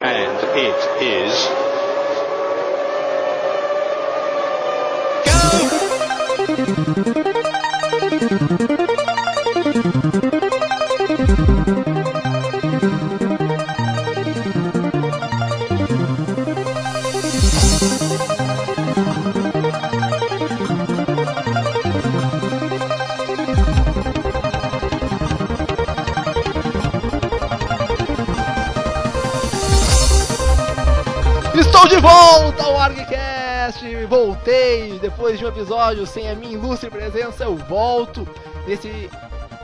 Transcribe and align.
And 0.00 0.38
it 0.56 1.02
is. 1.02 1.68
Estou 31.58 31.88
de 31.88 31.96
volta 31.96 32.62
ao 32.62 32.78
ArgCast! 32.78 33.84
Voltei 34.06 34.96
depois 35.00 35.40
de 35.40 35.44
um 35.44 35.48
episódio 35.48 36.06
sem 36.06 36.30
a 36.30 36.34
minha 36.36 36.52
ilustre 36.52 36.88
presença. 36.88 37.42
Eu 37.42 37.56
volto 37.56 38.28
nesse 38.64 39.10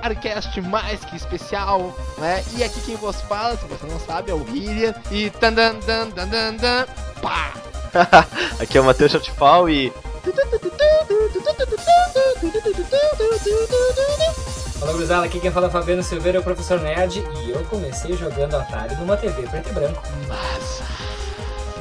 ArgCast 0.02 0.60
mais 0.60 1.04
que 1.04 1.14
especial, 1.14 1.96
né? 2.18 2.42
E 2.56 2.64
aqui 2.64 2.80
quem 2.80 2.96
vos 2.96 3.20
fala, 3.20 3.56
se 3.56 3.64
você 3.66 3.86
não 3.86 4.00
sabe, 4.00 4.32
é 4.32 4.34
o 4.34 4.44
William. 4.50 4.92
E 5.08 5.30
tan 5.30 5.52
dan 5.52 5.76
dan 5.86 6.08
dan 6.08 6.26
dan 6.26 6.56
dan 6.56 6.86
pá! 7.22 7.52
Aqui 8.58 8.76
é 8.76 8.80
o 8.80 8.84
Matheus 8.84 9.12
Chatifal 9.12 9.70
e. 9.70 9.92
Fala 14.80 14.92
gurizada, 14.92 15.26
aqui 15.26 15.38
quem 15.38 15.52
fala 15.52 15.68
é 15.68 15.70
Fabiano 15.70 16.02
Silveira, 16.02 16.38
é 16.38 16.40
o 16.40 16.44
professor 16.44 16.80
Nerd, 16.80 17.24
e 17.44 17.50
eu 17.50 17.64
comecei 17.66 18.16
jogando 18.16 18.56
Atari 18.56 18.96
numa 18.96 19.16
TV 19.16 19.42
preto 19.42 19.70
e 19.70 19.72
branco. 19.72 20.02
Massa! 20.26 20.93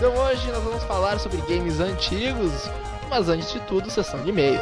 Então 0.06 0.22
hoje 0.22 0.52
nós 0.52 0.62
vamos 0.62 0.84
falar 0.84 1.18
sobre 1.18 1.38
games 1.48 1.80
antigos, 1.80 2.70
mas 3.10 3.30
antes 3.30 3.54
de 3.54 3.62
tudo, 3.62 3.90
sessão 3.90 4.22
de 4.22 4.32
e-mails. 4.32 4.60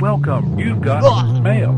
Welcome. 0.00 0.58
You've 0.58 0.80
got 0.80 1.02
mail. 1.42 1.74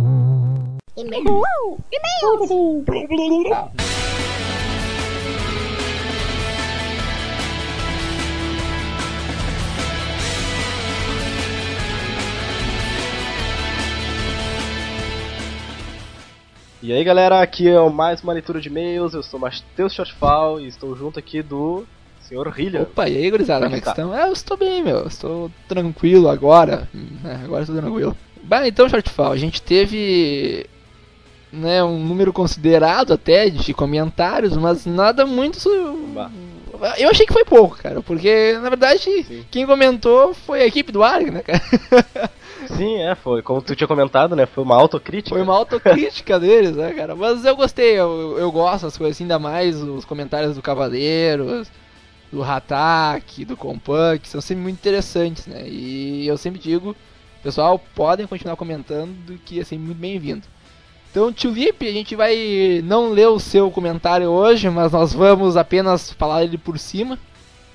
E 16.90 16.92
aí 16.92 17.04
galera, 17.04 17.40
aqui 17.40 17.68
é 17.68 17.88
mais 17.88 18.20
uma 18.20 18.32
leitura 18.32 18.60
de 18.60 18.68
e-mails. 18.68 19.14
Eu 19.14 19.22
sou 19.22 19.38
Matheus 19.38 19.94
Chatifal 19.94 20.60
e 20.60 20.66
estou 20.66 20.96
junto 20.96 21.20
aqui 21.20 21.40
do 21.40 21.86
Sr. 22.20 22.52
Hillian. 22.58 22.82
Opa, 22.82 23.08
e 23.08 23.16
aí, 23.16 23.30
gurizada, 23.30 23.66
como 23.66 23.76
é 23.76 23.78
que 23.78 23.84
que 23.84 23.90
estão? 23.90 24.12
É, 24.12 24.26
eu 24.26 24.32
estou 24.32 24.56
bem, 24.56 24.82
meu. 24.82 25.06
Estou 25.06 25.52
tranquilo 25.68 26.28
agora. 26.28 26.88
É, 27.24 27.44
agora 27.44 27.62
estou 27.62 27.76
tranquilo. 27.76 28.16
Bah, 28.42 28.66
então, 28.66 28.88
Shortfall, 28.88 29.30
a 29.30 29.36
gente 29.36 29.62
teve 29.62 30.66
né, 31.52 31.80
um 31.84 31.96
número 31.96 32.32
considerado 32.32 33.12
até 33.12 33.48
de 33.48 33.72
comentários, 33.72 34.56
mas 34.56 34.84
nada 34.84 35.24
muito. 35.24 35.60
Bah. 36.12 36.28
Eu 36.98 37.08
achei 37.08 37.24
que 37.24 37.32
foi 37.32 37.44
pouco, 37.44 37.76
cara, 37.76 38.02
porque 38.02 38.58
na 38.60 38.68
verdade 38.68 39.22
Sim. 39.22 39.44
quem 39.48 39.64
comentou 39.64 40.34
foi 40.34 40.62
a 40.62 40.66
equipe 40.66 40.90
do 40.90 41.04
Arg, 41.04 41.30
né, 41.30 41.42
cara? 41.42 41.62
Sim, 42.76 42.96
é, 42.96 43.14
foi. 43.14 43.42
Como 43.42 43.60
tu 43.60 43.74
tinha 43.74 43.88
comentado, 43.88 44.34
né? 44.36 44.46
Foi 44.46 44.62
uma 44.64 44.76
autocrítica. 44.76 45.34
Foi 45.34 45.42
uma 45.42 45.54
autocrítica 45.54 46.38
deles, 46.38 46.76
né, 46.76 46.92
cara? 46.92 47.14
Mas 47.14 47.44
eu 47.44 47.56
gostei, 47.56 47.98
eu, 47.98 48.36
eu 48.38 48.50
gosto 48.50 48.84
das 48.84 48.96
coisas, 48.96 49.20
ainda 49.20 49.38
mais 49.38 49.82
os 49.82 50.04
comentários 50.04 50.54
do 50.54 50.62
Cavaleiros, 50.62 51.70
do 52.32 52.42
Hatak, 52.42 53.44
do 53.44 53.56
Compunk, 53.56 54.26
são 54.28 54.40
sempre 54.40 54.62
muito 54.62 54.78
interessantes, 54.78 55.46
né? 55.46 55.64
E 55.66 56.26
eu 56.26 56.36
sempre 56.36 56.60
digo, 56.60 56.94
pessoal, 57.42 57.78
podem 57.94 58.26
continuar 58.26 58.56
comentando 58.56 59.38
que 59.44 59.60
é 59.60 59.64
sempre 59.64 59.86
muito 59.86 59.98
bem-vindo. 59.98 60.46
Então, 61.10 61.32
Tio 61.32 61.50
a 61.50 61.84
gente 61.84 62.14
vai 62.14 62.80
não 62.84 63.10
ler 63.10 63.26
o 63.26 63.40
seu 63.40 63.68
comentário 63.68 64.28
hoje, 64.28 64.70
mas 64.70 64.92
nós 64.92 65.12
vamos 65.12 65.56
apenas 65.56 66.12
falar 66.12 66.44
ele 66.44 66.56
por 66.56 66.78
cima. 66.78 67.18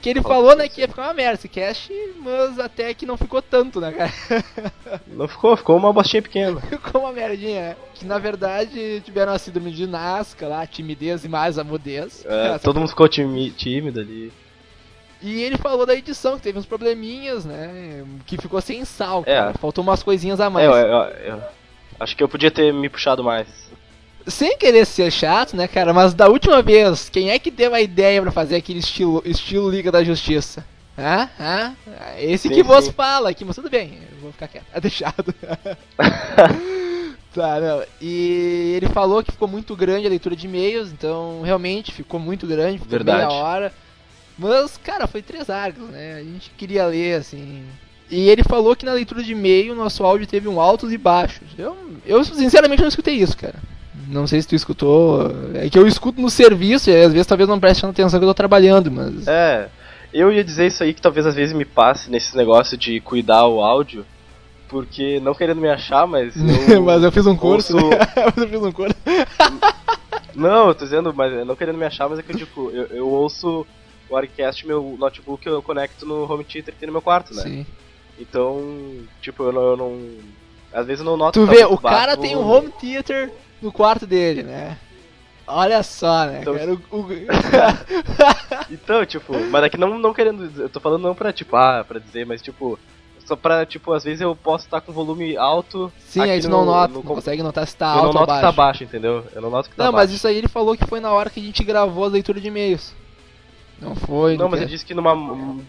Que 0.05 0.09
ele 0.11 0.21
falou, 0.21 0.55
né, 0.55 0.69
que 0.69 0.81
ia 0.81 0.87
ficar 0.87 1.01
uma 1.01 1.15
merda 1.15 1.33
esse 1.33 1.49
cast, 1.49 1.91
mas 2.21 2.59
até 2.59 2.93
que 2.93 3.07
não 3.07 3.17
ficou 3.17 3.41
tanto, 3.41 3.81
né, 3.81 3.91
cara? 3.91 4.13
Não 5.07 5.27
ficou, 5.27 5.57
ficou 5.57 5.75
uma 5.75 5.91
bostinha 5.91 6.21
pequena. 6.21 6.61
Ficou 6.69 7.01
uma 7.01 7.11
merdinha, 7.11 7.69
né? 7.69 7.75
Que 7.95 8.05
na 8.05 8.19
verdade 8.19 9.01
tiveram 9.03 9.31
a 9.33 9.39
síndrome 9.39 9.71
de 9.71 9.87
Nazca 9.87 10.47
lá, 10.47 10.67
timidez 10.67 11.25
e 11.25 11.27
mais 11.27 11.57
a 11.57 11.63
mudez. 11.63 12.23
É, 12.23 12.59
todo 12.59 12.79
mundo 12.79 12.89
ficou 12.89 13.07
tímido 13.09 13.99
ali. 13.99 14.31
E 15.23 15.41
ele 15.41 15.57
falou 15.57 15.87
da 15.87 15.95
edição, 15.95 16.35
que 16.37 16.43
teve 16.43 16.59
uns 16.59 16.67
probleminhas, 16.67 17.43
né? 17.43 18.05
Que 18.27 18.37
ficou 18.37 18.61
sem 18.61 18.85
sal, 18.85 19.23
É. 19.25 19.33
cara. 19.35 19.53
Faltou 19.57 19.83
umas 19.83 20.03
coisinhas 20.03 20.39
a 20.39 20.51
mais. 20.51 20.67
É, 20.67 20.69
eu, 20.69 20.75
eu- 20.75 21.33
eu- 21.35 21.41
acho 21.99 22.15
que 22.15 22.21
eu 22.21 22.29
podia 22.29 22.51
ter 22.51 22.71
me 22.71 22.89
puxado 22.89 23.23
mais. 23.23 23.47
Sem 24.27 24.57
querer 24.57 24.85
ser 24.85 25.11
chato, 25.11 25.55
né, 25.55 25.67
cara? 25.67 25.93
Mas 25.93 26.13
da 26.13 26.27
última 26.27 26.61
vez, 26.61 27.09
quem 27.09 27.29
é 27.29 27.37
que 27.37 27.51
deu 27.51 27.73
a 27.73 27.81
ideia 27.81 28.21
pra 28.21 28.31
fazer 28.31 28.55
aquele 28.55 28.79
estilo, 28.79 29.21
estilo 29.25 29.69
Liga 29.69 29.91
da 29.91 30.03
Justiça? 30.03 30.65
Hã? 30.97 31.29
Hã? 31.39 31.75
Esse 32.17 32.47
Sim, 32.47 32.53
que 32.53 32.63
vos 32.63 32.87
fala 32.89 33.29
aqui, 33.29 33.43
mas 33.45 33.55
tudo 33.55 33.69
bem, 33.69 33.99
eu 34.13 34.19
vou 34.21 34.31
ficar 34.31 34.47
quieto. 34.47 34.65
É 34.73 34.79
deixado. 34.81 35.35
tá, 37.33 37.59
não. 37.59 37.83
E 38.01 38.73
ele 38.77 38.87
falou 38.87 39.23
que 39.23 39.31
ficou 39.31 39.47
muito 39.47 39.75
grande 39.75 40.07
a 40.07 40.09
leitura 40.09 40.35
de 40.35 40.47
e-mails, 40.47 40.91
então 40.91 41.41
realmente 41.43 41.91
ficou 41.91 42.19
muito 42.19 42.47
grande, 42.47 42.79
ficou 42.79 42.89
Verdade. 42.89 43.27
meia 43.27 43.29
hora. 43.29 43.73
Mas, 44.37 44.77
cara, 44.77 45.07
foi 45.07 45.21
três 45.21 45.49
arcos, 45.49 45.87
né? 45.89 46.15
A 46.15 46.23
gente 46.23 46.49
queria 46.57 46.85
ler, 46.87 47.19
assim. 47.19 47.63
E 48.09 48.29
ele 48.29 48.43
falou 48.43 48.75
que 48.75 48.85
na 48.85 48.93
leitura 48.93 49.23
de 49.23 49.31
e-mail 49.31 49.75
nosso 49.75 50.03
áudio 50.03 50.27
teve 50.27 50.47
um 50.47 50.59
altos 50.59 50.91
e 50.91 50.97
baixos. 50.97 51.47
Eu, 51.57 51.75
eu 52.05 52.23
sinceramente 52.23 52.81
não 52.81 52.89
escutei 52.89 53.15
isso, 53.15 53.37
cara. 53.37 53.55
Não 54.07 54.27
sei 54.27 54.41
se 54.41 54.47
tu 54.47 54.55
escutou. 54.55 55.31
É 55.53 55.69
que 55.69 55.77
eu 55.77 55.87
escuto 55.87 56.21
no 56.21 56.29
serviço 56.29 56.89
e 56.89 56.95
às 56.95 57.11
vezes 57.11 57.27
talvez 57.27 57.49
não 57.49 57.59
preste 57.59 57.85
atenção 57.85 58.19
que 58.19 58.23
eu 58.25 58.29
tô 58.29 58.33
trabalhando, 58.33 58.91
mas. 58.91 59.27
É, 59.27 59.67
eu 60.13 60.31
ia 60.31 60.43
dizer 60.43 60.67
isso 60.67 60.83
aí 60.83 60.93
que 60.93 61.01
talvez 61.01 61.25
às 61.25 61.35
vezes 61.35 61.55
me 61.55 61.65
passe 61.65 62.09
nesse 62.09 62.35
negócio 62.37 62.77
de 62.77 62.99
cuidar 62.99 63.45
o 63.47 63.61
áudio. 63.61 64.05
Porque 64.67 65.19
não 65.19 65.35
querendo 65.35 65.61
me 65.61 65.69
achar, 65.69 66.07
mas 66.07 66.33
eu. 66.69 66.83
mas 66.83 67.03
eu 67.03 67.11
fiz 67.11 67.25
um 67.27 67.35
curso. 67.35 67.75
ouço- 67.75 67.89
né? 67.89 67.97
mas 68.25 68.37
eu 68.37 68.49
fiz 68.49 68.61
um 68.61 68.71
curso. 68.71 68.95
Não, 70.35 70.67
eu 70.67 70.75
tô 70.75 70.83
dizendo, 70.83 71.13
mas 71.13 71.47
não 71.47 71.55
querendo 71.55 71.77
me 71.77 71.85
achar, 71.85 72.09
mas 72.09 72.19
é 72.19 72.21
que 72.21 72.31
eu 72.33 72.35
digo, 72.35 72.69
eu, 72.71 72.85
eu 72.87 73.07
ouço 73.07 73.65
o 74.09 74.17
Arcast, 74.17 74.67
meu 74.67 74.97
notebook 74.99 75.47
eu 75.47 75.61
conecto 75.61 76.05
no 76.05 76.29
home 76.29 76.43
theater 76.43 76.73
que 76.73 76.79
tem 76.79 76.87
no 76.87 76.93
meu 76.93 77.01
quarto, 77.01 77.33
né? 77.33 77.41
Sim. 77.41 77.65
Então, 78.19 78.61
tipo, 79.21 79.43
eu 79.43 79.51
não, 79.53 79.61
eu 79.61 79.77
não. 79.77 79.99
Às 80.73 80.85
vezes 80.85 80.99
eu 80.99 81.09
não 81.09 81.15
noto 81.15 81.39
Tu 81.39 81.45
vê, 81.45 81.63
o 81.63 81.77
cara 81.77 82.17
tem 82.17 82.35
um 82.35 82.45
home 82.45 82.69
theater 82.79 83.31
no 83.61 83.71
quarto 83.71 84.05
dele, 84.07 84.43
né? 84.43 84.77
Olha 85.47 85.83
só, 85.83 86.25
né, 86.25 86.39
Então-? 86.41 86.81
O- 86.91 86.97
o- 87.01 87.07
Então, 88.69 89.05
tipo, 89.05 89.33
mas 89.51 89.63
é 89.63 89.69
que 89.69 89.77
não, 89.77 89.97
não 89.99 90.13
querendo. 90.13 90.49
Eu 90.59 90.69
tô 90.69 90.79
falando 90.79 91.03
não 91.03 91.13
pra, 91.15 91.31
tipo, 91.31 91.55
ah, 91.55 91.83
pra 91.87 91.99
dizer, 91.99 92.25
mas 92.25 92.41
tipo. 92.41 92.79
Só 93.25 93.35
pra, 93.35 93.65
tipo, 93.65 93.91
às 93.91 94.03
vezes 94.03 94.21
eu 94.21 94.35
posso 94.35 94.65
estar 94.65 94.81
com 94.81 94.91
volume 94.93 95.35
alto. 95.35 95.91
Sim, 95.97 96.21
aqui 96.21 96.29
aí 96.31 96.41
tu 96.41 96.47
no- 96.49 96.57
não 96.57 96.65
nota, 96.65 96.87
no 96.89 96.93
não 96.95 97.01
consegue 97.01 97.41
notar 97.41 97.65
se 97.67 97.75
tá 97.75 97.85
eu 97.87 97.89
alto 97.89 98.01
não 98.01 98.07
ou 98.09 98.13
noto 98.13 98.27
baixo. 98.27 98.39
que 98.41 98.45
tá 98.45 98.51
baixo, 98.51 98.83
entendeu? 98.83 99.23
Eu 99.33 99.41
não 99.41 99.49
noto 99.49 99.67
que 99.67 99.75
tá 99.75 99.83
Não, 99.85 99.91
baixo. 99.91 100.07
mas 100.09 100.15
isso 100.15 100.27
aí 100.27 100.37
ele 100.37 100.47
falou 100.47 100.77
que 100.77 100.85
foi 100.85 100.99
na 100.99 101.11
hora 101.11 101.29
que 101.31 101.39
a 101.39 101.43
gente 101.43 101.63
gravou 101.63 102.03
a 102.03 102.07
leitura 102.07 102.39
de 102.39 102.47
e-mails. 102.49 102.93
Não 103.81 103.93
foi? 103.93 104.37
Não, 104.37 104.47
mas 104.47 104.61
ele 104.61 104.69
disse 104.69 104.85
que 104.85 104.93
numa, 104.93 105.13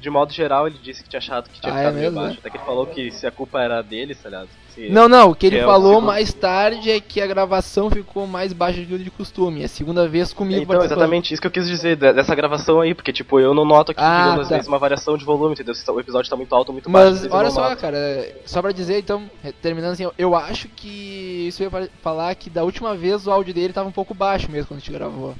de 0.00 0.08
modo 0.08 0.32
geral 0.32 0.66
ele 0.68 0.78
disse 0.82 1.02
que 1.02 1.08
tinha 1.08 1.18
achado 1.18 1.50
que 1.50 1.60
tinha 1.60 1.72
Ah, 1.72 1.76
é 1.76 1.80
ficado 1.80 1.94
meio 1.94 2.06
mesmo, 2.12 2.20
baixo. 2.24 2.38
Até 2.38 2.50
que 2.50 2.56
ele 2.56 2.64
falou 2.64 2.86
que 2.86 3.10
se 3.10 3.26
a 3.26 3.30
culpa 3.32 3.60
era 3.60 3.82
dele, 3.82 4.14
tá 4.14 4.28
ligado? 4.28 4.48
Se- 4.74 4.88
Não, 4.90 5.08
não, 5.08 5.30
o 5.30 5.34
que 5.34 5.46
ele 5.46 5.56
que 5.56 5.62
é 5.62 5.64
o 5.64 5.68
falou 5.68 5.94
segundo- 5.94 6.06
mais 6.06 6.32
tarde 6.32 6.90
é 6.90 7.00
que 7.00 7.20
a 7.20 7.26
gravação 7.26 7.90
ficou 7.90 8.26
mais 8.26 8.52
baixa 8.52 8.80
do 8.80 8.86
que 8.86 8.98
de 9.04 9.10
costume. 9.10 9.62
É 9.62 9.64
a 9.64 9.68
segunda 9.68 10.06
vez 10.06 10.32
comigo 10.32 10.62
Então, 10.62 10.84
exatamente 10.84 11.32
isso 11.34 11.40
que 11.40 11.48
eu 11.48 11.50
quis 11.50 11.66
dizer, 11.66 11.96
de- 11.96 12.12
dessa 12.12 12.34
gravação 12.34 12.80
aí, 12.80 12.94
porque, 12.94 13.12
tipo, 13.12 13.40
eu 13.40 13.52
não 13.54 13.64
noto 13.64 13.90
aqui, 13.90 14.00
Ah, 14.00 14.18
digamos, 14.22 14.42
às 14.42 14.48
tá. 14.50 14.54
vezes 14.56 14.68
uma 14.68 14.78
variação 14.78 15.16
de 15.18 15.24
volume, 15.24 15.54
entendeu? 15.54 15.74
Se 15.74 15.90
o 15.90 15.98
episódio 15.98 16.30
tá 16.30 16.36
muito 16.36 16.54
alto 16.54 16.68
ou 16.68 16.74
muito 16.74 16.88
baixo, 16.88 17.06
Mas 17.10 17.14
vezes 17.22 17.32
eu 17.32 17.36
olha 17.38 17.50
só, 17.50 17.70
noto. 17.70 17.80
cara, 17.80 17.98
só 18.44 18.62
pra 18.62 18.70
dizer 18.70 18.98
então, 19.00 19.28
terminando 19.60 19.92
assim, 19.94 20.08
eu- 20.16 20.36
acho 20.36 20.68
que 20.68 21.46
isso 21.48 21.62
ia 21.62 21.70
fa- 21.70 21.88
falar 22.02 22.34
que 22.36 22.48
da 22.50 22.62
última 22.62 22.94
vez 22.94 23.26
o 23.26 23.32
áudio 23.32 23.52
dele 23.54 23.72
tava 23.72 23.88
um 23.88 23.92
pouco 23.92 24.14
baixo 24.14 24.48
mesmo 24.50 24.68
quando 24.68 24.78
a 24.78 24.80
gente 24.80 24.92
gravou. 24.92 25.34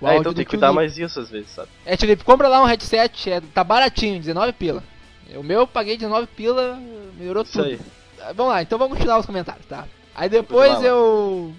O 0.00 0.08
É, 0.08 0.16
então 0.16 0.32
tem 0.32 0.44
que 0.44 0.50
cuidar 0.50 0.72
mais 0.72 0.94
disso 0.94 1.20
às 1.20 1.28
vezes, 1.28 1.50
sabe? 1.50 1.68
É, 1.84 1.96
Tio 1.96 2.06
Lipe, 2.08 2.24
compra 2.24 2.48
lá 2.48 2.62
um 2.62 2.66
headset, 2.66 3.30
é, 3.30 3.40
tá 3.40 3.62
baratinho, 3.62 4.18
19 4.18 4.52
pila. 4.54 4.82
O 5.36 5.42
meu 5.42 5.60
eu 5.60 5.66
paguei 5.66 5.96
19 5.96 6.26
pila, 6.28 6.78
melhorou 7.18 7.42
Isso 7.42 7.52
tudo. 7.52 7.64
aí. 7.64 7.78
Ah, 8.20 8.32
Vamos 8.32 8.52
lá, 8.52 8.62
então 8.62 8.78
vamos 8.78 8.96
continuar 8.96 9.18
os 9.18 9.26
comentários, 9.26 9.66
tá? 9.66 9.86
Aí 10.14 10.28
depois 10.28 10.82
eu 10.82 11.54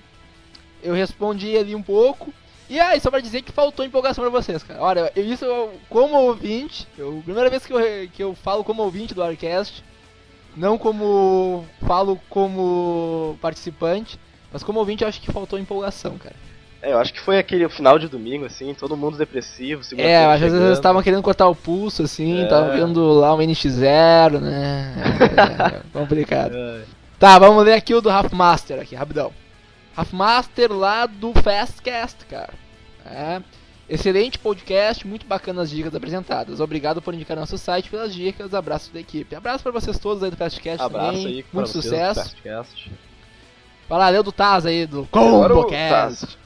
eu 0.83 0.93
respondi 0.93 1.57
ali 1.57 1.75
um 1.75 1.83
pouco. 1.83 2.33
E 2.69 2.79
aí, 2.79 2.99
só 3.01 3.09
pra 3.11 3.19
dizer 3.19 3.41
que 3.41 3.51
faltou 3.51 3.85
empolgação 3.85 4.23
pra 4.23 4.31
vocês, 4.31 4.63
cara. 4.63 4.81
Olha, 4.81 5.11
eu, 5.15 5.25
isso 5.25 5.43
eu, 5.43 5.73
como 5.89 6.15
ouvinte, 6.17 6.87
eu, 6.97 7.21
primeira 7.25 7.49
vez 7.49 7.65
que 7.65 7.73
eu, 7.73 7.79
que 8.09 8.23
eu 8.23 8.33
falo 8.33 8.63
como 8.63 8.81
ouvinte 8.81 9.13
do 9.13 9.21
Arcast, 9.21 9.83
Não 10.55 10.77
como. 10.77 11.65
Falo 11.85 12.19
como 12.29 13.37
participante, 13.41 14.17
mas 14.51 14.63
como 14.63 14.79
ouvinte 14.79 15.03
eu 15.03 15.07
acho 15.09 15.21
que 15.21 15.31
faltou 15.31 15.59
empolgação, 15.59 16.17
cara. 16.17 16.35
É, 16.81 16.93
eu 16.93 16.97
acho 16.99 17.13
que 17.13 17.19
foi 17.19 17.37
aquele 17.37 17.69
final 17.69 17.99
de 17.99 18.07
domingo, 18.07 18.45
assim, 18.45 18.73
todo 18.73 18.97
mundo 18.97 19.15
depressivo. 19.15 19.83
É, 19.97 20.25
às 20.25 20.39
vezes 20.39 20.59
eles 20.59 20.77
estavam 20.79 21.01
querendo 21.03 21.21
cortar 21.21 21.47
o 21.47 21.55
pulso, 21.55 22.01
assim, 22.03 22.39
É. 22.39 22.43
estavam 22.43 22.71
vendo 22.71 23.13
lá 23.13 23.33
o 23.35 23.37
NX0, 23.37 24.39
né? 24.39 24.95
É, 25.93 25.99
complicado. 25.99 26.55
É. 26.55 26.81
Tá, 27.19 27.37
vamos 27.37 27.63
ler 27.63 27.73
aqui 27.73 27.93
o 27.93 28.01
do 28.01 28.09
Halfmaster 28.09 28.79
aqui, 28.81 28.95
rapidão. 28.95 29.31
Halfmaster 29.95 30.71
lá 30.71 31.05
do 31.05 31.31
Fastcast, 31.33 32.25
cara. 32.25 32.53
É. 33.05 33.41
Excelente 33.87 34.39
podcast, 34.39 35.05
muito 35.05 35.25
bacanas 35.27 35.65
as 35.65 35.69
dicas 35.69 35.93
apresentadas. 35.93 36.59
Obrigado 36.61 37.01
por 37.01 37.13
indicar 37.13 37.37
nosso 37.37 37.57
site 37.57 37.89
pelas 37.89 38.13
dicas. 38.13 38.53
Abraço 38.53 38.91
da 38.91 39.01
equipe. 39.01 39.35
Abraço 39.35 39.61
pra 39.61 39.71
vocês 39.71 39.99
todos 39.99 40.23
aí 40.23 40.31
do 40.31 40.37
Fastcast 40.37 40.81
Abraço 40.81 41.11
também. 41.11 41.27
aí 41.27 41.45
muito 41.53 41.69
sucesso. 41.69 42.21
Fastcast. 42.21 42.91
Vai 43.89 43.99
lá, 43.99 44.09
leu 44.09 44.23
do 44.23 44.31
Taz 44.31 44.65
aí, 44.65 44.85
do 44.87 45.05
ComboCast. 45.11 46.37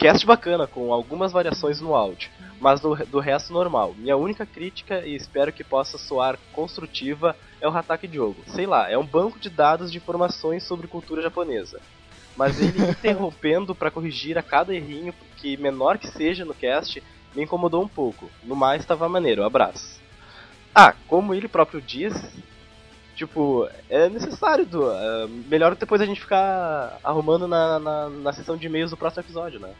Cast 0.00 0.24
bacana, 0.24 0.66
com 0.66 0.94
algumas 0.94 1.30
variações 1.30 1.78
no 1.78 1.94
áudio, 1.94 2.30
mas 2.58 2.80
do, 2.80 2.96
do 3.04 3.20
resto 3.20 3.52
normal. 3.52 3.94
Minha 3.98 4.16
única 4.16 4.46
crítica, 4.46 5.06
e 5.06 5.14
espero 5.14 5.52
que 5.52 5.62
possa 5.62 5.98
soar 5.98 6.38
construtiva, 6.54 7.36
é 7.60 7.68
o 7.68 7.70
Hatake 7.70 8.08
Diogo. 8.08 8.42
Sei 8.46 8.64
lá, 8.64 8.90
é 8.90 8.96
um 8.96 9.04
banco 9.04 9.38
de 9.38 9.50
dados 9.50 9.92
de 9.92 9.98
informações 9.98 10.62
sobre 10.62 10.86
cultura 10.86 11.20
japonesa. 11.20 11.82
Mas 12.34 12.58
ele 12.62 12.80
interrompendo 12.90 13.74
pra 13.74 13.90
corrigir 13.90 14.38
a 14.38 14.42
cada 14.42 14.74
errinho, 14.74 15.12
que 15.36 15.58
menor 15.58 15.98
que 15.98 16.08
seja 16.08 16.46
no 16.46 16.54
cast, 16.54 17.02
me 17.36 17.42
incomodou 17.42 17.82
um 17.82 17.88
pouco. 17.88 18.30
No 18.42 18.56
mais, 18.56 18.86
tava 18.86 19.06
maneiro. 19.06 19.44
Abraço. 19.44 20.00
Ah, 20.74 20.94
como 21.08 21.34
ele 21.34 21.46
próprio 21.46 21.78
diz, 21.78 22.14
tipo, 23.14 23.68
é 23.90 24.08
necessário, 24.08 24.64
do, 24.64 24.90
é, 24.90 25.26
melhor 25.46 25.74
depois 25.74 26.00
a 26.00 26.06
gente 26.06 26.22
ficar 26.22 26.98
arrumando 27.04 27.46
na, 27.46 27.78
na, 27.78 28.08
na 28.08 28.32
sessão 28.32 28.56
de 28.56 28.66
e-mails 28.66 28.92
do 28.92 28.96
próximo 28.96 29.22
episódio, 29.22 29.60
né? 29.60 29.74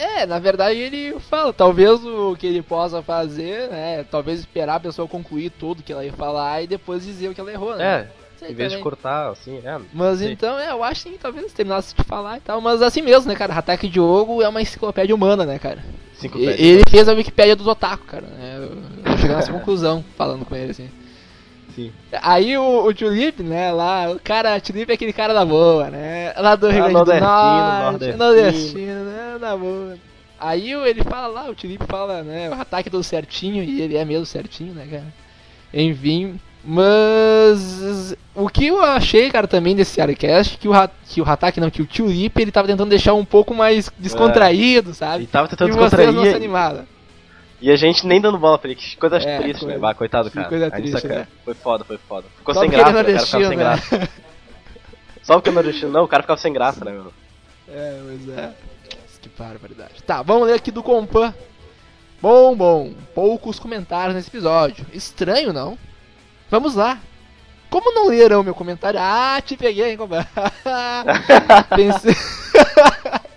É, 0.00 0.24
na 0.26 0.38
verdade 0.38 0.78
ele 0.78 1.18
fala, 1.18 1.52
talvez 1.52 2.04
o 2.04 2.36
que 2.38 2.46
ele 2.46 2.62
possa 2.62 3.02
fazer, 3.02 3.68
né, 3.68 4.04
talvez 4.08 4.38
esperar 4.38 4.76
a 4.76 4.80
pessoa 4.80 5.08
concluir 5.08 5.50
tudo 5.50 5.82
que 5.82 5.92
ela 5.92 6.04
ia 6.04 6.12
falar 6.12 6.62
e 6.62 6.68
depois 6.68 7.04
dizer 7.04 7.28
o 7.28 7.34
que 7.34 7.40
ela 7.40 7.50
errou, 7.52 7.74
né? 7.76 7.84
É, 7.84 8.08
Sei 8.38 8.50
em 8.50 8.54
vez 8.54 8.70
de 8.70 8.76
também. 8.76 8.84
cortar, 8.84 9.30
assim, 9.32 9.60
é. 9.64 9.80
Mas 9.92 10.20
Sim. 10.20 10.30
então, 10.30 10.56
é, 10.56 10.70
eu 10.70 10.84
acho 10.84 11.08
que 11.08 11.18
talvez 11.18 11.52
terminasse 11.52 11.92
de 11.96 12.04
falar 12.04 12.36
e 12.36 12.40
tal, 12.40 12.60
mas 12.60 12.80
assim 12.80 13.02
mesmo, 13.02 13.28
né, 13.28 13.34
cara, 13.34 13.54
Ataque 13.54 13.88
Diogo 13.88 14.40
é 14.40 14.48
uma 14.48 14.62
enciclopédia 14.62 15.14
humana, 15.14 15.44
né, 15.44 15.58
cara? 15.58 15.82
E- 16.22 16.38
ele 16.48 16.82
fez 16.88 17.08
a 17.08 17.12
Wikipédia 17.12 17.56
dos 17.56 17.66
otaku, 17.66 18.04
cara, 18.06 18.26
né, 18.26 18.56
eu 19.06 19.16
cheguei 19.18 19.34
nessa 19.34 19.50
conclusão 19.52 20.04
falando 20.16 20.44
com 20.44 20.54
ele, 20.54 20.70
assim. 20.70 20.88
Aí 22.22 22.56
o, 22.58 22.84
o 22.86 22.94
Tulip, 22.94 23.42
né, 23.42 23.70
lá, 23.72 24.10
o 24.10 24.18
cara, 24.20 24.60
Tulip 24.60 24.90
é 24.90 24.94
aquele 24.94 25.12
cara 25.12 25.32
da 25.34 25.44
boa, 25.44 25.88
né, 25.90 26.32
lá 26.36 26.54
do 26.56 26.68
Rio 26.68 26.84
Grande 26.84 26.92
do 26.92 26.98
nordestino, 26.98 27.92
Norte, 27.92 28.16
nordestino. 28.16 29.04
né, 29.04 29.38
da 29.40 29.56
boa. 29.56 29.96
Aí 30.40 30.74
o- 30.76 30.86
ele 30.86 31.02
fala 31.02 31.26
lá, 31.26 31.50
o 31.50 31.54
Tulip 31.54 31.84
fala, 31.86 32.22
né, 32.22 32.48
o 32.50 32.54
ataque 32.54 32.88
do 32.90 33.02
certinho, 33.02 33.62
e 33.62 33.80
ele 33.82 33.96
é 33.96 34.04
mesmo 34.04 34.24
certinho, 34.26 34.72
né, 34.74 34.86
cara. 34.90 35.06
Enfim, 35.74 36.38
mas 36.64 38.14
o 38.34 38.48
que 38.48 38.66
eu 38.66 38.82
achei, 38.82 39.30
cara, 39.30 39.46
também 39.46 39.74
desse 39.74 40.00
Arecast, 40.00 40.56
que 40.58 40.68
o, 40.68 40.72
que 41.06 41.20
o 41.20 41.24
Hatak, 41.28 41.60
não, 41.60 41.70
que 41.70 41.82
o 41.82 41.86
Tulip, 41.86 42.40
ele 42.40 42.52
tava 42.52 42.68
tentando 42.68 42.88
deixar 42.90 43.14
um 43.14 43.24
pouco 43.24 43.54
mais 43.54 43.90
descontraído, 43.98 44.94
sabe? 44.94 45.22
Ele 45.24 45.26
tava 45.26 45.48
tentando 45.48 45.70
e 45.70 45.72
vocês 45.90 46.14
não 46.14 46.22
se 46.22 46.36
animaram. 46.36 46.86
E 47.60 47.70
a 47.72 47.76
gente 47.76 48.06
nem 48.06 48.20
dando 48.20 48.38
bola 48.38 48.56
pra 48.58 48.70
ele, 48.70 48.78
que 48.80 48.96
coisa 48.96 49.16
É, 49.16 49.38
triste, 49.38 49.60
coisa- 49.60 49.74
né? 49.74 49.78
Bah, 49.80 49.94
coitado, 49.94 50.30
que 50.30 50.36
cara. 50.36 50.48
coisa 50.48 50.66
A 50.72 50.80
gente 50.80 50.90
triste, 50.92 51.08
né? 51.08 51.26
Foi 51.44 51.54
foda, 51.54 51.84
foi 51.84 51.98
foda. 51.98 52.26
Ficou 52.36 52.54
Só 52.54 52.60
sem 52.60 52.68
é 52.68 52.72
graça, 52.72 52.84
cara 52.92 53.04
ficava 53.04 53.12
nordestino, 53.12 53.48
sem 53.48 53.56
né? 53.56 53.64
graça. 53.64 54.08
Só 55.24 55.34
porque 55.34 55.50
é 55.50 55.52
nordestino, 55.52 55.90
não, 55.92 56.04
o 56.04 56.08
cara 56.08 56.22
ficava 56.22 56.40
sem 56.40 56.52
graça, 56.52 56.84
né, 56.84 56.92
meu? 56.92 57.12
É, 57.68 58.00
pois 58.04 58.28
é. 58.38 58.54
Que 59.20 59.28
barbaridade. 59.30 60.02
Tá, 60.04 60.22
vamos 60.22 60.46
ler 60.46 60.54
aqui 60.54 60.70
do 60.70 60.82
Compan. 60.82 61.34
Bom, 62.22 62.54
bom. 62.56 62.92
Poucos 63.14 63.58
comentários 63.58 64.14
nesse 64.14 64.28
episódio. 64.28 64.86
Estranho, 64.92 65.52
não? 65.52 65.76
Vamos 66.50 66.74
lá. 66.76 66.98
Como 67.68 67.92
não 67.92 68.08
leram 68.08 68.42
meu 68.44 68.54
comentário? 68.54 68.98
Ah, 69.02 69.40
te 69.44 69.56
peguei, 69.56 69.90
hein, 69.90 69.96
Compan. 69.96 70.24
Pensei... 71.74 72.14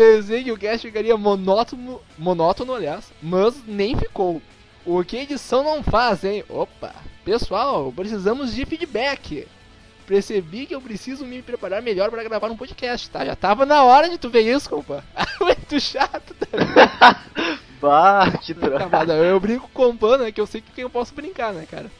Pensei 0.00 0.42
que 0.42 0.50
o 0.50 0.56
cast 0.56 0.86
ficaria 0.86 1.14
monótono, 1.14 2.00
monótono, 2.16 2.74
aliás, 2.74 3.12
mas 3.20 3.54
nem 3.66 3.94
ficou. 3.94 4.40
O 4.86 5.04
que 5.04 5.18
a 5.18 5.22
edição 5.24 5.62
não 5.62 5.82
faz, 5.82 6.24
hein? 6.24 6.42
Opa! 6.48 6.94
Pessoal, 7.22 7.92
precisamos 7.94 8.54
de 8.54 8.64
feedback 8.64 9.46
percebi 10.06 10.66
que 10.66 10.74
eu 10.74 10.80
preciso 10.80 11.24
me 11.26 11.42
preparar 11.42 11.82
melhor 11.82 12.10
para 12.10 12.24
gravar 12.24 12.50
um 12.50 12.56
podcast, 12.56 13.10
tá? 13.10 13.24
Já 13.26 13.36
tava 13.36 13.66
na 13.66 13.84
hora 13.84 14.08
de 14.08 14.16
tu 14.16 14.30
ver 14.30 14.40
isso, 14.40 14.70
compa. 14.70 15.04
Muito 15.38 15.78
chato, 15.78 16.34
tá? 16.34 17.22
Bah, 17.80 18.30
que 18.42 18.52
droga. 18.52 18.76
Acabada. 18.76 19.14
Eu 19.14 19.38
brinco 19.38 19.68
com 19.72 19.84
o 19.84 19.92
compa, 19.92 20.18
né? 20.18 20.32
Que 20.32 20.40
eu 20.40 20.46
sei 20.46 20.62
que 20.62 20.80
eu 20.82 20.90
posso 20.90 21.14
brincar, 21.14 21.52
né, 21.52 21.66
cara? 21.70 21.90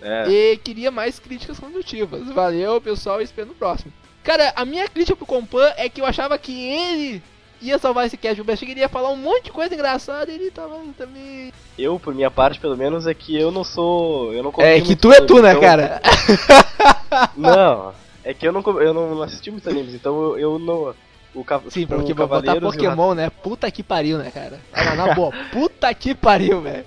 É. 0.00 0.28
E 0.28 0.56
queria 0.56 0.90
mais 0.90 1.18
críticas 1.18 1.58
construtivas. 1.58 2.26
Valeu, 2.28 2.80
pessoal, 2.80 3.20
e 3.20 3.24
espero 3.24 3.48
no 3.48 3.54
próximo. 3.54 3.92
Cara, 4.24 4.52
a 4.56 4.64
minha 4.64 4.88
crítica 4.88 5.14
pro 5.16 5.26
Compan 5.26 5.70
é 5.76 5.88
que 5.88 6.00
eu 6.00 6.06
achava 6.06 6.36
que 6.38 6.52
ele 6.68 7.22
ia 7.60 7.78
salvar 7.78 8.06
esse 8.06 8.16
cast. 8.16 8.42
Que 8.42 8.70
ele 8.72 8.80
ia 8.80 8.88
falar 8.88 9.10
um 9.10 9.16
monte 9.16 9.44
de 9.44 9.52
coisa 9.52 9.74
engraçada 9.74 10.32
e 10.32 10.34
ele 10.34 10.50
tava 10.50 10.80
também. 10.96 11.52
Eu, 11.78 11.98
por 12.00 12.14
minha 12.14 12.30
parte, 12.30 12.58
pelo 12.58 12.76
menos, 12.76 13.06
é 13.06 13.12
que 13.14 13.36
eu 13.38 13.50
não 13.52 13.62
sou. 13.62 14.32
Eu 14.32 14.42
não 14.42 14.52
É 14.58 14.80
que 14.80 14.96
tu 14.96 15.12
é 15.12 15.20
tu, 15.20 15.42
né, 15.42 15.50
então- 15.50 15.60
cara? 15.60 16.00
Não, 17.36 17.92
é 18.24 18.34
que 18.34 18.46
eu 18.46 18.52
não, 18.52 18.62
eu 18.80 18.92
não 18.92 19.22
assisti 19.22 19.50
muitos 19.50 19.68
animes, 19.68 19.94
então 19.94 20.20
eu, 20.20 20.38
eu 20.38 20.58
não. 20.58 20.94
O, 21.34 21.44
ca- 21.44 21.60
Sim, 21.68 21.86
porque 21.86 22.12
o 22.12 22.14
pra 22.16 22.26
botar 22.26 22.54
e 22.54 22.58
o 22.58 22.60
Pokémon, 22.60 23.14
né? 23.14 23.30
Puta 23.30 23.70
que 23.70 23.82
pariu, 23.82 24.18
né, 24.18 24.30
cara? 24.32 24.60
Ah, 24.72 24.94
na 24.94 25.14
boa, 25.14 25.32
puta 25.52 25.92
que 25.94 26.14
pariu, 26.14 26.60
velho. 26.60 26.84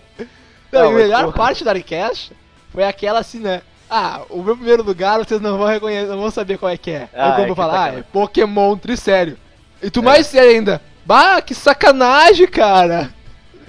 Não, 0.71 0.81
Não, 0.83 0.91
e 0.91 0.95
a 0.95 0.97
melhor 0.97 1.23
porra. 1.25 1.35
parte 1.37 1.63
da 1.63 1.71
Arcast 1.71 2.31
foi 2.71 2.83
aquela 2.83 3.19
assim, 3.19 3.39
né? 3.39 3.61
Ah, 3.89 4.21
o 4.29 4.43
meu 4.43 4.55
primeiro 4.55 4.83
lugar 4.83 5.17
vocês 5.19 5.39
não 5.39 5.57
vão 5.57 5.67
reconhecer, 5.67 6.07
não 6.07 6.19
vão 6.19 6.31
saber 6.31 6.57
qual 6.57 6.71
é 6.71 6.77
que 6.77 6.91
é. 6.91 7.09
Ah, 7.13 7.27
Aí 7.27 7.31
como 7.35 7.47
é 7.47 7.49
eu 7.51 7.55
falar, 7.55 7.73
ah, 7.73 7.77
sacanagem. 7.77 7.99
é 7.99 8.11
Pokémon 8.11 8.77
Trissério. 8.77 9.37
E 9.81 9.89
tu 9.89 10.03
mais 10.03 10.27
sério 10.27 10.51
ainda. 10.51 10.81
Bah, 11.05 11.41
que 11.41 11.55
sacanagem, 11.55 12.47
cara. 12.47 13.13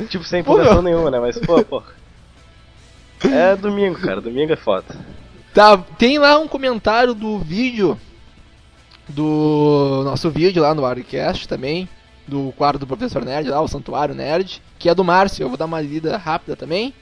Tipo, 0.08 0.24
sem 0.24 0.40
empolgação 0.40 0.82
nenhuma, 0.82 1.10
né? 1.10 1.20
Mas, 1.20 1.38
pô, 1.38 1.62
pô. 1.64 1.82
É 3.24 3.54
domingo, 3.56 3.98
cara. 3.98 4.20
Domingo 4.20 4.52
é 4.52 4.56
foda. 4.56 4.96
Tá, 5.54 5.76
tem 5.76 6.18
lá 6.18 6.38
um 6.38 6.48
comentário 6.48 7.14
do 7.14 7.38
vídeo 7.38 7.98
do 9.08 10.02
nosso 10.04 10.30
vídeo 10.30 10.62
lá 10.62 10.74
no 10.74 10.84
Arcast 10.84 11.48
também, 11.48 11.88
do 12.26 12.52
quadro 12.56 12.78
do 12.78 12.86
Professor 12.86 13.24
Nerd 13.24 13.48
lá, 13.48 13.60
o 13.60 13.68
Santuário 13.68 14.14
Nerd, 14.14 14.62
que 14.78 14.88
é 14.88 14.94
do 14.94 15.02
Márcio. 15.04 15.42
Eu 15.42 15.48
vou 15.48 15.56
dar 15.56 15.64
uma 15.64 15.80
lida 15.80 16.16
rápida 16.16 16.54
também. 16.54 16.92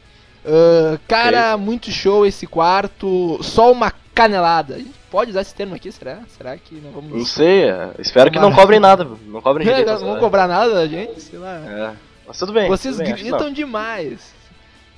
Ah, 0.47 0.99
cara, 1.09 1.57
muito 1.57 1.91
show 1.91 2.25
esse 2.25 2.47
quarto, 2.47 3.39
só 3.43 3.73
uma 3.73 3.93
canelada. 4.15 4.77
A 4.77 4.79
gente 4.79 4.95
pode 5.11 5.31
usar 5.31 5.43
esse 5.43 5.55
termo 5.55 5.75
aqui, 5.75 5.91
será? 5.91 6.21
Será 6.29 6.57
que 6.57 6.77
não 6.77 6.93
vamos... 6.93 7.11
Não 7.11 7.25
sei, 7.27 7.69
é, 7.69 7.91
espero 7.99 8.31
que 8.31 8.39
não 8.39 8.53
cobrem 8.55 8.79
nada. 8.79 9.05
Não 9.27 9.43
cobrem 9.43 9.67
direito. 9.67 9.91
não 9.91 9.99
vamos 9.99 10.21
cobrar 10.21 10.47
nada 10.47 10.73
da 10.73 10.87
gente, 10.87 11.21
sei 11.21 11.39
lá. 11.39 11.57
É. 11.57 11.93
Mas 12.27 12.39
tudo 12.39 12.53
bem. 12.53 12.69
Vocês 12.69 12.97
tudo 12.97 13.05
bem, 13.05 13.15
gritam 13.15 13.53
demais. 13.53 14.35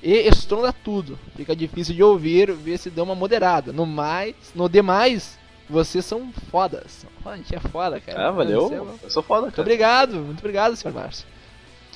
E 0.01 0.13
estronda 0.27 0.71
tudo. 0.71 1.19
Fica 1.35 1.55
difícil 1.55 1.93
de 1.93 2.01
ouvir, 2.01 2.51
ver 2.53 2.77
se 2.77 2.89
dá 2.89 3.03
uma 3.03 3.15
moderada. 3.15 3.73
No 3.73 3.85
mais, 3.85 4.35
no 4.55 4.69
demais, 4.69 5.37
vocês 5.69 6.05
são 6.05 6.31
fodas. 6.49 7.05
A 7.25 7.35
gente 7.35 7.53
é 7.53 7.59
foda, 7.59 7.99
cara. 7.99 8.29
Ah, 8.29 8.31
valeu. 8.31 8.71
É. 9.01 9.05
Eu 9.05 9.09
sou 9.09 9.21
foda, 9.21 9.41
Muito 9.41 9.55
cara. 9.55 9.61
obrigado, 9.63 10.15
muito 10.15 10.39
obrigado, 10.39 10.75
senhor 10.75 10.93
Márcio. 10.93 11.25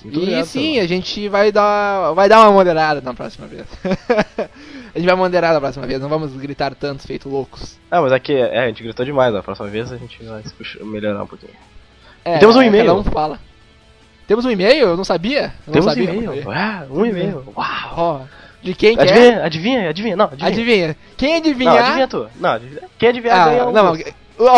Muito 0.04 0.20
e 0.20 0.22
obrigado, 0.24 0.46
sim, 0.46 0.80
a 0.80 0.88
gente 0.88 1.28
vai 1.30 1.52
dar, 1.52 2.12
vai 2.14 2.28
dar 2.28 2.42
uma 2.42 2.52
moderada 2.52 3.00
na 3.02 3.14
próxima 3.14 3.48
vez. 3.48 3.66
a 4.94 4.98
gente 5.00 5.06
vai 5.08 5.16
moderar 5.16 5.54
na 5.54 5.60
próxima 5.62 5.88
vez, 5.88 6.02
não 6.02 6.10
vamos 6.10 6.34
gritar 6.34 6.76
tanto, 6.76 7.04
feito 7.08 7.30
loucos. 7.30 7.78
Ah, 7.90 8.02
mas 8.02 8.12
aqui, 8.12 8.34
é, 8.34 8.60
a 8.64 8.68
gente 8.68 8.84
gritou 8.84 9.06
demais. 9.06 9.34
Na 9.34 9.42
próxima 9.42 9.68
vez 9.70 9.92
a 9.92 9.98
gente 9.98 10.22
vai 10.24 10.44
se 10.44 10.54
puxar- 10.54 10.84
melhorar 10.84 11.24
um 11.24 11.28
pouquinho. 11.28 11.54
É, 12.26 12.38
temos 12.38 12.56
um 12.56 12.62
e-mail. 12.62 12.86
Cada 12.86 13.00
um 13.00 13.04
fala. 13.04 13.40
Temos 14.28 14.46
um 14.46 14.52
e-mail? 14.52 14.88
Eu 14.90 14.98
não 14.98 15.04
sabia. 15.04 15.54
Eu 15.68 15.74
Temos 15.74 15.86
não 15.88 15.94
sabia. 15.94 16.14
e-mail. 16.14 16.52
Ah, 16.52 16.86
um 16.90 17.06
e-mail. 17.06 17.44
Uau. 17.56 17.94
Ó, 17.98 18.22
de 18.62 18.74
quem 18.74 18.96
que 18.96 19.02
é? 19.04 19.06
Adivinha, 19.06 19.44
adivinha, 19.46 19.90
adivinha. 19.90 20.16
Não, 20.16 20.26
adivinha. 20.26 20.48
Adivinha. 20.48 20.98
Quem 21.18 21.30
Não, 21.32 21.38
adivinhar... 21.38 21.84
adivinha 21.86 22.08
tu. 22.08 22.28
Não, 22.40 22.50
adivinha. 22.52 22.82
Quem 22.98 23.10
adivinhar 23.10 23.50
ganha 23.50 23.64
Ah, 23.64 23.68
um. 23.68 23.72
não, 23.74 23.98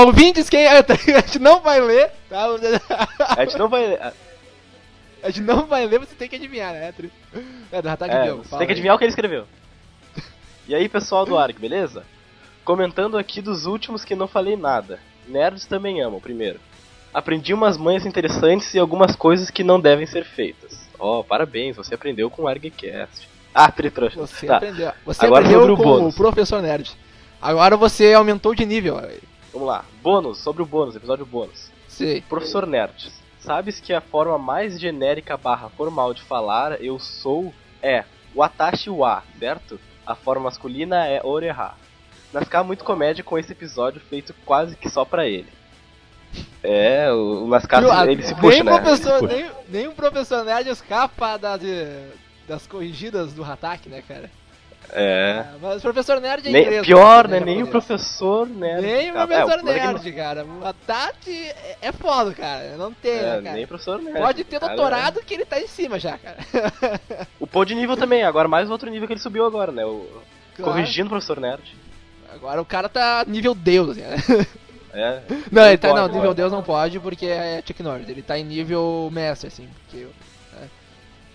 ouvintes, 0.06 0.48
quem 0.50 0.68
a 0.68 0.75
gente 0.82 1.40
não 1.40 1.60
vai 1.62 1.82
ler, 1.82 2.12
tá? 2.30 2.46
A 3.36 3.46
gente 3.46 3.58
não 3.58 3.68
vai. 3.68 3.98
A 5.25 5.29
gente 5.32 5.41
não 5.41 5.65
vai 5.65 5.86
ler, 5.88 6.00
você 6.00 6.13
tem 6.13 6.29
que 6.29 6.36
adivinhar, 6.36 6.72
né, 6.72 6.91
Tri? 6.91 7.12
É, 7.72 7.82
do 7.82 7.89
Hatak 7.89 8.13
É, 8.13 8.24
Diogo, 8.25 8.44
você 8.44 8.50
tem 8.51 8.60
que 8.60 8.63
aí. 8.65 8.72
adivinhar 8.74 8.96
o 8.96 8.98
que 9.00 9.05
ele 9.05 9.10
escreveu. 9.10 9.46
E 10.67 10.75
aí, 10.75 10.88
pessoal 10.88 11.25
do 11.25 11.36
Ark, 11.38 11.58
beleza? 11.60 12.03
Comentando 12.63 13.17
aqui 13.17 13.41
dos 13.41 13.65
últimos 13.65 14.05
que 14.05 14.13
não 14.15 14.27
falei 14.27 14.55
nada. 14.55 15.00
Nerds 15.27 15.65
também 15.65 16.00
amam, 16.01 16.20
primeiro. 16.20 16.60
Aprendi 17.13 17.53
umas 17.55 17.75
manhas 17.77 18.05
interessantes 18.05 18.74
e 18.75 18.79
algumas 18.79 19.15
coisas 19.15 19.50
que 19.50 19.63
não 19.63 19.79
devem 19.79 20.05
ser 20.05 20.25
feitas. 20.25 20.88
Ó, 21.00 21.24
parabéns, 21.24 21.75
você 21.75 21.96
aprendeu 21.96 22.29
com 22.29 22.44
o 22.44 22.48
ArgCast. 22.48 23.27
Ah, 23.53 23.72
Tritrouxa. 23.72 24.20
Você 24.20 24.46
Tá. 24.46 24.58
aprendeu. 24.58 24.91
Você 25.05 25.25
Agora 25.25 25.41
aprendeu 25.46 25.62
sobre 25.62 25.74
o 25.74 25.77
com 25.77 25.84
bônus. 25.84 26.13
o 26.13 26.17
professor 26.17 26.62
Nerd. 26.62 26.91
Agora 27.41 27.75
você 27.77 28.13
aumentou 28.13 28.53
de 28.53 28.65
nível. 28.65 29.01
Vamos 29.53 29.67
lá. 29.67 29.86
Bônus, 30.03 30.38
sobre 30.39 30.62
o 30.62 30.65
bônus, 30.65 30.96
episódio 30.96 31.25
bônus. 31.25 31.72
Sei. 31.88 32.22
Professor 32.22 32.67
Nerd, 32.67 33.12
sabes 33.46 33.80
que 33.80 33.94
a 33.94 34.02
forma 34.02 34.38
mais 34.38 34.80
genérica 34.80 35.38
barra 35.38 35.70
formal 35.70 36.14
de 36.14 36.24
falar 36.24 36.84
eu 36.84 37.00
sou 37.00 37.54
é 37.82 38.04
Watashi 38.36 38.90
wa, 38.90 39.24
certo? 39.40 39.80
A 40.06 40.16
forma 40.16 40.46
masculina 40.46 41.06
é 41.08 41.22
Oreha. 41.24 41.74
Ficamos 42.40 42.68
muito 42.68 42.84
comédia 42.84 43.24
com 43.24 43.38
esse 43.38 43.52
episódio 43.52 44.02
feito 44.02 44.34
quase 44.46 44.75
que 44.75 44.90
só 44.90 45.06
pra 45.06 45.25
ele. 45.25 45.48
É, 46.62 47.10
o 47.12 47.48
Nascar 47.48 47.82
ele 48.10 48.24
se 48.24 48.34
nem, 48.34 48.42
puxa, 48.42 48.62
o 48.62 48.64
né? 48.66 48.82
Professor, 48.82 49.20
puxa. 49.20 49.34
nem, 49.34 49.52
nem 49.70 49.88
o 49.88 49.94
professor 49.94 50.44
Nerd 50.44 50.68
escapa 50.68 51.38
das, 51.38 51.62
das 52.48 52.68
corrigidas 52.68 53.32
do 53.32 53.44
Hatak, 53.44 53.88
né, 53.88 54.04
cara? 54.06 54.30
É. 54.98 55.44
Ah, 55.46 55.54
Mas 55.62 55.80
o 55.80 55.82
professor 55.82 56.22
Nerd 56.22 56.48
é 56.48 56.52
Nem- 56.52 56.64
inglês. 56.64 56.86
pior, 56.86 57.28
né, 57.28 57.40
né? 57.40 57.46
Nem 57.46 57.64
o 57.64 57.68
professor 57.68 58.48
Nerd. 58.48 58.82
Nem 58.82 59.12
o 59.12 59.14
cara. 59.14 59.28
professor 59.28 59.60
é, 59.60 59.62
o 59.62 59.66
Nerd, 59.66 60.12
cara. 60.14 60.46
O 60.46 60.66
Hatak 60.66 61.30
é, 61.50 61.78
é 61.82 61.92
foda, 61.92 62.34
cara. 62.34 62.78
Não 62.78 62.94
tem, 62.94 63.16
não- 63.18 63.22
né, 63.22 63.38
É, 63.38 63.42
cara? 63.42 63.56
nem 63.56 63.64
o 63.66 63.68
professor 63.68 64.02
Nerd. 64.02 64.18
Pode 64.20 64.44
ter 64.46 64.60
cara, 64.60 64.74
doutorado 64.74 65.20
que 65.22 65.34
ele 65.34 65.44
tá 65.46 65.60
em 65.60 65.68
cima 65.68 66.00
já, 66.00 66.18
cara. 66.18 66.38
é. 67.12 67.25
O 67.40 67.46
pô 67.46 67.66
de 67.66 67.75
nível 67.75 67.98
também, 67.98 68.24
agora 68.24 68.48
mais 68.48 68.70
outro 68.72 68.90
nível 68.90 69.06
que 69.06 69.14
ele 69.14 69.20
subiu 69.20 69.46
agora, 69.46 69.72
né? 69.72 69.86
O... 69.86 70.08
Claro. 70.56 70.72
Corrigindo 70.72 71.08
o 71.08 71.10
professor 71.10 71.42
Nerd. 71.42 71.75
Agora 72.34 72.62
o 72.62 72.66
cara 72.66 72.88
tá 72.88 73.25
nível 73.28 73.54
Deus, 73.54 73.90
assim, 73.90 74.02
né? 74.02 74.16
É. 74.94 75.22
Não, 75.52 75.68
ele 75.68 75.78
tá, 75.78 75.90
pode, 75.90 76.00
não, 76.00 76.08
nível 76.08 76.22
pode. 76.30 76.36
Deus 76.38 76.52
não 76.54 76.64
pode 76.64 77.00
porque 77.02 77.25
é 77.25 77.62
Chuck 77.68 77.84
Norris. 77.84 78.08
Ele 78.08 78.22
tá 78.22 78.40
em 78.40 78.46
nível 78.46 79.10
Mestre, 79.12 79.48
assim. 79.50 79.68
Porque, 79.84 80.08
é. 80.54 80.66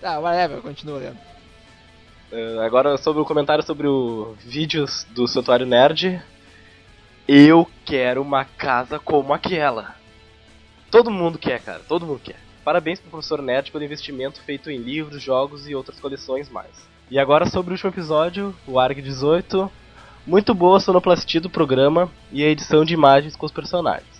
Tá, 0.01 0.17
whatever, 0.19 0.61
continua, 0.61 0.97
Leandro. 0.97 1.30
Eh, 2.31 2.65
agora 2.65 2.97
sobre 2.97 3.21
o 3.21 3.25
comentário 3.25 3.63
sobre 3.63 3.87
o 3.87 4.35
vídeos 4.39 5.05
do 5.11 5.27
Santuário 5.27 5.65
Nerd. 5.65 6.21
Eu 7.27 7.67
quero 7.85 8.21
uma 8.21 8.45
casa 8.45 8.97
como 8.97 9.33
aquela. 9.33 9.95
Todo 10.89 11.11
mundo 11.11 11.37
quer, 11.37 11.61
cara. 11.61 11.81
Todo 11.87 12.05
mundo 12.05 12.21
quer. 12.23 12.37
Parabéns 12.63 12.99
pro 12.99 13.09
professor 13.09 13.41
Nerd 13.41 13.71
pelo 13.71 13.83
investimento 13.83 14.41
feito 14.41 14.69
em 14.69 14.77
livros, 14.77 15.21
jogos 15.21 15.67
e 15.67 15.75
outras 15.75 15.99
coleções 15.99 16.49
mais. 16.49 16.71
E 17.09 17.19
agora 17.19 17.45
sobre 17.45 17.71
o 17.71 17.73
último 17.73 17.89
episódio, 17.89 18.55
o 18.65 18.79
ARG 18.79 19.01
18. 19.01 19.69
Muito 20.25 20.53
boa 20.53 20.77
a 20.77 20.79
sonoplastia 20.79 21.41
do 21.41 21.49
programa 21.49 22.09
e 22.31 22.43
a 22.43 22.47
edição 22.47 22.85
de 22.85 22.93
imagens 22.93 23.35
com 23.35 23.45
os 23.45 23.51
personagens. 23.51 24.10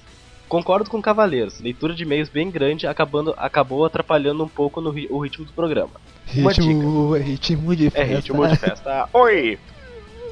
Concordo 0.51 0.89
com 0.89 1.01
Cavaleiros, 1.01 1.61
leitura 1.61 1.93
de 1.93 2.03
e-mails 2.03 2.27
bem 2.27 2.51
grande 2.51 2.85
acabando, 2.85 3.33
acabou 3.37 3.85
atrapalhando 3.85 4.43
um 4.43 4.49
pouco 4.49 4.81
no 4.81 4.89
ri- 4.89 5.07
o 5.09 5.17
ritmo 5.17 5.45
do 5.45 5.53
programa. 5.53 5.93
Uma 6.35 6.51
Ritmo, 6.51 7.13
ritmo 7.13 7.73
de 7.73 7.87
É 7.87 7.89
festa. 7.91 8.15
ritmo 8.15 8.45
de 8.49 8.55
festa. 8.57 9.07
Oi! 9.13 9.57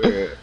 É. 0.03 0.35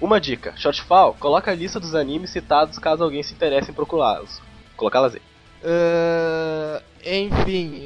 Uma 0.00 0.18
dica: 0.18 0.54
Shortfall, 0.56 1.14
coloca 1.20 1.50
a 1.50 1.54
lista 1.54 1.78
dos 1.78 1.94
animes 1.94 2.30
citados 2.30 2.78
caso 2.78 3.04
alguém 3.04 3.22
se 3.22 3.34
interesse 3.34 3.70
em 3.70 3.74
procurá-los. 3.74 4.40
Colocá-las 4.74 5.14
aí. 5.14 5.20
Ah, 5.62 6.80
enfim, 7.04 7.78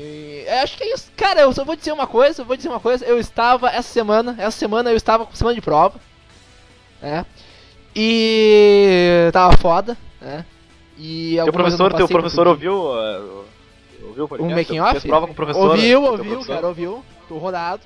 eh, 0.46 0.60
acho 0.62 0.76
que 0.76 0.84
é 0.84 0.94
isso. 0.94 1.10
Cara, 1.16 1.40
eu 1.40 1.52
só 1.52 1.64
vou 1.64 1.74
dizer 1.74 1.90
uma 1.90 2.06
coisa, 2.06 2.42
eu 2.42 2.46
vou 2.46 2.56
dizer 2.56 2.68
uma 2.68 2.78
coisa. 2.78 3.04
Eu 3.04 3.18
estava 3.18 3.70
essa 3.70 3.88
semana, 3.92 4.36
essa 4.38 4.56
semana 4.56 4.88
eu 4.90 4.96
estava 4.96 5.26
com 5.26 5.34
semana 5.34 5.56
de 5.56 5.60
prova, 5.60 5.98
né? 7.02 7.26
E 7.96 9.28
tava 9.32 9.56
foda, 9.56 9.96
né? 10.20 10.44
E 10.96 11.34
Teu 11.42 11.52
professor, 11.52 11.92
teu 11.92 12.08
professor 12.08 12.46
ouviu, 12.46 12.74
uh, 12.74 13.44
ouviu 14.04 14.22
o 14.22 14.24
Um 14.24 14.28
podcast? 14.28 14.54
making 14.54 14.80
Fez 14.80 14.96
off? 14.96 15.08
prova 15.08 15.26
com 15.26 15.32
o 15.32 15.36
professor? 15.36 15.70
Ouviu, 15.70 16.02
ouviu, 16.02 16.24
professor? 16.24 16.54
cara, 16.54 16.68
ouviu. 16.68 17.04
Tô 17.28 17.38
rodado. 17.38 17.82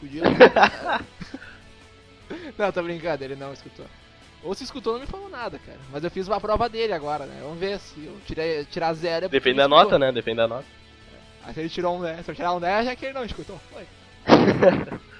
Fudido. 0.00 0.24
não, 2.56 2.72
tô 2.72 2.82
brincando, 2.82 3.24
ele 3.24 3.36
não 3.36 3.52
escutou. 3.52 3.86
Ou 4.42 4.54
se 4.54 4.64
escutou, 4.64 4.94
não 4.94 5.00
me 5.00 5.06
falou 5.06 5.28
nada, 5.28 5.58
cara. 5.58 5.78
Mas 5.92 6.04
eu 6.04 6.10
fiz 6.10 6.28
uma 6.28 6.40
prova 6.40 6.68
dele 6.68 6.92
agora, 6.92 7.26
né? 7.26 7.38
Vamos 7.42 7.58
ver 7.58 7.78
se 7.78 8.04
eu 8.04 8.16
tirei, 8.26 8.64
tirar 8.66 8.92
zero. 8.94 9.26
é 9.26 9.28
Depende 9.28 9.56
da 9.56 9.68
nota, 9.68 9.98
né? 9.98 10.12
Depende 10.12 10.36
da 10.36 10.48
nota. 10.48 10.64
Aí 11.44 11.54
se 11.54 11.60
ele 11.60 11.68
tirou 11.68 11.96
um 11.96 12.02
10, 12.02 12.24
se 12.24 12.30
eu 12.30 12.34
tirar 12.34 12.52
um 12.54 12.60
10, 12.60 12.86
já 12.86 12.96
que 12.96 13.06
ele 13.06 13.14
não 13.14 13.24
escutou. 13.24 13.58
Foi. 13.72 13.84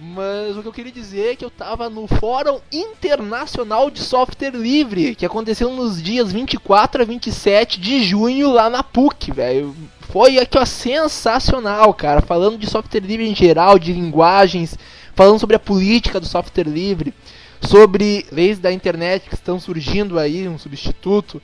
Mas 0.00 0.56
o 0.56 0.62
que 0.62 0.68
eu 0.68 0.72
queria 0.72 0.92
dizer 0.92 1.32
é 1.32 1.36
que 1.36 1.44
eu 1.44 1.50
tava 1.50 1.90
no 1.90 2.06
Fórum 2.06 2.60
Internacional 2.70 3.90
de 3.90 3.98
Software 3.98 4.54
Livre, 4.54 5.16
que 5.16 5.26
aconteceu 5.26 5.72
nos 5.72 6.00
dias 6.00 6.30
24 6.30 7.02
a 7.02 7.04
27 7.04 7.80
de 7.80 8.04
junho 8.04 8.52
lá 8.52 8.70
na 8.70 8.84
PUC, 8.84 9.32
velho. 9.32 9.74
Foi 10.02 10.38
aqui, 10.38 10.56
ó, 10.56 10.64
sensacional, 10.64 11.92
cara. 11.92 12.22
Falando 12.22 12.56
de 12.56 12.70
software 12.70 13.00
livre 13.00 13.28
em 13.28 13.34
geral, 13.34 13.76
de 13.76 13.92
linguagens, 13.92 14.78
falando 15.16 15.40
sobre 15.40 15.56
a 15.56 15.60
política 15.60 16.20
do 16.20 16.26
software 16.26 16.68
livre, 16.68 17.12
sobre 17.60 18.24
leis 18.30 18.60
da 18.60 18.72
internet 18.72 19.28
que 19.28 19.34
estão 19.34 19.58
surgindo 19.58 20.16
aí, 20.16 20.46
um 20.46 20.58
substituto 20.58 21.42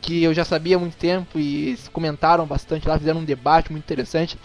que 0.00 0.24
eu 0.24 0.34
já 0.34 0.44
sabia 0.44 0.74
há 0.74 0.80
muito 0.80 0.96
tempo 0.96 1.38
e 1.38 1.78
comentaram 1.92 2.44
bastante 2.44 2.88
lá, 2.88 2.98
fizeram 2.98 3.20
um 3.20 3.24
debate 3.24 3.70
muito 3.70 3.84
interessante. 3.84 4.36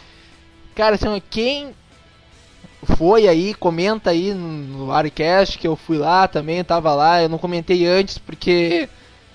Cara, 0.75 0.93
assim, 0.93 1.07
quem 1.31 1.73
foi 2.95 3.27
aí, 3.27 3.53
comenta 3.53 4.11
aí 4.11 4.33
no 4.33 4.91
Arcast 4.91 5.57
que 5.57 5.67
eu 5.67 5.75
fui 5.75 5.97
lá 5.97 6.27
também, 6.27 6.63
tava 6.63 6.93
lá, 6.93 7.21
eu 7.21 7.29
não 7.29 7.37
comentei 7.37 7.85
antes 7.85 8.17
porque 8.17 8.87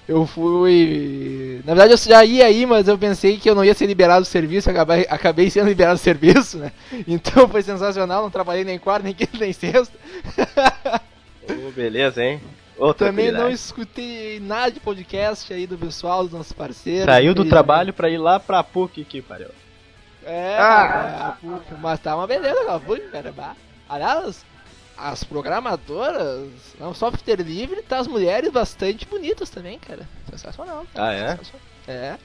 eu 0.09 0.26
fui. 0.26 1.61
Na 1.64 1.75
verdade 1.75 1.92
eu 1.92 1.97
já 1.99 2.25
ia 2.25 2.47
aí, 2.47 2.66
mas 2.66 2.88
eu 2.88 2.99
pensei 2.99 3.37
que 3.37 3.49
eu 3.49 3.54
não 3.54 3.64
ia 3.64 3.75
ser 3.75 3.87
liberado 3.87 4.23
do 4.23 4.28
serviço, 4.28 4.71
acabei, 4.71 5.06
acabei 5.09 5.50
sendo 5.50 5.68
liberado 5.68 5.99
do 5.99 6.02
serviço, 6.02 6.59
né? 6.59 6.73
Então 7.06 7.49
foi 7.49 7.62
sensacional, 7.62 8.23
não 8.23 8.30
trabalhei 8.30 8.64
nem 8.64 8.78
quarta, 8.78 9.04
nem 9.04 9.14
quinta, 9.14 9.38
nem 9.38 9.52
sexta. 9.52 9.97
Ô, 11.49 11.71
beleza, 11.71 12.25
hein? 12.25 12.40
Também 12.97 13.30
não 13.30 13.49
escutei 13.49 14.40
nada 14.40 14.73
de 14.73 14.80
podcast 14.80 15.52
aí 15.52 15.66
do 15.66 15.78
pessoal, 15.78 16.25
dos 16.25 16.32
nossos 16.32 16.52
parceiros. 16.52 17.04
Saiu 17.04 17.32
do 17.35 17.42
infelizmente. 17.42 17.50
trabalho 17.50 17.92
pra 17.92 18.11
ir 18.11 18.18
lá 18.18 18.40
pra 18.40 18.64
PUC 18.64 19.04
que 19.04 19.23
pariu. 19.23 19.49
É, 20.25 20.57
Ah. 20.59 21.37
é, 21.43 21.75
mas 21.81 22.00
tá 22.00 22.17
uma 22.17 22.26
beleza 22.26 22.81
PUC, 22.81 23.00
cara. 23.11 23.57
Aliás, 23.88 24.45
as 24.97 25.25
programadoras, 25.25 26.49
não 26.79 26.95
software 26.95 27.43
livre, 27.43 27.83
tá 27.83 27.99
as 27.99 28.07
mulheres 28.07 28.50
bastante 28.50 29.07
bonitas 29.07 29.50
também, 29.50 29.79
cara. 29.79 30.09
Sensacional. 30.31 30.87
Ah, 30.95 31.12
é? 31.12 31.31
Sensacional. 31.31 31.67
É. 31.88 32.17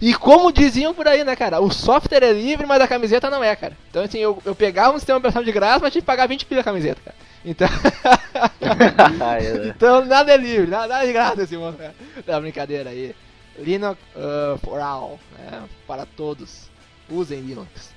E 0.00 0.14
como 0.14 0.52
diziam 0.52 0.92
por 0.94 1.08
aí, 1.08 1.24
né, 1.24 1.34
cara? 1.34 1.60
O 1.60 1.70
software 1.70 2.22
é 2.22 2.32
livre, 2.32 2.66
mas 2.66 2.80
a 2.82 2.88
camiseta 2.88 3.30
não 3.30 3.42
é, 3.42 3.56
cara. 3.56 3.76
Então, 3.90 4.02
assim, 4.04 4.18
eu, 4.18 4.40
eu 4.44 4.54
pegava 4.54 4.94
um 4.94 4.98
sistema 4.98 5.18
operacional 5.18 5.44
de 5.44 5.52
graça, 5.52 5.80
mas 5.80 5.92
tinha 5.92 6.02
que 6.02 6.06
pagar 6.06 6.28
20 6.28 6.44
pila 6.44 6.60
a 6.60 6.64
camiseta, 6.64 7.00
cara. 7.02 7.16
Então, 7.44 7.68
é. 9.38 9.68
então 9.68 10.04
nada 10.04 10.32
é 10.32 10.36
livre, 10.36 10.66
nada, 10.66 10.88
nada 10.88 11.04
é 11.04 11.06
de 11.06 11.12
graça 11.12 11.42
esse 11.42 11.56
mundo, 11.56 11.78
cara. 11.78 11.94
Não, 12.26 12.40
brincadeira 12.40 12.90
aí. 12.90 13.14
Linux 13.58 13.98
uh, 14.14 14.58
for 14.58 14.80
all, 14.80 15.18
né? 15.38 15.62
Para 15.86 16.04
todos. 16.04 16.68
Usem 17.10 17.40
Linux. 17.40 17.94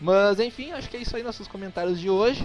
Mas 0.00 0.40
enfim, 0.40 0.72
acho 0.72 0.88
que 0.90 0.96
é 0.96 1.00
isso 1.00 1.16
aí 1.16 1.22
nossos 1.22 1.46
comentários 1.46 1.98
de 2.00 2.10
hoje. 2.10 2.44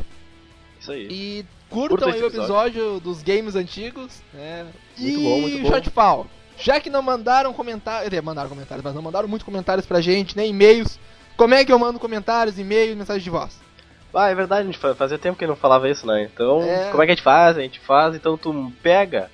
Isso 0.79 0.91
aí. 0.91 1.07
E 1.09 1.45
curtam 1.69 1.97
Curta 1.97 2.15
aí 2.15 2.23
o 2.23 2.27
episódio 2.27 2.99
dos 2.99 3.23
games 3.23 3.55
antigos, 3.55 4.21
né? 4.33 4.67
Muito 4.97 5.19
e 5.19 5.23
bom, 5.23 5.41
muito 5.41 5.61
bom. 5.63 5.69
Shotfall. 5.69 6.27
Já 6.59 6.79
que 6.79 6.89
não 6.89 7.01
mandaram 7.01 7.53
comentários, 7.53 8.21
mandaram 8.23 8.49
comentários, 8.49 8.83
mas 8.83 8.93
não 8.95 9.01
mandaram 9.01 9.27
muitos 9.27 9.45
comentários 9.45 9.85
pra 9.85 10.01
gente, 10.01 10.35
nem 10.35 10.49
e-mails. 10.51 10.99
Como 11.35 11.53
é 11.53 11.63
que 11.63 11.71
eu 11.71 11.77
mando 11.77 11.99
comentários, 11.99 12.57
e-mails, 12.57 12.97
mensagens 12.97 13.23
de 13.23 13.29
voz? 13.29 13.59
Ah, 14.13 14.29
é 14.29 14.35
verdade, 14.35 14.61
a 14.63 14.65
gente 14.65 14.77
fa- 14.79 14.95
fazia 14.95 15.19
tempo 15.19 15.37
que 15.37 15.45
não 15.45 15.55
falava 15.55 15.87
isso, 15.87 16.07
né? 16.07 16.23
Então, 16.33 16.63
É. 16.63 16.89
como 16.89 17.03
é 17.03 17.05
que 17.05 17.11
a 17.11 17.15
gente 17.15 17.23
faz? 17.23 17.57
A 17.57 17.61
gente 17.61 17.79
faz, 17.79 18.15
então 18.15 18.35
tu 18.35 18.71
pega, 18.81 19.29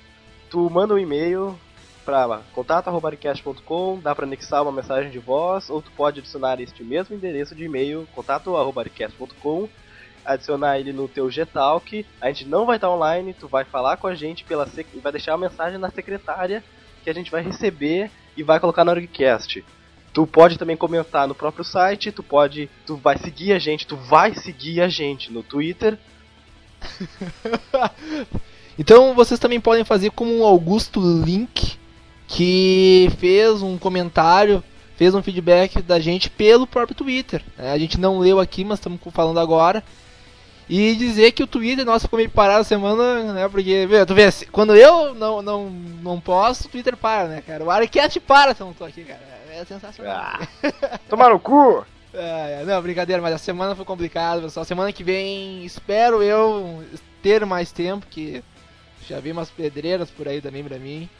tu 0.50 0.68
manda 0.68 0.92
um 0.92 0.98
e-mail 0.98 1.58
pra 2.04 2.40
contato.aricast.com, 2.52 4.00
dá 4.00 4.14
pra 4.14 4.26
anexar 4.26 4.62
uma 4.62 4.72
mensagem 4.72 5.10
de 5.10 5.18
voz, 5.18 5.70
ou 5.70 5.80
tu 5.80 5.90
pode 5.92 6.20
adicionar 6.20 6.60
este 6.60 6.84
mesmo 6.84 7.16
endereço 7.16 7.54
de 7.54 7.64
e-mail, 7.64 8.06
contato.aricast.com, 8.14 9.68
adicionar 10.24 10.78
ele 10.78 10.92
no 10.92 11.08
teu 11.08 11.28
Gtalk, 11.28 12.06
a 12.20 12.28
gente 12.28 12.46
não 12.46 12.66
vai 12.66 12.76
estar 12.76 12.90
online, 12.90 13.34
tu 13.34 13.48
vai 13.48 13.64
falar 13.64 13.96
com 13.96 14.06
a 14.06 14.14
gente 14.14 14.44
pela 14.44 14.66
sec... 14.66 14.86
vai 15.02 15.12
deixar 15.12 15.32
uma 15.32 15.48
mensagem 15.48 15.78
na 15.78 15.90
secretária 15.90 16.62
que 17.02 17.10
a 17.10 17.14
gente 17.14 17.30
vai 17.30 17.42
receber 17.42 18.10
e 18.36 18.42
vai 18.42 18.60
colocar 18.60 18.84
na 18.84 18.92
Orgcast. 18.92 19.64
Tu 20.12 20.26
pode 20.26 20.58
também 20.58 20.76
comentar 20.76 21.26
no 21.26 21.34
próprio 21.34 21.64
site, 21.64 22.12
tu 22.12 22.22
pode, 22.22 22.70
tu 22.86 22.96
vai 22.96 23.18
seguir 23.18 23.52
a 23.52 23.58
gente, 23.58 23.86
tu 23.86 23.96
vai 23.96 24.34
seguir 24.34 24.80
a 24.80 24.88
gente 24.88 25.32
no 25.32 25.42
Twitter. 25.42 25.98
Então 28.78 29.14
vocês 29.14 29.38
também 29.38 29.60
podem 29.60 29.84
fazer 29.84 30.10
como 30.10 30.38
o 30.38 30.44
Augusto 30.44 31.00
Link, 31.00 31.78
que 32.34 33.12
fez 33.18 33.62
um 33.62 33.78
comentário, 33.78 34.62
fez 34.96 35.14
um 35.14 35.22
feedback 35.22 35.80
da 35.80 36.00
gente 36.00 36.28
pelo 36.28 36.66
próprio 36.66 36.96
Twitter. 36.96 37.40
né? 37.56 37.70
A 37.70 37.78
gente 37.78 37.98
não 37.98 38.18
leu 38.18 38.40
aqui, 38.40 38.64
mas 38.64 38.80
estamos 38.80 38.98
falando 39.12 39.38
agora. 39.38 39.84
E 40.68 40.96
dizer 40.96 41.30
que 41.30 41.44
o 41.44 41.46
Twitter, 41.46 41.84
nossa, 41.84 42.06
ficou 42.06 42.16
meio 42.16 42.30
parado 42.30 42.62
a 42.62 42.64
semana, 42.64 43.32
né? 43.32 43.48
Porque, 43.48 43.86
vê, 43.86 44.04
tu 44.04 44.14
vê, 44.16 44.28
quando 44.50 44.74
eu 44.74 45.14
não, 45.14 45.42
não, 45.42 45.70
não 45.70 46.20
posto, 46.20 46.64
o 46.64 46.68
Twitter 46.68 46.96
para, 46.96 47.28
né, 47.28 47.42
cara? 47.46 47.62
O 47.62 47.70
Arquete 47.70 48.18
para 48.18 48.52
se 48.52 48.62
eu 48.62 48.66
não 48.66 48.74
tô 48.74 48.84
aqui, 48.84 49.04
cara. 49.04 49.20
É 49.52 49.64
sensacional. 49.64 50.16
Ah, 50.16 50.48
tomar 51.08 51.30
no 51.30 51.38
cu! 51.38 51.86
É, 52.16 52.60
é, 52.60 52.64
não, 52.64 52.80
brincadeira, 52.80 53.20
mas 53.20 53.34
a 53.34 53.38
semana 53.38 53.74
foi 53.74 53.84
complicada, 53.84 54.40
pessoal. 54.40 54.64
Semana 54.64 54.92
que 54.92 55.02
vem, 55.02 55.64
espero 55.64 56.22
eu 56.22 56.84
ter 57.20 57.44
mais 57.44 57.72
tempo, 57.72 58.06
que 58.08 58.40
já 59.08 59.18
vi 59.18 59.32
umas 59.32 59.50
pedreiras 59.50 60.12
por 60.12 60.28
aí 60.28 60.40
também 60.40 60.62
pra 60.62 60.78
mim. 60.78 61.10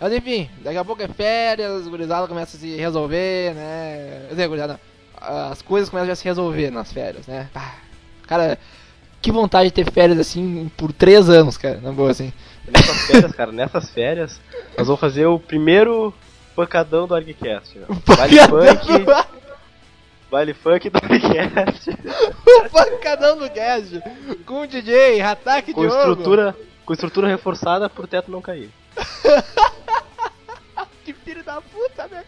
Mas 0.00 0.12
enfim, 0.14 0.48
daqui 0.62 0.78
a 0.78 0.84
pouco 0.84 1.02
é 1.02 1.08
férias, 1.08 1.86
o 1.86 1.90
gurizada 1.90 2.26
começa 2.26 2.56
a 2.56 2.60
se 2.60 2.74
resolver, 2.76 3.54
né? 3.54 4.22
Quer 4.28 4.30
dizer, 4.30 4.48
gurizada, 4.48 4.80
as 5.20 5.60
coisas 5.60 5.90
começam 5.90 6.10
a 6.10 6.16
se 6.16 6.24
resolver 6.24 6.70
nas 6.70 6.90
férias, 6.90 7.26
né? 7.26 7.50
Pá, 7.52 7.74
cara, 8.26 8.58
que 9.20 9.30
vontade 9.30 9.68
de 9.68 9.74
ter 9.74 9.90
férias 9.92 10.18
assim 10.18 10.70
por 10.76 10.90
três 10.92 11.28
anos, 11.28 11.58
cara, 11.58 11.78
na 11.82 11.92
boa, 11.92 12.10
assim. 12.10 12.32
Nessas 12.66 12.96
férias, 13.06 13.32
cara, 13.32 13.52
nessas 13.52 13.90
férias, 13.90 14.40
nós 14.78 14.86
vamos 14.86 15.00
fazer 15.00 15.26
o 15.26 15.38
primeiro 15.38 16.14
pancadão 16.56 17.06
do 17.06 17.14
ArgCast. 17.14 17.78
né? 17.78 17.86
Baile 18.16 18.38
funk, 18.48 19.06
baile 20.30 20.54
funk 20.54 20.90
do 20.90 20.98
ArgCast. 20.98 21.90
o 22.64 22.70
pancadão 22.70 23.36
do 23.36 23.50
cast 23.50 24.00
com 24.46 24.62
o 24.62 24.66
DJ, 24.66 25.20
ataque 25.20 25.74
Com 25.74 25.82
Diogo. 25.82 25.96
estrutura, 25.98 26.56
com 26.86 26.92
estrutura 26.94 27.28
reforçada 27.28 27.90
pro 27.90 28.06
teto 28.06 28.30
não 28.30 28.40
cair. 28.40 28.70
Da 31.50 31.60
puta, 31.60 32.06
né? 32.06 32.22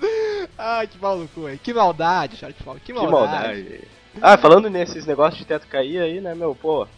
Ai, 0.58 0.88
que 0.88 0.98
maluco, 0.98 1.46
aí. 1.46 1.58
Que 1.58 1.72
maldade, 1.72 2.36
Shortfall. 2.36 2.74
Que 2.76 2.86
Que 2.86 2.92
maldade. 2.92 3.12
maldade. 3.30 3.80
Ah, 4.20 4.36
falando 4.36 4.68
nesses 4.68 5.06
negócios 5.06 5.38
de 5.38 5.44
teto 5.44 5.68
cair 5.68 6.00
aí, 6.00 6.20
né, 6.20 6.34
meu, 6.34 6.56
pô. 6.56 6.88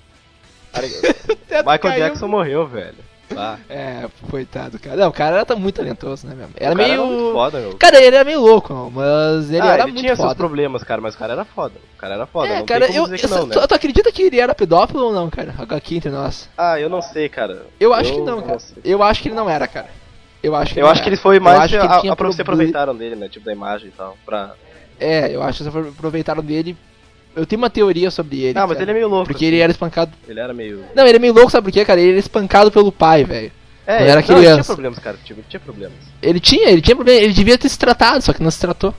Michael 0.72 1.78
caiu. 1.78 1.98
Jackson 2.04 2.28
morreu, 2.28 2.66
velho. 2.66 2.96
Tá. 3.28 3.58
É, 3.68 4.08
coitado, 4.30 4.78
cara. 4.78 4.96
Não, 4.96 5.08
o 5.08 5.12
cara 5.12 5.40
era 5.40 5.56
muito 5.56 5.76
talentoso, 5.76 6.26
né, 6.26 6.34
meu? 6.34 6.48
Era 6.56 6.74
O 6.74 6.76
cara 6.76 6.88
meio. 6.88 7.00
Era 7.02 7.02
muito 7.10 7.32
foda, 7.32 7.60
meu. 7.60 7.76
Cara, 7.76 7.96
ele 8.02 8.16
era 8.16 8.24
meio 8.24 8.40
louco, 8.40 8.72
não, 8.74 8.90
mas 8.90 9.50
ele 9.50 9.60
ah, 9.60 9.66
era 9.66 9.82
ele 9.84 9.92
muito 9.92 10.00
tinha 10.00 10.16
seus 10.16 10.26
foda. 10.28 10.34
problemas, 10.34 10.82
cara, 10.84 11.00
mas 11.00 11.14
o 11.14 11.18
cara 11.18 11.32
era 11.34 11.44
foda. 11.44 11.74
O 11.94 11.98
cara 11.98 12.14
era 12.14 12.26
foda, 12.26 12.48
É, 12.48 12.58
não 12.58 12.66
cara, 12.66 12.86
eu, 12.86 13.06
eu- 13.06 13.28
não, 13.30 13.46
né? 13.46 13.54
tu, 13.54 13.68
tu 13.68 13.74
acredita 13.74 14.12
que 14.12 14.22
ele 14.22 14.38
era 14.40 14.54
pedófilo 14.54 15.04
ou 15.06 15.12
não, 15.12 15.28
cara? 15.30 15.54
Aqui 15.70 15.96
entre 15.96 16.10
nós. 16.10 16.48
Ah, 16.58 16.78
eu 16.80 16.88
não 16.90 17.00
sei, 17.00 17.28
cara. 17.28 17.66
Eu 17.80 17.92
acho 17.94 18.12
que 18.12 18.20
não, 18.20 18.42
cara. 18.42 18.58
Eu 18.84 19.02
acho 19.02 19.22
que 19.22 19.28
ele 19.28 19.34
não 19.34 19.48
era, 19.48 19.66
cara. 19.66 19.88
Eu 20.42 20.56
acho 20.56 20.74
que 20.74 20.80
Eu 20.80 20.84
não 20.84 20.90
acho 20.90 21.02
que 21.02 21.08
era. 21.08 21.14
ele 21.14 21.20
foi 21.22 21.36
Eu 21.36 21.40
mais 21.42 21.60
acho 21.60 21.68
que 21.68 21.76
ele 21.76 21.86
a, 21.86 22.12
a, 22.12 22.16
proble- 22.16 22.42
aproveitaram 22.42 22.96
dele, 22.96 23.16
né? 23.16 23.28
Tipo 23.28 23.44
da 23.46 23.52
imagem 23.52 23.88
e 23.88 23.92
tal. 23.92 24.16
Pra... 24.26 24.52
É, 24.98 25.34
eu 25.34 25.42
acho 25.42 25.62
que 25.62 25.68
eles 25.68 25.88
aproveitaram 25.96 26.42
dele. 26.42 26.76
Eu 27.34 27.46
tenho 27.46 27.60
uma 27.62 27.70
teoria 27.70 28.10
sobre 28.10 28.40
ele. 28.42 28.58
Ah, 28.58 28.66
mas 28.66 28.72
cara. 28.72 28.82
ele 28.82 28.90
é 28.90 28.94
meio 28.94 29.08
louco. 29.08 29.26
Porque 29.26 29.44
assim. 29.44 29.54
ele 29.54 29.62
era 29.62 29.72
espancado. 29.72 30.12
Ele 30.28 30.38
era 30.40 30.52
meio. 30.52 30.84
Não, 30.94 31.06
ele 31.06 31.16
é 31.16 31.18
meio 31.20 31.32
louco, 31.32 31.50
sabe 31.50 31.64
por 31.64 31.72
quê, 31.72 31.84
cara? 31.84 32.00
Ele 32.00 32.10
era 32.10 32.18
espancado 32.18 32.70
pelo 32.70 32.92
pai, 32.92 33.24
velho. 33.24 33.50
É, 33.86 33.96
Quando 33.96 34.02
era 34.02 34.12
não, 34.12 34.18
ele 34.18 34.22
tinha 34.26 34.38
criança. 34.38 34.72
problemas, 34.72 34.98
cara. 34.98 35.16
Tipo, 35.24 35.40
ele 35.40 35.46
tinha 35.48 35.60
problemas. 35.60 35.96
Ele 36.20 36.40
tinha, 36.40 36.68
ele 36.70 36.80
tinha 36.82 36.94
problema, 36.94 37.20
ele 37.20 37.32
devia 37.32 37.56
ter 37.58 37.68
se 37.68 37.78
tratado, 37.78 38.22
só 38.22 38.32
que 38.32 38.42
não 38.42 38.50
se 38.50 38.60
tratou. 38.60 38.94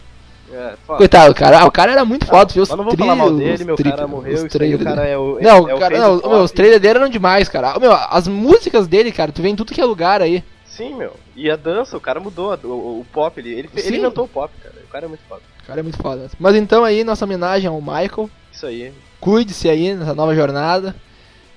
É, 0.52 0.74
foda. 0.86 0.98
Coitado, 0.98 1.34
cara. 1.34 1.60
Ah, 1.60 1.66
o 1.66 1.72
cara 1.72 1.92
era 1.92 2.06
muito 2.06 2.26
foda, 2.26 2.54
viu? 2.54 2.64
Mas 2.68 2.78
não 2.78 2.84
vou 2.84 2.96
falar 2.98 3.16
mal 3.16 3.32
dele, 3.36 3.64
meu 3.64 3.76
cara 3.76 4.08
morreu. 4.08 4.46
o 4.46 4.80
cara 4.84 5.06
é 5.06 5.18
o. 5.18 5.40
Não, 5.42 5.70
é 5.70 5.74
o 5.74 5.80
cara, 5.80 5.96
face 5.96 6.08
não, 6.08 6.18
do 6.20 6.30
meu, 6.30 6.40
os 6.40 6.52
trailers 6.52 6.82
dele 6.82 7.00
eram 7.00 7.10
demais, 7.10 7.50
cara. 7.50 7.80
Meu, 7.80 7.92
as 7.92 8.28
músicas 8.28 8.88
dele, 8.88 9.12
cara, 9.12 9.32
tu 9.32 9.42
vê 9.42 9.50
em 9.50 9.56
tudo 9.56 9.74
que 9.74 9.82
é 9.82 9.86
lugar 9.86 10.22
aí. 10.22 10.44
Sim, 10.76 10.96
meu. 10.96 11.14
E 11.36 11.50
a 11.52 11.56
dança, 11.56 11.96
o 11.96 12.02
cara 12.02 12.20
mudou 12.20 12.58
o, 12.64 12.68
o- 12.68 13.00
o 13.02 13.06
pop. 13.12 13.40
Ele, 13.40 13.52
ele, 13.54 13.70
ele 13.76 13.98
inventou 13.98 14.26
o 14.26 14.28
pop, 14.28 14.52
cara. 14.62 14.76
O 14.84 14.92
cara 14.92 15.06
é 15.06 15.08
muito 15.08 15.24
foda. 15.30 15.42
O 15.64 15.68
cara 15.68 15.80
é 15.80 15.84
muito 15.84 15.98
foda. 15.98 16.30
Mas 16.40 16.56
então 16.56 16.84
aí, 16.84 17.04
nossa 17.04 17.26
homenagem 17.26 17.68
ao 17.68 17.80
Michael. 17.80 18.30
Isso 18.52 18.66
aí. 18.66 18.92
Cuide-se 19.20 19.70
aí 19.70 19.94
nessa 19.94 20.14
nova 20.16 20.34
jornada. 20.36 20.96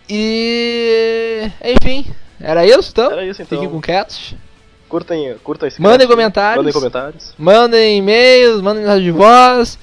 E. 0.09 1.51
Enfim, 1.65 2.07
era 2.41 2.67
isso 2.67 2.91
então? 2.93 3.11
Era 3.11 3.25
isso 3.25 3.43
então. 3.43 3.59
Fiquem 3.59 3.73
com 3.73 3.81
cats. 3.81 4.35
Curtem, 4.89 5.35
curtam 5.43 5.67
esse 5.67 5.81
Mandem 5.83 6.07
cast, 6.07 6.13
comentários. 6.15 6.57
Mandem 6.59 6.73
comentários. 6.73 7.35
Mandem 7.37 7.99
e-mails, 7.99 8.61
mandem 8.63 8.83
mensagem 8.85 9.05
de 9.05 9.11
voz. 9.11 9.79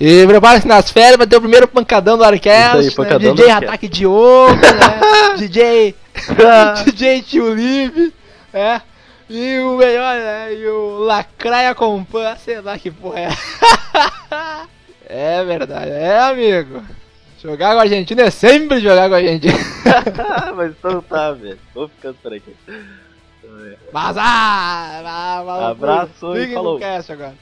E 0.00 0.24
preparem-se 0.26 0.66
nas 0.68 0.90
férias 0.90 1.16
pra 1.16 1.26
ter 1.26 1.36
o 1.36 1.40
primeiro 1.40 1.66
pancadão 1.66 2.16
do 2.16 2.22
Arcast. 2.24 2.78
Isso 2.86 2.88
aí, 2.90 2.94
pancadão 3.06 3.34
do 3.34 3.42
DJ. 3.42 3.50
Ataque 3.52 3.88
Diogo, 3.88 4.54
né? 4.54 5.34
DJ. 5.36 5.94
DJ 6.86 7.22
Tio 7.22 7.48
Live. 7.54 8.14
É. 8.52 8.80
E 9.28 9.58
o 9.58 9.76
melhor, 9.76 10.16
né? 10.16 10.54
E 10.54 10.66
o 10.66 10.98
Lacraia 11.00 11.74
Compan, 11.74 12.34
sei 12.36 12.60
lá 12.60 12.78
que 12.78 12.90
porra 12.90 13.20
é. 13.20 13.28
é 15.40 15.44
verdade, 15.44 15.90
é 15.90 16.18
amigo. 16.18 16.82
Jogar 17.40 17.74
com 17.74 17.78
a 17.78 17.82
Argentina 17.82 18.22
é 18.22 18.30
sempre 18.30 18.80
jogar 18.80 19.08
com 19.08 19.14
a 19.14 19.18
Argentina. 19.18 19.58
Mas 20.56 20.72
então 20.72 21.00
tá, 21.02 21.32
velho. 21.32 21.58
Vou 21.74 21.88
ficando 21.88 22.16
por 22.22 22.32
aqui. 22.32 22.56
Mas 23.92 24.16
ah, 24.16 25.02
ah. 25.04 25.68
Abraço 25.70 26.36
e 26.36 26.52
falou. 26.52 26.78
cast 26.78 27.12
agora. 27.12 27.34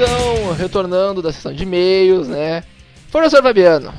Então, 0.00 0.52
retornando 0.52 1.20
da 1.20 1.32
sessão 1.32 1.52
de 1.52 1.64
e-mails, 1.64 2.28
né? 2.28 2.62
Professor 3.10 3.42
Fabiano, 3.42 3.92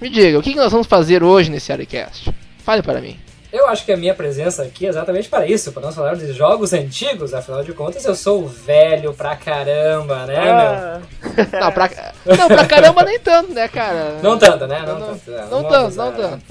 me 0.00 0.08
diga, 0.08 0.38
o 0.38 0.42
que 0.42 0.54
nós 0.54 0.72
vamos 0.72 0.86
fazer 0.86 1.22
hoje 1.22 1.50
nesse 1.50 1.70
Arecast? 1.70 2.34
Fale 2.64 2.82
para 2.82 3.02
mim. 3.02 3.20
Eu 3.52 3.68
acho 3.68 3.84
que 3.84 3.92
a 3.92 3.96
minha 3.98 4.14
presença 4.14 4.62
aqui 4.62 4.86
é 4.86 4.88
exatamente 4.88 5.28
para 5.28 5.46
isso, 5.46 5.70
para 5.72 5.82
nós 5.82 5.94
falar 5.94 6.14
de 6.14 6.32
jogos 6.32 6.72
antigos, 6.72 7.34
afinal 7.34 7.62
de 7.62 7.74
contas 7.74 8.02
eu 8.06 8.14
sou 8.14 8.48
velho 8.48 9.12
pra 9.12 9.36
caramba, 9.36 10.24
né, 10.24 10.38
Ah, 10.38 11.00
Não, 11.60 11.70
pra, 11.72 11.90
não, 12.24 12.48
pra 12.48 12.64
caramba 12.64 13.02
nem 13.04 13.18
tanto, 13.18 13.52
né, 13.52 13.68
cara? 13.68 14.12
meu? 14.14 14.22
Não 14.22 14.38
tanto, 14.38 14.66
né? 14.66 14.82
Não, 14.86 14.98
Não, 14.98 15.06
tanto. 15.08 15.30
é, 15.30 15.40
não 15.42 15.48
vamos 15.48 15.68
tanto, 15.70 15.96
não 15.96 16.08
abusar. 16.08 16.30
tanto. 16.30 16.44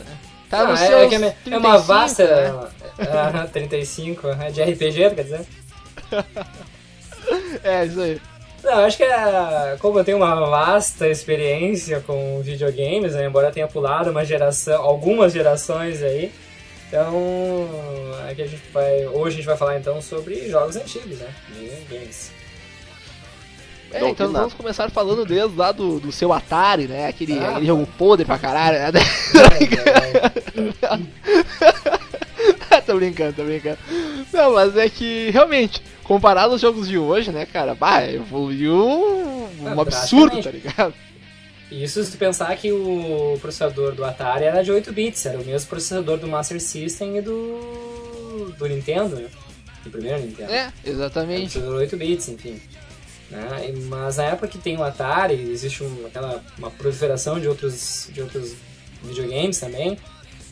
Tá 0.48 0.64
Não, 0.64 0.76
é, 0.78 0.86
é, 0.86 1.06
é 1.06 1.10
35, 1.10 1.58
uma 1.58 1.78
vasta. 1.80 2.28
né? 2.28 2.70
ah, 3.10 3.48
35, 3.52 4.28
é 4.28 4.52
de 4.52 4.62
RPG, 4.62 5.16
quer 5.16 5.24
dizer? 5.24 5.42
É, 7.64 7.86
isso 7.86 8.02
aí. 8.02 8.20
Não, 8.64 8.86
acho 8.86 8.98
que 8.98 9.04
é, 9.04 9.78
como 9.80 10.00
eu 10.00 10.04
tenho 10.04 10.18
uma 10.18 10.36
vasta 10.46 11.08
experiência 11.08 12.00
com 12.02 12.42
videogames, 12.42 13.14
né, 13.14 13.26
embora 13.26 13.48
eu 13.48 13.52
tenha 13.52 13.68
pulado 13.68 14.12
uma 14.12 14.24
geração, 14.24 14.82
algumas 14.84 15.34
gerações 15.34 16.04
aí, 16.04 16.32
então 16.88 17.68
aqui 18.30 18.44
a 18.44 18.48
gente 18.48 18.62
vai, 18.72 19.08
hoje 19.08 19.36
a 19.36 19.38
gente 19.38 19.46
vai 19.46 19.58
falar 19.58 19.80
então 19.80 20.00
sobre 20.02 20.48
jogos 20.48 20.76
antigos, 20.76 21.18
né, 21.18 21.34
games. 21.90 22.32
É, 23.94 24.08
então 24.08 24.32
vamos 24.32 24.54
começar 24.54 24.90
falando 24.90 25.26
desde 25.26 25.58
lá 25.58 25.72
do, 25.72 26.00
do 26.00 26.12
seu 26.14 26.32
Atari, 26.32 26.88
né? 26.88 27.08
Aquele, 27.08 27.38
Ah, 27.40 27.50
aquele 27.50 27.66
jogo 27.66 27.86
podre 27.98 28.26
pra 28.26 28.40
caralho, 28.40 28.80
né? 28.80 28.92
tô 32.86 32.96
brincando, 32.96 33.34
tô 33.34 33.44
brincando. 33.44 33.78
Não, 34.34 34.54
mas 34.54 34.76
é 34.76 34.90
que 34.90 35.30
realmente, 35.32 35.82
comparado 36.16 36.52
aos 36.52 36.60
jogos 36.62 36.90
de 36.90 36.98
hoje, 36.98 37.32
né, 37.32 37.46
cara, 37.46 37.74
bah, 37.74 38.04
evoluiu 38.06 38.76
um 38.76 39.48
Ah, 39.66 39.82
absurdo, 39.82 40.44
tá 40.44 40.52
ligado? 40.52 40.94
Isso 41.72 42.04
se 42.04 42.12
tu 42.12 42.18
pensar 42.18 42.54
que 42.58 42.70
o 42.70 43.38
processador 43.40 43.94
do 43.96 44.04
Atari 44.04 44.44
era 44.44 44.62
de 44.62 44.70
8 44.72 44.92
bits, 44.92 45.26
era 45.26 45.40
o 45.40 45.46
mesmo 45.46 45.70
processador 45.70 46.18
do 46.18 46.28
Master 46.28 46.60
System 46.60 47.18
e 47.18 47.22
do, 47.22 48.54
do 48.58 48.68
Nintendo, 48.68 49.16
né, 49.16 49.28
do 49.86 49.90
primeiro 49.90 50.20
Nintendo. 50.20 50.52
É, 50.52 50.58
Era 50.64 50.74
exatamente. 50.84 51.52
processador 51.54 51.78
8 51.80 51.96
bits, 51.96 52.28
enfim. 52.28 52.62
Né? 53.30 53.74
Mas 53.88 54.18
na 54.18 54.24
época 54.26 54.50
que 54.50 54.58
tem 54.58 54.76
o 54.76 54.84
Atari, 54.84 55.36
existe 55.50 55.82
um- 55.82 56.06
aquela, 56.06 56.44
uma 56.58 56.70
proliferação 56.70 57.40
de 57.40 57.48
outros, 57.48 58.10
de 58.12 58.22
outros 58.22 58.54
videogames 59.02 59.58
também. 59.62 59.98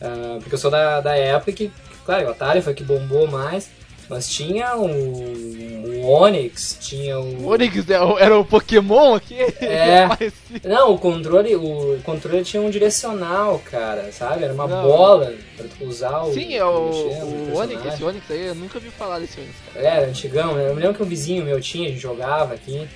ah, 0.00 0.38
porque 0.40 0.54
eu 0.54 0.58
sou 0.58 0.70
da, 0.70 1.02
da 1.02 1.14
época 1.14 1.52
que, 1.52 1.70
claro, 2.06 2.28
o 2.28 2.30
Atari 2.30 2.62
foi 2.62 2.72
que 2.72 2.82
bombou 2.82 3.26
mais. 3.26 3.68
Mas 4.10 4.28
tinha 4.28 4.76
o, 4.76 4.86
o 4.90 6.06
Onix, 6.10 6.76
tinha 6.80 7.18
o. 7.20 7.44
O 7.44 7.48
Onix 7.52 7.88
é 7.88 8.00
o- 8.02 8.18
era 8.18 8.36
o 8.36 8.44
Pokémon 8.44 9.14
aqui? 9.14 9.36
É. 9.60 10.08
Não, 10.68 10.92
o 10.94 10.98
controle, 10.98 11.54
o 11.54 12.00
controle 12.02 12.42
tinha 12.42 12.60
um 12.60 12.68
direcional, 12.70 13.60
cara, 13.70 14.10
sabe? 14.10 14.42
Era 14.42 14.52
uma 14.52 14.66
Não. 14.66 14.82
bola 14.82 15.32
pra 15.56 15.66
tu 15.78 15.84
usar 15.84 16.22
o. 16.24 16.32
Sim, 16.34 16.56
é 16.56 16.64
o, 16.64 16.86
mexer 16.88 17.20
no 17.20 17.54
o 17.54 17.56
Onix, 17.56 17.86
esse 17.86 18.02
Onix 18.02 18.30
aí, 18.30 18.46
eu 18.48 18.54
nunca 18.56 18.80
vi 18.80 18.90
falar 18.90 19.20
desse 19.20 19.38
Onix, 19.38 19.54
cara. 19.72 19.86
Era 19.86 20.06
antigão, 20.08 20.54
né? 20.56 20.68
Eu 20.68 20.74
me 20.74 20.80
lembro 20.82 20.96
que 20.96 21.02
um 21.04 21.06
vizinho 21.06 21.44
meu 21.44 21.60
tinha, 21.60 21.86
a 21.86 21.90
gente 21.92 22.00
jogava 22.00 22.52
aqui. 22.54 22.88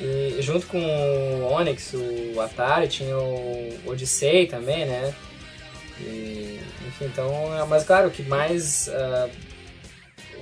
E 0.00 0.36
junto 0.40 0.66
com 0.66 0.78
o 0.80 1.52
Onix, 1.52 1.92
o 2.34 2.40
Atari, 2.40 2.88
tinha 2.88 3.16
o 3.18 3.68
Odyssey 3.86 4.46
também, 4.46 4.86
né? 4.86 5.14
E, 6.00 6.58
enfim, 6.88 7.04
então, 7.04 7.30
é- 7.56 7.64
mas 7.66 7.84
claro, 7.84 8.08
o 8.08 8.10
que 8.10 8.22
mais, 8.22 8.88
o 8.88 9.43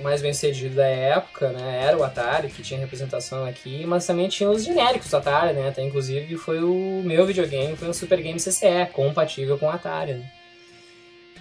mais 0.01 0.21
bem 0.21 0.33
sucedido 0.33 0.75
da 0.75 0.87
época, 0.87 1.49
né, 1.49 1.83
era 1.83 1.97
o 1.97 2.03
Atari, 2.03 2.49
que 2.49 2.61
tinha 2.61 2.79
representação 2.79 3.45
aqui, 3.45 3.85
mas 3.85 4.05
também 4.05 4.27
tinha 4.27 4.49
os 4.49 4.63
genéricos 4.63 5.09
do 5.09 5.17
Atari, 5.17 5.53
né? 5.53 5.69
Até 5.69 5.81
inclusive 5.83 6.35
foi 6.37 6.63
o 6.63 7.01
meu 7.03 7.25
videogame, 7.25 7.75
foi 7.75 7.87
um 7.87 7.93
Super 7.93 8.21
Game 8.21 8.39
CCE, 8.39 8.87
compatível 8.91 9.57
com 9.57 9.67
o 9.67 9.69
Atari, 9.69 10.13
né? 10.13 10.31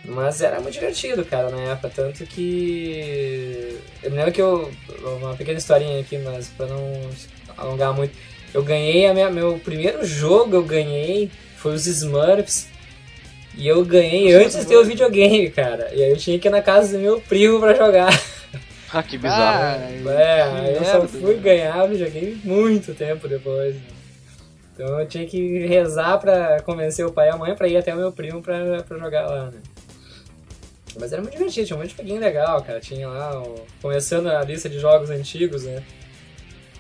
Mas 0.04 0.40
era 0.40 0.60
muito 0.60 0.74
divertido, 0.74 1.24
cara, 1.24 1.48
na 1.48 1.72
época, 1.72 1.88
tanto 1.94 2.26
que. 2.26 3.78
Eu 4.02 4.10
me 4.10 4.16
lembro 4.16 4.32
que 4.32 4.42
eu. 4.42 4.68
Uma 5.20 5.36
pequena 5.36 5.58
historinha 5.58 6.00
aqui, 6.00 6.18
mas 6.18 6.48
pra 6.48 6.66
não 6.66 7.08
alongar 7.56 7.94
muito. 7.94 8.12
Eu 8.52 8.64
ganhei 8.64 9.06
a 9.06 9.14
minha, 9.14 9.30
meu 9.30 9.60
primeiro 9.60 10.04
jogo, 10.04 10.56
eu 10.56 10.64
ganhei 10.64 11.30
foi 11.62 11.74
os 11.74 11.86
Smurfs. 11.86 12.68
E 13.56 13.68
eu 13.68 13.84
ganhei 13.84 14.34
antes 14.34 14.58
de 14.58 14.66
ter 14.66 14.76
o 14.76 14.84
videogame, 14.84 15.48
cara. 15.50 15.90
E 15.94 16.02
aí 16.02 16.10
eu 16.10 16.16
tinha 16.16 16.38
que 16.38 16.48
ir 16.48 16.50
na 16.50 16.60
casa 16.60 16.96
do 16.96 17.02
meu 17.02 17.20
primo 17.20 17.60
pra 17.60 17.74
jogar. 17.74 18.10
Ah, 18.92 19.02
que 19.02 19.16
bizarro. 19.16 19.64
Ah, 20.08 20.12
É, 20.12 20.76
eu 20.76 20.84
só 20.84 21.08
fui 21.08 21.34
né? 21.34 21.40
ganhar 21.42 21.86
videogame 21.86 22.40
muito 22.44 22.94
tempo 22.94 23.26
depois. 23.28 23.74
né? 23.74 23.80
Então 24.74 25.00
eu 25.00 25.06
tinha 25.06 25.26
que 25.26 25.66
rezar 25.66 26.18
pra 26.18 26.60
convencer 26.62 27.04
o 27.06 27.12
pai 27.12 27.28
e 27.28 27.30
a 27.30 27.36
mãe 27.36 27.54
pra 27.54 27.68
ir 27.68 27.76
até 27.76 27.94
o 27.94 27.98
meu 27.98 28.10
primo 28.12 28.42
pra, 28.42 28.82
pra 28.82 28.98
jogar 28.98 29.26
lá, 29.26 29.46
né? 29.50 29.58
Mas 31.00 31.12
era 31.12 31.22
muito 31.22 31.32
divertido, 31.36 31.66
tinha 31.66 31.76
um 31.76 31.80
monte 31.80 31.90
de 31.92 31.96
joguinho 31.96 32.20
legal, 32.20 32.62
cara. 32.62 32.80
Tinha 32.80 33.08
lá, 33.08 33.40
o- 33.40 33.64
começando 33.80 34.28
a 34.28 34.42
lista 34.42 34.68
de 34.68 34.78
jogos 34.78 35.08
antigos, 35.10 35.64
né? 35.64 35.82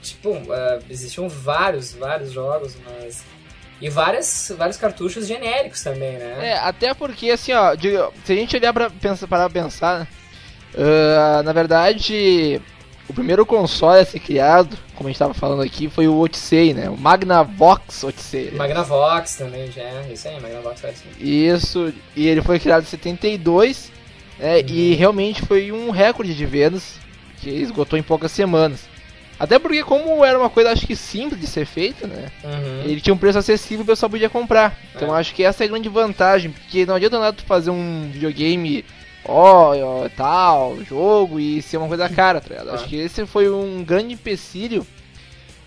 Tipo, 0.02 0.36
ah, 0.52 0.78
existiam 0.90 1.28
vários, 1.28 1.92
vários 1.94 2.30
jogos, 2.32 2.76
mas... 2.84 3.22
E 3.80 3.88
várias, 3.88 4.52
vários 4.56 4.76
cartuchos 4.76 5.26
genéricos 5.26 5.82
também, 5.82 6.12
né? 6.12 6.50
É, 6.50 6.58
até 6.58 6.94
porque, 6.94 7.30
assim, 7.30 7.52
ó, 7.52 7.74
de- 7.74 7.96
se 8.24 8.32
a 8.32 8.36
gente 8.36 8.54
olhar 8.56 8.72
pra 8.72 8.88
pensar, 8.90 9.26
parar 9.26 9.50
pra 9.50 9.62
pensar, 9.62 10.06
ah, 10.76 11.42
na 11.44 11.52
verdade, 11.52 12.60
o 13.08 13.12
primeiro 13.12 13.44
console 13.44 14.00
a 14.00 14.04
ser 14.04 14.20
criado, 14.20 14.76
como 14.94 15.08
a 15.08 15.12
gente 15.12 15.18
tava 15.18 15.34
falando 15.34 15.62
aqui, 15.62 15.88
foi 15.88 16.08
o 16.08 16.18
Odyssey, 16.20 16.72
né? 16.74 16.88
O 16.88 16.96
Magnavox 16.96 18.04
Odyssey. 18.04 18.50
né? 18.52 18.58
Magnavox 18.58 19.36
também, 19.36 19.70
já. 19.70 19.82
é 19.82 20.10
Isso 20.12 20.28
aí, 20.28 20.40
Magnavox 20.40 20.84
assim. 20.84 21.08
Isso, 21.20 21.92
e 22.16 22.26
ele 22.28 22.40
foi 22.42 22.58
criado 22.58 22.82
em 22.82 22.86
72, 22.86 23.90
né, 24.38 24.60
e 24.62 24.94
realmente 24.94 25.42
foi 25.42 25.70
um 25.72 25.90
recorde 25.90 26.34
de 26.34 26.46
vendas, 26.46 26.94
que 27.40 27.50
esgotou 27.50 27.98
em 27.98 28.02
poucas 28.02 28.32
semanas. 28.32 28.90
Até 29.38 29.58
porque, 29.58 29.82
como 29.82 30.24
era 30.24 30.38
uma 30.38 30.48
coisa, 30.48 30.70
acho 30.70 30.86
que 30.86 30.94
simples 30.94 31.40
de 31.40 31.48
ser 31.48 31.66
feita, 31.66 32.06
né? 32.06 32.30
Uhum. 32.44 32.82
Ele 32.84 33.00
tinha 33.00 33.12
um 33.12 33.18
preço 33.18 33.38
acessível 33.38 33.80
e 33.80 33.82
o 33.82 33.86
pessoal 33.86 34.08
podia 34.08 34.30
comprar. 34.30 34.78
Então 34.94 35.14
É. 35.16 35.18
acho 35.18 35.34
que 35.34 35.42
essa 35.42 35.64
é 35.64 35.66
a 35.66 35.68
grande 35.68 35.88
vantagem, 35.88 36.52
porque 36.52 36.86
não 36.86 36.94
adianta 36.94 37.18
nada 37.18 37.32
tu 37.36 37.42
fazer 37.44 37.70
um 37.70 38.08
videogame, 38.12 38.84
ó, 39.24 40.08
tal, 40.16 40.82
jogo 40.84 41.38
e 41.40 41.60
ser 41.62 41.76
uma 41.76 41.88
coisa 41.88 42.08
cara, 42.08 42.40
tá 42.40 42.48
ligado? 42.48 42.70
Acho 42.70 42.84
Ah. 42.84 42.88
que 42.88 42.96
esse 42.96 43.24
foi 43.26 43.48
um 43.50 43.82
grande 43.84 44.14
empecilho 44.14 44.86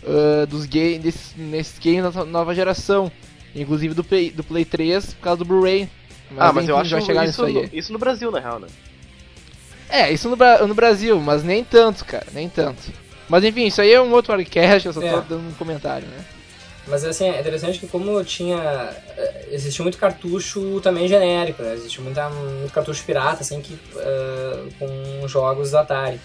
ah, 0.05 0.45
dos 0.45 0.65
games, 0.65 0.99
desses, 0.99 1.33
nesses 1.35 1.79
games 1.79 2.13
da 2.13 2.25
nova 2.25 2.53
geração. 2.53 3.11
Inclusive 3.55 3.93
do 3.93 4.03
Play, 4.03 4.31
do 4.31 4.43
Play 4.43 4.65
3 4.65 5.13
por 5.13 5.21
causa 5.21 5.37
do 5.39 5.45
Blu-ray. 5.45 5.87
ah, 6.37 6.51
mas 6.51 6.67
eu 6.67 6.75
acho 6.77 6.91
vai 6.91 7.01
chegar 7.01 7.25
isso, 7.25 7.45
nisso 7.45 7.53
no, 7.53 7.61
aí. 7.61 7.69
isso 7.71 7.93
no 7.93 7.99
Brasil, 7.99 8.29
na 8.31 8.39
real, 8.39 8.59
né? 8.59 8.67
É, 9.89 10.11
isso 10.11 10.27
no, 10.29 10.35
Bra- 10.35 10.65
no 10.67 10.73
Brasil, 10.73 11.17
mas 11.21 11.43
nem 11.43 11.63
tanto, 11.63 12.03
cara, 12.03 12.27
nem 12.33 12.49
tanto. 12.49 12.81
Mas 13.29 13.43
enfim, 13.45 13.67
isso 13.67 13.79
aí 13.81 13.91
é 13.93 14.01
um 14.01 14.11
outro 14.11 14.33
podcast, 14.33 14.85
eu 14.87 14.93
só 14.93 14.99
tô 14.99 15.05
É. 15.07 15.21
dando 15.21 15.47
um 15.47 15.53
comentário, 15.53 16.05
né? 16.07 16.25
Mas 16.87 17.03
assim, 17.03 17.25
é 17.29 17.39
interessante 17.39 17.79
que 17.79 17.87
como 17.87 18.23
tinha. 18.23 18.93
eh, 19.17 19.47
Existia 19.51 19.81
muito 19.83 19.97
cartucho 19.97 20.79
também 20.81 21.07
genérico, 21.07 21.63
né? 21.63 21.73
Existia 21.73 22.03
muita, 22.03 22.29
muito 22.29 22.71
cartucho 22.73 23.03
pirata, 23.03 23.41
assim, 23.41 23.59
que, 23.61 23.77
eh, 23.97 24.63
com 24.77 25.27
jogos 25.27 25.73
Atari. 25.73 26.19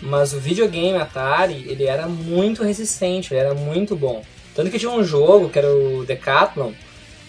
Mas 0.00 0.32
o 0.32 0.38
videogame 0.40 0.98
Atari, 0.98 1.64
ele 1.68 1.84
era 1.84 2.06
muito 2.08 2.62
resistente, 2.64 3.32
ele 3.32 3.40
era 3.40 3.54
muito 3.54 3.94
bom. 3.94 4.22
Tanto 4.54 4.70
que 4.70 4.78
tinha 4.78 4.90
um 4.90 5.04
jogo, 5.04 5.48
que 5.50 5.58
era 5.58 5.68
o 5.72 6.04
Decathlon, 6.04 6.72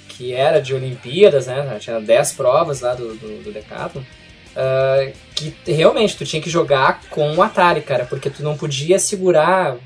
que 0.08 0.34
era 0.34 0.62
de 0.62 0.74
Olimpíadas, 0.74 1.48
né? 1.48 1.78
Tinha 1.80 2.00
10 2.00 2.34
provas 2.34 2.82
lá 2.82 2.94
do, 2.94 3.16
do, 3.16 3.44
do 3.44 3.52
Decathlon. 3.52 4.04
ah, 4.56 5.12
que 5.36 5.54
realmente 5.66 6.16
tu 6.18 6.26
tinha 6.26 6.42
que 6.42 6.50
jogar 6.50 7.02
com 7.10 7.36
o 7.36 7.42
Atari, 7.42 7.82
cara, 7.82 8.06
porque 8.06 8.30
tu 8.30 8.44
não 8.44 8.56
podia 8.58 9.00
segurar 9.00 9.78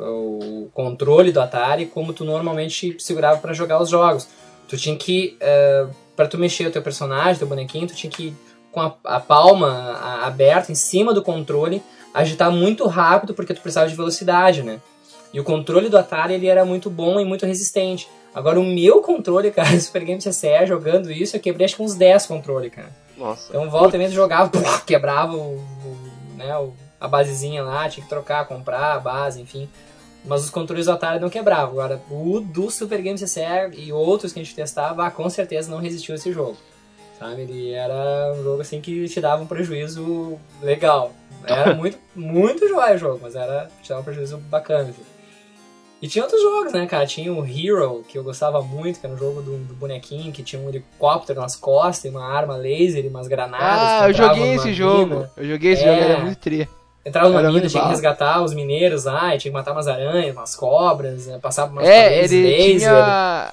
o 0.00 0.68
controle 0.74 1.32
do 1.32 1.40
Atari 1.40 1.86
como 1.86 2.12
tu 2.12 2.24
normalmente 2.24 2.96
segurava 2.98 3.38
pra 3.40 3.52
jogar 3.52 3.80
os 3.80 3.88
jogos. 3.88 4.28
Tu 4.68 4.76
tinha 4.76 4.96
que, 4.96 5.36
uh, 5.40 5.90
para 6.16 6.26
tu 6.28 6.36
mexer 6.38 6.66
o 6.66 6.70
teu 6.70 6.82
personagem, 6.82 7.36
teu 7.38 7.46
bonequinho, 7.48 7.86
tu 7.86 7.94
tinha 7.94 8.10
que 8.10 8.34
com 8.70 8.80
a, 8.80 8.94
a 9.04 9.20
palma 9.20 9.68
a- 9.70 10.26
aberta 10.26 10.70
em 10.70 10.74
cima 10.74 11.14
do 11.14 11.22
controle 11.22 11.82
agitar 12.12 12.50
muito 12.50 12.86
rápido 12.86 13.32
porque 13.34 13.54
tu 13.54 13.60
precisava 13.60 13.88
de 13.88 13.94
velocidade, 13.94 14.62
né? 14.62 14.80
E 15.32 15.38
o 15.40 15.44
controle 15.44 15.88
do 15.88 15.96
Atari 15.98 16.34
ele 16.34 16.46
era 16.46 16.64
muito 16.64 16.88
bom 16.90 17.18
e 17.20 17.24
muito 17.24 17.46
resistente. 17.46 18.08
Agora 18.34 18.58
o 18.60 18.64
meu 18.64 19.00
controle, 19.02 19.50
cara, 19.52 19.70
do 19.70 19.80
Super 19.80 20.04
Game 20.04 20.20
CCE 20.20 20.66
jogando 20.66 21.10
isso, 21.10 21.36
eu 21.36 21.40
quebrei 21.40 21.64
acho 21.64 21.76
que 21.76 21.82
uns 21.82 21.94
10 21.94 22.26
controles, 22.26 22.72
cara. 22.72 22.90
Nossa. 23.16 23.48
Então 23.48 23.68
volta 23.70 23.96
e 23.96 23.98
meia 23.98 24.10
tu 24.10 24.14
jogava, 24.14 24.50
quebrava 24.86 25.34
o, 25.36 25.54
o- 25.56 26.36
né, 26.36 26.56
o- 26.58 26.72
a 27.00 27.06
basezinha 27.08 27.62
lá, 27.62 27.88
tinha 27.88 28.02
que 28.04 28.08
trocar, 28.08 28.46
comprar 28.46 28.94
a 28.94 28.98
base, 29.00 29.40
enfim. 29.40 29.68
Mas 30.24 30.42
os 30.44 30.50
controles 30.50 30.86
do 30.86 30.92
Atari 30.92 31.20
não 31.20 31.30
quebravam. 31.30 31.70
Agora, 31.70 32.02
o 32.10 32.40
do 32.40 32.70
Super 32.70 33.00
Game 33.00 33.18
CCE 33.18 33.70
e 33.76 33.92
outros 33.92 34.32
que 34.32 34.40
a 34.40 34.42
gente 34.42 34.54
testava, 34.54 35.06
ah, 35.06 35.10
com 35.10 35.28
certeza 35.30 35.70
não 35.70 35.78
resistiu 35.78 36.12
a 36.14 36.16
esse 36.16 36.32
jogo. 36.32 36.56
Sabe? 37.18 37.42
Ele 37.42 37.72
era 37.72 38.32
um 38.36 38.42
jogo 38.42 38.60
assim 38.60 38.80
que 38.80 39.08
te 39.08 39.20
dava 39.20 39.42
um 39.42 39.46
prejuízo 39.46 40.38
legal. 40.62 41.12
Era 41.46 41.72
muito, 41.74 41.98
muito 42.14 42.68
joia 42.68 42.94
o 42.94 42.98
jogo, 42.98 43.20
mas 43.22 43.34
era, 43.36 43.68
te 43.82 43.88
dava 43.88 44.00
um 44.00 44.04
prejuízo 44.04 44.38
bacana. 44.38 44.90
assim. 44.90 45.02
E 46.00 46.06
tinha 46.06 46.22
outros 46.24 46.40
jogos, 46.40 46.72
né, 46.72 46.86
cara? 46.86 47.06
Tinha 47.06 47.32
o 47.32 47.44
Hero, 47.44 48.04
que 48.06 48.16
eu 48.16 48.22
gostava 48.22 48.62
muito, 48.62 49.00
que 49.00 49.06
era 49.06 49.14
um 49.14 49.18
jogo 49.18 49.42
do, 49.42 49.58
do 49.58 49.74
bonequinho, 49.74 50.32
que 50.32 50.44
tinha 50.44 50.60
um 50.62 50.68
helicóptero 50.68 51.40
nas 51.40 51.56
costas, 51.56 52.04
e 52.04 52.08
uma 52.08 52.24
arma 52.24 52.56
laser 52.56 53.04
e 53.04 53.08
umas 53.08 53.26
granadas. 53.26 53.66
Ah, 53.68 54.08
eu 54.08 54.14
joguei 54.14 54.54
esse 54.54 54.72
jogo. 54.74 55.14
mina. 55.14 55.30
Eu 55.36 55.44
joguei 55.48 55.72
esse 55.72 55.82
É. 55.82 55.86
jogo, 56.00 56.10
era 56.12 56.20
muito 56.24 56.38
tri. 56.38 56.68
Entrava 57.04 57.28
numa 57.28 57.42
mina, 57.50 57.66
tinha 57.68 57.82
que 57.82 57.88
resgatar 57.88 58.42
os 58.42 58.52
mineiros 58.52 59.04
lá, 59.04 59.28
tinha 59.30 59.38
que 59.38 59.50
matar 59.50 59.72
umas 59.72 59.88
aranhas, 59.88 60.34
umas 60.36 60.54
cobras, 60.54 61.26
né? 61.26 61.38
passava 61.40 61.72
umas 61.72 61.86
É, 61.86 62.24
ele 62.24 62.42
laser. 62.42 62.78
tinha. 62.78 63.52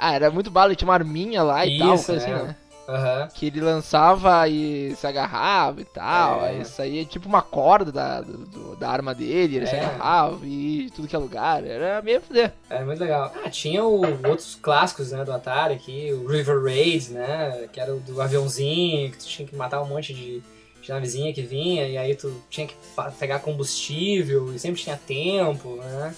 Ah, 0.00 0.14
era 0.14 0.30
muito 0.30 0.50
bala, 0.50 0.68
ele 0.68 0.76
tinha 0.76 0.86
uma 0.86 0.94
arminha 0.94 1.42
lá 1.42 1.66
e 1.66 1.78
tal, 1.78 1.94
Isso, 1.94 2.06
coisa 2.06 2.22
assim, 2.22 2.30
é. 2.32 2.42
né? 2.42 2.56
Aham. 2.88 3.28
Que 3.34 3.46
ele 3.48 3.60
lançava 3.60 4.48
e 4.48 4.94
se 4.96 5.06
agarrava 5.06 5.80
e 5.80 5.84
tal. 5.84 6.42
É. 6.42 6.48
Aí 6.50 6.64
saía 6.64 7.04
tipo 7.04 7.28
uma 7.28 7.42
corda 7.42 7.92
da, 7.92 8.20
do- 8.22 8.76
da 8.76 8.88
arma 8.88 9.14
dele, 9.14 9.56
ele 9.56 9.66
se 9.66 9.74
É. 9.76 9.80
agarrava 9.84 10.38
e 10.44 10.88
tudo 10.96 11.06
que 11.08 11.14
é 11.14 11.18
lugar. 11.18 11.62
Era 11.66 12.00
meio 12.00 12.20
fuder. 12.22 12.50
Era 12.70 12.86
muito 12.86 13.00
legal. 13.00 13.30
Ah, 13.44 13.50
tinha 13.50 13.84
o, 13.84 14.00
outros 14.26 14.54
clássicos, 14.54 15.10
né, 15.12 15.22
do 15.22 15.32
Atari 15.32 15.74
aqui, 15.74 16.12
o 16.14 16.26
River 16.28 16.62
Raid, 16.64 17.10
né, 17.12 17.68
que 17.70 17.78
era 17.78 17.92
o 17.94 17.98
do 18.00 18.22
aviãozinho, 18.22 19.10
que 19.10 19.18
tu 19.18 19.26
tinha 19.26 19.46
que 19.46 19.54
matar 19.56 19.82
um 19.82 19.86
monte 19.86 20.14
de, 20.14 20.42
de 20.88 20.92
navezinha 20.94 21.32
que 21.34 21.42
vinha, 21.42 21.86
e 21.86 21.98
aí 21.98 22.14
tu 22.14 22.32
tinha 22.48 22.66
que 22.66 22.74
pegar 23.18 23.40
combustível, 23.40 24.54
e 24.54 24.58
sempre 24.58 24.80
tinha 24.80 24.96
tempo, 24.96 25.76
né. 25.76 26.14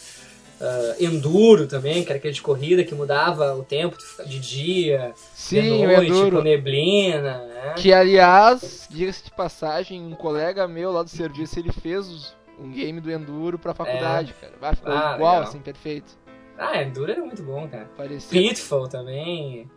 Ah, 0.60 0.94
Enduro 1.00 1.66
também, 1.66 2.04
que 2.04 2.10
era 2.10 2.18
aquele 2.18 2.34
de 2.34 2.42
corrida 2.42 2.84
que 2.84 2.94
mudava 2.94 3.54
o 3.54 3.64
tempo 3.64 3.96
de 4.26 4.38
dia, 4.38 5.12
Sim, 5.34 5.62
de 5.62 5.86
noite, 5.86 6.30
com 6.30 6.42
neblina, 6.42 7.38
né. 7.46 7.74
Que 7.76 7.92
aliás, 7.92 8.86
diga-se 8.88 9.24
de 9.24 9.30
passagem, 9.32 10.00
um 10.00 10.14
colega 10.14 10.68
meu 10.68 10.92
lá 10.92 11.02
do 11.02 11.10
serviço, 11.10 11.58
ele 11.58 11.72
fez 11.72 12.34
um 12.58 12.70
game 12.70 13.00
do 13.00 13.10
Enduro 13.10 13.58
pra 13.58 13.74
faculdade, 13.74 14.34
cara. 14.40 14.52
Vai, 14.60 14.76
ficou 14.76 14.92
É. 14.92 14.96
Ah, 14.96 15.14
igual, 15.16 15.32
legal. 15.32 15.48
assim, 15.48 15.58
perfeito. 15.58 16.16
Ah, 16.58 16.82
Enduro 16.82 17.10
era 17.10 17.24
muito 17.24 17.42
bom, 17.42 17.66
cara. 17.66 17.88
Parecia. 17.96 18.40
Pitfall 18.40 18.86
também. 18.86 19.68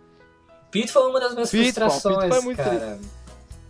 Pitfall 0.69 1.07
é 1.07 1.09
uma 1.09 1.19
das 1.19 1.33
minhas 1.33 1.49
Pitfall, 1.49 1.89
frustrações, 1.89 2.17
Pitfall 2.17 2.39
é 2.39 2.41
muito 2.41 2.57
cara. 2.57 2.99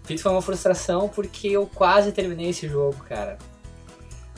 Pitfall 0.06 0.34
é 0.34 0.36
uma 0.36 0.42
frustração 0.42 1.08
porque 1.08 1.48
eu 1.48 1.70
quase 1.74 2.12
terminei 2.12 2.50
esse 2.50 2.68
jogo, 2.68 2.98
cara. 3.08 3.38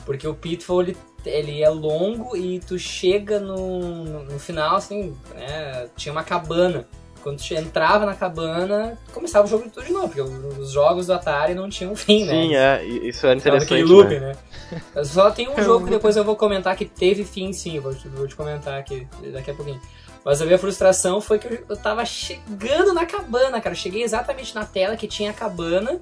Porque 0.04 0.26
o 0.26 0.34
Pitfall, 0.34 0.82
ele, 0.82 0.96
ele 1.24 1.62
é 1.62 1.68
longo 1.68 2.36
e 2.36 2.60
tu 2.60 2.78
chega 2.78 3.40
no, 3.40 4.04
no, 4.04 4.24
no 4.24 4.38
final, 4.38 4.76
assim, 4.76 5.16
né, 5.34 5.88
tinha 5.96 6.12
uma 6.12 6.22
cabana. 6.22 6.86
Quando 7.22 7.42
tu 7.42 7.54
entrava 7.54 8.06
na 8.06 8.14
cabana, 8.14 8.96
começava 9.12 9.44
o 9.44 9.50
jogo 9.50 9.68
tudo 9.68 9.84
de 9.84 9.92
novo, 9.92 10.08
porque 10.08 10.20
os 10.20 10.70
jogos 10.70 11.08
do 11.08 11.12
Atari 11.12 11.54
não 11.54 11.68
tinham 11.68 11.96
fim, 11.96 12.24
né? 12.24 12.32
Sim, 12.32 12.54
é. 12.54 12.84
Isso 12.84 13.26
é 13.26 13.34
Tava 13.34 13.56
interessante. 13.56 13.82
loop, 13.82 14.08
né? 14.20 14.36
né? 14.70 15.02
Só 15.02 15.32
tem 15.32 15.48
um 15.48 15.60
jogo 15.60 15.86
que 15.86 15.90
depois 15.90 16.16
eu 16.16 16.22
vou 16.22 16.36
comentar 16.36 16.76
que 16.76 16.84
teve 16.84 17.24
fim 17.24 17.52
sim, 17.52 17.80
vou 17.80 17.92
te, 17.92 18.06
vou 18.06 18.28
te 18.28 18.36
comentar 18.36 18.78
aqui 18.78 19.08
daqui 19.32 19.50
a 19.50 19.54
pouquinho. 19.54 19.80
Mas 20.26 20.42
a 20.42 20.44
minha 20.44 20.58
frustração 20.58 21.20
foi 21.20 21.38
que 21.38 21.46
eu, 21.46 21.64
eu 21.68 21.76
tava 21.76 22.04
chegando 22.04 22.92
na 22.92 23.06
cabana, 23.06 23.60
cara. 23.60 23.76
Eu 23.76 23.78
cheguei 23.78 24.02
exatamente 24.02 24.52
na 24.56 24.64
tela 24.64 24.96
que 24.96 25.06
tinha 25.06 25.30
a 25.30 25.32
cabana. 25.32 26.00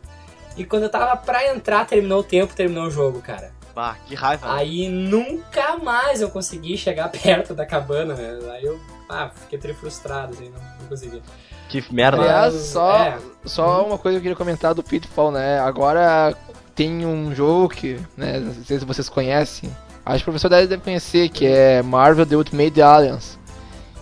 E 0.57 0.65
quando 0.65 0.85
eu 0.85 0.89
tava 0.89 1.15
pra 1.15 1.55
entrar, 1.55 1.85
terminou 1.87 2.21
o 2.21 2.23
tempo, 2.23 2.55
terminou 2.55 2.87
o 2.87 2.91
jogo, 2.91 3.21
cara. 3.21 3.53
Bah, 3.75 3.99
que 4.07 4.15
raiva. 4.15 4.47
né? 4.47 4.61
Aí 4.61 4.89
nunca 4.89 5.77
mais 5.77 6.23
eu 6.23 6.31
consegui 6.31 6.79
chegar 6.79 7.11
perto 7.13 7.53
da 7.53 7.67
cabana, 7.67 8.15
né? 8.15 8.39
Aí 8.53 8.65
eu 8.65 8.81
ah, 9.11 9.31
fiquei 9.43 9.59
tri 9.59 9.75
frustrado, 9.75 10.33
assim, 10.33 10.49
não, 10.49 10.61
não 10.81 10.89
consegui. 10.89 11.23
Que 11.69 11.85
merda. 11.93 12.23
Aliás, 12.23 12.55
só, 12.55 12.97
é. 12.97 13.19
só 13.45 13.87
uma 13.87 13.99
coisa 13.99 14.17
que 14.17 14.21
eu 14.21 14.23
queria 14.23 14.37
comentar 14.37 14.73
do 14.73 14.83
Pitfall, 14.83 15.33
né? 15.33 15.59
Agora 15.59 16.35
tem 16.75 17.05
um 17.05 17.35
jogo 17.35 17.69
que, 17.69 18.01
né, 18.17 18.39
não 18.39 18.65
sei 18.65 18.79
se 18.79 18.87
vocês 18.87 19.09
conhecem, 19.09 19.69
acho 20.07 20.25
que 20.25 20.31
o 20.31 20.33
professor 20.33 20.49
deve 20.49 20.79
conhecer, 20.79 21.29
que 21.29 21.47
é 21.47 21.83
Marvel 21.83 22.25
The 22.25 22.37
Ultimate 22.37 22.81
Alliance. 22.81 23.44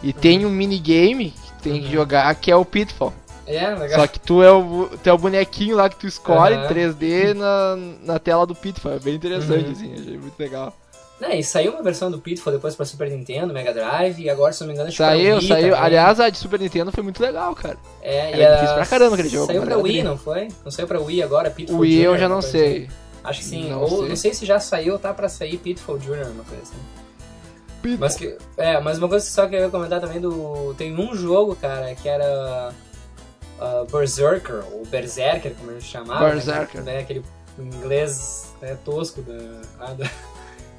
E 0.03 0.13
tem 0.13 0.45
um 0.45 0.51
minigame 0.51 1.31
que 1.31 1.63
tem 1.63 1.81
que 1.81 1.87
Uhum. 1.87 1.93
jogar 1.93 2.35
que 2.35 2.51
é 2.51 2.57
o 2.57 2.65
Pitfall. 2.65 3.13
É, 3.47 3.69
legal. 3.75 4.01
Só 4.01 4.07
que 4.07 4.21
tu 4.21 4.43
é 4.43 4.51
o, 4.53 4.89
tu 5.03 5.09
é 5.09 5.13
o 5.13 5.19
bonequinho 5.19 5.77
lá 5.77 5.89
que 5.89 5.97
tu 5.97 6.07
escolhe 6.07 6.55
em 6.55 6.67
3D 6.69 7.35
na, 7.35 7.77
na 8.05 8.19
tela 8.19 8.47
do 8.47 8.55
Pitfall. 8.55 8.93
É 8.95 8.99
bem 8.99 9.15
interessante, 9.17 9.67
Uhum. 9.67 9.73
assim, 9.73 9.95
achei 9.95 10.19
muito 10.19 10.39
legal. 10.39 10.73
Né, 11.21 11.39
e 11.39 11.45
saiu 11.45 11.71
uma 11.73 11.83
versão 11.85 12.11
do 12.11 12.19
Pitfall 12.19 12.53
depois 12.53 12.75
pra 12.75 12.85
Super 12.85 13.09
Nintendo, 13.09 13.53
Mega 13.55 13.73
Drive, 13.73 14.19
e 14.21 14.29
agora, 14.29 14.53
se 14.53 14.61
não 14.61 14.67
me 14.69 14.73
engano, 14.75 14.89
acho 14.89 14.97
que 14.97 15.03
Saiu, 15.05 15.37
Wii 15.39 15.49
saiu. 15.49 15.71
também. 15.71 15.85
Aliás, 15.87 16.19
a 16.19 16.29
de 16.29 16.37
Super 16.39 16.59
Nintendo 16.59 16.91
foi 16.91 17.03
muito 17.05 17.23
legal, 17.23 17.55
cara. 17.55 17.77
é, 18.03 18.41
era 18.41 18.55
difícil 18.55 18.75
pra 18.75 18.87
caramba 18.87 19.15
aquele 19.15 19.29
jogo, 19.29 19.47
Saiu 19.47 19.61
mas 19.61 19.69
pra 19.69 19.79
Wii, 19.79 20.03
não 20.03 20.17
foi? 20.19 20.49
Não 20.65 20.71
saiu 20.73 20.89
pra 20.89 21.01
Wii 21.01 21.23
agora, 21.23 21.49
Pitfall 21.51 21.79
O 21.79 21.83
Wii 21.83 21.95
eu 21.95 22.03
Junior, 22.13 22.19
já 22.19 22.29
não 22.29 22.39
assim. 22.39 22.51
sei. 22.51 22.89
Acho 23.23 23.39
que 23.39 23.45
sim. 23.45 23.71
Não 23.71 23.83
ou 23.83 23.89
sei. 24.01 24.09
não 24.09 24.17
sei 24.17 24.35
se 24.35 24.45
já 24.45 24.59
saiu 24.59 24.95
ou 24.95 24.99
tá 24.99 25.15
pra 25.15 25.29
sair 25.29 25.57
Pitfall 25.59 26.01
Junior, 26.01 26.27
uma 26.27 26.43
coisa 26.43 26.63
assim. 26.65 26.75
Mas, 27.99 28.15
que, 28.17 28.37
é, 28.57 28.81
mas 28.81 28.99
uma 28.99 29.09
coisa 29.09 29.25
só 29.25 29.47
que 29.47 29.55
eu 29.57 29.61
ia 29.61 29.69
comentar 29.71 30.01
também 30.01 30.21
do. 30.21 30.75
Tem 30.79 30.95
um 30.97 31.15
jogo, 31.15 31.57
cara, 31.57 31.95
que 31.95 32.09
era. 32.09 32.73
uh, 33.59 33.85
Berserker, 33.91 34.63
ou 34.73 34.85
Berserker, 34.87 35.55
como 35.55 35.71
a 35.71 35.75
gente 35.75 35.85
chamava. 35.85 36.31
Berserker. 36.31 36.83
Né, 36.83 37.01
aquele 37.01 37.25
inglês 37.59 38.55
né, 38.61 38.77
tosco 38.85 39.21
da, 39.23 39.61
lá 39.79 39.93
da- 39.95 40.11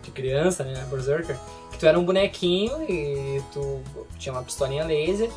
de 0.02 0.12
criança, 0.12 0.64
né? 0.64 0.86
Berserker. 0.90 1.38
Que 1.72 1.78
tu 1.78 1.86
era 1.86 1.98
um 2.00 2.04
bonequinho 2.06 2.84
e 2.90 3.42
tu 3.54 3.82
tinha 4.18 4.34
uma 4.34 4.44
pistolinha 4.44 4.84
laser. 4.84 5.30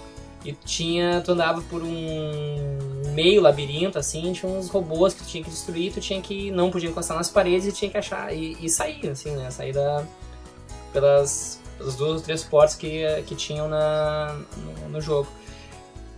E 0.45 0.53
tinha, 0.53 1.21
tu 1.23 1.33
andava 1.33 1.61
por 1.63 1.83
um 1.83 2.79
meio 3.15 3.41
labirinto, 3.43 3.99
assim, 3.99 4.33
tinha 4.33 4.51
uns 4.51 4.69
robôs 4.69 5.13
que 5.13 5.25
tu 5.25 5.27
tinha 5.27 5.43
que 5.43 5.51
destruir, 5.51 5.93
tu 5.93 6.01
tinha 6.01 6.21
que, 6.21 6.53
não 6.53 6.71
podia 6.71 6.89
encostar 6.89 7.17
nas 7.17 7.29
paredes 7.29 7.67
e 7.67 7.73
tinha 7.73 7.91
que 7.91 7.99
achar, 7.99 8.33
e, 8.33 8.57
e 8.65 8.69
sair, 8.71 9.09
assim, 9.09 9.31
né, 9.35 9.51
sair 9.51 9.73
da, 9.73 10.05
pelas, 11.01 11.61
pelas 11.77 11.97
duas 11.97 12.13
ou 12.13 12.21
três 12.21 12.43
portas 12.43 12.75
que, 12.75 13.05
que 13.27 13.35
tinham 13.35 13.69
na, 13.69 14.35
no, 14.57 14.89
no 14.89 15.01
jogo, 15.01 15.29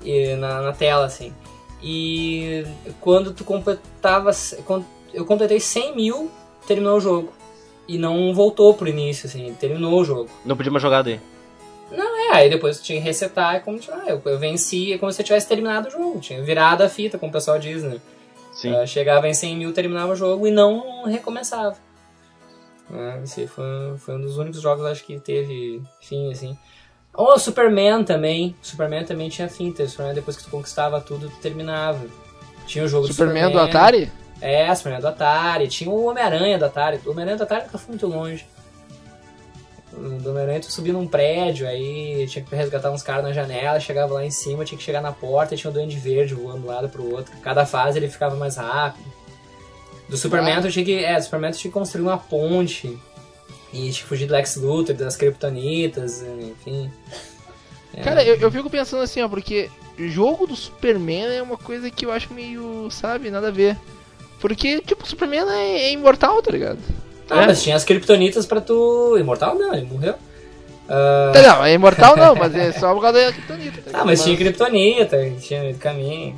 e 0.05 0.35
na, 0.37 0.63
na 0.63 0.73
tela, 0.73 1.07
assim. 1.07 1.33
E 1.83 2.65
quando 3.01 3.33
tu 3.33 3.45
completava, 3.45 4.31
quando 4.65 4.87
eu 5.13 5.25
completei 5.25 5.59
100 5.59 5.97
mil, 5.97 6.31
terminou 6.67 6.97
o 6.97 7.01
jogo. 7.01 7.33
E 7.89 7.97
não 7.99 8.35
voltou 8.35 8.75
pro 8.75 8.89
início, 8.89 9.27
assim, 9.27 9.55
terminou 9.59 9.99
o 9.99 10.05
jogo. 10.05 10.29
Não 10.45 10.57
podia 10.57 10.71
mais 10.71 10.83
jogar 10.83 11.03
daí. 11.03 11.21
É, 12.29 12.37
aí 12.37 12.51
depois 12.51 12.79
tu 12.79 12.85
tinha 12.85 13.01
que 13.01 13.05
resetar 13.05 13.57
e 13.57 13.61
continuar. 13.61 14.07
Eu, 14.07 14.21
eu 14.25 14.39
venci 14.39 14.93
é 14.93 14.99
como 14.99 15.11
se 15.11 15.21
eu 15.21 15.25
tivesse 15.25 15.49
terminado 15.49 15.89
o 15.89 15.91
jogo. 15.91 16.21
Tinha 16.21 16.43
virado 16.43 16.83
a 16.83 16.89
fita, 16.89 17.19
como 17.19 17.31
o 17.31 17.33
pessoal 17.33 17.59
diz, 17.59 17.83
né? 17.83 17.99
Sim. 18.53 18.75
Ah, 18.75 18.85
chegava 18.87 19.29
em 19.29 19.35
100 19.35 19.57
mil, 19.57 19.73
terminava 19.73 20.13
o 20.13 20.17
jogo 20.17 20.47
e 20.47 20.51
não 20.51 21.05
recomeçava. 21.05 21.77
Ah, 22.93 23.21
esse 23.23 23.47
foi, 23.47 23.65
foi 23.99 24.17
um 24.17 24.21
dos 24.21 24.39
únicos 24.39 24.61
jogos, 24.61 24.85
acho 24.87 25.05
que 25.05 25.19
teve 25.21 25.83
fim, 26.01 26.33
assim. 26.33 26.57
Ou 27.15 27.39
Superman 27.39 28.05
também. 28.05 28.55
Superman 28.63 29.05
também 29.05 29.29
tinha 29.29 29.49
fim. 29.49 29.75
Superman, 29.75 30.15
depois 30.15 30.37
que 30.37 30.45
tu 30.45 30.51
conquistava 30.51 31.01
tudo, 31.01 31.29
tu 31.29 31.37
terminava. 31.37 32.07
Tinha 32.67 32.85
o 32.85 32.89
jogo 32.89 33.07
Superman 33.07 33.45
do 33.45 33.53
do 33.53 33.59
Superman. 33.59 33.71
Atari? 33.71 34.13
É, 34.41 34.75
Superman 34.75 35.01
do 35.01 35.09
Atari. 35.09 35.69
Tinha 35.69 35.91
o 35.91 36.07
Homem-Aranha 36.07 36.59
do 36.59 36.65
Atari. 36.65 37.01
O 37.05 37.11
Homem-Aranha 37.11 37.37
do 37.37 37.43
Atari 37.43 37.65
nunca 37.65 37.79
foi 37.79 37.89
muito 37.89 38.07
longe. 38.07 38.47
Do 39.91 40.31
Homem-Aranha 40.31 40.61
tu 40.61 40.71
subia 40.71 40.93
num 40.93 41.09
prédio, 41.09 41.67
aí 41.67 42.25
tinha 42.29 42.45
que 42.45 42.55
resgatar 42.55 42.91
uns 42.91 43.03
caras 43.03 43.25
na 43.25 43.33
janela, 43.33 43.81
chegava 43.81 44.15
lá 44.15 44.25
em 44.25 44.31
cima, 44.31 44.65
tinha 44.65 44.79
que 44.79 44.85
chegar 44.85 45.01
na 45.01 45.11
porta 45.11 45.55
e 45.55 45.59
tinha 45.59 45.71
o 45.71 45.75
Duende 45.75 45.99
Verde 45.99 46.35
voando 46.35 46.61
de 46.61 46.67
um 46.67 46.69
lado 46.69 46.89
pro 46.89 47.11
outro. 47.11 47.37
Cada 47.43 47.67
fase 47.67 47.99
ele 47.99 48.09
ficava 48.09 48.37
mais 48.37 48.57
rápido. 48.57 49.18
Do 50.09 50.17
Superman 50.17 50.59
Ah. 50.59 50.63
tu 50.63 50.71
tinha 50.71 50.85
que. 50.85 51.05
É, 51.05 51.17
do 51.17 51.23
Superman 51.25 51.51
tu 51.53 51.59
tinha 51.59 51.71
que 51.71 51.79
construir 51.79 52.03
uma 52.03 52.19
ponte. 52.19 52.99
E 53.73 53.77
tinha 53.81 53.93
que 53.93 54.05
fugir 54.05 54.27
do 54.27 54.33
Lex 54.33 54.57
Luthor, 54.57 54.95
das 54.95 55.17
Kryptonitas, 55.17 56.23
enfim. 56.23 56.91
É. 57.95 58.01
Cara, 58.03 58.25
eu, 58.25 58.37
eu 58.37 58.51
fico 58.51 58.71
pensando 58.71 59.03
assim, 59.03 59.21
ó, 59.23 59.29
porque 59.29 59.71
jogo 59.99 60.47
do 60.47 60.57
Superman 60.57 61.27
é 61.37 61.43
uma 61.43 61.57
coisa 61.59 61.91
que 61.91 62.07
eu 62.07 62.13
acho 62.13 62.33
meio, 62.33 62.89
sabe, 62.91 63.31
nada 63.31 63.49
a 63.49 63.51
ver. 63.51 63.77
Porque, 64.41 64.81
tipo, 64.81 65.05
o 65.05 65.07
Superman 65.07 65.47
é, 65.51 65.89
é 65.89 65.93
imortal, 65.93 66.41
tá 66.43 66.51
ligado? 66.51 66.79
Ah, 67.29 67.43
É. 67.43 67.47
mas 67.47 67.63
tinha 67.63 67.77
as 67.77 67.85
Kryptonitas 67.85 68.47
pra 68.47 68.61
tu. 68.61 69.17
Imortal 69.19 69.55
não, 69.57 69.75
ele 69.75 69.85
morreu. 69.87 70.15
Ah, 70.89 71.31
Tá, 71.35 71.43
Não, 71.43 71.65
é 71.67 71.75
imortal 71.75 72.17
não, 72.17 72.35
mas 72.37 72.55
é 72.55 72.73
só 72.73 72.95
por 72.95 73.03
causa 73.03 73.21
da 73.27 73.33
Kryptonita. 73.33 73.83
tá 73.91 74.01
Ah, 74.01 74.05
mas 74.07 74.23
tinha 74.23 74.35
ligado? 74.35 74.55
Kryptonita, 74.57 75.31
tinha 75.43 75.61
meio 75.61 75.75
do 75.75 75.79
caminho. 75.81 76.35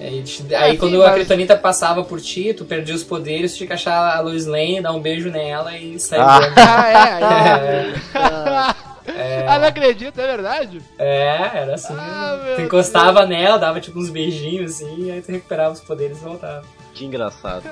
Aí, 0.00 0.22
te- 0.22 0.54
Ah, 0.54 0.60
aí 0.62 0.72
sim, 0.72 0.78
quando 0.78 1.02
a 1.02 1.06
mas- 1.06 1.14
Kryptonita 1.16 1.56
passava 1.56 2.04
por 2.04 2.20
ti, 2.20 2.54
tu 2.54 2.64
perdia 2.64 2.94
os 2.94 3.02
poderes, 3.04 3.52
tu 3.52 3.58
tinha 3.58 3.66
que 3.66 3.72
achar 3.72 4.16
a 4.16 4.20
Lois 4.20 4.46
Lane, 4.46 4.80
dar 4.80 4.92
um 4.92 5.00
beijo 5.00 5.30
nela 5.30 5.76
e 5.76 5.98
sair 5.98 6.20
Ah. 6.20 6.38
Ah, 6.56 6.88
é, 6.88 8.78
é. 8.84 8.88
É, 9.10 9.46
Ah, 9.48 9.58
não 9.58 9.68
acredito, 9.68 10.20
é 10.20 10.26
verdade? 10.26 10.82
é, 10.98 11.50
era 11.62 11.74
assim. 11.74 11.94
Ah, 11.98 12.54
tu 12.56 12.62
encostava 12.62 13.24
nela, 13.26 13.58
dava 13.58 13.80
tipo 13.80 13.98
uns 13.98 14.10
beijinhos 14.10 14.72
assim, 14.74 15.10
aí 15.10 15.22
tu 15.22 15.32
recuperava 15.32 15.72
os 15.72 15.80
poderes 15.80 16.18
e 16.18 16.24
voltava. 16.24 16.62
Que 16.94 17.04
engraçado. 17.06 17.62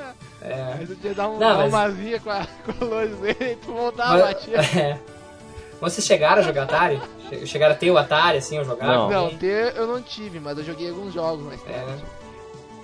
É. 0.40 0.54
Aí 0.78 0.86
tu 0.86 0.94
tinha 0.96 1.12
que 1.12 1.16
dar 1.18 1.28
um, 1.28 1.38
Não, 1.38 1.56
mas- 1.58 1.68
uma 1.72 1.88
via 1.90 2.18
com 2.20 2.30
a, 2.30 2.46
com 2.64 2.84
a 2.84 2.88
Lois 2.88 3.10
Lane 3.20 3.36
e 3.52 3.56
tu 3.56 3.72
voltava, 3.72 4.12
Mas, 4.12 4.22
batia. 4.22 4.56
é. 4.80 4.98
Vocês 5.80 6.06
chegaram 6.06 6.40
a 6.40 6.42
jogar 6.42 6.62
Atari? 6.64 7.00
Che- 7.28 7.46
Chegaram 7.46 7.74
a 7.74 7.78
ter 7.78 7.90
o 7.90 7.98
Atari, 7.98 8.38
assim, 8.38 8.58
ou 8.58 8.64
jogar? 8.64 8.86
Não. 8.86 9.10
Não, 9.10 9.36
ter 9.36 9.76
eu 9.76 9.86
não 9.86 10.00
tive, 10.02 10.40
mas 10.40 10.56
eu 10.58 10.64
joguei 10.64 10.88
alguns 10.88 11.12
jogos 11.12 11.44
mais 11.44 11.60
tarde. 11.62 12.02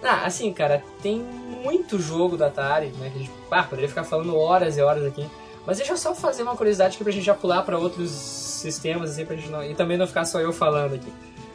Ah, 0.02 0.26
assim, 0.26 0.52
cara, 0.52 0.83
tem 1.00 1.18
muito 1.18 1.98
jogo 1.98 2.37
da 2.37 2.46
Atari, 2.48 2.88
né? 2.98 3.09
Que 3.11 3.18
a 3.18 3.22
gente 3.22 3.33
ah, 3.50 3.62
poderia 3.62 3.88
ficar 3.88 4.05
falando 4.05 4.37
horas 4.37 4.76
e 4.76 4.83
horas 4.83 5.05
aqui. 5.07 5.26
Mas 5.64 5.76
deixa 5.78 5.92
eu 5.92 5.96
só 5.96 6.12
fazer 6.14 6.42
uma 6.42 6.57
curiosidade 6.57 6.94
aqui 6.96 7.05
pra 7.05 7.12
gente 7.12 7.24
já 7.24 7.35
pular 7.35 7.62
pra 7.62 7.78
outros 7.78 8.11
sistemas, 8.11 9.11
assim, 9.12 9.24
pra 9.24 9.37
gente 9.37 9.48
não. 9.48 9.62
E 9.62 9.74
também 9.74 9.96
não 9.96 10.07
ficar 10.07 10.24
só 10.24 10.40
eu 10.40 10.52
falando 10.52 10.94
aqui. 10.96 11.12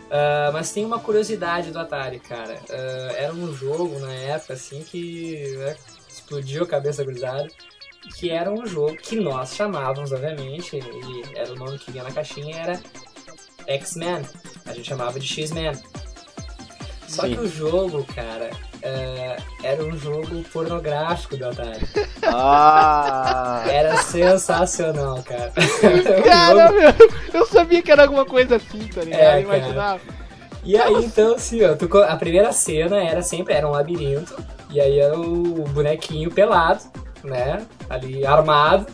Ah, 0.09 0.49
mas 0.53 0.71
tem 0.71 0.85
uma 0.85 0.97
curiosidade 0.97 1.71
do 1.71 1.79
Atari, 1.79 2.19
cara. 2.19 2.57
Ah, 2.69 3.13
era 3.17 3.33
um 3.33 3.53
jogo 3.53 3.99
na 3.99 4.13
época, 4.13 4.53
assim, 4.53 4.81
que 4.81 5.55
né, 5.57 5.75
explodiu 6.09 6.63
a 6.63 6.67
cabeça 6.67 7.03
gurizada. 7.03 7.47
Que 8.15 8.29
era 8.31 8.49
um 8.51 8.65
jogo 8.65 8.95
que 8.95 9.15
nós 9.19 9.55
chamávamos, 9.55 10.11
obviamente, 10.11 10.75
e 10.77 11.37
era 11.37 11.51
o 11.51 11.55
nome 11.55 11.77
que 11.77 11.91
vinha 11.91 12.03
na 12.03 12.11
caixinha, 12.11 12.55
era 12.57 12.79
X-Men. 13.67 14.21
A 14.65 14.73
gente 14.73 14.87
chamava 14.89 15.19
de 15.19 15.27
X-Men. 15.27 15.73
Só 17.07 17.23
Sim. 17.23 17.35
que 17.35 17.39
o 17.39 17.47
jogo, 17.47 18.03
cara, 18.13 18.49
é, 18.81 19.37
era 19.63 19.83
um 19.83 19.97
jogo 19.97 20.43
pornográfico 20.51 21.37
do 21.37 21.45
Atari. 21.47 21.85
Ah! 22.29 23.63
Era 23.67 23.95
sensacional, 23.97 25.23
cara. 25.23 25.51
Era 25.81 26.19
um 26.19 26.23
Cara, 26.23 26.67
jogo- 26.67 26.79
meu, 26.79 26.93
eu 27.41 27.45
sabia 27.47 27.81
que 27.81 27.89
era 27.91 28.03
alguma 28.03 28.25
coisa 28.25 28.57
assim, 28.57 28.85
tá 28.87 29.01
ligado? 29.01 29.19
É, 29.19 29.41
eu 29.41 29.47
cara. 29.47 29.57
imaginava. 29.59 30.01
E 30.65 30.75
aí, 30.77 31.05
então, 31.05 31.35
assim, 31.35 31.63
ó, 31.63 31.73
tu 31.75 31.97
a 31.99 32.15
primeira 32.17 32.51
cena 32.51 33.01
era 33.01 33.21
sempre, 33.21 33.53
era 33.53 33.65
um 33.65 33.71
labirinto, 33.71 34.35
e 34.69 34.81
aí 34.81 34.99
era 34.99 35.17
o 35.17 35.63
bonequinho 35.69 36.29
pelado, 36.29 36.81
né, 37.23 37.65
ali 37.89 38.25
armado, 38.25 38.85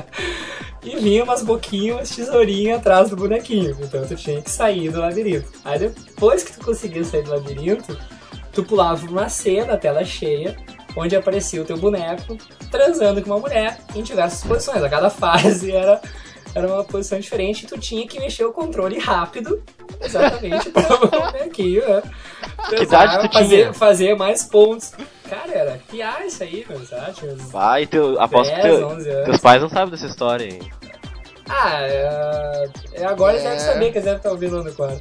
e 0.82 0.96
vinha 0.96 1.24
umas 1.24 1.42
boquinhas, 1.42 1.96
umas 1.96 2.10
tesourinhas 2.10 2.78
atrás 2.78 3.10
do 3.10 3.16
bonequinho, 3.16 3.76
então 3.80 4.06
tu 4.06 4.16
tinha 4.16 4.40
que 4.40 4.50
sair 4.50 4.90
do 4.90 5.00
labirinto. 5.00 5.50
Aí 5.64 5.78
depois 5.78 6.42
que 6.42 6.52
tu 6.52 6.64
conseguia 6.64 7.04
sair 7.04 7.22
do 7.22 7.30
labirinto, 7.30 7.98
tu 8.52 8.64
pulava 8.64 9.06
uma 9.06 9.28
cena, 9.28 9.76
tela 9.76 10.04
cheia, 10.04 10.56
onde 10.96 11.14
aparecia 11.14 11.62
o 11.62 11.64
teu 11.64 11.76
boneco 11.76 12.36
transando 12.70 13.20
com 13.22 13.30
uma 13.30 13.40
mulher 13.40 13.78
em 13.94 14.02
diversas 14.02 14.44
posições. 14.44 14.82
A 14.82 14.88
cada 14.88 15.10
fase 15.10 15.70
era, 15.74 16.00
era 16.54 16.66
uma 16.66 16.84
posição 16.84 17.18
diferente 17.18 17.64
e 17.64 17.66
tu 17.66 17.78
tinha 17.78 18.06
que 18.06 18.18
mexer 18.18 18.44
o 18.44 18.52
controle 18.52 18.98
rápido, 18.98 19.62
exatamente, 20.00 20.70
para 20.70 20.94
o 21.04 21.08
bonequinho, 21.08 21.86
né? 21.88 22.02
Que 22.68 22.82
idade 22.82 23.28
tu 23.28 23.32
fazer, 23.32 23.56
tinha? 23.56 23.72
Fazer 23.72 24.16
mais 24.16 24.44
pontos. 24.44 24.92
Cara, 25.30 25.52
era 25.52 25.80
piar 25.88 26.26
isso 26.26 26.42
aí, 26.42 26.66
meu, 26.68 26.84
sabe? 26.84 27.14
Vai, 27.52 27.86
teu, 27.86 28.20
aposto 28.20 28.52
que 28.52 28.60
10, 28.62 28.76
teu, 28.78 28.88
11 28.88 29.08
anos. 29.10 29.24
teus 29.26 29.38
pais 29.40 29.62
não 29.62 29.68
sabem 29.68 29.90
dessa 29.90 30.06
história 30.06 30.44
aí. 30.46 30.60
Ah, 31.48 31.82
é, 31.82 32.68
é, 32.94 33.04
agora 33.06 33.32
eles 33.34 33.44
É. 33.44 33.48
devem 33.50 33.64
saber 33.64 33.84
que 33.92 33.98
eles 33.98 34.04
devem 34.04 34.16
estar 34.18 34.30
ouvindo 34.30 34.56
lá 34.58 34.62
no 34.64 34.72
quarto. 34.72 35.00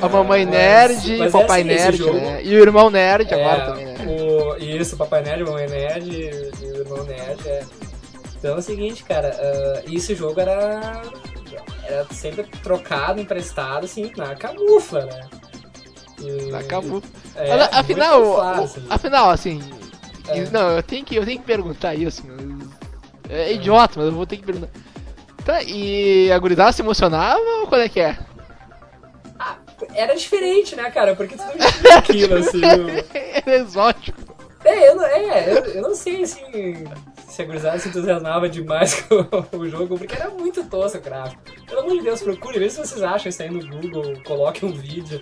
A 0.00 0.08
mamãe 0.08 0.44
Mas- 0.46 0.54
nerd, 0.54 1.18
mas 1.18 1.34
o 1.34 1.38
papai 1.40 1.60
é 1.60 1.62
assim, 1.62 1.68
nerd, 1.74 1.96
jogo- 1.98 2.18
né? 2.18 2.40
E 2.44 2.56
o 2.56 2.60
irmão 2.62 2.90
nerd 2.90 3.32
agora 3.34 3.62
É, 3.62 3.66
também, 3.66 3.86
né? 3.86 3.94
O, 4.06 4.56
isso, 4.56 4.94
o 4.94 4.98
Papai 4.98 5.22
Nerd, 5.22 5.42
o 5.42 5.46
Mamãe 5.46 5.66
Nerd 5.68 6.10
e 6.10 6.64
o 6.64 6.76
Irmão 6.76 7.04
Nerd. 7.04 7.48
É. 7.48 7.62
Então 8.38 8.54
é 8.54 8.58
o 8.58 8.62
seguinte, 8.62 9.02
cara, 9.04 9.82
e 9.86 9.96
esse 9.96 10.14
jogo 10.14 10.40
era, 10.40 11.02
era 11.84 12.04
sempre 12.12 12.44
trocado, 12.62 13.20
emprestado, 13.20 13.84
assim, 13.84 14.12
na 14.16 14.34
camufla, 14.34 15.06
né? 15.06 15.20
E- 16.24 16.54
Acabou. 16.54 17.02
É, 17.36 17.48
Mas, 17.56 17.68
afinal, 17.72 18.22
o- 18.22 18.40
assim. 18.40 18.86
afinal, 18.90 19.30
assim. 19.30 19.60
É. 20.28 20.48
Não, 20.50 20.70
eu 20.76 20.82
tenho, 20.82 21.04
que, 21.04 21.16
eu 21.16 21.24
tenho 21.24 21.38
que 21.38 21.44
perguntar 21.46 21.94
isso. 21.94 22.22
É 23.28 23.52
idiota, 23.52 23.94
mas 23.96 24.06
eu 24.06 24.12
vou 24.14 24.26
ter 24.26 24.36
que 24.38 24.44
perguntar. 24.44 24.68
Tá, 25.44 25.62
e 25.62 26.32
a 26.32 26.38
gurizada 26.38 26.72
se 26.72 26.80
emocionava 26.82 27.38
ou 27.60 27.66
qual 27.66 27.80
é 27.80 27.88
que 27.88 28.00
é? 28.00 28.16
Era 29.94 30.14
diferente, 30.14 30.74
né, 30.76 30.90
cara? 30.90 31.14
Porque 31.14 31.36
tu 31.36 31.42
não 31.42 31.52
tinha 31.82 31.96
aquilo, 31.98 32.36
assim. 32.36 32.58
o- 32.60 33.04
Era 33.14 33.56
exótico. 33.56 34.34
É, 34.64 34.88
eu 34.90 34.96
não, 34.96 35.04
é, 35.04 35.52
eu, 35.52 35.64
eu 35.66 35.82
não 35.82 35.94
sei, 35.94 36.22
assim, 36.22 36.42
se 37.28 37.42
a 37.42 37.44
gurizada 37.44 37.78
se 37.78 37.88
entusiasmava 37.90 38.48
demais 38.48 39.02
com 39.50 39.58
o 39.58 39.68
jogo, 39.68 39.98
porque 39.98 40.14
era 40.14 40.30
muito 40.30 40.64
tosco 40.64 40.96
o 40.96 41.00
gráfico. 41.02 41.42
Pelo 41.66 41.80
amor 41.82 41.92
de 41.98 42.02
Deus, 42.02 42.22
procure, 42.22 42.58
vê 42.58 42.70
se 42.70 42.78
vocês 42.78 43.02
acham 43.02 43.28
isso 43.28 43.42
aí 43.42 43.50
no 43.50 43.60
Google, 43.68 44.14
coloque 44.24 44.64
um 44.64 44.72
vídeo. 44.72 45.20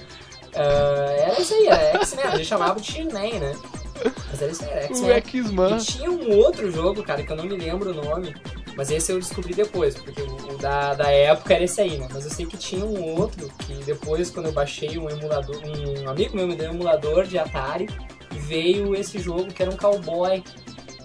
Ah, 0.55 1.11
era 1.11 1.41
isso 1.41 1.55
aí, 1.55 1.67
era 1.67 1.99
X-Men, 1.99 2.25
a 2.27 2.37
gente 2.37 2.47
chamava 2.47 2.81
de 2.81 2.93
X-Men, 2.93 3.41
né? 3.41 3.53
Mas 4.31 4.43
era 4.43 4.53
isso 4.53 4.65
aí, 4.65 4.71
era 4.71 4.93
O 4.93 5.13
X-Men. 5.13 5.23
X-Man. 5.23 5.77
E 5.77 5.81
tinha 5.81 6.11
um 6.11 6.37
outro 6.39 6.71
jogo, 6.71 7.03
cara, 7.03 7.23
que 7.23 7.31
eu 7.31 7.37
não 7.37 7.45
me 7.45 7.57
lembro 7.57 7.91
o 7.91 7.95
nome, 7.95 8.35
mas 8.77 8.91
esse 8.91 9.13
eu 9.13 9.19
descobri 9.19 9.55
depois, 9.55 9.95
porque 9.95 10.23
o 10.23 10.43
o 10.53 10.59
da, 10.59 10.95
da 10.95 11.11
época 11.11 11.55
era 11.55 11.65
esse 11.65 11.81
aí, 11.81 11.97
né? 11.99 12.09
Mas 12.13 12.25
eu 12.25 12.31
sei 12.31 12.47
que 12.47 12.57
tinha 12.57 12.85
um 12.85 13.19
outro 13.19 13.49
que 13.59 13.75
depois, 13.85 14.31
quando 14.31 14.47
eu 14.47 14.53
baixei 14.53 14.99
um 14.99 15.09
emulador, 15.09 15.57
um 15.65 16.09
amigo 16.09 16.37
meu 16.37 16.47
me 16.47 16.55
deu 16.55 16.71
um 16.71 16.75
emulador 16.75 17.25
de 17.25 17.39
Atari 17.39 17.89
e 18.35 18.39
veio 18.39 18.95
esse 18.95 19.19
jogo 19.19 19.47
que 19.53 19.63
era 19.63 19.71
um 19.71 19.77
cowboy. 19.77 20.43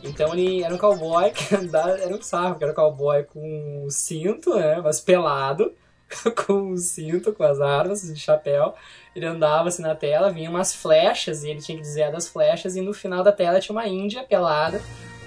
Então 0.04 0.34
ele 0.34 0.64
era 0.64 0.74
um 0.74 0.78
cowboy 0.78 1.32
que 1.32 1.56
andava, 1.56 1.98
era 1.98 2.16
um 2.16 2.22
sarro, 2.22 2.56
que 2.56 2.64
era 2.64 2.74
um 2.74 2.76
cowboy 2.76 3.24
com 3.24 3.86
um 3.86 3.90
cinto, 3.90 4.56
né? 4.56 4.80
Mas 4.82 5.00
pelado, 5.00 5.74
com 6.46 6.72
um 6.74 6.78
cinto, 6.78 7.34
com 7.34 7.44
as 7.44 7.60
armas, 7.60 8.02
de 8.02 8.20
chapéu. 8.20 8.76
Ele 9.18 9.26
andava 9.26 9.68
assim 9.70 9.82
na 9.82 9.96
tela, 9.96 10.30
vinha 10.32 10.48
umas 10.48 10.76
flechas 10.76 11.44
e 11.44 11.50
ele 11.50 11.60
tinha 11.60 11.76
que 11.76 11.82
dizer 11.82 12.12
das 12.12 12.28
flechas, 12.30 12.76
e 12.76 12.82
no 12.82 12.94
final 12.94 13.24
da 13.24 13.32
tela 13.32 13.60
tinha 13.60 13.76
uma 13.76 13.88
índia 13.88 14.24
pelada 14.24 14.80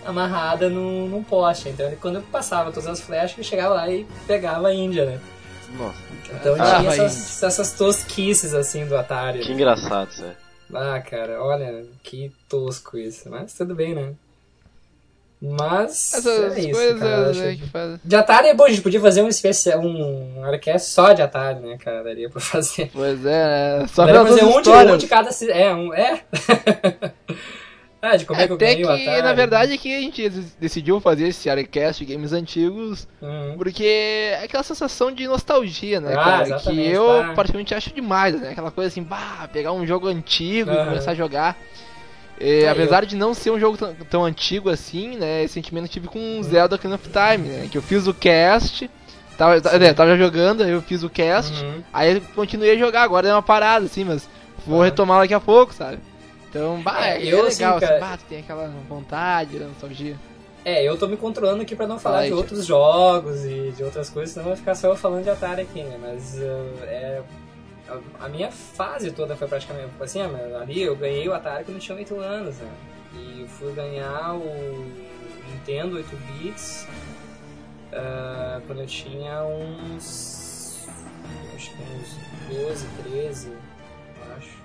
amarrada 0.07 0.68
num, 0.70 1.09
num 1.09 1.24
poste. 1.24 1.68
Então 1.70 1.87
ele, 1.87 1.96
quando 1.96 2.22
passava 2.22 2.70
todas 2.70 2.87
as 2.87 3.00
flechas, 3.00 3.37
ele 3.37 3.42
chegava 3.46 3.74
lá 3.74 3.90
e 3.90 4.07
pegava 4.29 4.68
a 4.68 4.72
índia, 4.74 5.05
né? 5.07 5.20
Nossa, 5.76 5.98
Então 6.33 6.55
Ah, 6.59 6.76
tinha 6.79 6.92
essas, 6.92 7.42
essas 7.42 7.72
tosquices 7.72 8.55
assim 8.55 8.87
do 8.87 8.96
Atari. 8.96 9.40
que 9.40 9.50
engraçado, 9.50 10.12
sério. 10.12 10.37
Ah, 10.72 11.00
cara, 11.00 11.42
olha, 11.42 11.85
que 12.05 12.33
tosco 12.48 12.96
isso. 12.96 13.29
Mas 13.29 13.55
tudo 13.55 13.74
bem, 13.74 13.92
né? 13.92 14.14
Mas. 15.42 16.12
Essas 16.14 16.57
é 16.57 16.61
isso, 16.61 16.70
coisas 16.72 17.00
cara, 17.00 17.33
né, 17.33 17.57
que 17.57 17.66
fazem. 17.68 18.00
De 18.05 18.14
Atari 18.16 18.48
é 18.48 18.55
bom, 18.55 18.64
a 18.64 18.68
gente 18.68 18.83
podia 18.83 19.00
fazer 19.00 19.22
um 19.22 19.29
especial, 19.29 19.81
um 19.81 20.46
orquestra 20.46 20.79
só 20.81 21.12
de 21.14 21.22
Atari, 21.22 21.61
né, 21.61 21.79
cara? 21.79 22.03
Daria 22.05 22.29
pra 22.29 22.40
fazer. 22.40 22.90
Pois 22.92 23.24
é, 23.24 23.79
né? 23.81 23.87
Só 23.88 24.05
Daria 24.05 24.20
pra 24.20 24.29
fazer 24.31 24.44
um 24.44 24.61
de, 24.61 24.68
um 24.70 24.96
de 24.98 25.07
cada. 25.07 25.31
É, 25.50 25.74
um. 25.74 25.94
É. 25.94 26.20
ah, 28.03 28.16
de 28.16 28.24
como 28.26 28.40
é 28.40 28.46
que 28.46 28.53
eu 28.53 28.57
Até 28.57 28.66
ganhei 28.74 28.83
que, 28.83 28.85
o 28.87 28.90
Atari. 29.11 29.22
na 29.22 29.33
verdade, 29.33 29.72
é 29.74 29.76
que 29.79 29.94
a 29.96 30.00
gente 30.00 30.29
decidiu 30.59 31.00
fazer 31.00 31.29
esse 31.29 31.48
Arecast 31.48 32.05
de 32.05 32.12
games 32.12 32.33
antigos 32.33 33.09
Uhum. 33.22 33.55
porque 33.57 33.85
é 33.85 34.44
aquela 34.44 34.62
sensação 34.62 35.11
de 35.12 35.26
nostalgia, 35.26 36.00
né, 36.00 36.12
Ah, 36.14 36.22
cara? 36.44 36.59
Que 36.59 36.87
eu 36.87 37.07
tá. 37.07 37.33
praticamente 37.35 37.74
acho 37.74 37.94
demais, 37.94 38.38
né? 38.40 38.50
Aquela 38.50 38.70
coisa 38.70 38.88
assim, 38.88 39.03
bah, 39.03 39.48
pegar 39.53 39.72
um 39.72 39.87
jogo 39.87 40.07
antigo 40.09 40.70
e 40.70 40.74
Aham. 40.76 40.87
começar 40.87 41.11
a 41.12 41.14
jogar. 41.14 41.57
É, 42.40 42.66
Ah, 42.68 42.72
apesar 42.72 43.05
de 43.05 43.14
não 43.16 43.35
ser 43.35 43.50
um 43.50 43.61
jogo 43.61 43.76
tão, 43.76 43.94
tão 44.09 44.24
antigo 44.24 44.70
assim, 44.70 45.16
né? 45.18 45.44
Esse 45.44 45.55
sentimento 45.55 45.85
eu 45.85 45.90
tive 45.90 46.09
com 46.09 46.42
Zelda 46.42 46.76
Ocarina 46.76 46.94
of 46.94 47.09
Time, 47.11 47.48
né? 47.48 47.68
Que 47.70 47.76
eu 47.76 47.83
fiz 47.83 48.07
o 48.07 48.14
cast, 48.14 48.90
tava, 49.37 49.57
é, 49.57 49.92
tava 49.92 50.16
jogando, 50.16 50.62
eu 50.64 50.81
fiz 50.81 51.03
o 51.03 51.11
cast, 51.11 51.62
Uhum. 51.62 51.83
aí 51.92 52.14
eu 52.16 52.22
continuei 52.35 52.70
a 52.72 52.79
jogar, 52.79 53.03
agora 53.03 53.29
é 53.29 53.33
uma 53.35 53.42
parada, 53.42 53.85
assim, 53.85 54.05
mas 54.05 54.26
vou 54.66 54.76
Aham. 54.76 54.85
retomar 54.87 55.20
daqui 55.20 55.35
a 55.35 55.40
pouco, 55.40 55.74
sabe? 55.74 55.98
Então, 56.48 56.81
bah, 56.81 57.07
É, 57.07 57.18
é, 57.18 57.26
eu, 57.26 57.42
legal, 57.42 57.46
assim, 57.46 57.64
assim, 57.64 57.81
cara- 57.81 58.00
bah, 58.00 58.18
tem 58.29 58.38
aquela 58.40 58.72
vontade, 58.88 59.59
né, 59.59 59.66
nostalgia. 59.66 60.16
É, 60.64 60.83
eu 60.83 60.96
tô 60.98 61.07
me 61.07 61.16
controlando 61.16 61.62
aqui 61.62 61.74
pra 61.76 61.87
não 61.87 61.98
falar 61.98 62.14
Fala 62.16 62.24
aí, 62.24 62.31
de 62.31 62.35
outros 62.35 62.66
jogos 62.66 63.44
e 63.44 63.72
de 63.76 63.83
outras 63.85 64.11
coisas, 64.11 64.33
senão 64.35 64.48
vai 64.48 64.57
ficar 64.57 64.74
só 64.74 64.88
eu 64.88 64.96
falando 64.96 65.24
de 65.24 65.31
Atari 65.31 65.62
aqui, 65.62 65.83
né? 65.83 65.96
Mas 66.00 66.35
uh, 66.38 66.85
é, 66.85 67.22
a, 67.90 68.26
a 68.26 68.29
minha 68.29 68.50
fase 68.50 69.11
toda 69.11 69.37
foi 69.37 69.48
praticamente 69.48 69.90
assim, 70.00 70.20
ah, 70.20 70.61
ali 70.61 70.83
eu 70.83 70.94
ganhei 70.96 71.29
o 71.29 71.35
Atari 71.35 71.64
quando 71.64 71.76
eu 71.76 71.81
tinha 71.81 71.96
8 71.96 72.18
anos, 72.18 72.57
né? 72.59 72.70
E 73.14 73.46
fui 73.48 73.72
ganhar 73.72 74.35
o 74.35 74.87
Nintendo 75.48 75.96
8 75.96 76.16
bits 76.16 76.87
ah, 77.92 78.61
quando 78.66 78.81
eu 78.81 78.87
tinha 78.87 79.42
uns. 79.44 80.87
acho 81.55 81.70
que 81.70 81.83
uns 81.83 82.57
12, 82.57 82.87
13, 83.11 83.48
eu 83.48 84.37
acho. 84.37 84.61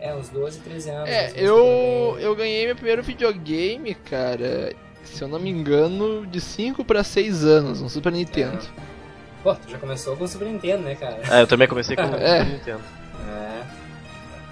É, 0.00 0.14
uns 0.14 0.28
12, 0.28 0.60
13 0.60 0.90
anos. 0.90 1.08
É, 1.08 1.32
eu, 1.36 2.12
quando 2.12 2.20
eu 2.20 2.36
ganhei 2.36 2.66
meu 2.66 2.76
primeiro 2.76 3.02
videogame, 3.02 3.94
cara, 3.94 4.74
se 5.04 5.22
eu 5.22 5.28
não 5.28 5.38
me 5.38 5.50
engano, 5.50 6.26
de 6.26 6.40
5 6.40 6.84
pra 6.84 7.04
6 7.04 7.44
anos, 7.44 7.80
um 7.80 7.88
Super 7.88 8.12
Nintendo. 8.12 8.64
Pô, 9.44 9.54
tu 9.54 9.70
já 9.70 9.78
começou 9.78 10.16
com 10.16 10.24
o 10.24 10.28
Super 10.28 10.46
Nintendo, 10.48 10.82
né, 10.82 10.94
cara? 10.94 11.20
É, 11.30 11.42
eu 11.42 11.46
também 11.46 11.68
comecei 11.68 11.94
com 11.94 12.02
o 12.02 12.06
É. 12.16 12.38
Super 12.40 12.52
Nintendo. 12.54 12.80
É. 13.28 13.62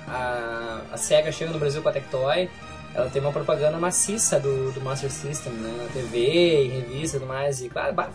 A, 0.07 0.81
a 0.93 0.97
SEGA 0.99 1.33
chega 1.33 1.51
no 1.51 1.59
Brasil 1.59 1.81
com 1.81 1.89
a 1.89 1.93
Tectoy, 1.93 2.51
ela 2.95 3.09
tem 3.09 3.23
uma 3.23 3.33
propaganda 3.33 3.79
maciça 3.79 4.39
do, 4.39 4.71
do 4.71 4.83
Master 4.83 5.11
System, 5.11 5.51
né? 5.55 5.75
Na 5.83 5.89
TV, 5.89 6.67
em 6.67 6.69
revista 6.69 7.17
e 7.17 7.21
tudo 7.21 7.29
mais. 7.29 7.63
E 7.63 7.71
claro, 7.71 7.95
bah, 7.95 8.11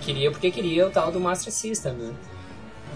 queria 0.00 0.30
porque 0.30 0.50
queria 0.50 0.86
o 0.86 0.90
tal 0.90 1.12
do 1.12 1.20
Master 1.20 1.52
System, 1.52 1.92
né? 1.92 2.14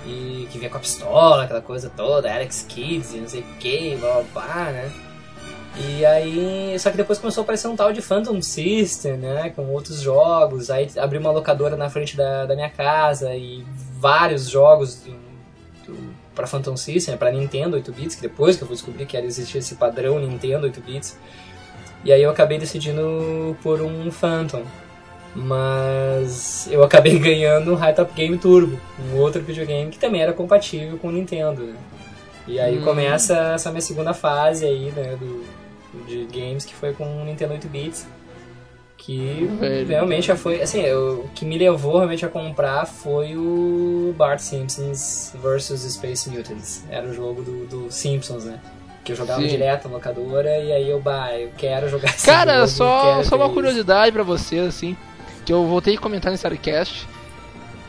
E 0.06 0.48
que 0.50 0.56
vinha 0.56 0.70
com 0.70 0.78
a 0.78 0.80
pistola, 0.80 1.44
aquela 1.44 1.60
coisa 1.60 1.92
toda, 1.94 2.32
Alex 2.32 2.64
Kids 2.66 3.12
e 3.12 3.18
não 3.18 3.28
sei 3.28 3.42
o 3.42 3.44
que, 3.58 3.94
blá 3.96 4.22
blá 4.22 4.24
blá, 4.32 4.64
né? 4.72 4.90
E 5.76 6.04
aí, 6.04 6.76
só 6.78 6.90
que 6.90 6.96
depois 6.98 7.18
começou 7.18 7.42
a 7.42 7.44
aparecer 7.44 7.66
um 7.66 7.74
tal 7.74 7.92
de 7.92 8.02
Phantom 8.02 8.40
System, 8.42 9.14
né? 9.16 9.50
Com 9.56 9.66
outros 9.68 10.00
jogos. 10.00 10.70
Aí 10.70 10.90
abriu 10.98 11.20
uma 11.20 11.30
locadora 11.30 11.76
na 11.76 11.88
frente 11.88 12.16
da, 12.16 12.44
da 12.44 12.54
minha 12.54 12.68
casa 12.68 13.34
e 13.34 13.64
vários 13.98 14.48
jogos 14.50 14.96
do, 14.96 15.12
do, 15.86 16.14
pra 16.34 16.46
Phantom 16.46 16.76
System, 16.76 17.16
pra 17.16 17.32
Nintendo 17.32 17.76
8 17.76 17.90
bits, 17.92 18.16
que 18.16 18.22
depois 18.22 18.56
que 18.56 18.62
eu 18.62 18.66
fui 18.66 18.76
descobrir 18.76 19.06
que 19.06 19.16
era 19.16 19.24
existir 19.24 19.58
esse 19.58 19.74
padrão 19.76 20.18
Nintendo 20.18 20.64
8 20.64 20.80
bits. 20.82 21.18
E 22.04 22.12
aí 22.12 22.22
eu 22.22 22.30
acabei 22.30 22.58
decidindo 22.58 23.56
por 23.62 23.80
um 23.80 24.10
Phantom. 24.10 24.64
Mas 25.34 26.68
eu 26.70 26.84
acabei 26.84 27.16
ganhando 27.18 27.72
um 27.72 27.76
High 27.76 27.94
Top 27.94 28.12
Game 28.12 28.36
Turbo, 28.36 28.78
um 29.10 29.16
outro 29.18 29.40
videogame 29.40 29.90
que 29.90 29.98
também 29.98 30.20
era 30.20 30.34
compatível 30.34 30.98
com 30.98 31.08
o 31.08 31.12
Nintendo. 31.12 31.62
Né? 31.62 31.76
E 32.46 32.60
aí 32.60 32.78
Hum. 32.78 32.82
começa 32.82 33.54
essa 33.54 33.70
minha 33.70 33.80
segunda 33.80 34.12
fase 34.12 34.66
aí, 34.66 34.90
né, 34.90 35.16
do, 35.18 35.44
de 36.06 36.24
games 36.26 36.64
que 36.64 36.74
foi 36.74 36.92
com 36.92 37.04
o 37.22 37.24
Nintendo 37.24 37.52
8 37.54 37.68
bits. 37.68 38.06
Que 38.96 39.48
Velho. 39.58 39.88
realmente 39.88 40.28
já 40.28 40.36
foi, 40.36 40.62
assim, 40.62 40.80
eu- 40.80 41.22
o 41.24 41.28
que 41.34 41.44
me 41.44 41.58
levou 41.58 41.96
realmente 41.96 42.24
a 42.24 42.28
comprar 42.28 42.86
foi 42.86 43.36
o 43.36 44.14
Bart 44.16 44.38
Simpsons 44.38 45.32
vs 45.42 45.80
Space 45.94 46.30
Mutants. 46.30 46.84
Era 46.88 47.08
o 47.08 47.12
jogo 47.12 47.42
do, 47.42 47.66
do 47.66 47.90
Simpsons, 47.90 48.44
né? 48.44 48.60
Que 49.04 49.10
eu 49.10 49.16
jogava 49.16 49.40
Sim. 49.42 49.48
direto 49.48 49.88
na 49.88 49.94
locadora 49.94 50.56
e 50.58 50.70
aí 50.72 50.88
eu, 50.88 51.00
bah, 51.00 51.36
eu 51.36 51.50
quero 51.58 51.88
jogar 51.88 52.10
esse 52.10 52.24
Cara, 52.26 52.54
jogo, 52.58 52.68
só, 52.68 53.02
quero 53.14 53.24
só 53.28 53.34
uma 53.36 53.46
isso. 53.46 53.54
curiosidade 53.54 54.12
pra 54.12 54.22
você, 54.22 54.58
assim, 54.60 54.96
que 55.44 55.52
eu 55.52 55.66
voltei 55.66 55.96
a 55.96 55.98
comentar 55.98 56.30
nesse 56.30 56.46
Arecast, 56.46 57.08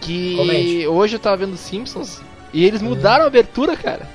que 0.01 0.35
Comente. 0.35 0.87
hoje 0.87 1.15
eu 1.15 1.19
tava 1.19 1.37
vendo 1.37 1.55
Simpsons 1.55 2.21
e 2.51 2.65
eles 2.65 2.81
Uhum. 2.81 2.89
mudaram 2.89 3.25
a 3.25 3.27
abertura, 3.27 3.77
cara. 3.77 4.09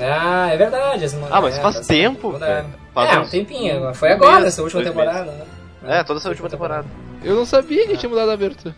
Ah, 0.00 0.48
é 0.52 0.56
verdade. 0.56 1.04
as- 1.04 1.14
Ah, 1.30 1.40
mas 1.40 1.56
é, 1.56 1.60
faz 1.60 1.76
tá 1.76 1.84
tempo, 1.84 2.32
mudaram. 2.32 2.70
Faz 2.92 3.10
É, 3.10 3.18
um 3.18 3.28
tempinho. 3.28 3.94
Foi 3.94 4.12
agora, 4.12 4.40
mês, 4.40 4.46
essa 4.46 4.62
última 4.62 4.82
temporada, 4.82 5.30
né? 5.30 5.46
É, 5.86 6.04
toda 6.04 6.18
essa 6.18 6.28
última 6.28 6.48
temporada. 6.48 6.86
Eu 7.22 7.36
não 7.36 7.46
sabia 7.46 7.86
que 7.86 7.96
tinha 7.96 8.10
mudado 8.10 8.30
a 8.30 8.34
abertura. 8.34 8.74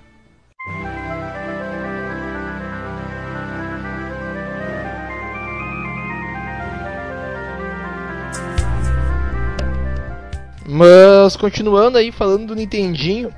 Mas 10.66 11.36
continuando 11.36 11.98
aí 11.98 12.10
falando 12.10 12.46
do 12.46 12.54
Nintendinho, 12.54 13.32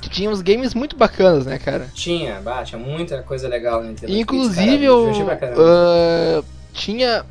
que 0.00 0.10
tinha 0.10 0.28
uns 0.28 0.42
games 0.42 0.74
muito 0.74 0.96
bacanas, 0.96 1.46
né, 1.46 1.58
cara? 1.58 1.88
Tinha, 1.94 2.40
bah, 2.40 2.64
tinha 2.64 2.78
muita 2.78 3.22
coisa 3.22 3.48
legal 3.48 3.82
no 3.82 3.88
Nintendo. 3.88 4.12
Inclusive 4.12 4.64
Cara, 4.64 4.78
me 4.78 4.84
eu 4.84 6.40
ah, 6.40 6.44
tinha 6.72 7.24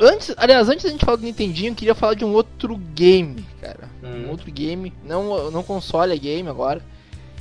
antes, 0.00 0.34
aliás, 0.36 0.68
antes 0.68 0.84
da 0.84 0.90
gente 0.90 1.04
falar 1.04 1.16
do 1.16 1.24
Nintendinho, 1.24 1.70
eu 1.72 1.74
queria 1.74 1.94
falar 1.94 2.14
de 2.14 2.24
um 2.24 2.32
outro 2.32 2.76
game, 2.76 3.44
cara. 3.60 3.88
Hum. 4.02 4.26
Um 4.26 4.30
outro 4.30 4.50
game, 4.50 4.92
não 5.04 5.50
não 5.50 5.62
console, 5.62 6.12
é 6.12 6.18
game 6.18 6.48
agora, 6.48 6.82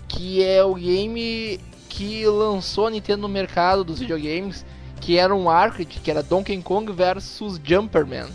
que 0.07 0.43
é 0.43 0.63
o 0.63 0.75
game 0.75 1.59
que 1.89 2.25
lançou 2.25 2.87
a 2.87 2.89
Nintendo 2.91 3.21
no 3.23 3.29
mercado 3.29 3.83
dos 3.83 3.99
videogames, 3.99 4.65
que 4.99 5.17
era 5.17 5.35
um 5.35 5.49
arcade, 5.49 5.99
que 6.01 6.09
era 6.11 6.23
Donkey 6.23 6.61
Kong 6.61 6.91
versus 6.91 7.59
Jumperman 7.63 8.27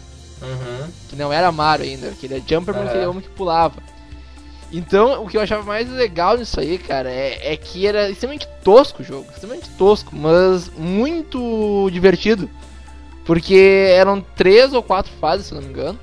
Uhum. 0.42 0.88
que 1.08 1.16
não 1.16 1.32
era 1.32 1.50
Mario 1.50 1.86
ainda, 1.86 2.10
que 2.10 2.26
ele 2.26 2.34
é 2.34 2.42
Jumperman, 2.46 2.82
Aham. 2.82 2.90
aquele 2.90 3.06
homem 3.06 3.22
que 3.22 3.30
pulava. 3.30 3.82
Então, 4.70 5.24
o 5.24 5.28
que 5.28 5.36
eu 5.36 5.40
achava 5.40 5.62
mais 5.62 5.88
legal 5.88 6.36
nisso 6.36 6.58
aí, 6.60 6.76
cara, 6.76 7.10
é, 7.10 7.52
é 7.52 7.56
que 7.56 7.86
era 7.86 8.10
extremamente 8.10 8.46
tosco 8.62 9.00
o 9.00 9.04
jogo, 9.04 9.30
extremamente 9.30 9.70
tosco, 9.78 10.14
mas 10.14 10.70
muito 10.76 11.88
divertido. 11.90 12.50
Porque 13.26 13.88
eram 13.90 14.20
três 14.20 14.72
ou 14.72 14.82
quatro 14.82 15.12
fases, 15.20 15.46
se 15.46 15.54
não 15.54 15.60
me 15.60 15.68
engano. 15.68 15.98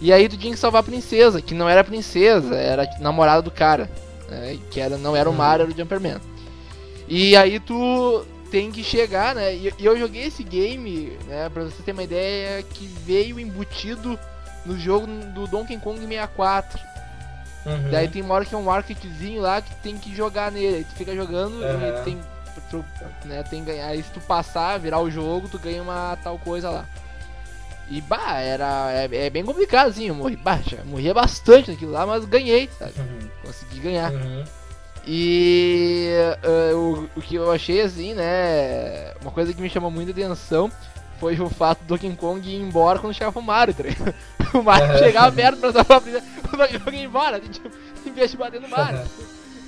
E 0.00 0.12
aí 0.12 0.28
tu 0.28 0.36
tinha 0.36 0.52
que 0.52 0.58
salvar 0.58 0.80
a 0.80 0.84
princesa, 0.84 1.40
que 1.42 1.54
não 1.54 1.68
era 1.68 1.80
a 1.80 1.84
princesa, 1.84 2.54
era 2.54 2.82
a 2.84 2.98
namorada 3.00 3.42
do 3.42 3.50
cara. 3.50 3.90
né, 4.28 4.56
que 4.70 4.78
era, 4.80 4.96
não 4.96 5.16
era 5.16 5.28
o 5.28 5.32
Uhum. 5.32 5.38
Mario, 5.38 5.64
era 5.64 5.72
o 5.72 5.76
Jumperman. 5.76 6.20
E 7.08 7.34
aí 7.36 7.58
tu 7.58 8.24
tem 8.48 8.70
que 8.70 8.84
chegar, 8.84 9.34
né? 9.34 9.52
E 9.56 9.72
eu 9.80 9.98
joguei 9.98 10.22
esse 10.22 10.44
game, 10.44 11.18
né, 11.26 11.48
pra 11.52 11.64
você 11.64 11.82
ter 11.82 11.90
uma 11.90 12.04
ideia, 12.04 12.62
que 12.62 12.86
veio 13.04 13.40
embutido 13.40 14.16
no 14.64 14.78
jogo 14.78 15.06
do 15.34 15.48
Donkey 15.48 15.76
Kong 15.78 15.98
64. 15.98 16.78
Uhum. 17.66 17.90
Daí 17.90 18.06
tem 18.08 18.22
uma 18.22 18.34
hora 18.34 18.44
que 18.44 18.54
é 18.54 18.58
um 18.58 18.70
arcadezinho 18.70 19.42
lá 19.42 19.60
que 19.60 19.74
tem 19.82 19.96
que 19.98 20.14
jogar 20.14 20.52
nele. 20.52 20.76
Aí 20.76 20.84
tu 20.84 20.94
fica 20.94 21.12
jogando 21.14 21.62
Aham. 21.64 21.88
e 21.88 22.04
tem, 22.04 22.18
tu, 22.70 22.84
né, 23.24 23.42
tem 23.42 23.64
que 23.64 23.70
ganhar. 23.70 23.86
Aí 23.88 24.02
se 24.02 24.10
tu 24.10 24.20
passar, 24.20 24.78
virar 24.78 25.00
o 25.00 25.10
jogo, 25.10 25.48
tu 25.48 25.58
ganha 25.58 25.82
uma 25.82 26.18
tal 26.22 26.38
coisa 26.38 26.70
lá. 26.70 26.86
E 27.90 28.00
bah, 28.00 28.38
era. 28.38 28.92
É, 28.92 29.26
é 29.26 29.30
bem 29.30 29.44
complicado, 29.44 29.88
assim. 29.88 30.06
Eu 30.06 30.14
morri, 30.14 30.36
bah, 30.36 30.60
morria 30.84 31.12
bastante 31.12 31.70
naquilo 31.72 31.90
lá, 31.90 32.06
mas 32.06 32.24
ganhei, 32.24 32.68
sabe? 32.78 32.92
Uhum. 32.98 33.28
Consegui 33.44 33.80
ganhar. 33.80 34.12
Uhum. 34.12 34.44
E 35.06 36.10
eh, 36.42 36.74
o, 36.74 37.08
o 37.16 37.20
que 37.20 37.34
eu 37.34 37.50
achei 37.50 37.80
assim, 37.80 38.14
né? 38.14 39.12
Uma 39.22 39.30
coisa 39.32 39.52
que 39.52 39.60
me 39.60 39.68
chamou 39.68 39.90
muita 39.90 40.12
atenção 40.12 40.70
foi 41.18 41.38
o 41.40 41.50
fato 41.50 41.80
do 41.80 41.88
Donkey 41.88 42.14
Kong 42.16 42.48
ir 42.48 42.60
embora 42.60 42.98
quando 42.98 43.14
chegava 43.14 43.38
o 43.38 43.42
Mario, 43.42 43.74
tá 43.74 43.82
ligado? 43.82 44.14
O 44.52 44.62
Mario 44.64 44.86
Aham. 44.86 44.98
chegava 44.98 45.30
perto 45.30 45.58
pra 45.58 45.70
dar 45.70 45.86
uma 45.88 46.00
brisa, 46.00 46.22
o 46.52 46.56
Donkey 46.56 46.78
Kong 46.80 46.96
ia 46.96 47.04
embora, 47.04 47.40
em 48.04 48.12
vez 48.12 48.30
de 48.32 48.36
bater 48.36 48.60
no 48.60 48.68
Mario. 48.68 49.00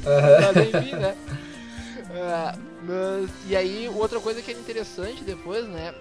Aham. 0.05 0.53
Mas 0.55 0.57
enfim, 0.75 0.97
né? 0.97 1.15
Ah, 2.15 2.55
mas, 2.85 3.31
e 3.49 3.57
aí, 3.57 3.89
outra 3.89 4.21
coisa 4.21 4.43
que 4.43 4.51
é 4.51 4.55
interessante 4.55 5.23
depois, 5.25 5.67
né? 5.67 5.95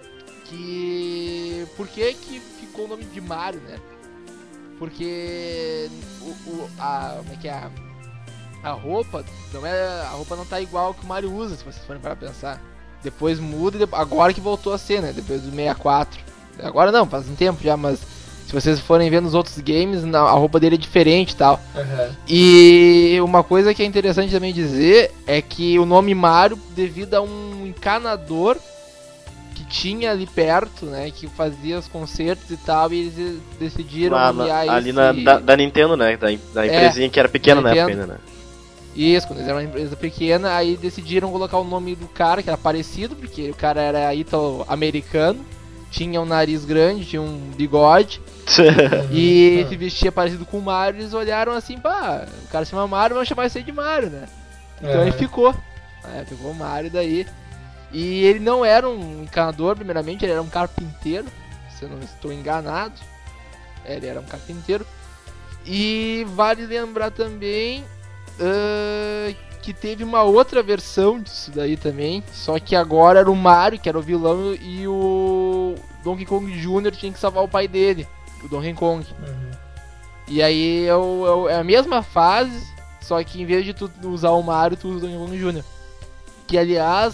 Que. 0.45 1.65
Por 1.77 1.87
que 1.87 2.13
que 2.13 2.39
ficou 2.59 2.85
o 2.85 2.87
nome 2.89 3.05
de 3.05 3.21
Mario, 3.21 3.61
né? 3.61 3.79
Porque. 4.77 5.89
O, 6.21 6.49
o- 6.49 6.69
a. 6.79 7.15
Como 7.17 7.33
é 7.33 7.35
que 7.37 7.47
é? 7.47 7.53
A, 7.53 7.71
a 8.63 8.71
roupa. 8.71 9.23
Não 9.53 9.65
é, 9.65 10.01
a 10.01 10.09
roupa 10.09 10.35
não 10.35 10.45
tá 10.45 10.59
igual 10.59 10.93
que 10.93 11.03
o 11.03 11.07
Mario 11.07 11.33
usa, 11.33 11.55
se 11.55 11.63
vocês 11.63 11.85
forem 11.85 12.01
para 12.01 12.15
pensar. 12.15 12.61
Depois 13.03 13.39
muda, 13.39 13.87
agora 13.93 14.33
que 14.33 14.41
voltou 14.41 14.73
a 14.73 14.77
ser, 14.77 15.01
né? 15.01 15.11
Depois 15.13 15.41
do 15.41 15.49
64. 15.49 16.19
Agora 16.61 16.91
não, 16.91 17.05
faz 17.07 17.27
um 17.29 17.35
tempo 17.35 17.61
já, 17.63 17.75
mas. 17.77 17.99
Se 18.51 18.59
vocês 18.59 18.81
forem 18.81 19.09
ver 19.09 19.21
nos 19.21 19.33
outros 19.33 19.57
games, 19.59 20.03
na- 20.03 20.19
a 20.23 20.31
roupa 20.33 20.59
dele 20.59 20.75
é 20.75 20.77
diferente 20.77 21.31
e 21.31 21.35
tal. 21.37 21.57
Aham. 21.73 22.09
E 22.27 23.17
uma 23.23 23.43
coisa 23.43 23.73
que 23.73 23.81
é 23.81 23.85
interessante 23.85 24.29
também 24.33 24.51
dizer 24.53 25.09
é 25.25 25.41
que 25.41 25.79
o 25.79 25.85
nome 25.85 26.13
Mario, 26.13 26.59
devido 26.75 27.13
a 27.13 27.21
um 27.21 27.65
encanador 27.65 28.57
que 29.55 29.63
tinha 29.63 30.11
ali 30.11 30.27
perto, 30.27 30.85
né, 30.85 31.09
que 31.15 31.27
fazia 31.27 31.79
os 31.79 31.87
concertos 31.87 32.49
e 32.51 32.57
tal, 32.57 32.91
e 32.91 32.99
eles 32.99 33.39
decidiram 33.57 34.17
Lá 34.17 34.33
nomear 34.33 34.65
na- 34.65 34.73
ali 34.73 34.89
esse... 34.89 34.95
na, 34.97 35.11
da, 35.13 35.39
da 35.39 35.55
Nintendo, 35.55 35.95
né? 35.95 36.17
Da, 36.17 36.27
da 36.53 36.65
empresinha 36.67 37.09
que 37.09 37.19
era 37.21 37.29
pequena 37.29 37.61
na 37.61 37.69
época 37.69 37.87
ainda, 37.87 38.05
né? 38.05 38.17
Isso, 38.93 39.25
quando 39.27 39.39
eles 39.39 39.47
eram 39.47 39.59
uma 39.59 39.65
empresa 39.65 39.95
pequena, 39.95 40.57
aí 40.57 40.75
decidiram 40.75 41.31
colocar 41.31 41.57
o 41.57 41.63
nome 41.63 41.95
do 41.95 42.07
cara, 42.09 42.43
que 42.43 42.49
era 42.49 42.57
parecido, 42.57 43.15
porque 43.15 43.49
o 43.49 43.53
cara 43.55 43.79
era 43.79 44.13
ítalo-americano, 44.13 45.39
tinha 45.91 46.19
um 46.19 46.25
nariz 46.25 46.65
grande, 46.65 47.05
tinha 47.05 47.21
um 47.21 47.51
bigode, 47.55 48.19
e 49.11 49.61
Uhum. 49.63 49.69
se 49.69 49.75
vestia 49.77 50.11
parecido 50.11 50.45
com 50.45 50.57
o 50.57 50.61
Mario, 50.61 51.01
eles 51.01 51.13
olharam 51.13 51.51
assim, 51.53 51.77
pá, 51.77 52.25
o 52.45 52.47
cara 52.47 52.65
se 52.65 52.71
chama 52.71 52.87
Mario, 52.87 53.13
vamos 53.15 53.29
chamar 53.29 53.45
isso 53.45 53.57
aí 53.59 53.63
de 53.63 53.71
Mario, 53.71 54.09
né? 54.09 54.27
Então 54.81 55.01
ele 55.01 55.09
Aham. 55.11 55.19
ficou. 55.19 55.55
É, 56.15 56.25
ficou 56.25 56.49
o 56.51 56.55
Mario 56.55 56.89
daí. 56.89 57.27
E 57.91 58.23
ele 58.23 58.39
não 58.39 58.63
era 58.65 58.89
um 58.89 59.21
encanador, 59.23 59.75
primeiramente, 59.75 60.25
ele 60.25 60.31
era 60.31 60.41
um 60.41 60.49
carpinteiro, 60.49 61.27
se 61.77 61.83
eu 61.83 61.89
não 61.89 61.99
estou 61.99 62.31
enganado. 62.33 62.93
É, 63.85 63.97
ele 63.97 64.07
era 64.07 64.19
um 64.19 64.23
carpinteiro. 64.23 64.87
E 65.65 66.25
vale 66.29 66.65
lembrar 66.65 67.11
também 67.11 67.83
ah, 68.39 69.31
que 69.61 69.73
teve 69.73 70.03
uma 70.03 70.23
outra 70.23 70.63
versão 70.63 71.19
disso 71.21 71.51
daí 71.51 71.77
também. 71.77 72.23
Só 72.33 72.57
que 72.59 72.75
agora 72.75 73.19
era 73.19 73.31
o 73.31 73.35
Mario, 73.35 73.79
que 73.79 73.87
era 73.87 73.97
o 73.99 74.01
vilão, 74.01 74.53
e 74.55 74.87
o 74.87 75.75
Donkey 76.03 76.25
Kong 76.25 76.51
Jr. 76.51 76.91
tinha 76.95 77.11
que 77.11 77.19
salvar 77.19 77.43
o 77.43 77.47
pai 77.47 77.67
dele, 77.67 78.07
o 78.43 78.47
Donkey 78.47 78.73
Kong. 78.73 79.05
Uhum. 79.19 79.51
E 80.27 80.41
aí 80.41 80.85
é, 80.87 80.95
o- 80.95 81.27
é 81.27 81.35
o- 81.35 81.49
é 81.49 81.55
a 81.57 81.63
mesma 81.63 82.01
fase, 82.01 82.65
só 83.01 83.21
que 83.23 83.41
em 83.41 83.45
vez 83.45 83.65
de 83.65 83.73
tu 83.73 83.91
usar 84.03 84.31
o 84.31 84.41
Mario, 84.41 84.77
tu 84.77 84.87
usa 84.89 85.05
o 85.05 85.09
Donkey 85.09 85.17
Kong 85.19 85.37
Jr. 85.59 85.63
Que 86.47 86.57
aliás, 86.57 87.13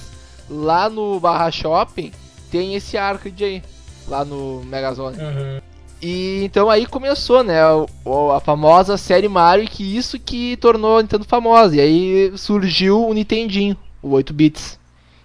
lá 0.49 0.89
no 0.89 1.19
Barra 1.19 1.51
Shopping 1.51 2.11
tem 2.49 2.75
esse 2.75 2.97
arcade 2.97 3.43
aí, 3.43 3.63
lá 4.07 4.23
no 4.23 4.63
Megazone. 4.65 5.17
Uhum. 5.17 5.61
E 6.01 6.43
então 6.43 6.69
aí 6.69 6.85
começou, 6.85 7.43
né, 7.43 7.65
o- 7.71 7.87
o- 8.05 8.31
a 8.31 8.39
famosa 8.39 8.97
série 8.97 9.27
Mario, 9.27 9.67
que 9.67 9.97
isso 9.97 10.19
que 10.19 10.55
tornou 10.57 10.97
a 10.97 11.01
Nintendo 11.01 11.23
famosa. 11.25 11.75
E 11.75 11.79
aí 11.79 12.31
surgiu 12.37 13.07
o 13.07 13.13
Nintendinho, 13.13 13.75
o 14.01 14.09
8 14.11 14.33
bits. 14.33 14.77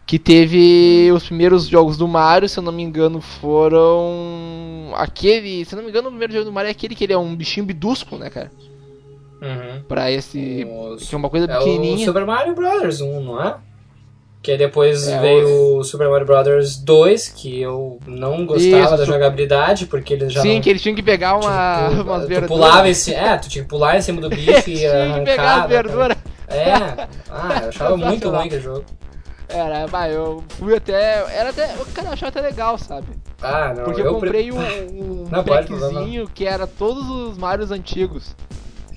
Que 0.07 0.19
teve 0.19 1.11
os 1.15 1.25
primeiros 1.27 1.67
jogos 1.67 1.97
do 1.97 2.09
Mario, 2.09 2.49
se 2.49 2.59
eu 2.59 2.63
não 2.63 2.73
me 2.73 2.83
engano, 2.83 3.21
foram. 3.21 4.93
Aquele. 4.95 5.65
Se 5.65 5.75
eu 5.75 5.77
não 5.79 5.85
me 5.85 5.91
engano, 5.91 6.09
o 6.09 6.11
primeiro 6.11 6.33
jogo 6.33 6.45
do 6.47 6.53
Mario 6.53 6.69
é 6.69 6.73
aquele 6.73 6.95
que 6.95 7.05
ele 7.05 7.13
é 7.13 7.19
um 7.19 7.35
bichinho 7.35 7.65
bidusco, 7.67 8.17
né, 8.17 8.29
cara? 8.29 8.51
Uhum. 9.41 9.83
Pra 9.89 10.11
esse. 10.11 10.67
Os- 10.71 11.09
Que 11.09 11.15
é 11.15 11.19
uma 11.19 11.31
coisa 11.31 11.47
É 11.47 11.57
o 11.57 11.59
pequenininha. 11.59 12.07
Super 12.07 12.25
Mario 12.27 12.55
Bros. 12.55 13.01
1, 13.01 13.21
não 13.23 13.43
é? 13.43 13.57
Que 14.43 14.51
aí 14.53 14.59
depois 14.59 15.07
É, 15.07 15.21
veio 15.21 15.77
o 15.79 15.85
Super 15.85 16.09
Mario 16.09 16.27
Bros. 16.27 16.77
2, 16.79 17.29
que 17.29 17.61
eu 17.63 17.99
não 18.07 18.45
gostava 18.45 18.83
Isso, 18.83 18.97
da 18.97 19.05
jogabilidade, 19.05 19.87
porque 19.87 20.15
eles 20.15 20.33
já 20.33 20.43
Sim, 20.43 20.55
não... 20.57 20.61
que 20.61 20.69
eles 20.71 20.83
tinham 20.83 20.97
que 20.97 21.03
pegar 21.03 21.37
uma, 21.37 21.89
tipo, 21.91 22.03
umas 22.11 22.27
verduras. 22.27 22.49
pulava 22.49 22.93
cima, 22.95 23.17
é, 23.19 23.37
tu 23.39 23.49
tinha 23.49 23.63
que 23.63 23.71
pular 23.71 23.97
em 23.97 24.03
cima 24.03 24.21
do 24.21 24.29
bicho 24.35 24.69
e 24.69 24.77
tinha 24.79 24.93
arrancar. 24.93 25.19
que 25.21 25.25
pegar 25.25 25.55
as 25.55 25.61
né, 25.63 25.69
verduras. 25.69 26.17
É, 26.49 26.73
ah, 27.31 27.61
eu 27.63 27.69
achava 27.69 27.97
muito 27.97 28.29
ruim 28.29 28.47
aquele 28.47 28.61
jogo. 28.61 28.85
Era, 29.49 29.87
vai, 29.87 30.15
eu 30.15 30.43
fui 30.59 30.75
até. 30.75 31.25
Era 31.35 31.51
até. 31.51 31.69
Cara, 31.95 32.09
eu 32.09 32.13
achava 32.15 32.29
até 32.31 32.41
legal, 32.41 32.77
sabe? 32.79 33.07
Ah, 33.41 33.73
não, 33.77 33.85
Porque 33.85 34.01
eu, 34.01 34.19
pre- 34.19 34.45
comprei 34.49 34.51
um, 34.53 34.59
um 35.23 35.29
Não, 35.31 35.45
packzinho 35.45 36.27
que 36.35 36.47
era 36.47 36.67
todos 36.67 37.09
os 37.09 37.37
Marios 37.39 37.71
antigos. 37.71 38.35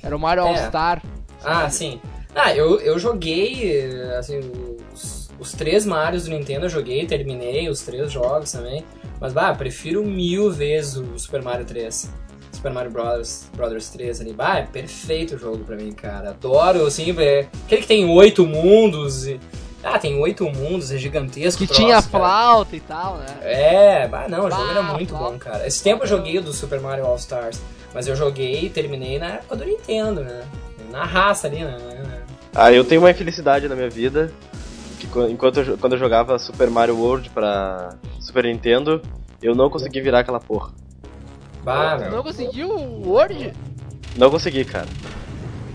Era 0.01 0.15
o 0.15 0.19
Mario 0.19 0.43
É. 0.43 0.47
All 0.47 0.55
Star. 0.57 1.01
Ah, 1.43 1.69
sim. 1.69 1.99
Ah, 2.33 2.53
eu, 2.55 2.79
eu 2.81 2.97
joguei, 2.99 3.81
assim, 4.17 4.39
os, 4.93 5.24
os 5.39 5.51
três 5.51 5.86
Marios 5.86 6.25
do 6.25 6.31
Nintendo 6.31 6.65
eu 6.65 6.69
joguei, 6.69 7.05
terminei 7.05 7.69
os 7.69 7.81
três 7.81 8.11
jogos 8.11 8.51
também. 8.51 8.83
Mas, 9.19 9.33
bah, 9.33 9.53
prefiro 9.53 10.03
mil 10.03 10.51
vezes 10.51 10.95
o 10.97 11.17
Super 11.17 11.41
Mario 11.41 11.65
3. 11.65 12.09
Super 12.51 12.71
Mario 12.71 12.91
Brothers, 12.91 13.49
Brothers 13.55 13.89
3 13.89 14.21
ali. 14.21 14.33
Bah, 14.33 14.59
é 14.59 14.63
perfeito 14.63 15.36
o 15.36 15.38
jogo 15.38 15.63
pra 15.63 15.75
mim, 15.75 15.91
cara. 15.91 16.29
Adoro, 16.31 16.86
assim, 16.86 17.13
é, 17.19 17.47
aquele 17.65 17.81
que 17.81 17.88
tem 17.88 18.05
oito 18.09 18.45
mundos 18.45 19.27
e... 19.27 19.39
Ah, 19.83 19.99
tem 19.99 20.17
oito 20.19 20.49
mundos, 20.49 20.91
é 20.91 20.97
gigantesco. 20.97 21.59
Que 21.59 21.67
troço, 21.67 21.79
tinha 21.79 21.95
cara. 22.01 22.07
flauta 22.09 22.75
e 22.75 22.79
tal, 22.79 23.17
né? 23.17 23.25
É, 23.43 24.07
bah, 24.07 24.27
não, 24.27 24.45
o 24.47 24.49
jogo 24.49 24.63
Bah, 24.63 24.71
era 24.71 24.81
muito 24.81 25.09
flauta. 25.09 25.31
bom, 25.31 25.38
cara. 25.38 25.67
Esse 25.67 25.83
tempo 25.83 26.03
eu 26.03 26.07
joguei 26.07 26.39
o 26.39 26.41
do 26.41 26.51
Super 26.51 26.79
Mario 26.79 27.05
All 27.05 27.15
Stars, 27.17 27.61
mas 27.93 28.07
eu 28.07 28.15
joguei 28.15 28.65
e 28.65 28.69
terminei 28.69 29.19
na 29.19 29.27
época 29.36 29.57
do 29.57 29.65
Nintendo, 29.65 30.21
né? 30.21 30.43
Na 30.91 31.05
raça 31.05 31.45
ali, 31.45 31.63
né? 31.63 31.77
Ah, 32.53 32.71
eu 32.71 32.83
tenho 32.83 33.01
uma 33.01 33.11
infelicidade 33.11 33.67
na 33.67 33.75
minha 33.75 33.89
vida. 33.89 34.33
Enquanto 35.30 35.59
eu, 35.61 35.78
quando 35.78 35.93
eu 35.93 35.99
jogava 35.99 36.38
Super 36.39 36.70
Mario 36.70 36.97
World 36.97 37.30
pra 37.30 37.95
Super 38.20 38.43
Nintendo, 38.45 39.01
eu 39.41 39.55
não 39.55 39.70
consegui 39.70 40.01
virar 40.01 40.20
aquela 40.20 40.39
porra. 40.39 40.72
Bah, 41.63 41.97
Não 42.11 42.22
conseguiu 42.24 42.70
o 42.70 43.09
Word? 43.09 43.53
Não 44.18 44.30
consegui, 44.30 44.63
cara. 44.66 44.88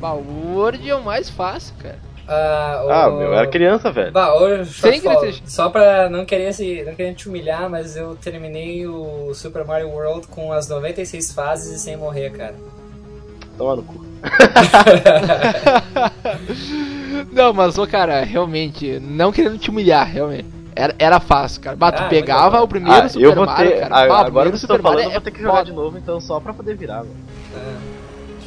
Bah, 0.00 0.12
o 0.14 0.54
Word 0.56 0.88
é 0.88 0.94
o 0.94 1.02
mais 1.02 1.28
fácil, 1.28 1.74
cara. 1.78 1.98
Ah, 2.28 2.82
o- 2.86 2.90
Ah, 2.90 3.10
meu, 3.10 3.22
eu 3.22 3.34
era 3.34 3.46
criança, 3.48 3.90
velho. 3.90 4.12
Bah, 4.12 4.32
hoje, 4.34 4.72
Sem 4.72 5.00
só, 5.00 5.20
só 5.44 5.68
pra 5.68 6.08
não 6.08 6.24
querer, 6.24 6.52
se, 6.52 6.84
não 6.84 6.94
querer 6.94 7.14
te 7.14 7.28
humilhar, 7.28 7.68
mas 7.68 7.96
eu 7.96 8.14
terminei 8.14 8.86
o 8.86 9.34
Super 9.34 9.64
Mario 9.64 9.88
World 9.88 10.28
com 10.28 10.52
as 10.52 10.68
96 10.68 11.32
fases 11.32 11.74
e 11.74 11.78
sem 11.78 11.96
morrer, 11.96 12.30
cara. 12.30 12.54
Toma 13.60 13.76
no 13.76 13.82
cu. 13.82 14.00
Não, 17.30 17.52
mas, 17.52 17.76
ô, 17.76 17.86
cara, 17.86 18.22
realmente, 18.24 18.98
não 19.00 19.30
querendo 19.30 19.58
te 19.58 19.68
humilhar, 19.68 20.06
realmente. 20.10 20.46
Era, 20.74 20.94
era 20.98 21.20
fácil, 21.20 21.60
cara. 21.60 21.76
Bah, 21.76 21.92
tu 21.92 22.02
Ah, 22.02 22.08
pegava 22.08 22.52
muito 22.52 22.64
o 22.64 22.68
primeiro 22.68 23.02
Ah, 23.02 23.08
Super 23.10 23.22
eu 23.26 23.34
vou 23.34 23.44
Mario, 23.44 23.70
ter. 23.70 23.80
cara. 23.80 23.94
ah, 23.96 24.08
Bah, 24.08 24.20
agora 24.26 24.50
que 24.50 24.56
você 24.56 24.60
Super 24.62 24.76
tá 24.78 24.82
falando, 24.82 24.96
Mario 24.96 25.08
eu 25.08 25.10
vou 25.10 25.18
é 25.18 25.24
ter 25.24 25.30
que 25.30 25.40
jogar 25.42 25.52
foda. 25.52 25.64
de 25.66 25.72
novo, 25.74 25.98
então, 25.98 26.20
só 26.22 26.40
pra 26.40 26.54
poder 26.54 26.74
virar, 26.74 27.00
mano. 27.00 27.10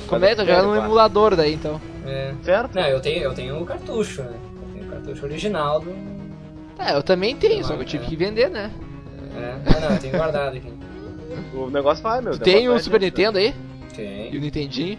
Como 0.08 0.26
é 0.26 0.30
que 0.30 0.36
tá 0.36 0.46
jogando 0.46 0.66
no 0.66 0.74
Sério, 0.74 0.86
emulador 0.86 1.36
daí, 1.36 1.54
então? 1.54 1.80
É. 2.08 2.34
Certo? 2.42 2.74
Não, 2.74 2.82
eu 2.88 3.00
tenho, 3.00 3.22
eu 3.24 3.34
tenho 3.36 3.62
o 3.62 3.66
cartucho, 3.66 4.24
né? 4.24 4.34
Eu 4.34 4.74
tenho 4.74 4.86
o 4.88 4.90
cartucho 4.90 5.26
original 5.26 5.80
do. 5.80 5.92
É, 6.80 6.96
eu 6.96 7.04
também 7.04 7.36
tenho, 7.36 7.64
só 7.64 7.76
que 7.76 7.82
eu 7.82 7.86
tive 7.86 8.06
que 8.08 8.16
vender, 8.16 8.50
né? 8.50 8.72
É. 9.38 9.56
Ah, 9.76 9.80
não, 9.80 9.90
eu 9.92 10.00
tenho 10.00 10.18
guardado 10.18 10.58
aqui. 10.58 10.74
O 11.56 11.70
negócio 11.70 12.04
vai, 12.04 12.22
meu. 12.22 12.34
Tu 12.34 12.40
tem 12.40 12.70
o 12.70 12.78
Super 12.80 13.00
vai, 13.00 13.10
Nintendo 13.10 13.38
aí? 13.40 13.54
E 13.94 14.30
Tenho. 14.30 14.38
o 14.38 14.42
Nintendinho? 14.42 14.98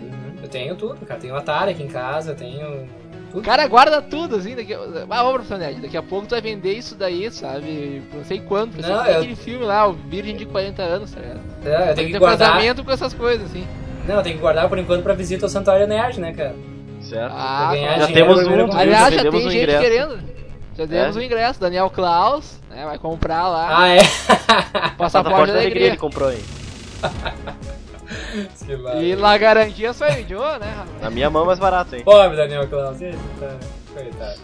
Uhum. 0.00 0.34
Eu 0.42 0.48
tenho 0.48 0.74
tudo, 0.76 1.04
cara. 1.06 1.20
Tenho 1.20 1.34
o 1.34 1.36
Atari 1.36 1.72
aqui 1.72 1.82
em 1.82 1.88
casa, 1.88 2.32
eu 2.32 2.36
tenho. 2.36 2.88
O 3.30 3.38
Tudo. 3.38 3.44
cara 3.44 3.66
guarda 3.66 4.00
tudo, 4.00 4.36
assim, 4.36 4.54
daqui... 4.54 4.72
Ah, 4.72 5.22
vamos, 5.22 5.32
professor 5.32 5.58
Ned, 5.58 5.80
daqui 5.80 5.96
a 5.96 6.02
pouco 6.04 6.24
tu 6.24 6.30
vai 6.30 6.40
vender 6.40 6.72
isso 6.74 6.94
daí, 6.94 7.28
sabe? 7.32 8.00
Não 8.14 8.24
sei 8.24 8.38
quanto, 8.38 8.80
Não, 8.80 8.88
não, 8.88 9.04
eu- 9.06 9.18
aquele 9.18 9.34
filme 9.34 9.64
lá, 9.64 9.88
o 9.88 9.92
Virgem 9.92 10.36
de 10.36 10.46
40 10.46 10.82
anos, 10.82 11.10
tá 11.10 11.20
ligado? 11.20 11.40
É, 11.64 11.68
eu 11.68 11.84
tenho 11.86 11.94
Tem 11.96 12.12
que 12.12 12.18
guardar. 12.20 12.50
casamento 12.52 12.84
com 12.84 12.92
essas 12.92 13.12
coisas, 13.12 13.46
assim. 13.50 13.66
Não, 14.06 14.14
eu 14.16 14.22
tenho 14.22 14.36
que 14.36 14.40
guardar 14.40 14.68
por 14.68 14.78
enquanto 14.78 15.02
pra 15.02 15.14
visita 15.14 15.46
ao 15.46 15.48
Santuário 15.48 15.84
Nerd, 15.88 16.20
né, 16.20 16.32
cara? 16.32 16.54
Certo. 17.00 17.34
Ah, 17.36 17.72
já 17.98 18.06
temos 18.06 18.38
um, 18.46 18.72
Aliás, 18.72 19.14
já 19.14 19.22
tem 19.22 19.30
um 19.30 19.40
gente 19.50 19.56
ingresso. 19.56 19.80
querendo. 19.82 20.18
Já 20.78 20.84
demos 20.84 21.16
É? 21.16 21.18
o 21.18 21.22
ingresso. 21.22 21.60
Daniel 21.60 21.90
Klaus, 21.90 22.60
né, 22.70 22.84
vai 22.84 22.98
comprar 22.98 23.48
lá. 23.48 23.80
Ah, 23.82 23.88
é? 23.88 23.98
passaporte 24.96 25.52
da 25.52 25.58
alegria. 25.58 25.88
ele 25.88 25.96
comprou, 25.96 26.30
hein? 26.32 26.38
E 29.02 29.14
lá 29.14 29.36
garantia 29.38 29.92
só 29.92 30.06
o 30.06 30.18
idioma, 30.18 30.58
né, 30.58 30.72
rapaz? 30.76 31.00
Na 31.02 31.10
minha 31.10 31.30
mão 31.30 31.42
é 31.44 31.46
mais 31.46 31.58
barato, 31.58 31.94
hein? 31.96 32.02
Pobre 32.04 32.36
Daniel 32.36 32.68
Klaus, 32.68 32.98
tá... 32.98 33.56
coitado. 33.92 34.40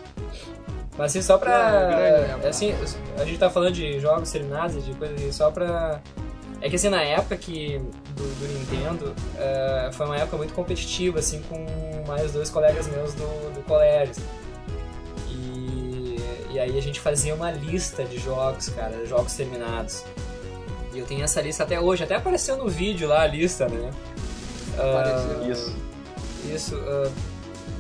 Mas 0.97 1.13
assim, 1.13 1.23
só 1.23 1.39
pra. 1.39 2.27
Klaus. 2.29 2.47
assim, 2.47 2.75
a 3.19 3.25
gente 3.25 3.39
tá 3.39 3.49
falando 3.49 3.73
de 3.73 3.99
jogos 4.01 4.31
terminados 4.31 4.77
e 4.77 4.81
de 4.81 4.95
coisas 4.95 5.17
assim, 5.17 5.33
só 5.33 5.51
pra 5.51 6.01
É 6.61 6.69
que 6.69 6.77
assim, 6.77 6.89
na 6.89 7.03
época 7.03 7.37
que 7.37 7.81
do, 8.15 8.23
do 8.23 8.59
Nintendo, 8.59 9.15
eh, 9.39 9.91
foi 9.93 10.07
uma 10.07 10.17
época 10.17 10.37
muito 10.37 10.53
competitiva, 10.53 11.19
assim, 11.19 11.43
com 11.43 11.65
mais 12.07 12.33
dois 12.33 12.51
colegas 12.51 12.87
meus 12.89 13.15
do, 13.15 13.55
do 13.55 13.63
colégio. 13.63 14.11
assim. 14.11 14.25
E, 15.31 16.17
e 16.51 16.61
aí 16.61 16.77
a 16.77 16.83
gente 16.83 17.01
fazia 17.01 17.35
uma 17.35 17.51
lista 17.51 18.05
de 18.05 18.19
jogos, 18.19 18.69
cara, 18.69 19.07
jogos 19.07 19.33
terminados. 19.35 20.05
E 20.93 20.99
eu 20.99 21.07
tenho 21.07 21.23
essa 21.23 21.41
lista 21.41 21.63
até 21.63 21.81
hoje, 21.81 22.05
até 22.05 22.17
apareceu 22.17 22.57
no 22.57 22.69
vídeo 22.69 23.09
lá 23.09 23.23
a 23.23 23.27
lista, 23.27 23.69
né? 23.69 23.91
Apareceu. 24.77 25.51
Isso. 25.51 25.77
Isso, 26.53 26.77
ah, 26.77 27.11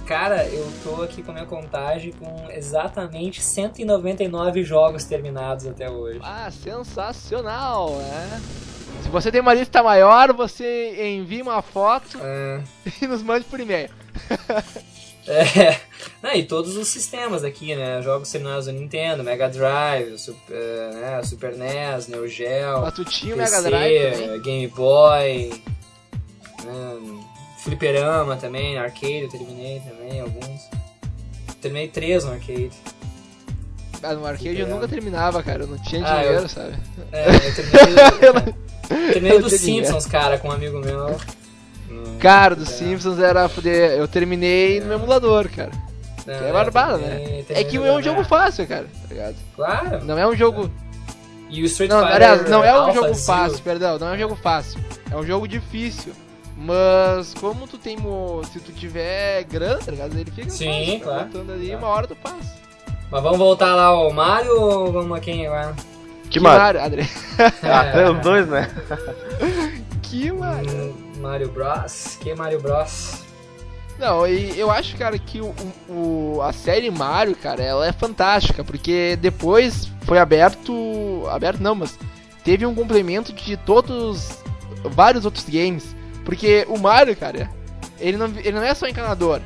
cara, 0.06 0.46
eu 0.46 0.70
tô 0.84 1.02
aqui 1.02 1.22
com 1.22 1.30
a 1.30 1.34
minha 1.34 1.46
contagem 1.46 2.12
com 2.12 2.48
exatamente 2.50 3.42
199 3.42 4.62
jogos 4.62 5.04
terminados 5.04 5.66
até 5.66 5.90
hoje. 5.90 6.20
Ah, 6.22 6.50
sensacional, 6.50 7.96
né? 7.96 8.40
Se 9.02 9.08
você 9.08 9.32
tem 9.32 9.40
uma 9.40 9.54
lista 9.54 9.82
maior, 9.82 10.32
você 10.32 11.14
envia 11.16 11.42
uma 11.42 11.62
foto 11.62 12.18
Ah, 12.22 12.60
e 13.00 13.06
nos 13.06 13.22
mande 13.22 13.44
por 13.46 13.58
e-mail. 13.58 13.88
É, 15.28 15.78
não, 16.22 16.32
e 16.34 16.42
todos 16.44 16.76
os 16.76 16.88
sistemas 16.88 17.44
aqui, 17.44 17.74
né? 17.76 18.00
Jogos 18.02 18.30
terminados 18.30 18.66
do 18.66 18.72
Nintendo, 18.72 19.22
Mega 19.22 19.48
Drive, 19.48 20.18
Super, 20.18 20.54
eh, 20.56 20.90
né? 20.94 21.22
Super 21.22 21.54
NES, 21.56 22.08
Neo 22.08 22.26
Geo, 22.26 22.90
tu 22.94 23.04
tinha 23.04 23.36
PC, 23.36 23.50
Mega 23.56 23.62
Drive 23.62 24.12
também? 24.18 24.40
Game 24.42 24.66
Boy, 24.68 25.62
né? 26.64 27.20
Fliperama 27.58 28.36
também, 28.36 28.78
arcade 28.78 29.22
eu 29.24 29.28
terminei 29.28 29.80
também, 29.80 30.20
alguns. 30.20 30.62
Terminei 31.60 31.88
três 31.88 32.24
no 32.24 32.32
arcade. 32.32 32.70
Ah, 34.02 34.14
no 34.14 34.24
arcade 34.26 34.46
eu 34.46 34.52
Fliperama. 34.54 34.74
nunca 34.74 34.88
terminava, 34.88 35.42
cara. 35.42 35.64
Eu 35.64 35.66
não 35.68 35.78
tinha 35.78 36.02
Ah, 36.06 36.22
dinheiro, 36.22 36.42
eu- 36.44 36.48
sabe? 36.48 36.74
É, 37.12 37.26
eu 37.36 37.54
terminei, 37.54 38.54
terminei 39.12 39.36
eu 39.36 39.42
dos 39.42 39.50
tinha 39.52 39.58
dinheiro. 39.60 39.86
Simpsons, 39.86 40.06
cara, 40.06 40.38
com 40.38 40.48
um 40.48 40.52
amigo 40.52 40.78
meu. 40.80 41.16
Cara, 42.20 42.54
dos. 42.54 42.68
Simpsons 42.68 43.18
era 43.18 43.48
foder. 43.48 43.92
Eu 43.92 44.06
terminei 44.08 44.80
no 44.80 44.92
emulador, 44.92 45.48
cara. 45.48 45.70
Não, 46.26 46.34
Que 46.38 46.44
é 46.44 46.52
barbada, 46.52 46.98
né? 46.98 47.44
É 47.48 47.64
que 47.64 47.76
é 47.76 47.80
um 47.92 48.02
jogo 48.02 48.22
fácil, 48.24 48.66
cara, 48.66 48.84
tá 48.84 49.08
ligado? 49.14 49.36
Claro. 49.56 50.04
Não 50.04 50.18
é 50.18 50.26
um 50.26 50.36
jogo. 50.36 50.70
E 51.48 51.62
o 51.62 51.66
Street 51.66 51.90
Não, 51.90 51.98
Fighter 52.00 52.14
aliás, 52.16 52.48
não 52.48 52.62
é 52.62 52.72
um 52.72 52.76
Alpha 52.82 52.92
jogo 52.94 53.14
Zero- 53.14 53.18
fácil, 53.26 53.58
perdão, 53.64 53.98
não 53.98 54.08
é 54.08 54.12
um 54.14 54.18
jogo 54.18 54.36
fácil. 54.36 54.80
É 55.10 55.16
um 55.16 55.24
jogo 55.24 55.48
difícil. 55.48 56.12
Mas 56.56 57.32
como 57.34 57.66
tu 57.66 57.78
tem. 57.78 57.96
mo- 57.96 58.42
Se 58.52 58.60
tu 58.60 58.70
tiver 58.70 59.44
grana, 59.44 59.78
tá 59.78 59.90
ligado? 59.90 60.12
Ele 60.16 60.30
fica 60.30 60.48
Sim, 60.50 60.66
fácil. 60.68 61.00
claro. 61.00 61.24
Botando 61.26 61.50
ali, 61.52 61.66
Claro. 61.68 61.78
uma 61.84 61.88
hora 61.94 62.06
tu 62.06 62.14
passa. 62.16 62.54
Mas 63.10 63.22
vamos 63.22 63.38
voltar 63.38 63.74
lá 63.74 63.84
ao 63.86 64.12
Mario 64.12 64.60
ou 64.60 64.92
vamos 64.92 65.16
a 65.16 65.20
quem 65.20 65.46
agora? 65.46 65.74
Que 66.28 66.38
Mario? 66.38 66.60
Mario, 66.60 66.84
André. 66.84 67.08
Ah, 67.64 67.84
É. 67.86 67.92
tem 68.04 68.04
os 68.14 68.20
dois, 68.20 68.46
né? 68.46 68.70
Que 70.02 70.30
Mario. 70.30 70.89
Mario 71.20 71.48
Bros. 71.50 72.16
Que 72.20 72.34
Mario 72.34 72.60
Bros? 72.60 73.22
Não, 73.98 74.26
e 74.26 74.58
eu 74.58 74.70
acho, 74.70 74.96
cara, 74.96 75.18
que 75.18 75.40
o, 75.42 75.54
o- 75.88 76.40
a 76.42 76.52
série 76.54 76.90
Mario, 76.90 77.36
cara, 77.36 77.62
ela 77.62 77.86
é 77.86 77.92
fantástica, 77.92 78.64
porque 78.64 79.16
depois 79.20 79.90
foi 80.02 80.18
aberto. 80.18 81.24
Aberto 81.30 81.60
não, 81.60 81.74
mas 81.74 81.98
teve 82.42 82.64
um 82.64 82.74
complemento 82.74 83.32
de 83.32 83.56
todos. 83.58 84.38
vários 84.84 85.24
outros 85.26 85.44
games. 85.48 85.94
Porque 86.24 86.64
o 86.68 86.78
Mario, 86.78 87.14
cara, 87.16 87.50
ele 87.98 88.16
não, 88.16 88.26
ele 88.38 88.52
não 88.52 88.62
é 88.62 88.74
só 88.74 88.88
encanador. 88.88 89.40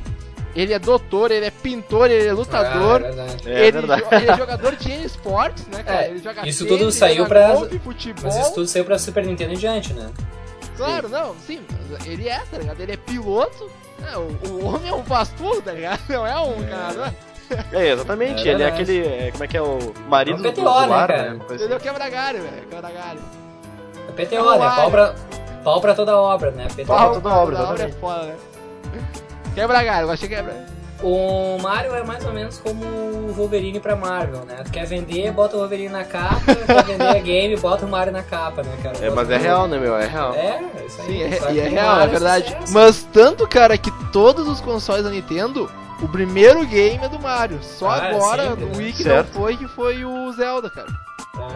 Ele 0.55 0.71
é 0.73 0.79
doutor, 0.79 1.31
ele 1.31 1.45
é 1.45 1.51
pintor, 1.51 2.09
ele 2.09 2.25
é 2.29 2.31
lutador. 2.31 3.01
Ah, 3.03 3.07
é 3.07 3.11
verdade. 3.11 3.49
É 3.49 3.61
ele, 3.67 3.71
verdade. 3.73 4.01
jo- 4.03 4.07
ele 4.15 4.29
é 4.31 4.37
jogador 4.37 4.75
de 4.77 4.91
esportes, 5.03 5.67
né, 5.67 5.83
cara? 5.83 6.05
É, 6.05 6.09
ele 6.11 6.19
joga 6.19 6.47
isso 6.47 6.63
tênis, 6.63 6.79
tudo 6.79 6.91
saiu 6.93 7.17
joga 7.17 7.27
pra- 7.29 7.51
golfe, 7.55 7.79
futebol. 7.79 8.23
Mas 8.23 8.37
isso 8.37 8.53
tudo 8.53 8.65
saiu 8.67 8.85
pra 8.85 8.97
Super 8.97 9.25
Nintendo 9.25 9.51
em 9.53 9.57
diante, 9.57 9.91
né? 9.93 10.09
Claro, 10.77 11.09
não, 11.09 11.35
sim, 11.45 11.61
ele 12.05 12.27
é, 12.27 12.39
tá 12.39 12.57
ligado? 12.57 12.79
Ele 12.79 12.91
é 12.93 12.97
piloto. 12.97 13.69
É, 14.11 14.17
o, 14.17 14.37
o 14.51 14.65
homem 14.65 14.89
é 14.89 14.93
um 14.93 15.03
tudo, 15.37 15.61
tá 15.61 15.71
ligado? 15.71 16.01
Não 16.09 16.25
é 16.27 16.37
um 16.39 16.61
encanador. 16.61 17.11
É, 17.71 17.89
exatamente. 17.91 18.47
É 18.47 18.51
ele 18.53 18.63
é 18.63 18.67
aquele. 18.67 19.05
é, 19.05 19.31
como 19.31 19.43
é 19.43 19.47
que 19.47 19.55
é 19.57 19.61
o 19.61 19.77
marido 20.09 20.39
É 20.39 20.51
do, 20.51 20.51
PTO, 20.51 20.61
do 20.61 20.81
né, 20.81 20.87
lar, 20.87 21.07
cara? 21.07 21.33
né? 21.33 21.39
Coisa 21.45 21.63
Entendeu? 21.63 21.77
assim. 21.77 21.85
Quebra 21.87 22.09
galho, 22.09 22.41
velho. 22.41 22.67
Quebra 22.67 22.91
galho. 22.91 23.19
É 24.09 24.11
PTO, 24.25 24.35
É 24.53 24.59
né? 24.59 24.75
Pau 24.75 24.91
pra, 24.91 25.15
pau 25.63 25.81
pra 25.81 25.95
toda 25.95 26.17
obra, 26.17 26.51
né? 26.51 26.67
PTO. 26.67 26.85
Pau 26.85 26.97
pra 27.11 27.21
toda 27.21 27.35
obra, 27.35 27.55
toda 27.57 27.69
obra 27.69 27.83
é 27.83 27.91
foda, 27.91 28.23
né? 28.23 28.35
Quebra 29.53 29.83
galho, 29.83 30.07
eu 30.07 30.11
achei 30.11 30.27
quebra. 30.27 30.65
O 31.07 31.59
Mario 31.61 31.93
é 31.93 32.03
mais 32.03 32.25
ou 32.25 32.33
menos 32.33 32.57
como 32.57 32.83
o 32.83 33.31
Wolverine 33.35 33.79
pra 33.79 33.95
Marvel, 33.95 34.43
né? 34.43 34.55
Tu 34.65 34.71
quer 34.71 34.85
vender, 34.87 35.31
bota 35.31 35.55
o 35.55 35.59
Wolverine 35.59 35.89
na 35.89 36.03
capa, 36.03 36.39
quer 36.55 36.83
vender 36.83 37.07
a 37.07 37.19
game, 37.19 37.55
bota 37.57 37.85
o 37.85 37.89
Mario 37.89 38.11
na 38.11 38.23
capa, 38.23 38.63
né, 38.63 38.75
cara? 38.81 38.97
É, 38.99 39.09
mas 39.11 39.29
é 39.29 39.37
real, 39.37 39.67
né, 39.67 39.77
meu? 39.77 39.95
É 39.95 40.07
real. 40.07 40.33
É, 40.33 40.63
é 40.79 40.85
isso 40.87 41.01
aí. 41.01 41.07
Sim, 41.07 41.21
é, 41.21 41.27
e 41.27 41.39
que 41.53 41.59
é 41.59 41.67
real, 41.69 41.99
é 42.01 42.07
verdade. 42.07 42.45
sucesso. 42.49 42.73
Mas 42.73 43.03
tanto, 43.13 43.47
cara, 43.47 43.77
que 43.77 43.91
todos 44.11 44.47
os 44.47 44.59
consoles 44.59 45.03
da 45.03 45.11
Nintendo, 45.11 45.69
o 46.01 46.07
primeiro 46.07 46.65
game 46.65 47.03
é 47.05 47.07
do 47.07 47.19
Mario. 47.19 47.59
Só 47.61 47.89
Ah, 47.91 48.07
agora, 48.07 48.47
sempre, 48.49 48.63
o 48.63 48.67
né? 48.69 48.73
Wii 48.77 48.93
que 48.93 49.03
Certo. 49.03 49.27
não 49.35 49.41
foi, 49.43 49.57
que 49.57 49.67
foi 49.67 50.03
o 50.03 50.31
Zelda, 50.33 50.71
cara. 50.71 50.87
Tá. 51.35 51.47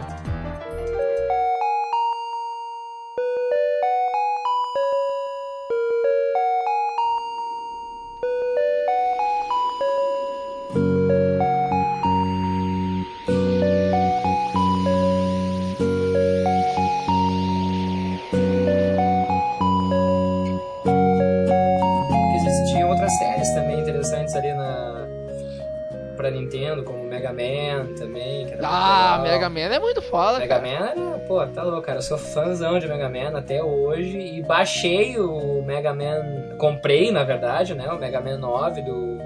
Mega 29.48 29.68
Man 29.68 29.74
é 29.74 29.78
muito 29.78 30.02
foda, 30.02 30.38
Mega 30.38 30.58
cara. 30.60 30.62
Man 30.62 30.86
era, 30.86 31.18
pô, 31.26 31.46
tá 31.46 31.62
louco, 31.62 31.82
cara. 31.82 31.98
Eu 31.98 32.02
sou 32.02 32.18
fãzão 32.18 32.78
de 32.78 32.86
Mega 32.86 33.08
Man 33.08 33.36
até 33.36 33.62
hoje 33.62 34.18
e 34.18 34.42
baixei 34.42 35.18
o 35.18 35.62
Mega 35.62 35.94
Man, 35.94 36.56
comprei 36.58 37.10
na 37.10 37.24
verdade, 37.24 37.74
né? 37.74 37.88
O 37.90 37.98
Mega 37.98 38.20
Man 38.20 38.38
9 38.38 38.82
do, 38.82 39.18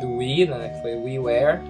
do 0.00 0.16
Wii, 0.18 0.46
né? 0.46 0.72
Que 0.74 0.82
foi 0.82 0.94
o 0.94 1.04
WiiWare. 1.04 1.60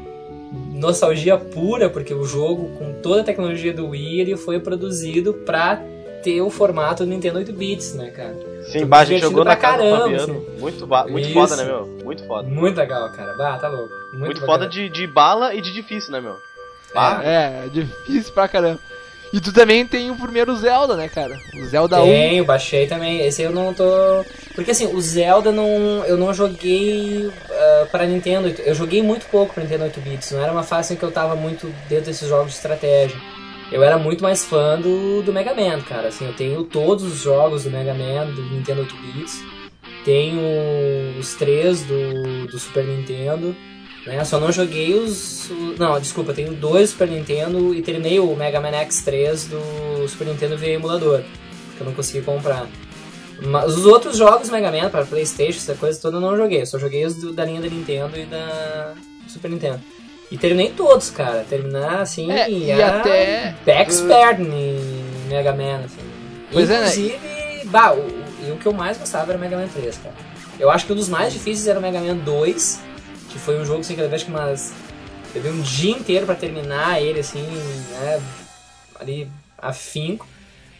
Nostalgia 0.73 1.37
pura, 1.39 1.89
porque 1.89 2.13
o 2.15 2.25
jogo, 2.25 2.71
com 2.79 2.93
toda 3.03 3.21
a 3.21 3.25
tecnologia 3.25 3.73
do 3.73 3.89
Wii, 3.89 4.21
ele 4.21 4.37
foi 4.37 4.61
produzido 4.61 5.33
pra 5.35 5.81
ter 6.23 6.41
o 6.41 6.51
formato 6.51 7.05
do 7.05 7.09
Nintendo 7.11 7.39
8 7.39 7.53
bits, 7.53 7.95
né, 7.95 8.11
cara? 8.11 8.35
Sim, 8.65 8.89
a 8.91 9.05
gente 9.05 9.21
jogou 9.21 9.43
pra 9.45 9.53
na 9.55 9.57
casa 9.57 9.77
do 9.77 9.83
caramba, 9.83 10.19
Fabiano. 10.19 10.47
Muito, 10.59 10.87
ba- 10.87 11.07
muito 11.07 11.27
Isso. 11.29 11.35
foda, 11.35 11.57
né, 11.57 11.65
meu? 11.65 11.87
Muito 12.05 12.25
foda. 12.27 12.49
Muito 12.49 12.77
legal, 12.77 13.11
cara. 13.13 13.35
Bah, 13.37 13.59
tá 13.59 13.69
louco. 13.69 13.93
Muito, 14.13 14.25
Muito 14.25 14.47
foda 14.47 14.69
de, 14.69 14.89
de 14.89 15.07
bala 15.07 15.55
e 15.55 15.61
de 15.61 15.73
difícil, 15.73 16.11
né, 16.13 16.21
meu? 16.21 16.37
Ah, 16.97 17.21
É, 17.25 17.67
é 17.67 17.69
difícil 17.69 18.33
pra 18.33 18.49
caramba. 18.49 18.81
E 19.33 19.41
tu 19.41 19.53
também 19.53 19.85
tem 19.85 20.11
o 20.11 20.17
primeiro 20.17 20.57
Zelda, 20.57 20.97
né, 20.97 21.09
cara? 21.09 21.39
O 21.61 21.65
Zelda 21.67 22.03
1. 22.03 22.07
Tenho, 22.07 22.45
baixei 22.45 22.87
também. 22.87 23.21
Esse 23.27 23.43
eu 23.43 23.51
não 23.51 23.75
tô. 23.75 23.85
Porque 24.55 24.71
assim, 24.71 24.87
o 24.87 25.01
Zelda 25.01 25.51
não. 25.51 25.69
Eu 26.07 26.17
não 26.17 26.33
joguei 26.33 27.31
ah, 27.51 27.87
pra 27.91 28.07
Nintendo. 28.07 28.49
Eu 28.65 28.75
joguei 28.75 29.03
muito 29.03 29.27
pouco 29.27 29.53
pra 29.53 29.63
Nintendo 29.63 29.85
8 29.85 30.01
bits. 30.01 30.31
Não 30.31 30.43
era 30.43 30.53
uma 30.53 30.63
fase 30.63 30.95
em 30.95 30.97
que 30.97 31.03
eu 31.03 31.11
tava 31.11 31.35
muito 31.35 31.67
dentro 31.89 32.07
desses 32.07 32.29
jogos 32.29 32.53
de 32.53 32.57
estratégia. 32.57 33.17
Eu 33.73 33.83
era 33.83 33.99
muito 33.99 34.23
mais 34.23 34.45
fã 34.45 34.81
do, 34.81 35.23
do 35.23 35.33
Mega 35.33 35.53
Man, 35.53 35.81
cara. 35.83 36.09
Assim, 36.09 36.25
eu 36.25 36.33
tenho 36.33 36.63
todos 36.63 37.05
os 37.05 37.19
jogos 37.19 37.65
do 37.65 37.71
Mega 37.71 37.93
Man, 37.93 38.27
do 38.27 38.43
Nintendo 38.43 38.83
8 38.83 38.97
bits. 38.97 39.43
Tenho 40.05 41.19
os 41.19 41.35
três 41.35 41.83
do, 41.83 42.47
do 42.47 42.59
Super 42.61 42.85
Nintendo. 42.85 43.57
Né? 44.07 44.25
Só 44.25 44.39
não 44.39 44.53
joguei 44.53 44.95
os. 44.95 45.51
Não, 45.79 45.99
desculpa, 46.01 46.33
tenho 46.33 46.53
dois 46.53 46.91
Super 46.91 47.09
Nintendo 47.09 47.75
e 47.75 47.83
terminei 47.83 48.21
o 48.21 48.35
Mega 48.37 48.61
Man 48.61 48.71
X3 48.71 49.49
do 49.49 50.09
Super 50.09 50.29
Nintendo 50.29 50.57
via 50.57 50.75
emulador. 50.75 51.23
Que 51.77 51.81
eu 51.83 51.87
não 51.87 51.93
consegui 51.93 52.23
comprar. 52.25 52.67
Mas 53.43 53.77
os 53.77 53.85
outros 53.85 54.17
jogos 54.17 54.49
Mega 54.49 54.71
Man 54.73 54.89
para 54.89 55.05
Playstation, 55.05 55.59
essa 55.59 55.75
coisa 55.75 56.01
toda, 56.01 56.17
eu 56.17 56.21
não 56.21 56.37
joguei. 56.37 56.63
Eu 56.63 56.67
só 56.67 56.79
joguei 56.79 57.05
os 57.05 57.15
do- 57.17 57.33
da 57.33 57.45
linha 57.45 57.61
da 57.61 57.69
Nintendo 57.69 58.17
e 58.19 58.25
da 58.25 58.95
Super 59.29 59.51
Nintendo. 59.51 59.81
E 60.31 60.39
terminei 60.39 60.71
todos, 60.71 61.11
cara. 61.11 61.45
Terminar 61.49 62.01
assim. 62.01 62.31
É, 62.33 62.49
e 62.51 62.71
era 62.71 62.99
até- 62.99 63.55
Expert 63.67 64.41
em 64.41 65.05
Mega 65.29 65.53
Man, 65.53 65.85
assim. 65.85 66.01
Pois 66.53 66.71
é, 66.71 66.75
né? 66.81 66.81
Inclusive, 66.89 67.19
bah, 67.67 67.93
o, 67.93 67.99
o- 67.99 68.55
o 68.55 68.57
que 68.57 68.67
eu 68.67 68.73
mais 68.73 68.97
gostava 68.97 69.33
era 69.33 69.39
o 69.39 69.41
Mega 69.41 69.57
Man 69.57 69.69
3, 69.69 69.99
cara. 69.99 70.15
Eu 70.59 70.71
acho 70.71 70.87
que 70.87 70.93
um 70.93 70.97
dos 70.97 71.09
mais 71.09 71.33
difíceis 71.33 71.67
era 71.69 71.79
o 71.79 71.83
Mega 71.83 72.01
Man 72.01 72.17
2, 72.17 72.81
que 73.37 73.45
foi 73.45 73.61
um 73.61 73.65
jogo 73.65 73.81
assim, 73.81 73.95
que 73.95 74.01
eu 74.01 74.05
levei 74.05 74.17
acho 74.17 74.25
que 74.25 74.31
umas. 74.31 74.73
Levei 75.35 75.53
um 75.53 75.61
dia 75.61 75.91
inteiro 75.91 76.25
pra 76.25 76.35
terminar 76.35 77.01
ele, 77.03 77.21
assim, 77.21 77.43
né? 77.43 78.23
Ali, 78.99 79.29
afinco. 79.59 80.27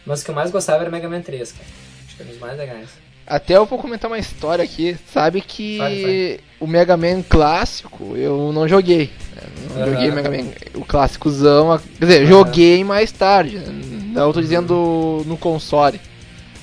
Mas 0.05 0.21
o 0.21 0.25
que 0.25 0.31
eu 0.31 0.35
mais 0.35 0.49
gostava 0.49 0.79
era 0.81 0.89
o 0.89 0.91
Mega 0.91 1.07
Man 1.07 1.21
3, 1.21 1.51
cara. 1.51 1.65
Acho 2.07 2.15
que 2.15 2.21
era 2.23 2.29
um 2.29 2.33
dos 2.33 2.41
mais 2.41 2.57
legais. 2.57 2.89
Até 3.27 3.57
eu 3.57 3.65
vou 3.65 3.77
comentar 3.77 4.09
uma 4.09 4.17
história 4.17 4.63
aqui. 4.63 4.97
Sabe 5.13 5.41
que 5.41 5.77
Vai, 5.77 6.01
vai. 6.01 6.39
o 6.61 6.65
Mega 6.67 6.95
Man 6.97 7.21
clássico 7.21 8.15
eu 8.15 8.51
não 8.53 8.67
joguei. 8.67 9.11
né? 9.35 9.41
Não 9.69 9.81
Aham. 9.83 9.91
joguei 9.91 10.09
o 10.09 10.13
Mega 10.13 10.29
Man, 10.31 10.49
o 10.75 10.85
clássicozão. 10.85 11.79
Quer 11.99 12.05
dizer, 12.05 12.25
joguei 12.25 12.83
mais 12.83 13.11
tarde. 13.11 13.57
né? 13.59 13.81
Não, 14.13 14.31
tô 14.33 14.41
dizendo 14.41 15.23
no 15.27 15.37
console. 15.37 15.99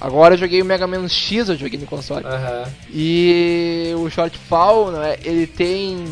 Agora 0.01 0.35
eu 0.35 0.39
joguei 0.39 0.61
o 0.61 0.65
Mega 0.65 0.87
Man 0.87 1.09
X, 1.09 1.49
eu 1.49 1.57
joguei 1.57 1.79
no 1.79 1.87
console. 1.87 2.25
Aham. 2.27 2.65
E 2.91 3.93
o 3.97 4.11
Shortfall, 4.11 4.91
né, 4.93 5.17
ele 5.23 5.47
tem 5.47 6.05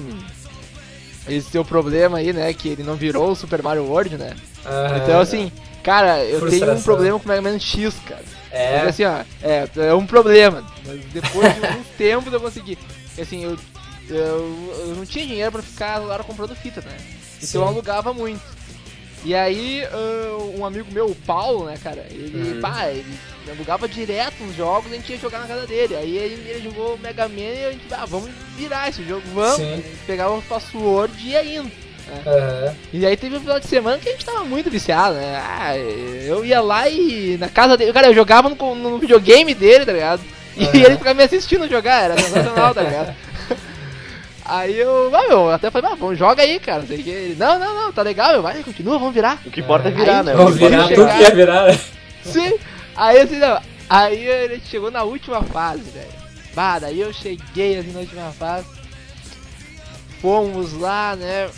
esse 1.28 1.50
seu 1.50 1.64
problema 1.64 2.18
aí, 2.18 2.32
né, 2.32 2.52
que 2.52 2.68
ele 2.68 2.82
não 2.82 2.94
virou 2.96 3.30
o 3.30 3.36
Super 3.36 3.62
Mario 3.62 3.84
World, 3.84 4.16
né? 4.16 4.34
aham. 4.64 4.96
Então 4.98 5.20
assim, 5.20 5.52
cara, 5.82 6.18
eu 6.24 6.38
tenho 6.40 6.46
um 6.46 6.48
Frustração. 6.50 6.82
problema 6.82 7.18
com 7.18 7.24
o 7.26 7.28
Mega 7.28 7.42
Man 7.42 7.58
X, 7.58 7.94
cara. 8.06 8.24
É. 8.50 8.80
Mas, 8.80 8.88
assim, 8.88 9.04
ó, 9.04 9.20
é, 9.42 9.68
é 9.76 9.94
um 9.94 10.06
problema. 10.06 10.62
Mas 10.86 11.00
depois 11.06 11.54
de 11.54 11.66
alguns 11.66 11.86
tempos 11.96 12.32
eu 12.32 12.40
consegui. 12.40 12.76
Porque, 12.76 13.22
Assim, 13.22 13.44
eu, 13.44 13.56
eu, 14.10 14.74
eu 14.88 14.94
não 14.96 15.06
tinha 15.06 15.26
dinheiro 15.26 15.52
pra 15.52 15.62
ficar 15.62 15.98
lá 15.98 16.18
comprando 16.22 16.54
fita, 16.54 16.80
né? 16.82 16.96
Então 17.38 17.46
Sim. 17.48 17.58
eu 17.58 17.64
alugava 17.64 18.12
muito. 18.12 18.42
E 19.24 19.34
aí, 19.34 19.84
ah, 19.92 20.38
um 20.58 20.64
amigo 20.66 20.90
meu, 20.92 21.06
o 21.06 21.14
Paulo, 21.14 21.66
né, 21.66 21.76
cara, 21.82 22.04
ele, 22.10 22.54
Uhum. 22.54 22.60
pá, 22.60 22.88
ele 22.88 23.04
alugava 23.48 23.88
direto 23.88 24.42
os 24.44 24.54
jogos 24.56 24.90
e 24.90 24.94
a 24.94 24.96
gente 24.98 25.12
ia 25.12 25.18
jogar 25.18 25.40
na 25.40 25.46
casa 25.46 25.66
dele. 25.66 25.94
Aí 25.96 26.16
ele, 26.16 26.48
ele 26.50 26.60
jogou 26.64 26.98
Mega 26.98 27.28
Man 27.28 27.40
e 27.40 27.64
a 27.66 27.70
gente, 27.72 27.84
ah, 27.92 28.04
vamos 28.06 28.30
virar 28.56 28.88
esse 28.88 29.04
jogo, 29.04 29.22
vamos. 29.34 29.56
Sim. 29.56 29.72
A 29.72 29.76
gente 29.76 29.88
pegava 30.06 30.34
o 30.34 30.42
password 30.42 31.12
e 31.24 31.30
ia 31.30 31.44
indo. 31.44 31.70
Aham. 32.26 32.74
E 32.92 33.06
aí 33.06 33.16
teve 33.16 33.36
um 33.36 33.40
final 33.40 33.60
de 33.60 33.66
semana 33.66 33.96
que 33.98 34.08
a 34.08 34.12
gente 34.12 34.24
tava 34.24 34.44
muito 34.44 34.68
viciado, 34.70 35.14
né? 35.14 35.40
Ah, 35.40 35.76
eu 35.78 36.44
ia 36.44 36.60
lá 36.60 36.88
e 36.88 37.36
na 37.38 37.48
casa 37.48 37.76
dele, 37.76 37.92
cara, 37.92 38.08
eu 38.08 38.14
jogava 38.14 38.48
no, 38.48 38.74
no 38.74 38.98
videogame 38.98 39.54
dele, 39.54 39.86
tá 39.86 39.92
ligado? 39.92 40.20
E 40.56 40.64
Aham. 40.64 40.76
ele 40.76 40.96
ficava 40.98 41.14
me 41.14 41.22
assistindo 41.22 41.68
jogar, 41.68 42.02
era 42.02 42.16
sensacional, 42.20 42.74
tá 42.74 42.82
ligado? 42.82 43.14
Aí 44.44 44.76
eu, 44.78 45.10
ah, 45.14 45.28
meu, 45.28 45.50
até 45.50 45.70
falei, 45.70 45.90
ah, 45.92 45.94
vamos, 45.94 46.18
joga 46.18 46.42
aí, 46.42 46.58
cara. 46.58 46.84
Sei 46.86 47.02
que 47.02 47.10
ele, 47.10 47.34
não, 47.36 47.58
não, 47.58 47.74
não, 47.74 47.92
tá 47.92 48.02
legal, 48.02 48.32
meu, 48.32 48.42
vai, 48.42 48.62
continua, 48.62 48.98
vamos 48.98 49.14
virar. 49.14 49.40
O 49.46 49.50
que 49.50 49.60
importa 49.60 49.88
é 49.88 49.92
virar, 49.92 50.18
Aí, 50.20 50.24
né? 50.26 50.34
Vamos 50.34 50.56
virar, 50.56 50.84
é 50.84 50.88
chegar. 50.88 50.94
tudo 50.94 51.16
que 51.16 51.22
ia 51.22 51.34
virar. 51.34 51.66
né? 51.68 51.80
Sim. 52.24 52.54
Aí 52.96 53.20
assim, 53.20 53.38
não, 53.38 53.60
aí 53.88 54.26
ele 54.26 54.60
chegou 54.66 54.90
na 54.90 55.02
última 55.04 55.42
fase, 55.42 55.82
velho. 55.90 56.22
Bah, 56.54 56.78
daí 56.78 57.00
eu 57.00 57.12
cheguei 57.12 57.78
assim 57.78 57.92
na 57.92 58.00
última 58.00 58.30
fase. 58.32 58.66
Fomos 60.20 60.72
lá, 60.74 61.16
né? 61.16 61.48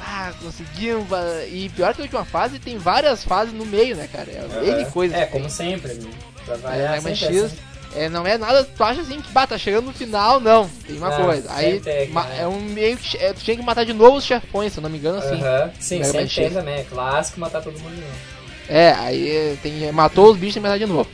Ah, 0.00 0.32
conseguimos. 0.42 1.06
E 1.50 1.70
pior 1.74 1.94
que 1.94 2.00
a 2.00 2.04
última 2.04 2.24
fase 2.24 2.58
tem 2.58 2.76
várias 2.76 3.24
fases 3.24 3.54
no 3.54 3.64
meio, 3.64 3.96
né, 3.96 4.08
cara? 4.12 4.30
É 4.30 4.68
N 4.70 4.82
Aham. 4.82 4.90
coisas. 4.90 5.16
É, 5.16 5.22
tem. 5.24 5.30
como 5.40 5.50
sempre, 5.50 5.94
né? 5.94 6.10
Pra 6.44 6.54
É, 6.54 6.58
variar, 6.58 6.94
sempre 7.00 7.10
é 7.12 7.14
X, 7.42 7.54
é, 7.96 8.08
não 8.10 8.26
é 8.26 8.36
nada, 8.36 8.62
tu 8.62 8.84
acha 8.84 9.00
assim 9.00 9.22
que 9.22 9.32
bah, 9.32 9.46
tá 9.46 9.56
chegando 9.56 9.86
no 9.86 9.92
final, 9.92 10.38
não. 10.38 10.68
Tem 10.86 10.98
uma 10.98 11.10
coisa. 11.10 11.50
Aí 11.52 11.80
tem, 11.80 12.08
né? 12.10 12.40
é 12.40 12.46
um 12.46 12.60
meio 12.60 12.96
que. 12.98 13.16
é, 13.16 13.32
tu 13.32 13.40
tinha 13.40 13.56
que 13.56 13.62
matar 13.62 13.84
de 13.84 13.94
novo 13.94 14.18
os 14.18 14.24
chefões, 14.24 14.72
se 14.72 14.78
eu 14.78 14.82
não 14.82 14.90
me 14.90 14.98
engano, 14.98 15.18
assim. 15.18 15.40
Aham. 15.40 15.70
Sim, 15.80 15.98
Mega 16.00 16.12
Man 16.12 16.28
sempre 16.28 16.34
tem 16.34 16.50
também. 16.50 16.74
É 16.80 16.84
clássico 16.84 17.40
matar 17.40 17.62
todo 17.62 17.78
mundo 17.78 17.94
de 17.94 18.00
novo. 18.02 18.12
É, 18.68 18.92
aí 18.92 19.58
tem, 19.62 19.90
matou 19.92 20.30
os 20.30 20.36
bichos 20.36 20.56
e 20.56 20.60
matar 20.60 20.78
de 20.78 20.86
novo. 20.86 21.08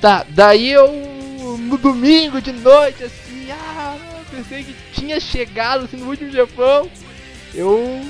Tá, 0.00 0.26
daí 0.28 0.72
eu 0.72 0.88
no 1.56 1.78
domingo 1.78 2.40
de 2.40 2.52
noite, 2.52 3.04
assim, 3.04 3.50
ah, 3.50 3.96
pensei 4.30 4.64
que 4.64 4.74
tinha 4.92 5.20
chegado 5.20 5.84
assim 5.84 5.96
no 5.96 6.08
último 6.08 6.32
chefão. 6.32 6.90
Eu 7.54 8.04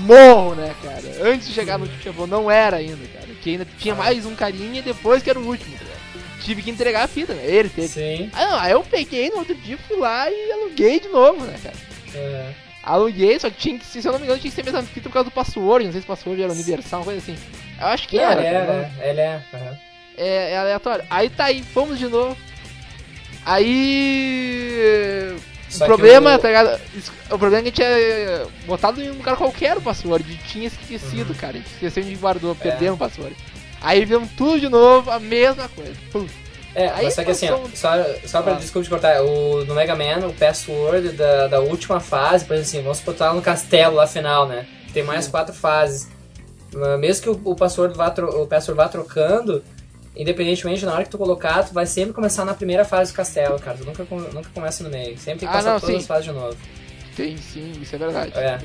morro, 0.00 0.54
né, 0.54 0.74
cara? 0.82 1.30
Antes 1.30 1.48
de 1.48 1.54
chegar 1.54 1.78
no 1.78 1.84
último 1.84 2.02
chefão, 2.02 2.26
não 2.26 2.50
era 2.50 2.78
ainda, 2.78 3.06
cara. 3.12 3.28
Que 3.42 3.50
ainda 3.50 3.66
tinha 3.78 3.94
mais 3.94 4.26
um 4.26 4.34
carinha 4.34 4.80
e 4.80 4.82
depois 4.82 5.22
que 5.22 5.30
era 5.30 5.38
o 5.38 5.46
último, 5.46 5.76
tá 5.76 5.84
ligado? 5.84 5.99
Tive 6.40 6.62
que 6.62 6.70
entregar 6.70 7.04
a 7.04 7.08
fita, 7.08 7.34
né? 7.34 7.42
Ele 7.44 7.68
teve. 7.68 7.88
Sim. 7.88 8.30
Ah, 8.32 8.44
não, 8.46 8.58
aí 8.60 8.72
eu 8.72 8.82
peguei 8.82 9.28
no 9.30 9.38
outro 9.38 9.54
dia, 9.54 9.78
fui 9.86 9.96
lá 9.98 10.30
e 10.30 10.52
aluguei 10.52 10.98
de 11.00 11.08
novo, 11.08 11.44
né, 11.44 11.54
cara? 11.62 11.76
É. 12.14 12.52
Aluguei, 12.82 13.38
só 13.38 13.50
que 13.50 13.56
tinha 13.58 13.78
que, 13.78 13.84
se 13.84 13.98
eu 14.04 14.10
não 14.12 14.18
me 14.18 14.24
engano, 14.24 14.40
tinha 14.40 14.50
que 14.50 14.54
ser 14.54 14.62
a 14.62 14.64
mesma 14.64 14.82
fita 14.82 15.08
por 15.08 15.12
causa 15.14 15.28
do 15.28 15.32
password. 15.32 15.84
Não 15.84 15.92
sei 15.92 16.00
se 16.00 16.06
o 16.06 16.08
password 16.08 16.42
era 16.42 16.50
universal, 16.52 17.00
uma 17.00 17.04
coisa 17.04 17.20
assim. 17.20 17.36
Eu 17.78 17.86
acho 17.86 18.08
que 18.08 18.16
Não, 18.16 18.24
era. 18.24 18.40
ele 18.40 18.46
é, 18.46 18.50
ligado? 18.60 18.66
né? 18.68 18.92
Ele 19.02 19.20
é. 19.20 19.42
aham. 19.54 19.78
é, 20.16 20.50
é 20.52 20.56
aleatório. 20.58 21.04
Aí 21.10 21.28
tá 21.28 21.44
aí, 21.44 21.62
fomos 21.62 21.98
de 21.98 22.08
novo. 22.08 22.36
Aí. 24.00 25.36
Só 25.68 25.84
o 25.84 25.86
problema, 25.86 26.34
o- 26.34 26.38
tá 26.38 26.48
ligado? 26.48 26.80
O 27.30 27.38
problema 27.38 27.68
é 27.68 27.70
que 27.70 27.82
a 27.82 27.86
gente 27.86 28.06
tinha 28.06 28.46
botado 28.66 29.00
em 29.00 29.10
um 29.10 29.14
lugar 29.14 29.36
qualquer 29.36 29.76
o 29.76 29.80
password. 29.82 30.24
Tinha 30.48 30.66
esquecido, 30.66 31.34
cara. 31.34 31.54
A 31.54 31.56
gente 31.58 31.70
esqueceu 31.72 32.02
onde 32.02 32.14
guardou, 32.16 32.54
perdemos 32.56 32.94
o 32.96 32.98
password. 32.98 33.36
Aí 33.80 34.04
vimos 34.04 34.30
tudo 34.36 34.60
de 34.60 34.68
novo, 34.68 35.10
a 35.10 35.18
mesma 35.18 35.68
coisa. 35.68 35.94
Pum. 36.12 36.26
É, 36.74 36.88
Aí 36.90 37.04
mas 37.04 37.14
só 37.14 37.24
que 37.24 37.30
assim, 37.32 37.48
só, 37.74 38.04
só 38.26 38.42
pra 38.42 38.52
Ah. 38.52 38.56
desculpa 38.56 38.84
te 38.84 38.90
cortar, 38.90 39.22
o, 39.22 39.64
no 39.64 39.74
Mega 39.74 39.96
Man, 39.96 40.26
o 40.28 40.32
password 40.32 41.08
da, 41.10 41.48
da 41.48 41.60
última 41.60 41.98
fase, 41.98 42.44
por 42.44 42.54
exemplo 42.54 42.68
assim, 42.70 42.82
vamos 42.82 43.00
botar 43.00 43.28
lá 43.30 43.34
no 43.34 43.42
castelo 43.42 43.96
lá 43.96 44.06
final, 44.06 44.46
né? 44.46 44.66
Tem 44.92 45.02
mais 45.02 45.26
quatro 45.26 45.52
fases. 45.54 46.08
Mesmo 47.00 47.22
que 47.22 47.30
o, 47.30 47.40
o, 47.52 47.56
password 47.56 47.96
vá 47.96 48.10
tro- 48.10 48.42
o 48.42 48.46
password 48.46 48.76
vá 48.76 48.88
trocando, 48.88 49.64
independentemente 50.14 50.84
na 50.84 50.92
hora 50.94 51.02
que 51.04 51.10
tu 51.10 51.18
colocar, 51.18 51.64
tu 51.64 51.74
vai 51.74 51.86
sempre 51.86 52.12
começar 52.12 52.44
na 52.44 52.54
primeira 52.54 52.84
fase 52.84 53.10
do 53.12 53.16
castelo, 53.16 53.58
cara. 53.58 53.76
Tu 53.76 53.84
nunca, 53.84 54.04
nunca 54.32 54.48
começa 54.54 54.84
no 54.84 54.90
meio. 54.90 55.18
Sempre 55.18 55.40
tem 55.40 55.48
que 55.48 55.54
Ah, 55.54 55.58
passar 55.58 55.72
não, 55.72 55.80
todas 55.80 55.94
sim. 55.96 56.00
as 56.02 56.06
fases 56.06 56.24
de 56.26 56.32
novo. 56.32 56.56
Tem 57.16 57.36
sim, 57.36 57.72
isso 57.82 57.96
é 57.96 57.98
verdade. 57.98 58.32
É. 58.36 58.38
A 58.38 58.52
É, 58.52 58.56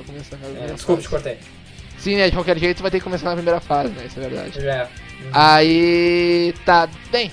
desculpa, 0.74 1.01
te 1.01 1.07
fase. 1.07 1.09
cortei. 1.09 1.38
Sim, 1.97 2.18
né? 2.18 2.26
De 2.30 2.36
qualquer 2.36 2.59
jeito 2.59 2.84
vai 2.84 2.91
ter 2.91 2.99
que 2.99 3.03
começar 3.03 3.30
na 3.30 3.36
primeira 3.36 3.59
fase, 3.59 3.89
né? 3.93 4.05
Isso 4.05 4.20
é 4.20 4.30
verdade. 4.30 4.61
Já. 4.61 4.88
Aí 5.32 6.53
tá, 6.66 6.88
bem, 7.11 7.32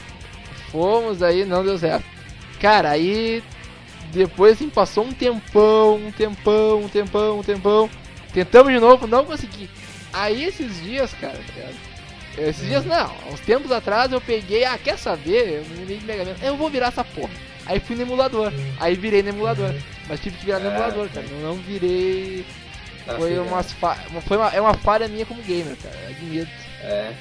fomos 0.70 1.22
aí, 1.22 1.44
não 1.44 1.64
deu 1.64 1.78
certo. 1.78 2.04
Cara, 2.60 2.90
aí 2.90 3.42
depois 4.12 4.54
assim 4.54 4.68
passou 4.68 5.04
um 5.04 5.12
tempão, 5.12 5.96
um 5.96 6.12
tempão, 6.12 6.82
um 6.82 6.88
tempão, 6.88 7.38
um 7.38 7.42
tempão. 7.42 7.90
Tentamos 8.32 8.72
de 8.72 8.80
novo, 8.80 9.06
não 9.06 9.24
consegui. 9.24 9.68
Aí 10.12 10.44
esses 10.44 10.82
dias, 10.82 11.12
cara, 11.14 11.38
ligado? 11.54 11.74
esses 12.38 12.66
dias 12.66 12.84
não, 12.84 13.14
uns 13.30 13.40
tempos 13.40 13.70
atrás 13.70 14.10
eu 14.10 14.20
peguei, 14.20 14.64
ah, 14.64 14.78
quer 14.78 14.98
saber? 14.98 15.64
Eu 15.70 15.76
me 15.76 15.96
de 15.96 16.04
Mega 16.04 16.24
Man, 16.24 16.34
eu 16.42 16.56
vou 16.56 16.70
virar 16.70 16.88
essa 16.88 17.04
porra. 17.04 17.30
Aí 17.66 17.78
fui 17.78 17.94
no 17.94 18.02
emulador, 18.02 18.52
Hum. 18.52 18.74
aí 18.80 18.94
virei 18.96 19.22
no 19.22 19.28
emulador. 19.28 19.70
Uhum. 19.70 19.80
Mas 20.08 20.20
tive 20.20 20.36
que 20.36 20.46
virar 20.46 20.58
no 20.58 20.68
Ah, 20.68 20.72
emulador, 20.72 21.08
tá. 21.08 21.22
cara. 21.22 21.26
Eu 21.30 21.40
não 21.40 21.54
virei. 21.56 22.44
Tá, 23.06 23.16
Foi, 23.16 23.38
umas 23.38 23.72
fa... 23.72 23.96
foi 24.26 24.36
uma... 24.36 24.48
É 24.50 24.60
uma 24.60 24.74
falha 24.74 25.08
minha 25.08 25.26
como 25.26 25.42
gamer, 25.42 25.76
cara. 25.76 25.96
Admito. 26.08 26.50
É. 26.82 27.12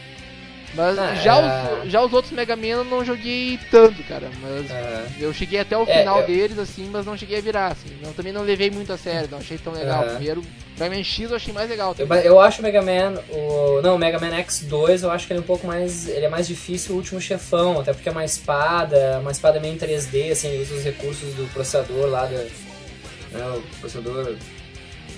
Mas 0.73 0.97
Ah, 0.97 1.15
já, 1.15 1.37
é. 1.37 1.83
os, 1.85 1.91
já 1.91 2.01
os 2.01 2.13
outros 2.13 2.31
Mega 2.33 2.55
Man 2.55 2.65
eu 2.67 2.83
não 2.85 3.03
joguei 3.03 3.59
tanto, 3.69 4.01
cara. 4.03 4.29
Mas 4.41 4.71
é. 4.71 5.05
eu 5.19 5.33
cheguei 5.33 5.59
até 5.59 5.77
o 5.77 5.83
É, 5.83 5.99
final 5.99 6.21
eu- 6.21 6.27
deles, 6.27 6.57
assim, 6.57 6.89
mas 6.91 7.05
não 7.05 7.17
cheguei 7.17 7.37
a 7.39 7.41
virar, 7.41 7.67
assim. 7.73 7.89
Eu 8.01 8.13
também 8.13 8.31
não 8.31 8.41
levei 8.41 8.71
muito 8.71 8.93
a 8.93 8.97
sério, 8.97 9.27
não 9.29 9.39
achei 9.39 9.57
tão 9.57 9.73
legal. 9.73 10.03
Aham. 10.03 10.09
Primeiro, 10.15 10.41
Mega 10.79 10.95
Man 10.95 11.03
X 11.03 11.29
eu 11.29 11.35
achei 11.35 11.53
mais 11.53 11.69
legal. 11.69 11.93
Eu, 11.99 12.07
eu 12.07 12.39
acho 12.39 12.59
o 12.59 12.63
Mega 12.63 12.81
Man, 12.81 13.21
o, 13.29 13.81
não, 13.83 13.95
o 13.95 13.99
Mega 13.99 14.17
Man 14.19 14.31
X2, 14.31 15.03
eu 15.03 15.11
acho 15.11 15.27
que 15.27 15.33
ele 15.33 15.39
é 15.39 15.43
um 15.43 15.45
pouco 15.45 15.67
mais, 15.67 16.07
ele 16.07 16.25
é 16.25 16.29
mais 16.29 16.47
difícil 16.47 16.93
o 16.93 16.97
último 16.97 17.19
chefão, 17.19 17.79
até 17.81 17.91
porque 17.93 18.07
é 18.07 18.11
uma 18.11 18.23
espada, 18.25 19.19
uma 19.19 19.31
espada 19.31 19.59
meio 19.59 19.73
em 19.73 19.77
3D, 19.77 20.31
assim, 20.31 20.47
ele 20.47 20.63
usa 20.63 20.75
os 20.75 20.83
recursos 20.83 21.33
do 21.35 21.51
processador 21.53 22.07
lá, 22.09 22.21
da, 22.25 22.37
né, 22.37 23.45
o 23.57 23.61
processador 23.79 24.35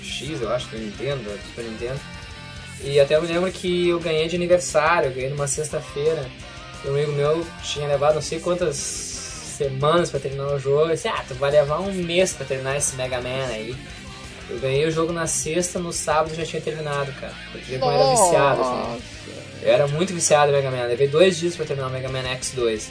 X, 0.02 0.40
eu 0.42 0.52
acho, 0.52 0.66
do 0.68 0.78
Nintendo, 0.78 1.22
do 1.22 1.38
Super 1.48 1.64
Nintendo. 1.64 2.00
E 2.82 3.00
até 3.00 3.16
eu 3.16 3.22
me 3.22 3.28
lembro 3.28 3.50
que 3.50 3.88
eu 3.88 4.00
ganhei 4.00 4.28
de 4.28 4.36
aniversário, 4.36 5.08
eu 5.08 5.14
ganhei 5.14 5.30
numa 5.30 5.46
sexta-feira, 5.46 6.26
e 6.84 6.88
um 6.88 6.94
amigo 6.94 7.12
meu 7.12 7.46
tinha 7.62 7.86
levado 7.86 8.14
não 8.14 8.22
sei 8.22 8.40
quantas 8.40 8.76
semanas 8.76 10.10
pra 10.10 10.20
terminar 10.20 10.48
o 10.48 10.58
jogo, 10.58 10.90
eu 10.90 10.94
disse, 10.94 11.08
ah, 11.08 11.24
tu 11.26 11.34
vai 11.34 11.50
levar 11.50 11.80
um 11.80 11.92
mês 11.92 12.32
pra 12.32 12.44
terminar 12.44 12.76
esse 12.76 12.96
Mega 12.96 13.20
Man 13.20 13.46
aí. 13.46 13.74
Eu 14.50 14.58
ganhei 14.58 14.86
o 14.86 14.90
jogo 14.90 15.12
na 15.12 15.26
sexta, 15.26 15.78
no 15.78 15.92
sábado 15.92 16.30
eu 16.30 16.36
já 16.36 16.44
tinha 16.44 16.60
terminado, 16.60 17.10
cara. 17.12 17.32
Porque 17.50 17.74
eu 17.74 17.90
era 17.90 18.10
viciado, 18.10 18.60
assim. 18.60 19.02
Eu 19.62 19.72
era 19.72 19.86
muito 19.86 20.12
viciado 20.12 20.50
em 20.50 20.54
Mega 20.54 20.70
Man. 20.70 20.84
Levei 20.84 21.08
dois 21.08 21.38
dias 21.38 21.56
pra 21.56 21.64
terminar 21.64 21.88
o 21.88 21.90
Mega 21.90 22.10
Man 22.10 22.24
X2. 22.24 22.88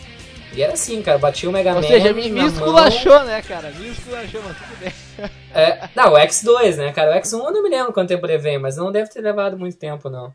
E 0.56 0.62
era 0.62 0.74
assim, 0.74 1.02
cara, 1.02 1.18
bati 1.18 1.48
o 1.48 1.52
Mega 1.52 1.72
Ou 1.72 1.82
Man. 1.82 1.88
seja, 1.88 2.14
me, 2.14 2.30
me 2.30 2.46
esculachou, 2.46 3.24
né, 3.24 3.42
cara? 3.42 3.72
Me 3.72 3.90
esculachou, 3.90 4.42
mas 4.44 4.58
tudo 4.58 4.80
bem. 4.80 4.94
mão. 5.18 5.30
É, 5.56 5.88
não, 5.96 6.14
o 6.14 6.18
X2, 6.18 6.78
né, 6.78 6.92
cara? 6.92 7.12
O 7.16 7.20
X1 7.22 7.34
eu 7.46 7.52
não 7.52 7.62
me 7.62 7.70
lembro 7.70 7.94
quanto 7.94 8.08
tempo 8.10 8.26
levei, 8.26 8.58
mas 8.58 8.76
não 8.78 8.92
deve 8.92 9.10
ter 9.12 9.22
levado 9.22 9.58
muito 9.58 9.78
tempo, 9.78 10.10
não. 10.10 10.34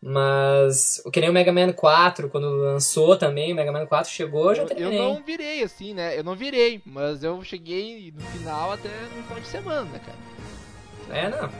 Mas, 0.00 1.02
o 1.04 1.10
que 1.10 1.20
nem 1.20 1.28
o 1.28 1.32
Mega 1.32 1.52
Man 1.52 1.72
4, 1.72 2.28
quando 2.30 2.48
lançou 2.48 3.16
também, 3.16 3.52
o 3.52 3.56
Mega 3.56 3.70
Man 3.72 3.86
4 3.86 4.10
chegou, 4.10 4.50
eu 4.50 4.54
já 4.54 4.62
Eu, 4.62 4.68
eu 4.68 4.74
terminei. 4.76 4.98
não 4.98 5.22
virei, 5.22 5.62
assim, 5.62 5.92
né? 5.94 6.18
Eu 6.18 6.24
não 6.24 6.34
virei, 6.34 6.80
mas 6.86 7.22
eu 7.22 7.42
cheguei 7.42 8.12
no 8.16 8.22
final 8.26 8.72
até 8.72 8.88
no 9.16 9.22
final 9.24 9.40
de 9.40 9.46
semana, 9.46 9.82
né, 9.82 10.00
cara? 10.04 11.18
É, 11.18 11.28
não. 11.28 11.50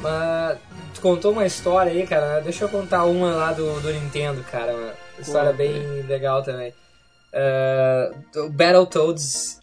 Mas 0.00 0.58
tu 0.94 1.00
contou 1.00 1.32
uma 1.32 1.44
história 1.44 1.92
aí, 1.92 2.06
cara. 2.06 2.40
Deixa 2.40 2.64
eu 2.64 2.68
contar 2.68 3.04
uma 3.04 3.34
lá 3.34 3.52
do, 3.52 3.80
do 3.80 3.92
Nintendo, 3.92 4.42
cara. 4.44 4.96
História 5.20 5.52
bem 5.52 6.02
legal 6.02 6.42
também. 6.42 6.72
É, 7.32 8.10
o 8.36 8.48
Battletoads. 8.50 9.60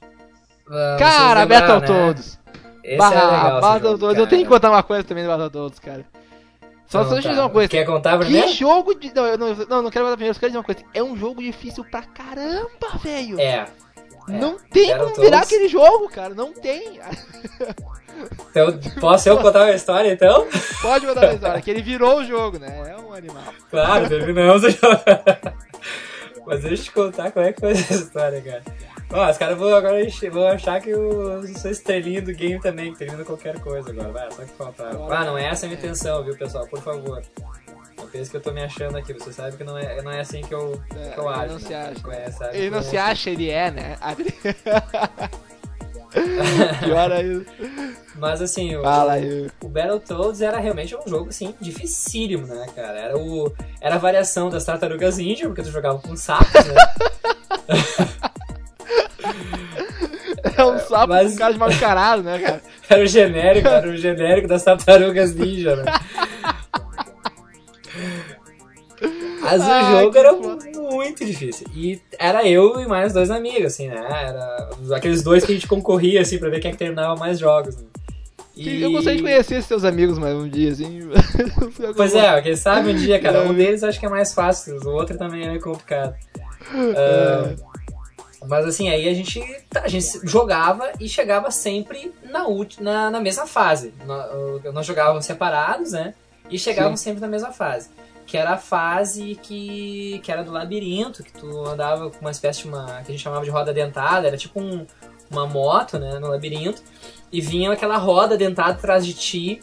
uh, 0.67 0.97
Cara, 0.99 1.45
né? 1.45 1.59
Battletoads. 1.59 2.39
Esse 2.83 2.97
Barra, 2.97 3.15
é 3.15 3.25
legal. 3.25 3.61
Battletoads. 3.61 3.99
jogo, 4.01 4.19
Eu 4.21 4.27
tenho 4.27 4.43
que 4.43 4.49
contar 4.49 4.69
uma 4.71 4.83
coisa 4.83 5.03
também 5.03 5.23
do 5.23 5.29
Battletoads, 5.29 5.79
cara. 5.79 6.05
Só 6.87 6.99
Então, 6.99 7.03
só 7.09 7.13
deixa 7.15 7.15
eu 7.15 7.21
tá. 7.23 7.29
dizer 7.29 7.41
uma 7.41 7.49
coisa. 7.49 7.67
Quer 7.67 7.85
contar 7.85 8.17
Que 8.17 8.23
primeiro? 8.25 8.47
jogo 8.53 8.93
de. 8.95 9.13
Não, 9.13 9.25
eu 9.25 9.37
não, 9.37 9.53
não, 9.53 9.81
não 9.81 9.91
quero 9.91 10.05
falar 10.05 10.15
primeiro, 10.15 10.29
eu 10.29 10.33
só 10.33 10.39
quero 10.39 10.51
dizer 10.51 10.57
uma 10.59 10.63
coisa. 10.63 10.81
É 10.93 11.03
um 11.03 11.17
jogo 11.17 11.41
difícil 11.41 11.83
pra 11.83 12.01
caramba, 12.03 12.87
velho. 13.03 13.37
É. 13.39 13.67
Não 14.29 14.57
tem 14.57 14.85
como 14.87 14.99
Battletoads. 14.99 15.23
virar 15.23 15.39
aquele 15.41 15.67
jogo, 15.67 16.07
cara. 16.09 16.33
Não 16.33 16.53
tem. 16.53 16.99
Então, 18.49 18.79
posso 18.99 19.29
eu 19.29 19.37
contar 19.37 19.63
uma 19.65 19.73
história 19.73 20.11
então? 20.11 20.47
Pode 20.81 21.05
mandar 21.05 21.25
uma 21.25 21.33
história, 21.33 21.61
que 21.61 21.69
ele 21.71 21.81
virou 21.81 22.19
o 22.19 22.25
jogo, 22.25 22.57
né? 22.59 22.91
É 22.95 22.97
um 23.01 23.13
animal. 23.13 23.43
Claro, 23.69 24.07
terminamos 24.09 24.63
o 24.63 24.69
jogo. 24.69 25.01
Mas 26.45 26.61
deixa 26.61 26.81
eu 26.81 26.85
te 26.85 26.91
contar 26.91 27.31
como 27.31 27.45
é 27.45 27.51
que 27.53 27.59
foi 27.59 27.71
essa 27.71 27.93
história, 27.93 28.41
cara. 28.41 28.63
Ó, 29.11 29.29
os 29.29 29.37
caras 29.37 29.57
vão 29.57 29.73
agora 29.75 29.97
vão 30.31 30.47
achar 30.47 30.81
que 30.81 30.89
eu 30.89 31.43
sou 31.57 31.71
estrelinha 31.71 32.21
do 32.21 32.33
game 32.33 32.59
também, 32.59 32.91
que 32.93 32.99
termina 32.99 33.23
qualquer 33.23 33.59
coisa 33.59 33.89
agora. 33.89 34.11
Vai, 34.11 34.31
só 34.31 34.41
que 34.43 34.51
faltava. 34.57 35.13
Ah, 35.15 35.25
não 35.25 35.37
é 35.37 35.45
essa 35.45 35.65
a 35.65 35.69
minha 35.69 35.77
intenção, 35.79 36.23
viu, 36.23 36.37
pessoal? 36.37 36.65
Por 36.67 36.81
favor. 36.81 37.21
Não 37.97 38.07
pense 38.07 38.29
que 38.29 38.37
eu 38.37 38.41
tô 38.41 38.51
me 38.51 38.63
achando 38.63 38.97
aqui, 38.97 39.11
você 39.13 39.33
sabe 39.33 39.57
que 39.57 39.63
não 39.63 39.77
é, 39.77 40.01
não 40.01 40.11
é 40.11 40.19
assim 40.19 40.41
que 40.41 40.53
eu, 40.53 40.81
É, 40.95 41.09
que 41.09 41.19
eu 41.19 41.23
ele 41.29 41.33
acho. 41.39 41.53
não 41.53 41.59
se 41.59 41.69
né? 41.69 41.89
acha. 41.91 41.99
Conhece? 42.03 42.43
Ele 42.53 42.69
não 42.69 42.81
se 42.83 42.97
acha, 42.97 43.29
ele 43.29 43.49
é, 43.49 43.71
né? 43.71 43.97
Pior 46.83 47.11
ainda. 47.11 47.45
Mas 48.15 48.41
assim, 48.41 48.75
o, 48.75 48.81
Fala 48.81 49.13
aí. 49.13 49.47
o 49.61 49.67
Battletoads 49.67 50.41
era 50.41 50.57
realmente 50.59 50.95
um 50.95 51.07
jogo, 51.07 51.29
assim, 51.29 51.53
dificílimo, 51.61 52.47
né, 52.47 52.65
cara? 52.75 52.97
Era, 52.99 53.17
o, 53.17 53.53
era 53.79 53.95
a 53.95 53.99
variação 53.99 54.49
das 54.49 54.63
tartarugas 54.65 55.17
ninja, 55.17 55.45
porque 55.47 55.61
tu 55.61 55.69
jogava 55.71 55.99
com 55.99 56.15
sapos, 56.15 56.53
né? 56.53 56.75
É 60.57 60.63
um 60.65 60.79
sapo 60.79 61.09
mas- 61.09 61.27
com 61.29 61.33
um 61.33 61.37
cara 61.37 61.53
de 61.53 61.59
mal 61.59 61.71
encarado, 61.71 62.23
né, 62.23 62.39
cara? 62.39 62.61
Era 62.89 63.03
o 63.03 63.05
genérico, 63.05 63.67
era 63.67 63.87
o 63.87 63.97
genérico 63.97 64.47
das 64.47 64.63
tartarugas 64.63 65.35
ninja, 65.35 65.75
né? 65.75 65.83
Mas 69.51 69.61
o 69.61 70.01
jogo 70.01 70.17
era 70.17 70.33
foda. 70.33 70.65
muito 70.91 71.25
difícil. 71.25 71.67
E 71.73 72.01
era 72.19 72.47
eu 72.47 72.79
e 72.79 72.87
mais 72.87 73.13
dois 73.13 73.29
amigos, 73.31 73.73
assim, 73.73 73.87
né? 73.87 73.95
Era 73.97 74.69
aqueles 74.95 75.21
dois 75.23 75.45
que 75.45 75.51
a 75.51 75.55
gente 75.55 75.67
concorria, 75.67 76.21
assim, 76.21 76.37
pra 76.37 76.49
ver 76.49 76.59
quem 76.59 76.69
é 76.69 76.71
que 76.71 76.77
terminava 76.77 77.15
mais 77.19 77.39
jogos, 77.39 77.75
né? 77.77 77.83
E- 78.55 78.81
Eu 78.81 78.91
gostaria 78.91 79.17
de 79.17 79.23
conhecer 79.23 79.63
teus 79.63 79.83
amigos 79.83 80.17
mais 80.17 80.35
um 80.35 80.49
dia, 80.49 80.71
assim. 80.71 81.01
Pois 81.95 82.15
é, 82.15 82.41
quem 82.41 82.55
sabe 82.55 82.91
um 82.91 82.95
dia, 82.95 83.19
cara. 83.21 83.43
Um 83.43 83.53
deles 83.53 83.83
acho 83.83 83.99
que 83.99 84.05
é 84.05 84.09
mais 84.09 84.33
fácil, 84.33 84.77
o 84.83 84.89
outro 84.89 85.17
também 85.17 85.43
é 85.43 85.47
meio 85.49 85.61
complicado. 85.61 86.15
Ah, 88.39 88.45
mas 88.47 88.65
assim, 88.65 88.87
aí 88.89 89.09
a 89.09 89.13
gente, 89.13 89.41
tá, 89.69 89.81
a 89.83 89.87
gente 89.87 90.05
jogava 90.23 90.91
e 90.99 91.09
chegava 91.09 91.49
sempre 91.51 92.13
na, 92.29 92.47
ulti- 92.47 92.81
na, 92.81 93.09
na 93.09 93.19
mesma 93.19 93.47
fase. 93.47 93.93
Nó- 94.05 94.59
Nós 94.71 94.85
jogávamos 94.85 95.25
separados, 95.25 95.91
né? 95.91 96.13
E 96.49 96.57
chegávamos 96.57 96.99
sempre 96.99 97.19
na 97.19 97.27
mesma 97.27 97.51
fase. 97.51 97.89
Que 98.27 98.37
era 98.37 98.51
a 98.51 98.57
fase 98.57 99.39
que, 99.41 100.19
que 100.21 100.31
era 100.31 100.43
do 100.43 100.51
labirinto, 100.51 101.23
que 101.23 101.31
tu 101.31 101.65
andava 101.65 102.11
com 102.11 102.19
uma 102.21 102.29
espécie 102.31 102.61
de 102.63 102.67
uma. 102.67 102.85
que 102.85 103.09
a 103.09 103.11
gente 103.11 103.19
chamava 103.21 103.43
de 103.43 103.49
roda 103.49 103.73
dentada, 103.73 104.27
era 104.27 104.37
tipo 104.37 104.59
um- 104.61 104.85
uma 105.31 105.47
moto, 105.47 105.97
né, 105.97 106.19
no 106.19 106.27
labirinto, 106.27 106.81
e 107.31 107.41
vinha 107.41 107.71
aquela 107.71 107.97
roda 107.97 108.37
dentada 108.37 108.71
atrás 108.71 109.05
de 109.05 109.13
ti 109.13 109.59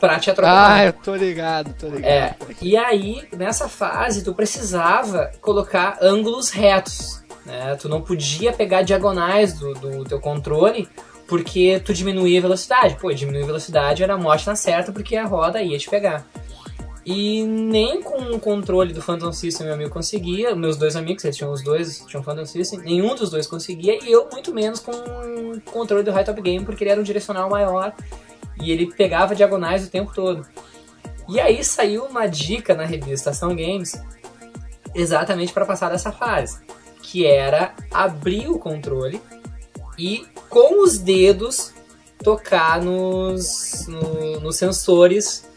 pra 0.00 0.18
te 0.18 0.30
atropelar. 0.30 0.70
Ah, 0.72 0.84
eu 0.86 0.92
tô 0.94 1.14
ligado, 1.14 1.74
tô 1.78 1.88
ligado. 1.88 2.04
É, 2.10 2.34
e 2.62 2.76
aí, 2.76 3.26
nessa 3.36 3.68
fase, 3.68 4.24
tu 4.24 4.34
precisava 4.34 5.30
colocar 5.42 5.98
ângulos 6.02 6.50
retos, 6.50 7.22
né? 7.44 7.76
Tu 7.76 7.86
não 7.88 8.00
podia 8.00 8.50
pegar 8.52 8.80
diagonais 8.82 9.52
do, 9.58 9.74
do 9.74 10.04
teu 10.04 10.20
controle, 10.20 10.88
porque 11.28 11.80
tu 11.84 11.92
diminuía 11.94 12.38
a 12.38 12.42
velocidade. 12.42 12.96
Pô, 12.96 13.12
diminuir 13.12 13.42
a 13.42 13.46
velocidade 13.46 14.02
era 14.02 14.16
morte 14.16 14.46
na 14.46 14.56
certa, 14.56 14.90
porque 14.90 15.16
a 15.16 15.26
roda 15.26 15.62
ia 15.62 15.78
te 15.78 15.88
pegar. 15.88 16.24
E 17.12 17.42
nem 17.44 18.00
com 18.02 18.18
o 18.34 18.38
controle 18.38 18.92
do 18.92 19.02
Phantom 19.02 19.32
System 19.32 19.66
meu 19.66 19.74
amigo 19.74 19.90
conseguia, 19.90 20.54
meus 20.54 20.76
dois 20.76 20.94
amigos, 20.94 21.24
eles 21.24 21.36
tinham 21.36 21.50
os 21.52 21.62
dois, 21.62 22.04
tinham 22.06 22.22
Phantom 22.22 22.46
System, 22.46 22.78
nenhum 22.80 23.14
dos 23.14 23.30
dois 23.30 23.46
conseguia, 23.46 23.98
e 24.04 24.12
eu 24.12 24.28
muito 24.30 24.54
menos 24.54 24.78
com 24.78 24.92
o 24.92 25.60
controle 25.62 26.04
do 26.04 26.12
High 26.12 26.24
Top 26.24 26.40
Game, 26.40 26.64
porque 26.64 26.84
ele 26.84 26.90
era 26.90 27.00
um 27.00 27.04
direcional 27.04 27.50
maior, 27.50 27.92
e 28.62 28.70
ele 28.70 28.92
pegava 28.94 29.34
diagonais 29.34 29.84
o 29.84 29.90
tempo 29.90 30.12
todo. 30.14 30.46
E 31.28 31.40
aí 31.40 31.64
saiu 31.64 32.04
uma 32.04 32.26
dica 32.26 32.74
na 32.74 32.84
revista 32.84 33.30
Ação 33.30 33.56
Games 33.56 34.00
exatamente 34.94 35.52
para 35.52 35.64
passar 35.66 35.88
dessa 35.90 36.12
fase, 36.12 36.60
que 37.02 37.26
era 37.26 37.74
abrir 37.90 38.48
o 38.48 38.58
controle 38.58 39.20
e 39.98 40.26
com 40.48 40.82
os 40.84 40.98
dedos 40.98 41.72
tocar 42.22 42.82
nos, 42.82 43.86
no- 43.88 44.40
nos 44.40 44.56
sensores 44.56 45.48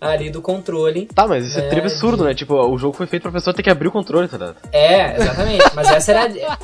ali 0.00 0.30
do 0.30 0.40
controle. 0.40 1.06
Tá, 1.14 1.26
mas 1.26 1.44
isso 1.46 1.58
é, 1.58 1.68
É, 1.74 1.78
absurdo, 1.78 2.24
né? 2.24 2.34
Tipo, 2.34 2.54
o 2.54 2.78
jogo 2.78 2.96
foi 2.96 3.06
feito 3.06 3.22
pra 3.24 3.32
pessoa 3.32 3.52
ter 3.52 3.62
que 3.62 3.68
abrir 3.70 3.88
o 3.88 3.92
controle, 3.92 4.26
tá 4.28 4.38
ligado? 4.38 4.56
É, 4.72 5.16
exatamente. 5.16 5.64
Mas 5.74 5.88
essa 5.90 6.12
era. 6.12 6.58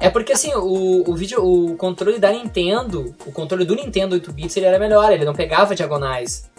É 0.00 0.10
porque 0.10 0.32
assim, 0.32 0.52
o, 0.54 1.08
o 1.10 1.14
vídeo, 1.14 1.42
o 1.44 1.74
controle 1.76 2.18
da 2.18 2.30
Nintendo, 2.30 3.14
o 3.26 3.32
controle 3.32 3.64
do 3.64 3.74
Nintendo 3.74 4.14
8 4.14 4.32
bits 4.32 4.56
ele 4.56 4.66
era 4.66 4.78
melhor, 4.78 5.10
ele 5.12 5.24
não 5.24 5.34
pegava 5.34 5.74
diagonais. 5.74 6.50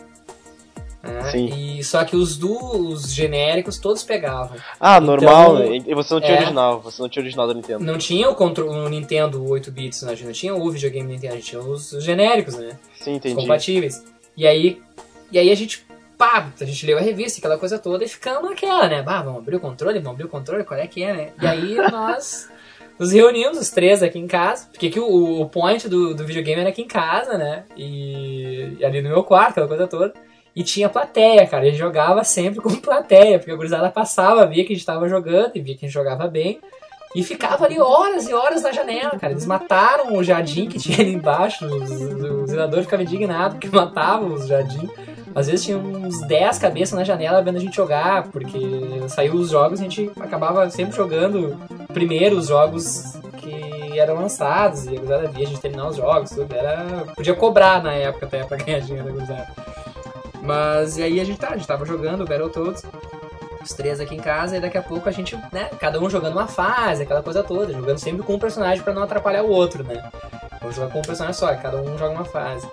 É, 1.05 1.31
Sim. 1.31 1.47
E 1.77 1.83
só 1.83 2.05
que 2.05 2.15
os 2.15 2.37
dos 2.37 3.13
genéricos 3.13 3.77
todos 3.77 4.03
pegavam. 4.03 4.55
Ah, 4.79 5.01
normal, 5.01 5.57
Então, 5.57 5.69
né? 5.69 5.83
E 5.85 5.93
você 5.93 6.13
não 6.13 6.21
tinha 6.21 6.33
é. 6.33 6.37
original, 6.39 6.79
você 6.79 7.01
não 7.01 7.09
tinha 7.09 7.21
original 7.21 7.45
da 7.45 7.53
Nintendo. 7.53 7.83
Não 7.83 7.97
tinha 7.97 8.29
o, 8.29 8.35
contro- 8.35 8.69
o 8.71 8.87
Nintendo 8.87 9.45
8 9.45 9.69
bits, 9.69 10.01
né? 10.03 10.13
a 10.13 10.15
gente 10.15 10.25
não 10.27 10.31
tinha 10.33 10.55
o 10.55 10.71
videogame 10.71 11.11
Nintendo, 11.11 11.33
a 11.33 11.35
gente 11.35 11.49
tinha 11.49 11.61
os 11.61 11.89
genéricos, 12.01 12.55
né? 12.55 12.69
Sim, 12.95 13.11
Os 13.11 13.17
entendi. 13.17 13.35
compatíveis. 13.35 14.01
E 14.37 14.47
aí, 14.47 14.81
e 15.29 15.37
aí 15.37 15.51
a 15.51 15.55
gente, 15.55 15.85
pá, 16.23 16.47
a 16.59 16.65
gente 16.65 16.85
leu 16.85 16.97
a 16.97 17.01
revista, 17.01 17.39
aquela 17.39 17.57
coisa 17.57 17.77
toda, 17.77 18.05
e 18.05 18.07
ficamos 18.07 18.49
naquela, 18.49 18.87
né? 18.87 19.01
Bah, 19.01 19.21
vamos 19.21 19.41
abrir 19.41 19.57
o 19.57 19.59
controle, 19.59 19.99
vamos 19.99 20.13
abrir 20.13 20.23
o 20.23 20.29
controle, 20.29 20.63
qual 20.63 20.79
é 20.79 20.87
que 20.87 21.03
é, 21.03 21.13
né? 21.13 21.29
E 21.41 21.45
aí 21.45 21.75
nós 21.91 22.49
nos 22.97 23.11
reunimos, 23.11 23.57
os 23.57 23.69
três 23.69 24.01
aqui 24.01 24.19
em 24.19 24.27
casa, 24.27 24.67
porque 24.71 24.87
aqui 24.87 24.99
o, 25.01 25.41
o 25.41 25.49
point 25.49 25.89
do, 25.89 26.13
do 26.13 26.25
videogame 26.25 26.61
era 26.61 26.69
aqui 26.69 26.81
em 26.81 26.87
casa, 26.87 27.37
né? 27.37 27.65
E, 27.75 28.77
e 28.79 28.85
ali 28.85 29.01
no 29.01 29.09
meu 29.09 29.23
quarto, 29.23 29.51
aquela 29.51 29.67
coisa 29.67 29.85
toda. 29.85 30.13
E 30.55 30.63
tinha 30.63 30.87
plateia, 30.87 31.45
cara. 31.47 31.63
A 31.63 31.65
gente 31.65 31.77
jogava 31.77 32.23
sempre 32.23 32.61
com 32.61 32.69
plateia, 32.77 33.37
porque 33.37 33.51
a 33.51 33.55
gurizada 33.55 33.89
passava, 33.89 34.45
via 34.45 34.63
que 34.63 34.71
a 34.71 34.75
gente 34.75 34.85
tava 34.85 35.09
jogando 35.09 35.51
e 35.55 35.61
via 35.61 35.75
que 35.75 35.85
a 35.85 35.87
gente 35.89 35.93
jogava 35.93 36.27
bem. 36.27 36.61
E 37.15 37.23
ficava 37.23 37.65
ali 37.65 37.79
horas 37.79 38.29
e 38.29 38.33
horas 38.33 38.61
na 38.61 38.71
janela, 38.71 39.17
cara. 39.19 39.33
Eles 39.33 39.45
mataram 39.45 40.15
o 40.15 40.23
jardim 40.23 40.67
que 40.67 40.79
tinha 40.79 40.99
ali 40.99 41.13
embaixo. 41.13 41.65
Os, 41.65 41.91
o 41.91 42.47
zelador 42.47 42.81
ficava 42.83 43.03
indignado 43.03 43.55
porque 43.55 43.75
matavam 43.75 44.33
os 44.33 44.47
jardins. 44.47 44.89
Às 45.35 45.47
vezes 45.47 45.65
tinha 45.65 45.77
uns 45.77 46.21
10 46.27 46.59
cabeças 46.59 46.97
na 46.97 47.03
janela 47.03 47.41
vendo 47.41 47.57
a 47.57 47.59
gente 47.59 47.75
jogar, 47.75 48.27
porque 48.27 48.59
saiu 49.09 49.33
os 49.33 49.49
jogos 49.49 49.79
e 49.79 49.85
a 49.85 49.89
gente 49.89 50.11
acabava 50.19 50.69
sempre 50.69 50.95
jogando 50.95 51.57
primeiro 51.93 52.37
os 52.37 52.47
jogos 52.47 53.13
que 53.37 53.99
eram 53.99 54.15
lançados. 54.15 54.85
E 54.85 54.89
a 54.89 54.99
gurizada 54.99 55.27
via 55.27 55.45
a 55.45 55.49
gente 55.49 55.61
terminar 55.61 55.87
os 55.87 55.95
jogos, 55.95 56.29
tudo. 56.31 56.53
Era... 56.53 57.05
Podia 57.15 57.33
cobrar 57.33 57.81
na 57.81 57.93
época 57.93 58.25
até 58.25 58.43
pra 58.43 58.57
ganhar 58.57 58.79
dinheiro 58.79 59.05
da 59.05 59.11
gurizada. 59.11 59.47
Mas 60.41 60.97
e 60.97 61.03
aí 61.03 61.19
a 61.19 61.23
gente, 61.23 61.39
tá, 61.39 61.49
a 61.49 61.57
gente 61.57 61.67
tava 61.67 61.85
jogando 61.85 62.25
Battletoads 62.25 62.83
os 63.63 63.73
três 63.73 63.99
aqui 63.99 64.15
em 64.15 64.19
casa, 64.19 64.57
e 64.57 64.59
daqui 64.59 64.77
a 64.77 64.81
pouco 64.81 65.07
a 65.07 65.11
gente, 65.11 65.35
né, 65.51 65.69
cada 65.79 65.99
um 65.99 66.09
jogando 66.09 66.33
uma 66.33 66.47
fase, 66.47 67.03
aquela 67.03 67.23
coisa 67.23 67.41
toda, 67.41 67.71
jogando 67.71 67.97
sempre 67.97 68.21
com 68.21 68.35
um 68.35 68.39
personagem 68.39 68.83
pra 68.83 68.93
não 68.93 69.03
atrapalhar 69.03 69.43
o 69.43 69.49
outro, 69.49 69.83
né? 69.83 70.03
Vamos 70.59 70.75
jogar 70.75 70.91
com 70.91 70.99
um 70.99 71.03
personagem 71.03 71.39
só, 71.39 71.53
cada 71.55 71.77
um 71.77 71.97
joga 71.97 72.13
uma 72.13 72.25
fase. 72.25 72.67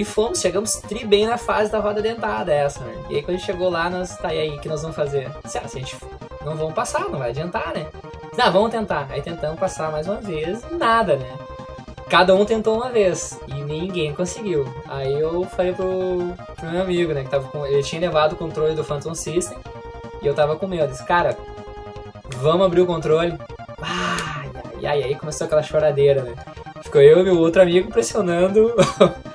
E 0.00 0.04
fomos, 0.04 0.40
chegamos 0.40 0.76
tri 0.76 1.04
bem 1.04 1.26
na 1.26 1.36
fase 1.36 1.70
da 1.70 1.78
roda 1.78 2.00
dentada 2.00 2.50
essa, 2.50 2.82
né? 2.82 2.94
E 3.10 3.16
aí 3.16 3.22
quando 3.22 3.38
chegou 3.38 3.68
lá, 3.68 3.90
nós, 3.90 4.16
tá, 4.16 4.32
e 4.32 4.40
aí, 4.40 4.56
o 4.56 4.58
que 4.58 4.66
nós 4.66 4.80
vamos 4.80 4.96
fazer? 4.96 5.30
Se 5.44 5.58
a 5.58 5.66
gente 5.66 5.94
não 6.42 6.56
vamos 6.56 6.72
passar, 6.72 7.00
não 7.10 7.18
vai 7.18 7.28
adiantar, 7.28 7.74
né? 7.74 7.86
Não, 8.34 8.50
vamos 8.50 8.70
tentar. 8.70 9.06
Aí 9.10 9.20
tentamos 9.20 9.60
passar 9.60 9.92
mais 9.92 10.08
uma 10.08 10.16
vez, 10.16 10.62
nada, 10.70 11.16
né? 11.16 11.30
Cada 12.08 12.34
um 12.34 12.46
tentou 12.46 12.76
uma 12.76 12.88
vez 12.88 13.38
e 13.46 13.52
ninguém 13.52 14.14
conseguiu. 14.14 14.66
Aí 14.88 15.20
eu 15.20 15.44
falei 15.44 15.74
pro, 15.74 16.32
pro 16.56 16.70
meu 16.70 16.80
amigo, 16.80 17.12
né, 17.12 17.22
que 17.22 17.28
tava 17.28 17.46
com, 17.48 17.66
ele 17.66 17.82
tinha 17.82 18.00
levado 18.00 18.32
o 18.32 18.36
controle 18.36 18.74
do 18.74 18.82
Phantom 18.82 19.14
System 19.14 19.58
e 20.22 20.26
eu 20.26 20.32
tava 20.34 20.56
com 20.56 20.66
medo. 20.66 20.84
Eu 20.84 20.88
disse, 20.88 21.04
cara, 21.04 21.36
vamos 22.38 22.64
abrir 22.64 22.80
o 22.80 22.86
controle. 22.86 23.38
Ai, 23.82 24.50
ai, 24.76 24.86
ai, 24.86 25.02
aí 25.02 25.14
começou 25.14 25.44
aquela 25.44 25.62
choradeira, 25.62 26.22
né? 26.22 26.34
Ficou 26.80 27.02
eu 27.02 27.20
e 27.20 27.22
meu 27.22 27.38
outro 27.38 27.60
amigo 27.60 27.90
pressionando 27.90 28.74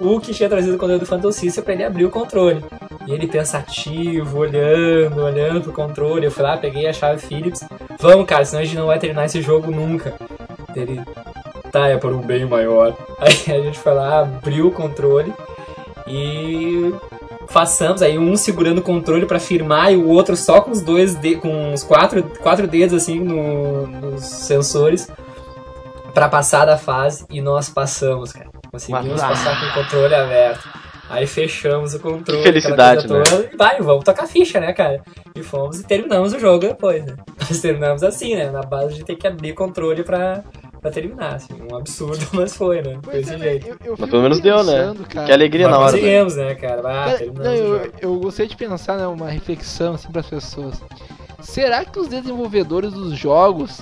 o 0.00 0.18
que 0.18 0.32
tinha 0.32 0.48
trazido 0.48 0.74
o 0.74 0.78
controle 0.78 1.00
do 1.00 1.06
Phantom 1.06 1.30
System 1.30 1.62
pra 1.62 1.74
ele 1.74 1.84
abrir 1.84 2.04
o 2.06 2.10
controle. 2.10 2.64
E 3.06 3.12
ele 3.12 3.26
pensativo, 3.26 4.38
olhando, 4.38 5.22
olhando 5.22 5.60
pro 5.62 5.72
controle. 5.72 6.24
Eu 6.26 6.30
fui 6.30 6.42
lá, 6.42 6.56
peguei 6.56 6.86
a 6.86 6.92
chave 6.92 7.20
Phillips. 7.20 7.62
Vamos, 7.98 8.26
cara, 8.26 8.44
senão 8.44 8.62
a 8.62 8.64
gente 8.64 8.76
não 8.76 8.86
vai 8.86 8.98
terminar 8.98 9.26
esse 9.26 9.40
jogo 9.42 9.70
nunca. 9.70 10.14
Ele, 10.74 11.00
tá, 11.72 11.88
é 11.88 11.96
por 11.96 12.12
um 12.12 12.20
bem 12.20 12.46
maior. 12.46 12.96
Aí 13.18 13.56
a 13.58 13.62
gente 13.62 13.78
foi 13.78 13.92
lá, 13.94 14.20
abriu 14.20 14.68
o 14.68 14.72
controle 14.72 15.32
e 16.06 16.92
façamos 17.48 18.00
aí 18.00 18.16
um 18.18 18.36
segurando 18.36 18.78
o 18.78 18.82
controle 18.82 19.26
pra 19.26 19.40
firmar 19.40 19.92
e 19.92 19.96
o 19.96 20.08
outro 20.08 20.36
só 20.36 20.60
com 20.60 20.70
os 20.70 20.80
dois 20.80 21.14
de, 21.16 21.34
com 21.36 21.72
os 21.74 21.82
quatro, 21.82 22.22
quatro 22.40 22.66
dedos 22.68 22.94
assim 22.94 23.18
no- 23.18 23.86
nos 23.88 24.24
sensores 24.24 25.08
pra 26.14 26.28
passar 26.28 26.64
da 26.64 26.76
fase 26.76 27.24
e 27.28 27.40
nós 27.40 27.68
passamos, 27.68 28.32
cara. 28.32 28.48
Conseguimos 28.70 29.20
Mas- 29.20 29.20
passar 29.20 29.60
com 29.60 29.66
o 29.66 29.82
controle 29.84 30.14
aberto. 30.14 30.68
Aí 31.08 31.26
fechamos 31.26 31.92
o 31.92 31.98
controle. 31.98 32.38
Que 32.40 32.46
felicidade, 32.46 33.08
coisa 33.08 33.24
toda, 33.24 33.50
E 33.52 33.56
vai, 33.56 33.80
vamos 33.80 34.04
tocar 34.04 34.28
ficha, 34.28 34.60
né, 34.60 34.72
cara? 34.72 35.02
E 35.34 35.42
fomos 35.42 35.80
e 35.80 35.84
terminamos 35.84 36.32
o 36.32 36.38
jogo 36.38 36.60
depois, 36.60 37.04
né? 37.04 37.16
Nós 37.50 37.60
terminamos 37.60 38.04
assim, 38.04 38.36
né? 38.36 38.48
Na 38.48 38.62
base 38.62 38.94
de 38.94 39.04
ter 39.04 39.16
que 39.16 39.26
abrir 39.26 39.52
controle 39.54 40.04
pra, 40.04 40.44
pra 40.80 40.88
terminar, 40.88 41.34
assim. 41.34 41.54
Um 41.68 41.76
absurdo, 41.76 42.24
mas 42.32 42.56
foi, 42.56 42.80
né? 42.80 42.96
Foi 43.02 43.18
é, 43.18 43.22
jeito. 43.24 43.66
eu, 43.70 43.76
eu 43.86 43.96
Mas 43.98 44.08
pelo 44.08 44.22
menos 44.22 44.38
deu, 44.40 44.62
né? 44.62 44.94
cara. 45.08 45.26
Que 45.26 45.32
alegria 45.32 45.68
Mas 45.68 45.76
na 45.76 45.82
hora. 45.84 45.92
né? 45.92 45.98
conseguimos, 45.98 46.36
né, 46.36 46.54
cara? 46.54 46.78
Ah, 46.80 47.04
Cara, 47.06 47.18
terminamos 47.18 47.44
não, 47.60 47.66
eu, 47.66 47.92
eu 48.02 48.14
gostaria 48.20 48.48
de 48.48 48.56
pensar, 48.56 48.96
né, 48.96 49.06
uma 49.08 49.28
reflexão 49.28 49.94
assim 49.94 50.12
para 50.12 50.20
as 50.20 50.28
pessoas. 50.28 50.80
Será 51.40 51.84
que 51.84 51.98
os 51.98 52.06
desenvolvedores 52.06 52.92
dos 52.92 53.18
jogos 53.18 53.80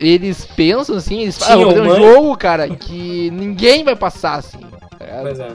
eles 0.00 0.44
pensam 0.46 0.96
assim, 0.96 1.20
eles 1.22 1.38
falam, 1.38 1.52
ah, 1.54 1.56
Tinham 1.72 1.84
vou 1.84 1.94
fazer 1.94 2.02
um 2.04 2.12
jogo, 2.14 2.36
cara, 2.36 2.68
que 2.68 3.30
ninguém 3.30 3.84
vai 3.84 3.96
passar 3.96 4.34
assim. 4.36 4.58
ligado? 5.00 5.22
Pois 5.22 5.40
é. 5.40 5.48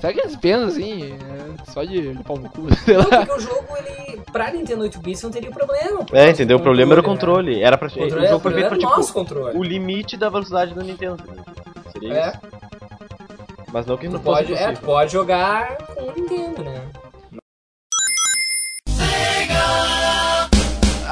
Será 0.00 0.12
que 0.12 0.20
eles 0.20 0.36
pensam 0.36 0.68
assim, 0.68 1.12
é, 1.14 1.70
só 1.72 1.84
de 1.84 2.18
pau 2.24 2.36
no 2.38 2.48
cu, 2.50 2.66
sei 2.84 2.96
Não, 2.96 3.08
lá. 3.10 3.26
porque 3.26 3.32
o 3.32 3.40
jogo, 3.40 3.66
ele, 3.78 4.20
pra 4.32 4.50
Nintendo 4.50 4.82
8 4.82 4.98
bits 5.00 5.22
não 5.22 5.30
teria 5.30 5.50
problema. 5.50 6.04
É, 6.12 6.30
entendeu? 6.30 6.56
O 6.56 6.60
do 6.60 6.62
problema 6.64 6.92
era 6.92 7.00
o 7.00 7.02
né? 7.02 7.08
controle. 7.08 7.62
Era 7.62 7.78
pra... 7.78 7.88
O 7.88 7.90
controle 7.90 8.22
o 8.22 8.24
é- 8.24 8.28
jogo 8.28 8.40
foi 8.40 8.52
feito 8.52 8.68
pra, 8.68 8.78
o 8.78 8.80
nosso 8.82 9.00
tipo, 9.08 9.12
controle. 9.14 9.58
o 9.58 9.62
limite 9.62 10.16
da 10.16 10.28
velocidade 10.28 10.74
da 10.74 10.82
Nintendo. 10.82 11.22
Seria 11.92 12.12
É, 12.14 12.28
isso. 12.28 12.38
Mas 13.72 13.86
não 13.86 13.96
que 13.96 14.08
não 14.08 14.20
fosse 14.20 14.24
pode, 14.46 14.52
é, 14.54 14.66
possível. 14.66 14.82
pode 14.86 15.12
jogar 15.12 15.76
com 15.78 16.02
o 16.02 16.12
Nintendo, 16.14 16.62
né? 16.62 16.80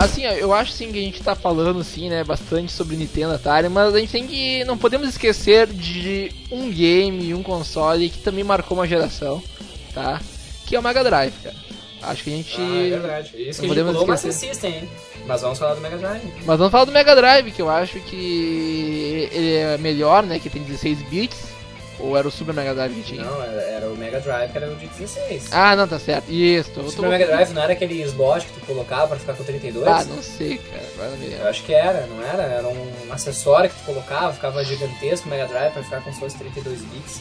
Assim, 0.02 0.24
eu 0.24 0.52
acho 0.52 0.72
sim 0.72 0.90
que 0.90 0.98
a 0.98 1.02
gente 1.02 1.22
tá 1.22 1.34
falando 1.36 1.80
assim, 1.80 2.08
né, 2.08 2.24
bastante 2.24 2.72
sobre 2.72 2.96
Nintendo 2.96 3.34
Atari, 3.34 3.68
mas 3.68 3.94
a 3.94 3.98
gente 4.00 4.10
tem 4.10 4.26
que 4.26 4.64
não 4.64 4.76
podemos 4.76 5.08
esquecer 5.08 5.68
de 5.68 6.32
um 6.50 6.70
game, 6.70 7.32
um 7.32 7.42
console 7.42 8.10
que 8.10 8.18
também 8.18 8.42
marcou 8.42 8.76
uma 8.76 8.86
geração, 8.86 9.40
tá? 9.94 10.20
Que 10.66 10.74
é 10.74 10.80
o 10.80 10.82
Mega 10.82 11.04
Drive, 11.04 11.32
cara. 11.42 11.54
Acho 12.02 12.24
que 12.24 12.30
a 12.30 12.36
gente 12.36 12.60
Ah, 12.60 12.86
é 12.86 12.90
verdade. 12.90 13.30
Isso 13.36 13.60
que 13.60 13.66
não 13.68 13.74
a 13.74 13.76
gente 13.76 13.84
podemos 13.84 14.02
o 14.02 14.06
Master 14.06 14.30
esquecer. 14.30 14.54
System, 14.54 14.74
hein? 14.74 14.88
Mas 15.24 15.40
vamos 15.40 15.58
falar 15.58 15.74
do 15.74 15.80
Mega 15.80 15.96
Drive. 15.96 16.32
Mas 16.44 16.58
vamos 16.58 16.72
falar 16.72 16.84
do 16.84 16.92
Mega 16.92 17.14
Drive, 17.14 17.52
que 17.52 17.62
eu 17.62 17.70
acho 17.70 18.00
que 18.00 19.28
ele 19.30 19.54
é 19.54 19.78
melhor, 19.78 20.24
né? 20.24 20.40
Que 20.40 20.50
tem 20.50 20.62
16 20.64 21.00
bits. 21.02 21.38
Ou 21.98 22.16
era 22.16 22.26
o 22.26 22.30
Super 22.30 22.54
Mega 22.54 22.74
Drive 22.74 22.94
que 22.94 23.02
tinha? 23.02 23.24
Não, 23.24 23.42
era, 23.42 23.88
o 23.88 23.96
Mega 23.96 24.18
Drive 24.20 24.50
que 24.50 24.56
era 24.58 24.70
o 24.70 24.74
de 24.76 24.86
16. 24.86 25.48
Ah, 25.52 25.76
não, 25.76 25.86
tá 25.86 25.98
certo. 25.98 26.30
Isso, 26.30 26.80
o 26.80 26.90
Super 26.90 27.10
Mega 27.10 27.26
Drive 27.26 27.50
não 27.52 27.62
era 27.62 27.72
aquele 27.74 28.00
slot 28.02 28.46
que 28.46 28.52
tu 28.60 28.66
colocava 28.66 29.08
pra 29.08 29.18
ficar 29.18 29.34
com 29.34 29.44
32? 29.44 29.86
Ah, 29.86 30.04
não 30.04 30.22
sei, 30.22 30.58
cara. 30.58 30.82
Agora 30.94 31.10
não 31.10 31.18
me 31.18 31.26
lembro. 31.26 31.42
Eu 31.44 31.48
acho 31.48 31.62
que 31.62 31.74
era, 31.74 32.06
não 32.06 32.22
era? 32.22 32.42
Era 32.42 32.66
um 32.68 33.12
acessório 33.12 33.70
que 33.70 33.76
tu 33.76 33.84
colocava, 33.84 34.32
ficava 34.32 34.64
gigantesco 34.64 35.26
o 35.26 35.30
Mega 35.30 35.46
Drive 35.46 35.72
pra 35.72 35.82
ficar 35.82 36.00
com 36.02 36.12
seus 36.12 36.32
32 36.34 36.80
bits. 36.80 37.20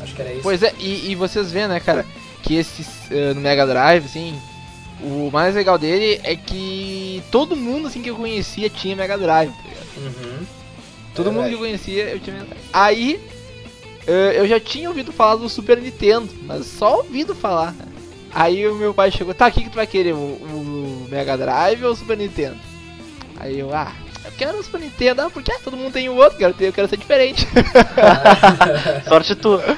Acho 0.00 0.14
que 0.14 0.22
era 0.22 0.32
isso. 0.32 0.42
Pois 0.42 0.62
é, 0.62 0.72
e, 0.78 1.10
e 1.10 1.14
vocês 1.14 1.52
vêem, 1.52 1.68
né, 1.68 1.80
cara, 1.80 2.06
que 2.42 2.54
esse 2.56 2.86
eh, 3.10 3.34
no 3.34 3.40
Mega 3.40 3.66
Drive, 3.66 4.06
assim, 4.06 4.40
o 5.02 5.30
mais 5.32 5.54
legal 5.54 5.78
dele 5.78 6.20
é 6.24 6.34
que 6.36 7.22
todo 7.30 7.56
mundo, 7.56 7.88
assim, 7.88 8.00
que 8.00 8.10
eu 8.10 8.16
conhecia 8.16 8.70
tinha 8.70 8.96
Mega 8.96 9.18
Drive, 9.18 9.50
tá 9.52 9.62
ligado? 9.62 9.86
Uhum. 9.98 10.46
Todo 11.14 11.28
É 11.28 11.32
mundo 11.32 11.48
que 11.48 11.54
eu 11.54 11.58
conhecia, 11.58 12.04
eu 12.04 12.20
tinha 12.20 12.36
Mega 12.36 12.46
Drive. 12.48 12.62
Aí, 12.72 13.20
eu 14.06 14.46
já 14.46 14.58
tinha 14.58 14.88
ouvido 14.88 15.12
falar 15.12 15.36
do 15.36 15.48
Super 15.48 15.78
Nintendo, 15.78 16.28
mas 16.42 16.66
só 16.66 16.98
ouvido 16.98 17.34
falar. 17.34 17.74
Aí 18.32 18.66
o 18.66 18.74
meu 18.74 18.94
pai 18.94 19.10
chegou, 19.10 19.34
tá, 19.34 19.48
o 19.48 19.52
que, 19.52 19.64
que 19.64 19.70
tu 19.70 19.76
vai 19.76 19.86
querer, 19.86 20.14
o, 20.14 20.16
o 20.16 21.06
Mega 21.10 21.36
Drive 21.36 21.84
ou 21.84 21.92
o 21.92 21.96
Super 21.96 22.16
Nintendo? 22.16 22.56
Aí 23.36 23.58
eu, 23.58 23.74
ah, 23.74 23.92
eu 24.24 24.30
quero 24.32 24.58
o 24.58 24.62
Super 24.62 24.80
Nintendo, 24.80 25.22
ah, 25.22 25.30
porque 25.30 25.50
ah, 25.50 25.58
todo 25.62 25.76
mundo 25.76 25.92
tem 25.92 26.08
o 26.08 26.14
outro, 26.14 26.38
quero 26.38 26.54
ter, 26.54 26.68
eu 26.68 26.72
quero 26.72 26.88
ser 26.88 26.96
diferente. 26.96 27.46
Sorte 29.08 29.34
tua. 29.34 29.76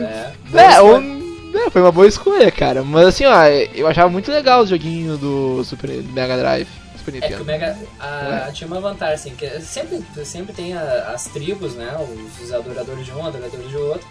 É. 0.00 0.32
É, 0.54 0.80
ou, 0.80 0.98
é, 0.98 1.70
foi 1.70 1.82
uma 1.82 1.92
boa 1.92 2.06
escolha, 2.06 2.50
cara. 2.50 2.82
Mas 2.82 3.08
assim, 3.08 3.24
ó, 3.26 3.44
eu 3.74 3.86
achava 3.86 4.08
muito 4.08 4.30
legal 4.30 4.62
o 4.62 4.66
joguinho 4.66 5.18
do 5.18 5.62
Super 5.64 5.90
do 5.90 6.12
Mega 6.12 6.36
Drive, 6.38 6.68
Super 7.04 7.16
É 7.16 7.20
que 7.20 7.34
o 7.34 7.38
Nintendo. 7.38 7.44
Mega 7.44 7.76
a- 8.00 8.50
tinha 8.52 8.66
uma 8.68 8.80
vantagem, 8.80 9.14
assim, 9.14 9.30
que 9.34 9.48
sempre, 9.60 10.02
sempre 10.24 10.52
tem 10.52 10.74
a- 10.74 11.10
as 11.14 11.24
tribos, 11.26 11.74
né? 11.74 11.90
Os, 11.98 12.40
os 12.44 12.52
adoradores 12.52 13.04
de 13.04 13.12
um, 13.12 13.26
adoradores 13.26 13.68
de 13.68 13.76
outro. 13.76 14.06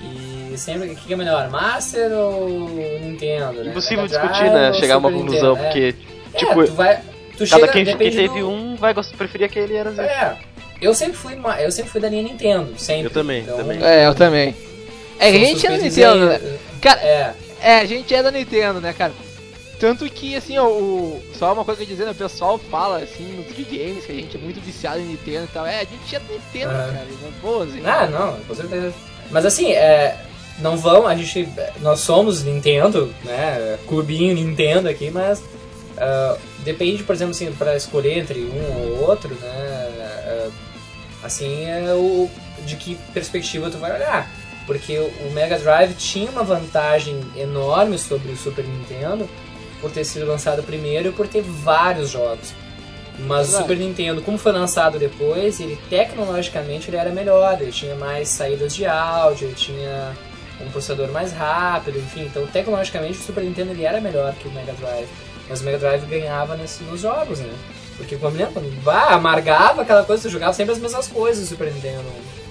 E 0.00 0.54
sempre, 0.56 0.88
o 0.90 0.96
que 0.96 1.12
é 1.12 1.16
melhor, 1.16 1.48
Master 1.50 2.10
ou 2.12 2.48
Nintendo, 2.68 3.62
né? 3.62 3.70
Impossível 3.70 4.04
Mega 4.04 4.18
Drive 4.18 4.28
discutir, 4.32 4.50
né? 4.52 4.68
ou 4.68 4.74
Chegar 4.74 4.94
a 4.94 4.98
uma 4.98 5.12
conclusão, 5.12 5.50
Nintendo, 5.54 5.62
é. 5.62 5.70
porque, 5.70 5.94
É, 6.34 6.38
tipo, 6.38 6.64
tu 6.66 6.72
vai, 6.72 6.96
tu 6.96 7.38
cada 7.38 7.46
chega, 7.46 7.68
quem, 7.68 7.84
quem 7.84 7.96
teve 7.96 8.28
do- 8.40 8.48
um 8.50 8.74
vai 8.76 8.94
preferir 8.94 9.46
aquele 9.46 9.76
era 9.76 9.90
assim. 9.90 10.00
É, 10.00 10.36
eu 10.80 10.92
sempre 10.94 11.16
fui, 11.16 11.38
eu 11.60 11.70
sempre 11.70 11.90
fui 11.90 12.00
da 12.00 12.08
linha 12.08 12.22
Nintendo, 12.24 12.76
sempre. 12.78 13.04
Eu 13.06 13.10
também, 13.10 13.42
Então, 13.42 13.56
também. 13.58 13.84
É, 13.84 14.06
eu 14.06 14.14
também. 14.14 14.56
É 15.20 15.30
que 15.30 15.36
a 15.36 15.40
gente 15.46 15.66
é 15.66 15.70
da 15.70 15.76
Nintendo, 15.78 16.26
né? 16.26 16.40
Cara, 16.80 17.00
É, 17.00 17.34
é, 17.60 17.74
a 17.78 17.84
gente 17.84 18.12
é 18.12 18.22
da 18.24 18.30
Nintendo, 18.32 18.80
né, 18.80 18.92
cara? 18.92 19.12
Tanto 19.82 20.08
que, 20.08 20.36
assim, 20.36 20.56
ó, 20.58 20.68
o, 20.68 21.20
só 21.36 21.52
uma 21.52 21.64
coisa 21.64 21.78
que 21.78 21.82
eu 21.82 21.88
ia 21.88 21.92
dizer, 21.92 22.04
né, 22.04 22.12
o 22.12 22.14
pessoal 22.14 22.56
fala, 22.56 22.98
assim, 22.98 23.24
nos 23.32 23.46
videogames, 23.46 24.06
que 24.06 24.12
a 24.12 24.14
gente 24.14 24.36
é 24.36 24.38
muito 24.38 24.60
viciado 24.60 25.00
em 25.00 25.06
Nintendo 25.06 25.42
e 25.42 25.48
tal. 25.48 25.66
É, 25.66 25.80
a 25.80 25.84
gente 25.84 26.14
é 26.14 26.20
Nintendo, 26.20 26.70
Aham. 26.70 26.92
cara. 26.92 27.06
Não 27.20 27.30
boa, 27.42 27.64
assim. 27.64 27.82
Ah, 27.84 28.06
não, 28.06 28.36
com 28.44 28.54
certeza. 28.54 28.94
Mas 29.28 29.44
assim, 29.44 29.72
é, 29.72 30.16
não 30.60 30.76
vão, 30.76 31.04
a 31.04 31.16
gente. 31.16 31.48
Nós 31.80 31.98
somos 31.98 32.44
Nintendo, 32.44 33.12
né? 33.24 33.76
Clubinho 33.88 34.36
Nintendo 34.36 34.88
aqui, 34.88 35.10
mas 35.10 35.42
ah, 35.98 36.36
depende, 36.60 37.02
por 37.02 37.16
exemplo, 37.16 37.32
assim, 37.32 37.50
pra 37.50 37.76
escolher 37.76 38.18
entre 38.18 38.38
um 38.38 38.82
ou 38.84 39.08
outro, 39.08 39.34
né? 39.34 39.48
ah, 40.28 40.48
assim, 41.24 41.64
é 41.64 41.92
o, 41.92 42.30
de 42.64 42.76
que 42.76 42.94
perspectiva 43.12 43.68
tu 43.68 43.78
vai 43.78 43.92
olhar. 43.96 44.30
Porque 44.64 44.96
o 44.96 45.32
Mega 45.32 45.58
Drive 45.58 45.94
tinha 45.94 46.30
uma 46.30 46.44
vantagem 46.44 47.20
enorme 47.36 47.98
sobre 47.98 48.30
o 48.30 48.36
Super 48.36 48.64
Nintendo 48.64 49.28
por 49.82 49.90
ter 49.90 50.04
sido 50.04 50.24
lançado 50.24 50.62
primeiro 50.62 51.10
e 51.10 51.12
por 51.12 51.28
ter 51.28 51.42
vários 51.42 52.08
jogos. 52.08 52.54
Mas 53.18 53.48
o 53.48 53.50
Verdade. 53.50 53.62
Super 53.62 53.76
Nintendo, 53.76 54.22
como 54.22 54.38
foi 54.38 54.52
lançado 54.52 54.98
depois, 54.98 55.60
ele 55.60 55.78
tecnologicamente 55.90 56.88
ele 56.88 56.96
era 56.96 57.10
melhor, 57.10 57.60
ele 57.60 57.70
tinha 57.70 57.94
mais 57.94 58.28
saídas 58.28 58.74
de 58.74 58.86
áudio, 58.86 59.48
ele 59.48 59.54
tinha 59.54 60.16
um 60.60 60.70
processador 60.70 61.10
mais 61.10 61.32
rápido, 61.32 61.98
enfim, 61.98 62.22
então 62.22 62.46
tecnologicamente 62.46 63.18
o 63.18 63.22
Super 63.22 63.44
Nintendo 63.44 63.72
ele 63.72 63.84
era 63.84 64.00
melhor 64.00 64.32
que 64.34 64.48
o 64.48 64.50
Mega 64.52 64.72
Drive. 64.72 65.08
Mas 65.48 65.60
o 65.60 65.64
Mega 65.64 65.78
Drive 65.78 66.06
ganhava 66.06 66.56
nesse, 66.56 66.82
nos 66.84 67.00
jogos, 67.00 67.40
né? 67.40 67.52
Porque 67.96 68.16
quando 68.16 68.36
lembra, 68.36 68.62
bah, 68.82 69.10
amargava 69.10 69.82
aquela 69.82 70.04
coisa, 70.04 70.22
tu 70.22 70.30
jogava 70.30 70.52
sempre 70.54 70.72
as 70.72 70.78
mesmas 70.78 71.08
coisas 71.08 71.42
no 71.42 71.48
Super 71.48 71.70
Nintendo. 71.70 72.04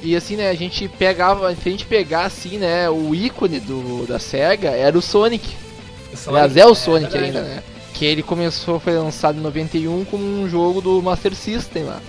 E 0.03 0.15
assim, 0.15 0.35
né, 0.35 0.49
a 0.49 0.53
gente 0.53 0.87
pegava, 0.87 1.53
se 1.55 1.67
a 1.67 1.71
gente 1.71 1.85
pegar, 1.85 2.25
assim, 2.25 2.57
né, 2.57 2.89
o 2.89 3.13
ícone 3.13 3.59
do, 3.59 4.05
da 4.05 4.19
SEGA 4.19 4.71
era 4.71 4.97
o 4.97 5.01
Sonic. 5.01 5.55
Aliás, 6.27 6.57
é 6.57 6.65
o 6.65 6.75
Sonic 6.75 7.11
verdade. 7.11 7.37
ainda, 7.37 7.41
né? 7.41 7.63
Que 7.93 8.05
ele 8.05 8.23
começou, 8.23 8.79
foi 8.79 8.93
lançado 8.97 9.37
em 9.37 9.41
91 9.41 10.05
como 10.05 10.23
um 10.23 10.49
jogo 10.49 10.81
do 10.81 11.01
Master 11.01 11.35
System 11.35 11.83
lá. 11.83 11.99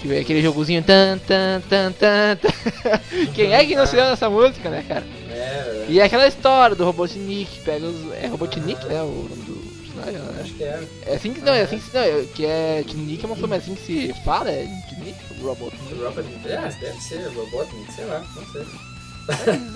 Que 0.00 0.08
veio 0.08 0.20
aquele 0.20 0.42
jogozinho 0.42 0.82
tan 0.82 1.18
tan 1.26 1.62
tan 1.68 1.92
tan. 1.92 2.36
Quem 3.34 3.52
é 3.54 3.64
que 3.64 3.74
não 3.74 3.86
se 3.86 3.94
lembra 3.96 4.10
dessa 4.10 4.28
música, 4.28 4.68
né, 4.68 4.84
cara? 4.86 5.04
É, 5.30 5.86
E 5.88 5.98
é 6.00 6.04
aquela 6.04 6.26
história 6.26 6.76
do 6.76 6.84
Robotnik, 6.84 7.60
pega 7.60 7.86
os. 7.86 8.12
É 8.12 8.26
Robotnik, 8.26 8.84
né? 8.86 9.00
O 9.02 9.06
nome 9.30 9.42
do 9.44 9.54
personagem, 9.82 10.20
né? 10.20 10.40
acho 10.42 10.52
que 10.54 10.62
é. 10.64 10.82
É 11.06 11.14
assim 11.14 11.32
que 11.32 11.40
não, 11.40 11.54
é 11.54 11.62
assim 11.62 11.78
que 11.78 11.84
se 11.90 11.94
não, 11.94 12.02
é- 12.02 12.24
que 12.34 12.44
é 12.44 12.84
Tnik 12.86 13.24
é 13.24 13.26
uma 13.26 13.36
forma 13.36 13.56
assim 13.56 13.74
que 13.74 13.82
se 13.82 14.14
fala, 14.24 14.50
é 14.50 14.66
Tnik, 14.90 15.14
Robotnik. 15.42 15.94
Robot, 15.94 16.24
é, 16.46 16.56
deve 16.80 17.00
ser 17.00 17.26
Robotnik, 17.34 17.92
sei 17.94 18.04
lá, 18.04 18.22
não 18.36 18.44
sei. 18.52 18.62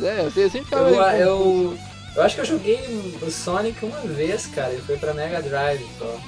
É, 0.08 0.20
eu, 0.26 0.30
sei- 0.30 0.44
eu 0.44 0.50
sempre 0.50 0.68
falo. 0.76 0.88
Eu, 0.88 1.00
eu, 1.12 1.78
eu 2.18 2.24
acho 2.24 2.34
que 2.34 2.40
eu 2.40 2.44
joguei 2.44 2.80
o 3.22 3.30
Sonic 3.30 3.84
uma 3.84 4.00
vez, 4.00 4.46
cara, 4.46 4.74
e 4.74 4.80
foi 4.80 4.96
pra 4.96 5.14
Mega 5.14 5.40
Drive 5.40 5.86
só. 5.96 6.18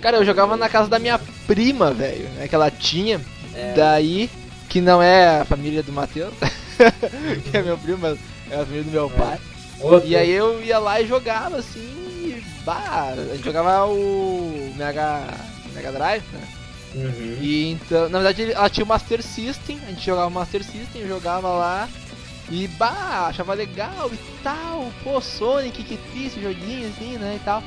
Cara, 0.00 0.16
eu 0.16 0.24
jogava 0.24 0.56
na 0.56 0.66
casa 0.66 0.88
da 0.88 0.98
minha 0.98 1.20
prima, 1.46 1.92
velho, 1.92 2.26
né? 2.30 2.48
Que 2.48 2.54
ela 2.54 2.70
tinha. 2.70 3.20
É. 3.54 3.74
Daí, 3.74 4.30
que 4.70 4.80
não 4.80 5.02
é 5.02 5.40
a 5.40 5.44
família 5.44 5.82
do 5.82 5.92
Matheus, 5.92 6.32
que 7.50 7.56
é 7.56 7.62
meu 7.62 7.76
primo, 7.76 7.98
mas 7.98 8.18
é 8.50 8.54
a 8.54 8.64
família 8.64 8.84
do 8.84 8.90
meu 8.90 9.10
pai. 9.10 9.38
Outro. 9.78 10.08
E 10.08 10.16
aí 10.16 10.30
eu 10.30 10.62
ia 10.62 10.78
lá 10.78 11.02
e 11.02 11.06
jogava 11.06 11.58
assim, 11.58 11.80
e, 11.80 12.42
bah, 12.64 13.12
a 13.12 13.34
gente 13.34 13.44
jogava 13.44 13.86
o 13.86 14.72
Mega, 14.74 15.22
Mega 15.74 15.92
Drive, 15.92 16.24
né? 16.32 16.48
Uhum. 16.94 17.38
E 17.42 17.72
então, 17.72 18.08
na 18.08 18.20
verdade 18.20 18.52
ela 18.52 18.70
tinha 18.70 18.84
o 18.84 18.88
Master 18.88 19.22
System, 19.22 19.78
a 19.86 19.90
gente 19.90 20.06
jogava 20.06 20.28
o 20.28 20.30
Master 20.30 20.64
System, 20.64 21.06
jogava 21.06 21.48
lá 21.48 21.88
e 22.50 22.68
bah, 22.68 23.26
achava 23.28 23.54
legal 23.54 24.10
e 24.12 24.18
tal, 24.42 24.90
pô, 25.02 25.20
Sonic, 25.20 25.82
que 25.82 25.96
triste 26.12 26.40
joguinho 26.40 26.88
assim, 26.88 27.16
né, 27.18 27.38
e 27.40 27.44
tal. 27.44 27.62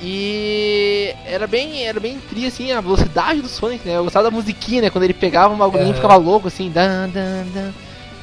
E 0.00 1.14
era 1.24 1.46
bem, 1.46 1.84
era 1.86 1.98
bem 1.98 2.18
tri 2.28 2.46
assim, 2.46 2.70
a 2.70 2.80
velocidade 2.80 3.40
do 3.40 3.48
Sonic, 3.48 3.86
né? 3.88 3.96
Eu 3.96 4.04
gostava 4.04 4.24
da 4.24 4.30
musiquinha, 4.30 4.82
né? 4.82 4.90
Quando 4.90 5.04
ele 5.04 5.14
pegava 5.14 5.54
um 5.54 5.56
bagulhinho 5.56 5.88
e 5.88 5.90
Aham. 5.92 5.96
ficava 5.96 6.16
louco 6.16 6.48
assim, 6.48 6.70
dan, 6.70 7.08
dan, 7.08 7.46
dan, 7.54 7.72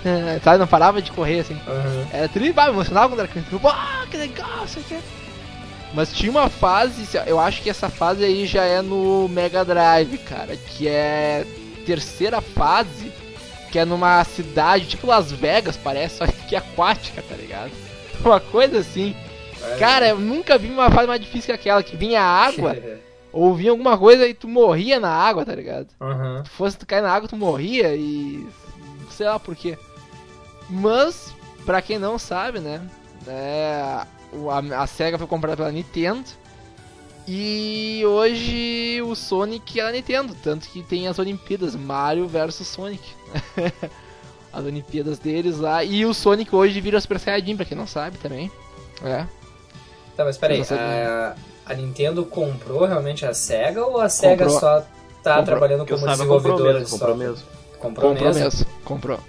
dan, 0.03 0.39
sabe? 0.43 0.59
Não 0.59 0.67
parava 0.67 1.01
de 1.01 1.11
correr 1.11 1.39
assim. 1.39 1.55
Uhum. 1.55 2.07
Era 2.13 2.29
tri, 2.29 2.53
bah, 2.53 2.65
me 2.67 2.73
emocionava 2.73 3.09
quando 3.09 3.21
era 3.21 3.27
criança. 3.27 3.49
Eu, 3.51 3.59
Ah, 3.67 4.05
que 4.09 4.17
legal, 4.17 4.65
isso 4.65 4.79
aqui. 4.79 4.99
Mas 5.95 6.13
tinha 6.13 6.31
uma 6.31 6.49
fase, 6.49 7.07
eu 7.25 7.39
acho 7.39 7.61
que 7.61 7.69
essa 7.69 7.89
fase 7.89 8.23
aí 8.23 8.45
já 8.45 8.63
é 8.63 8.81
no 8.81 9.27
Mega 9.29 9.63
Drive, 9.63 10.17
cara, 10.19 10.55
que 10.55 10.87
é 10.87 11.45
terceira 11.85 12.41
fase, 12.41 13.11
que 13.73 13.79
é 13.79 13.85
numa 13.85 14.23
cidade 14.23 14.85
tipo 14.85 15.07
Las 15.07 15.31
Vegas, 15.31 15.75
parece, 15.75 16.17
só 16.17 16.27
que 16.27 16.55
aquática, 16.55 17.23
tá 17.23 17.33
ligado? 17.33 17.71
Uma 18.23 18.39
coisa 18.39 18.77
assim. 18.77 19.15
É. 19.63 19.77
Cara, 19.77 20.09
eu 20.09 20.19
nunca 20.19 20.59
vi 20.59 20.69
uma 20.69 20.91
fase 20.91 21.07
mais 21.07 21.19
difícil 21.19 21.47
que 21.47 21.53
aquela, 21.53 21.81
que 21.81 21.97
vinha 21.97 22.21
água 22.21 22.77
Ou 23.33 23.55
vinha 23.55 23.71
alguma 23.71 23.97
coisa 23.97 24.27
e 24.27 24.33
tu 24.35 24.47
morria 24.47 24.99
na 24.99 25.09
água, 25.09 25.43
tá 25.43 25.55
ligado? 25.55 25.87
Aham. 25.99 26.43
Se 26.45 26.51
fosse 26.51 26.77
tu 26.77 26.85
cair 26.85 27.01
na 27.01 27.11
água, 27.11 27.27
tu 27.27 27.35
morria 27.35 27.95
e. 27.95 28.47
sei 29.09 29.25
lá 29.25 29.39
por 29.39 29.55
quê. 29.55 29.75
Mas, 30.69 31.33
pra 31.65 31.81
quem 31.81 31.97
não 31.97 32.19
sabe, 32.19 32.59
né? 32.59 32.79
é, 33.27 33.81
a, 33.81 34.83
a 34.83 34.85
SEGA 34.85 35.17
foi 35.17 35.25
comprada 35.25 35.57
pela 35.57 35.71
Nintendo. 35.71 36.29
E 37.27 38.03
hoje 38.05 39.01
o 39.01 39.15
Sonic 39.15 39.79
é 39.79 39.83
da 39.83 39.91
Nintendo. 39.91 40.35
Tanto 40.43 40.67
que 40.67 40.83
tem 40.83 41.07
as 41.07 41.19
Olimpíadas 41.19 41.75
Mario 41.75 42.27
versus 42.27 42.67
Sonic. 42.67 43.03
as 44.51 44.65
Olimpíadas 44.65 45.19
deles 45.19 45.57
lá. 45.57 45.83
E 45.83 46.05
o 46.05 46.13
Sonic 46.13 46.53
hoje 46.53 46.79
vira 46.81 46.99
Super 46.99 47.19
Saiyajin, 47.19 47.55
pra 47.55 47.65
quem 47.65 47.77
não 47.77 47.87
sabe 47.87 48.17
também. 48.17 48.51
É. 49.03 49.25
Tá, 50.15 50.23
mas 50.23 50.37
peraí, 50.37 50.61
a, 50.69 51.35
a 51.65 51.73
Nintendo 51.73 52.23
comprou 52.25 52.85
realmente 52.85 53.25
a 53.25 53.33
SEGA 53.33 53.83
ou 53.85 53.99
a 53.99 54.07
SEGA 54.09 54.43
Comprou. 54.45 54.59
só 54.59 54.81
tá 55.23 55.37
Comprou. 55.37 55.45
trabalhando 55.45 55.85
como 55.85 55.99
saiba, 55.99 56.17
comprou 56.25 56.37
desenvolvedora 56.39 56.81
comprou 56.81 56.99
software? 56.99 57.15
mesmo. 57.15 57.47
Comprou, 57.79 58.09
Comprou 58.09 58.27
mesmo? 58.33 58.43
mesmo. 58.43 58.65
Comprou. 58.85 59.19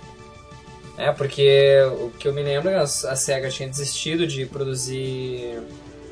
É, 0.99 1.11
porque 1.11 1.81
o 2.03 2.11
que 2.11 2.29
eu 2.29 2.33
me 2.35 2.43
lembro 2.43 2.69
é 2.69 2.73
que 2.75 2.79
a 2.79 2.83
a 2.83 3.17
SEGA 3.17 3.49
tinha 3.49 3.69
desistido 3.69 4.27
de 4.27 4.45
produzir 4.47 5.61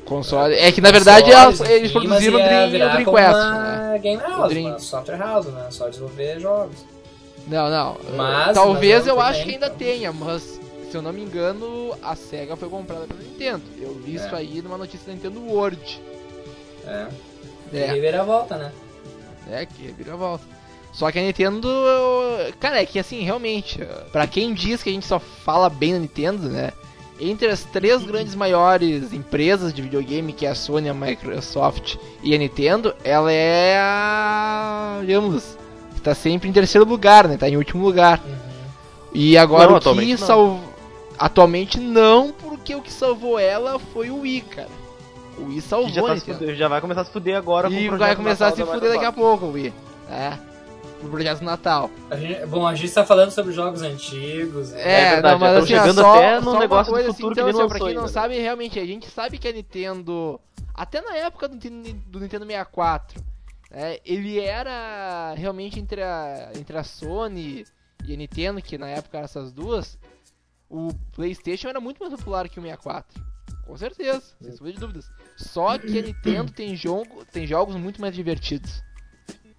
Console. 0.05 0.53
É 0.55 0.71
que 0.71 0.81
na 0.81 0.91
verdade 0.91 1.31
consoles, 1.31 1.59
elas- 1.61 1.69
eles 1.71 1.91
produziram 1.91 2.39
o 2.39 2.43
Dream, 2.43 2.67
o 2.67 2.71
virar 2.71 2.87
Dream 2.93 3.05
como 3.05 3.17
Quest, 3.17 3.29
uma 3.33 3.51
né? 3.91 3.99
Game 3.99 4.21
House, 4.21 4.49
Dream- 4.49 4.67
uma 4.69 4.79
software 4.79 5.17
house, 5.17 5.45
né? 5.47 5.67
Só 5.69 5.87
desenvolver 5.89 6.39
jogos. 6.39 6.77
Não, 7.47 7.69
não. 7.69 7.97
Mas- 8.15 8.53
Talvez 8.53 8.99
mas 8.99 9.07
eu 9.07 9.19
acho 9.21 9.43
que 9.43 9.51
ainda 9.51 9.65
então. 9.67 9.77
tenha, 9.77 10.11
mas 10.13 10.59
se 10.89 10.95
eu 10.97 11.01
não 11.01 11.11
me 11.13 11.21
engano, 11.21 11.93
a 12.01 12.15
SEGA 12.15 12.55
foi 12.55 12.69
comprada 12.69 13.05
pela 13.05 13.19
Nintendo. 13.19 13.63
Eu 13.79 13.93
vi 13.95 14.13
É. 14.17 14.25
isso 14.25 14.35
aí 14.35 14.61
numa 14.61 14.77
notícia 14.77 15.07
da 15.07 15.13
Nintendo 15.13 15.41
World. 15.41 16.01
É. 16.85 17.07
E 17.71 17.77
É, 17.79 17.93
vira 17.93 18.21
a 18.21 18.23
volta, 18.23 18.57
né? 18.57 18.71
é 19.51 19.65
que 19.65 19.87
vira 19.91 20.13
a 20.13 20.15
volta. 20.15 20.45
Só 20.93 21.11
que 21.11 21.17
a 21.17 21.21
Nintendo. 21.23 21.67
Cara, 22.59 22.81
é 22.81 22.85
que 22.85 22.99
assim, 22.99 23.23
realmente, 23.23 23.79
pra 24.11 24.27
quem 24.27 24.53
diz 24.53 24.83
que 24.83 24.89
a 24.89 24.93
gente 24.93 25.05
só 25.07 25.17
fala 25.19 25.67
bem 25.69 25.93
da 25.93 25.99
Nintendo, 25.99 26.47
né? 26.49 26.71
Entre 27.19 27.47
as 27.47 27.63
três 27.63 28.03
grandes 28.03 28.33
maiores 28.35 29.13
empresas 29.13 29.73
de 29.73 29.81
videogame, 29.81 30.33
que 30.33 30.45
é 30.45 30.49
a 30.49 30.55
Sony, 30.55 30.89
a 30.89 30.93
Microsoft 30.93 31.95
e 32.23 32.33
a 32.33 32.37
Nintendo, 32.37 32.93
ela 33.03 33.31
é 33.31 33.77
a. 33.79 34.97
digamos, 35.01 35.57
está 35.95 36.15
sempre 36.15 36.49
em 36.49 36.51
terceiro 36.51 36.87
lugar, 36.87 37.27
né? 37.27 37.37
Tá 37.37 37.47
em 37.47 37.55
último 37.55 37.83
lugar. 37.83 38.19
Uhum. 38.25 38.35
E 39.13 39.37
agora 39.37 39.69
Não, 39.69 39.77
o 39.77 39.79
que 39.95 40.17
salvou. 40.17 40.59
Atualmente 41.19 41.79
não, 41.79 42.31
porque 42.31 42.73
o 42.75 42.81
que 42.81 42.91
salvou 42.91 43.37
ela 43.37 43.77
foi 43.79 44.09
o 44.09 44.21
Wii, 44.21 44.41
cara. 44.41 44.69
O 45.37 45.45
Wii 45.45 45.61
salvou 45.61 45.87
Que 45.89 45.93
já, 45.95 46.01
tá 46.01 46.07
se 46.07 46.13
Nintendo. 46.15 46.37
fuder- 46.39 46.55
já 46.55 46.67
vai 46.67 46.81
começar 46.81 47.01
a 47.01 47.05
se 47.05 47.11
fuder 47.11 47.37
agora 47.37 47.69
com 47.69 47.75
o 47.75 47.77
E 47.79 47.87
projeto 47.87 48.07
vai 48.07 48.15
começar 48.15 48.47
a 48.47 48.51
se 48.55 48.65
fuder 48.65 48.91
daqui 48.91 49.05
a 49.05 49.11
pouco 49.11 49.45
o 49.45 49.51
Wii. 49.53 49.71
É. 50.09 50.33
O 51.03 51.09
projeto 51.09 51.41
Natal. 51.43 51.89
A 52.09 52.15
gente- 52.15 52.45
bom, 52.45 52.65
a 52.65 52.73
gente 52.75 52.93
tá 52.93 53.05
falando 53.05 53.31
sobre 53.31 53.51
jogos 53.53 53.81
antigos. 53.81 54.71
né? 54.71 54.81
É, 54.81 55.09
verdade, 55.15 55.33
não, 55.33 55.39
mas 55.39 55.57
assim, 55.57 55.67
chegando 55.67 56.01
só, 56.01 56.15
até 56.15 56.39
no 56.39 56.59
negócio 56.59 56.91
do 56.93 56.95
coisa 56.95 57.13
futuro 57.13 57.31
assim, 57.31 57.35
que 57.35 57.39
então, 57.41 57.45
nem 57.53 57.61
assim, 57.61 57.69
pra 57.69 57.79
quem 57.85 57.93
não 57.95 58.01
ainda. 58.03 58.13
sabe, 58.13 58.39
realmente, 58.39 58.79
a 58.79 58.85
gente 58.85 59.09
sabe 59.09 59.37
que 59.37 59.47
a 59.47 59.51
Nintendo, 59.51 60.39
até 60.73 61.01
na 61.01 61.15
época 61.17 61.47
do, 61.47 61.55
Nintendo- 61.55 62.01
do 62.07 62.19
Nintendo 62.19 62.45
64, 62.45 63.21
né, 63.69 63.97
ele 64.05 64.39
era 64.39 65.33
realmente 65.35 65.79
entre 65.79 66.01
a, 66.01 66.51
entre 66.55 66.77
a 66.77 66.83
Sony 66.83 67.65
e 68.05 68.13
a 68.13 68.17
Nintendo, 68.17 68.61
que 68.61 68.77
na 68.77 68.87
época 68.87 69.17
eram 69.17 69.25
essas 69.25 69.51
duas, 69.51 69.97
o 70.69 70.89
Playstation 71.15 71.67
era 71.67 71.79
muito 71.81 71.99
mais 71.99 72.13
popular 72.13 72.47
que 72.47 72.59
o 72.59 72.63
64. 72.63 73.21
Com 73.65 73.77
certeza, 73.77 74.21
sem 74.41 74.51
sombra 74.51 74.73
de 74.73 74.79
dúvidas. 74.79 75.09
Só 75.37 75.77
que 75.77 75.97
a 75.99 76.01
Nintendo 76.01 76.51
tem, 76.51 76.75
jogo, 76.75 77.23
tem 77.31 77.47
jogos 77.47 77.75
muito 77.77 78.01
mais 78.01 78.13
divertidos. 78.13 78.81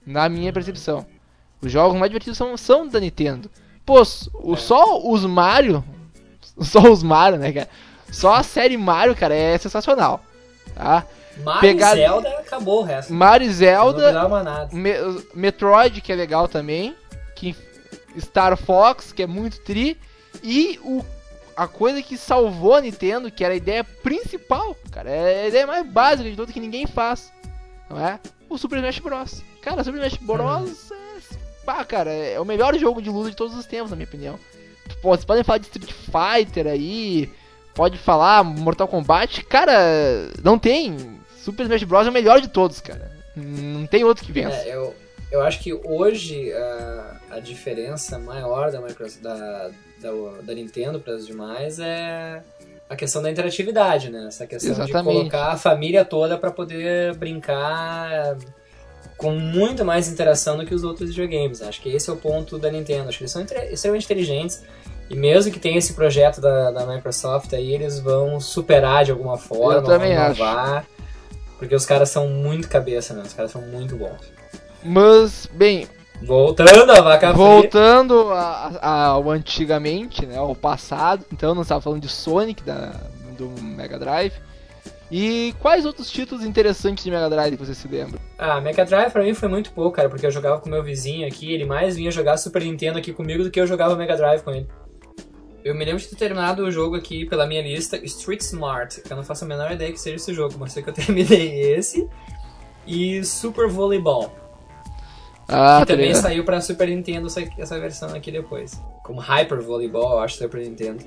Na 0.07 0.29
minha 0.29 0.53
percepção. 0.53 1.07
Os 1.65 1.73
jogos 1.73 1.99
mais 1.99 2.11
divertidos 2.11 2.37
são, 2.37 2.57
são 2.57 2.87
da 2.87 3.01
Nintendo. 3.01 3.51
Pô, 3.87 4.01
o, 4.35 4.57
só 4.57 5.01
os 5.09 5.25
Mario. 5.25 5.85
Só 6.61 6.81
os 6.91 7.03
Mario, 7.03 7.37
né, 7.39 7.53
cara? 7.53 7.69
Só 8.13 8.33
a 8.35 8.43
série 8.45 8.77
Mario, 8.77 9.17
cara, 9.17 9.35
é 9.35 9.59
sensacional. 9.59 10.23
Tá? 10.75 11.05
Mario 11.43 11.61
Pegar- 11.61 11.97
Zelda 11.97 12.29
acabou 12.39 12.81
o 12.81 12.85
resto. 12.85 13.13
Mario 13.13 13.49
Não 13.49 13.55
Zelda. 13.55 14.13
Me- 14.73 15.25
Metroid, 15.35 16.01
que 16.01 16.13
é 16.13 16.15
legal 16.15 16.47
também. 16.47 16.95
Que, 17.35 17.57
Star 18.21 18.57
Fox, 18.57 19.13
que 19.13 19.23
é 19.25 19.27
muito 19.27 19.59
tri. 19.63 19.99
E 20.45 20.79
o, 20.85 21.05
a 21.57 21.67
coisa 21.67 22.01
que 22.03 22.17
salvou 22.17 22.75
a 22.77 22.81
Nintendo, 22.81 23.33
que 23.33 23.43
era 23.45 23.53
a 23.55 23.57
ideia 23.57 23.83
principal, 23.83 24.77
cara, 24.93 25.11
é 25.11 25.45
a 25.47 25.49
ideia 25.49 25.67
mais 25.67 25.85
básica 25.85 26.31
de 26.31 26.37
tudo 26.37 26.53
que 26.53 26.61
ninguém 26.61 26.87
faz. 26.87 27.33
Não 27.91 27.99
é? 27.99 28.21
O 28.49 28.57
Super 28.57 28.77
Smash 28.77 29.01
Bros. 29.01 29.43
Cara, 29.61 29.83
Super 29.83 29.99
Smash 30.05 30.19
Bros. 30.19 30.93
é. 30.93 31.04
Pá, 31.65 31.85
cara, 31.85 32.11
é 32.11 32.39
o 32.39 32.45
melhor 32.45 32.77
jogo 32.79 33.01
de 33.01 33.11
luta 33.11 33.31
de 33.31 33.37
todos 33.37 33.57
os 33.57 33.67
tempos, 33.67 33.91
na 33.91 33.97
minha 33.97 34.07
opinião. 34.07 34.39
Pô, 35.01 35.11
vocês 35.11 35.25
podem 35.25 35.43
falar 35.43 35.59
de 35.59 35.67
Street 35.67 35.93
Fighter 35.93 36.67
aí, 36.67 37.31
pode 37.75 37.99
falar 37.99 38.45
Mortal 38.45 38.89
Kombat, 38.89 39.45
cara, 39.45 40.31
não 40.43 40.59
tem. 40.59 40.97
Super 41.39 41.65
Smash 41.65 41.85
Bros. 41.85 42.07
é 42.07 42.11
o 42.11 42.13
melhor 42.13 42.41
de 42.41 42.49
todos, 42.49 42.81
cara. 42.81 43.13
Não 43.37 43.87
tem 43.87 44.05
outro 44.05 44.25
que 44.25 44.33
vença. 44.33 44.57
É, 44.57 44.75
eu, 44.75 44.95
eu 45.31 45.43
acho 45.43 45.61
que 45.61 45.73
hoje 45.73 46.53
a, 46.53 47.17
a 47.33 47.41
diferença 47.41 48.19
maior 48.19 48.71
da, 48.71 48.81
Microsoft, 48.81 49.21
da, 49.21 49.71
da, 50.01 50.11
da 50.43 50.55
Nintendo 50.55 51.01
para 51.01 51.15
as 51.15 51.27
demais 51.27 51.79
é 51.79 52.43
a 52.89 52.97
questão 52.97 53.23
da 53.23 53.31
interatividade, 53.31 54.11
né? 54.11 54.27
Essa 54.29 54.47
questão 54.47 54.73
de 54.75 54.81
Exatamente. 54.81 55.17
colocar 55.17 55.49
a 55.49 55.57
família 55.57 56.05
toda 56.05 56.39
para 56.39 56.51
poder 56.51 57.15
brincar 57.17 58.37
com 59.17 59.33
muito 59.33 59.85
mais 59.85 60.09
interação 60.09 60.57
do 60.57 60.67
que 60.67 60.75
os 60.75 60.85
outros 60.85 61.11
videogames. 61.11 61.63
Acho 61.63 61.81
que 61.81 61.89
esse 61.89 62.11
é 62.11 62.13
o 62.13 62.17
ponto 62.17 62.59
da 62.59 62.71
Nintendo. 62.71 63.09
Acho 63.09 63.19
que 63.19 63.25
eles 63.25 63.33
são 63.33 63.43
extremamente 63.43 64.05
inteligentes 64.05 64.63
e 65.09 65.15
mesmo 65.17 65.53
que 65.53 65.59
tenha 65.61 65.79
esse 65.79 65.93
projeto 65.95 66.41
da, 66.41 66.71
da 66.71 66.87
Microsoft 66.87 67.53
aí, 67.53 67.73
eles 67.75 68.01
vão 68.01 68.41
superar 68.41 69.05
de 69.05 69.11
alguma 69.11 69.37
forma, 69.37 69.75
Eu 69.81 69.83
também 69.83 70.15
vão 70.15 70.25
acho. 70.25 70.41
inovar, 70.43 70.87
porque 71.59 71.75
os 71.75 71.85
caras 71.87 72.09
são 72.11 72.29
muito 72.29 72.69
cabeça, 72.69 73.15
né? 73.15 73.23
Os 73.25 73.33
caras 73.33 73.51
são 73.53 73.63
muito 73.63 73.97
bons. 73.97 74.33
Mas, 74.83 75.49
bem, 75.53 75.87
Voltando 76.23 76.91
a 76.93 77.01
vaca 77.03 77.33
voltando 77.33 78.31
a- 78.31 78.73
a- 78.81 79.05
ao 79.09 79.31
antigamente, 79.31 80.25
né, 80.25 80.39
ao 80.39 80.55
passado, 80.55 81.25
então 81.33 81.55
nós 81.55 81.67
estávamos 81.67 81.85
falando 81.85 82.01
de 82.03 82.09
Sonic, 82.09 82.63
da, 82.63 82.93
do 83.37 83.49
Mega 83.61 83.99
Drive. 83.99 84.33
E 85.17 85.55
quais 85.61 85.87
outros 85.87 86.11
títulos 86.11 86.45
interessantes 86.45 87.05
de 87.05 87.09
Mega 87.11 87.31
Drive 87.31 87.57
que 87.57 87.65
você 87.65 87.73
se 87.73 87.87
lembra? 87.87 88.19
Ah, 88.37 88.61
Mega 88.61 88.85
Drive 88.85 89.13
pra 89.13 89.23
mim 89.23 89.33
foi 89.33 89.49
muito 89.49 89.71
pouco, 89.71 89.93
cara, 89.95 90.09
porque 90.09 90.27
eu 90.27 90.31
jogava 90.33 90.61
com 90.61 90.69
meu 90.69 90.83
vizinho 90.83 91.25
aqui, 91.25 91.53
ele 91.55 91.65
mais 91.65 91.95
vinha 91.95 92.11
jogar 92.11 92.37
Super 92.37 92.63
Nintendo 92.65 92.99
aqui 92.99 93.13
comigo 93.13 93.45
do 93.45 93.51
que 93.51 93.61
eu 93.61 93.67
jogava 93.67 93.95
Mega 93.95 94.17
Drive 94.17 94.43
com 94.43 94.51
ele. 94.51 94.67
Eu 95.65 95.73
me 95.73 95.85
lembro 95.85 96.01
de 96.01 96.09
ter 96.09 96.17
terminado 96.17 96.65
o 96.65 96.71
jogo 96.71 96.97
aqui 96.97 97.27
pela 97.27 97.47
minha 97.47 97.63
lista, 97.63 97.97
Street 98.05 98.41
Smart, 98.41 99.03
que 99.03 99.13
eu 99.13 99.17
não 99.17 99.23
faço 99.23 99.45
a 99.45 99.47
menor 99.49 99.71
ideia 99.71 99.93
que 99.93 100.01
seja 100.01 100.17
esse 100.17 100.35
jogo, 100.35 100.57
mas 100.59 100.73
sei 100.73 100.83
que 100.83 100.91
eu 100.91 100.95
terminei 100.95 101.61
esse. 101.77 102.09
E 102.85 103.23
Super 103.25 103.69
Volleyball, 103.69 104.35
Ah, 105.47 105.79
que 105.83 105.93
também 105.93 106.09
ligado. 106.09 106.23
saiu 106.23 106.45
pra 106.45 106.61
Super 106.61 106.89
Nintendo 106.89 107.29
essa, 107.29 107.41
essa 107.57 107.79
versão 107.79 108.13
aqui 108.17 108.33
depois. 108.33 108.83
Como 109.05 109.21
Hyper 109.21 109.63
Volleyball, 109.63 110.15
eu 110.15 110.19
acho, 110.19 110.39
Super 110.39 110.61
Nintendo. 110.61 111.05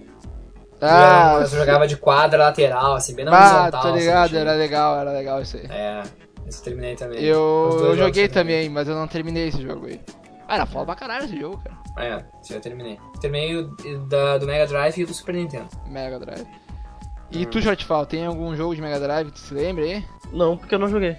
Ah, 0.82 1.40
eu 1.42 1.48
jogava 1.48 1.88
de 1.88 1.98
quadra 1.98 2.38
lateral, 2.38 2.96
assim, 2.96 3.16
bem 3.16 3.26
na 3.26 3.32
ah, 3.32 3.62
horizontal. 3.62 3.82
tô 3.82 3.88
assim, 3.88 4.00
ligado, 4.00 4.30
tinha- 4.30 4.42
era 4.42 4.54
legal, 4.54 5.00
era 5.00 5.12
legal 5.12 5.42
isso 5.42 5.58
aí. 5.58 5.66
É, 5.70 6.04
esse 6.48 6.60
eu 6.60 6.64
terminei 6.64 6.96
também. 6.96 7.24
Eu, 7.24 7.78
eu 7.80 7.98
joguei 7.98 8.28
terminei. 8.28 8.30
também, 8.30 8.70
mas 8.70 8.88
eu 8.88 8.96
não 8.96 9.08
terminei 9.08 9.48
esse 9.48 9.62
jogo 9.62 9.88
aí. 9.88 10.00
Ah, 10.48 10.56
era 10.56 10.66
foda 10.66 10.86
pra 10.86 10.96
caralho 10.96 11.26
esse 11.26 11.40
jogo, 11.40 11.62
cara. 11.64 11.78
É, 11.98 12.24
esse 12.42 12.54
eu 12.54 12.62
terminei. 12.62 13.00
Terminei 13.20 13.56
o 13.58 13.76
da, 14.08 14.38
do 14.38 14.46
Mega 14.46 14.68
Drive 14.68 14.98
e 14.98 15.04
o 15.04 15.08
do 15.08 15.14
Super 15.14 15.36
Nintendo. 15.36 15.68
Mega 15.88 16.20
Drive. 16.20 16.48
E 17.32 17.46
tu, 17.46 17.62
Shortfall, 17.62 18.06
tem 18.06 18.26
algum 18.26 18.56
jogo 18.56 18.74
de 18.76 18.82
Mega 18.82 19.00
Drive 19.00 19.28
que 19.28 19.34
tu 19.34 19.40
se 19.40 19.54
lembra 19.54 19.84
aí? 19.84 20.06
Não, 20.32 20.56
porque 20.56 20.76
eu 20.76 20.80
não 20.80 20.88
joguei. 20.88 21.18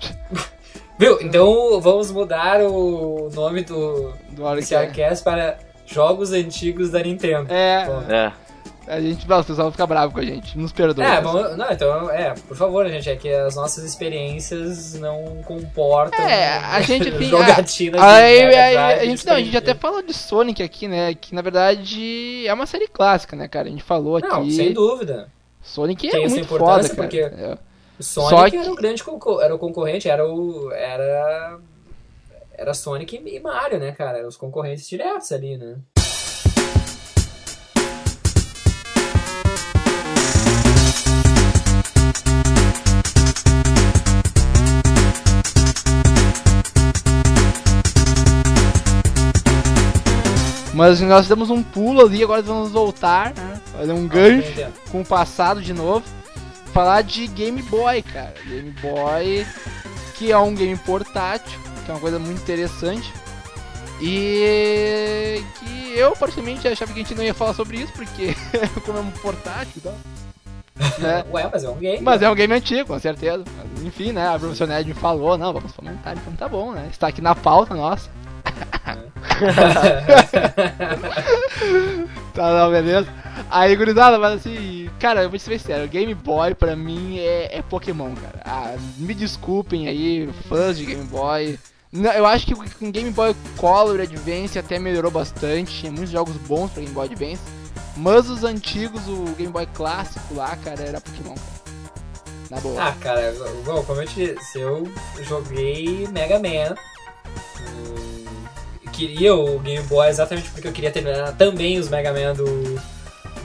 Viu? 0.98 1.18
Então 1.20 1.80
vamos 1.80 2.10
mudar 2.10 2.60
o 2.62 3.30
nome 3.32 3.62
do 3.64 4.12
Do 4.30 4.46
é. 4.46 4.76
Arcast 4.76 5.24
para 5.24 5.58
Jogos 5.86 6.32
Antigos 6.32 6.90
da 6.90 7.00
Nintendo. 7.02 7.52
É, 7.52 7.86
Bom. 7.86 8.02
É. 8.12 8.32
a 8.86 9.00
gente, 9.00 9.28
não, 9.28 9.40
o 9.40 9.44
pessoal 9.44 9.66
vai 9.66 9.72
ficar 9.72 9.86
bravo 9.86 10.12
com 10.12 10.20
a 10.20 10.24
gente, 10.24 10.56
nos 10.58 10.72
perdoa. 10.72 11.04
É, 11.04 11.20
bom, 11.20 11.56
não, 11.56 11.70
então, 11.70 12.10
é, 12.10 12.34
por 12.48 12.56
favor, 12.56 12.88
gente, 12.88 13.08
é 13.08 13.16
que 13.16 13.28
as 13.28 13.54
nossas 13.54 13.84
experiências 13.84 14.94
não 14.94 15.42
comportam 15.44 16.18
É, 16.24 16.58
a 16.58 16.80
gente, 16.80 17.08
enfim, 17.10 17.28
de 17.28 17.98
Aí, 17.98 18.44
Mega 18.46 18.62
aí, 18.62 18.72
Drive 18.74 19.00
a 19.00 19.04
e 19.04 19.10
gente, 19.10 19.26
não, 19.26 19.34
a 19.34 19.40
gente 19.40 19.56
até 19.56 19.74
falou 19.74 20.02
de 20.02 20.12
Sonic 20.14 20.62
aqui, 20.62 20.88
né? 20.88 21.14
Que 21.14 21.34
na 21.34 21.42
verdade 21.42 22.46
é 22.46 22.52
uma 22.52 22.66
série 22.66 22.88
clássica, 22.88 23.36
né, 23.36 23.48
cara? 23.48 23.68
A 23.68 23.70
gente 23.70 23.82
falou 23.82 24.16
aqui. 24.16 24.28
Não, 24.28 24.50
sem 24.50 24.72
dúvida. 24.72 25.28
Sonic 25.62 26.08
é 26.08 26.12
Tem 26.12 26.28
muito 26.28 26.46
foda, 26.48 26.88
cara. 26.88 26.94
porque- 26.94 27.18
É. 27.20 27.58
Sonic 28.00 28.50
que- 28.52 28.56
era 28.56 28.72
o 28.72 28.74
grande 28.74 29.04
era 29.42 29.54
o 29.54 29.58
concorrente, 29.58 30.08
era 30.08 30.26
o. 30.26 30.72
Era. 30.72 31.58
Era 32.54 32.74
Sonic 32.74 33.22
e 33.24 33.40
Mario, 33.40 33.78
né, 33.78 33.92
cara? 33.92 34.18
Eram 34.18 34.28
os 34.28 34.36
concorrentes 34.36 34.86
diretos 34.88 35.32
ali, 35.32 35.56
né? 35.56 35.76
Mas 50.80 50.98
nós 51.02 51.28
demos 51.28 51.50
um 51.50 51.62
pulo 51.62 52.00
ali, 52.00 52.24
agora 52.24 52.40
vamos 52.40 52.72
voltar, 52.72 53.34
né? 53.34 53.60
Fazer 53.66 53.92
um 53.92 54.08
gancho 54.08 54.66
com 54.90 55.02
o 55.02 55.04
passado 55.04 55.60
de 55.60 55.74
novo. 55.74 56.02
Falar 56.72 57.02
de 57.02 57.26
Game 57.26 57.60
Boy, 57.60 58.00
cara. 58.00 58.32
Game 58.46 58.70
Boy, 58.80 59.46
que 60.14 60.32
é 60.32 60.38
um 60.38 60.54
game 60.54 60.78
portátil, 60.78 61.60
que 61.84 61.90
é 61.90 61.92
uma 61.92 62.00
coisa 62.00 62.18
muito 62.18 62.40
interessante. 62.40 63.12
E 64.00 65.44
que 65.58 65.98
eu, 65.98 66.12
particularmente, 66.12 66.66
achava 66.66 66.94
que 66.94 67.00
a 67.00 67.02
gente 67.02 67.14
não 67.14 67.24
ia 67.24 67.34
falar 67.34 67.52
sobre 67.52 67.76
isso, 67.76 67.92
porque 67.92 68.34
como 68.86 68.96
é 68.96 69.02
um 69.02 69.10
portátil 69.10 69.74
e 69.76 69.80
tal. 69.82 69.94
Né? 70.98 71.24
Ué, 71.30 71.50
mas 71.52 71.62
é 71.62 71.68
um 71.68 71.76
game. 71.76 72.00
Mas 72.00 72.22
é 72.22 72.30
um 72.30 72.34
game 72.34 72.54
antigo, 72.54 72.86
com 72.86 72.98
certeza. 72.98 73.44
Mas, 73.54 73.84
enfim, 73.84 74.12
né? 74.12 74.34
A 74.34 74.38
professora 74.38 74.76
Ned 74.76 74.88
me 74.88 74.94
falou, 74.94 75.36
não, 75.36 75.52
vamos 75.52 75.72
comentar, 75.72 76.16
então 76.16 76.32
tá 76.32 76.48
bom, 76.48 76.72
né? 76.72 76.88
Está 76.90 77.08
aqui 77.08 77.20
na 77.20 77.34
pauta 77.34 77.74
nossa. 77.74 78.08
Tá, 82.34 82.52
não, 82.52 82.70
beleza. 82.70 83.08
Aí, 83.50 83.74
gurizada, 83.74 84.18
mas 84.18 84.34
assim, 84.34 84.88
cara, 84.98 85.22
eu 85.22 85.30
vou 85.30 85.38
ser 85.38 85.58
sincero, 85.58 85.88
Game 85.88 86.14
Boy 86.14 86.54
pra 86.54 86.76
mim 86.76 87.18
é, 87.18 87.58
é 87.58 87.62
Pokémon, 87.62 88.14
cara. 88.14 88.40
Ah, 88.44 88.74
me 88.96 89.14
desculpem 89.14 89.88
aí, 89.88 90.28
fãs 90.48 90.78
de 90.78 90.86
Game 90.86 91.04
Boy. 91.04 91.58
Não, 91.92 92.12
eu 92.12 92.24
acho 92.24 92.46
que 92.46 92.54
com 92.54 92.90
Game 92.90 93.10
Boy 93.10 93.34
Color 93.56 94.00
Advance 94.00 94.58
até 94.58 94.78
melhorou 94.78 95.10
bastante, 95.10 95.80
tinha 95.80 95.90
muitos 95.90 96.10
jogos 96.10 96.36
bons 96.36 96.70
pra 96.70 96.82
Game 96.82 96.94
Boy 96.94 97.06
Advance. 97.06 97.42
Mas 97.96 98.30
os 98.30 98.44
antigos, 98.44 99.02
o 99.08 99.24
Game 99.36 99.52
Boy 99.52 99.66
clássico 99.74 100.34
lá, 100.34 100.56
cara, 100.56 100.82
era 100.82 101.00
Pokémon, 101.00 101.34
cara. 101.34 101.60
Na 102.50 102.60
boa. 102.60 102.82
Ah, 102.82 102.94
cara, 103.00 103.34
bom, 103.64 103.82
como 103.84 104.00
eu 104.00 104.06
te 104.06 104.34
disse, 104.34 104.60
eu 104.60 104.88
joguei 105.22 106.06
Mega 106.08 106.38
Man. 106.38 106.74
Queria 109.06 109.34
o 109.34 109.58
Game 109.60 109.82
Boy 109.86 110.08
exatamente 110.08 110.50
porque 110.50 110.68
eu 110.68 110.72
queria 110.72 110.90
terminar 110.90 111.32
também 111.36 111.78
os 111.78 111.88
Mega 111.88 112.12
Man 112.12 112.34
do, 112.34 112.44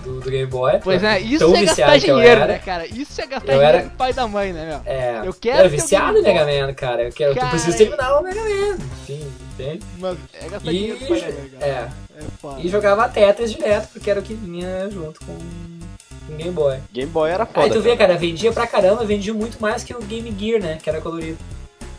do, 0.04 0.20
do 0.22 0.30
Game 0.30 0.46
Boy. 0.48 0.80
Pois 0.84 1.04
é, 1.04 1.20
isso 1.20 1.44
é 1.44 1.48
gastar 1.48 1.60
viciado 1.70 2.00
que 2.02 2.12
eu 2.12 2.16
dinheiro, 2.18 2.42
era. 2.42 2.48
né, 2.54 2.60
cara? 2.64 2.86
Isso 2.88 3.22
é 3.22 3.26
gastar 3.28 3.54
Eu 3.54 3.58
dinheiro 3.60 3.78
era- 3.78 3.88
do 3.88 3.92
pai 3.96 4.14
da 4.14 4.28
mãe, 4.28 4.54
né, 4.54 4.66
meu? 4.66 4.82
É, 4.94 5.20
Eu 5.20 5.26
eu 5.26 5.34
quero 5.34 5.60
era 5.60 5.70
ter 5.70 5.76
um 5.76 5.80
viciado 5.80 6.18
em 6.18 6.24
Game 6.24 6.46
Mega. 6.46 6.68
Man, 6.68 6.74
cara. 6.74 7.04
Eu, 7.04 7.12
quero, 7.12 7.34
Cara, 7.36 7.48
eu 7.48 7.50
preciso 7.52 7.78
terminar 7.78 8.20
o 8.20 8.24
Mega 8.24 8.42
Man. 8.42 8.78
Enfim, 9.04 9.28
entende? 9.54 9.80
Mas 10.00 10.18
é 10.34 10.50
gastar 10.50 10.72
E, 10.72 10.78
dinheiro 10.78 11.00
pai 11.00 11.08
da 11.22 11.28
mãe, 11.28 11.50
cara. 11.60 11.66
é, 11.66 11.70
É 12.18 12.22
foda. 12.42 12.62
e 12.62 12.68
jogava 12.68 13.10
Tetris 13.10 13.52
direto, 13.54 13.88
porque 13.94 14.10
era 14.12 14.20
o 14.20 14.24
que 14.24 14.34
vinha 14.34 14.90
junto 14.90 15.20
com 15.26 15.32
o 15.32 16.36
Game 16.38 16.52
Boy. 16.52 16.78
Game 16.92 17.12
Boy 17.12 17.30
era 17.32 17.46
foda. 17.46 17.62
Aí 17.62 17.70
tu 17.72 17.82
vê, 17.82 17.96
cara, 17.96 18.18
vendia 18.18 18.52
pra 18.52 18.66
caramba, 18.68 19.06
vendia 19.06 19.34
muito 19.34 19.60
mais 19.62 19.84
que 19.84 19.94
o 19.94 20.00
Game 20.02 20.36
Gear, 20.38 20.62
né? 20.62 20.78
Que 20.82 20.90
era 20.90 21.00
colorido. 21.00 21.38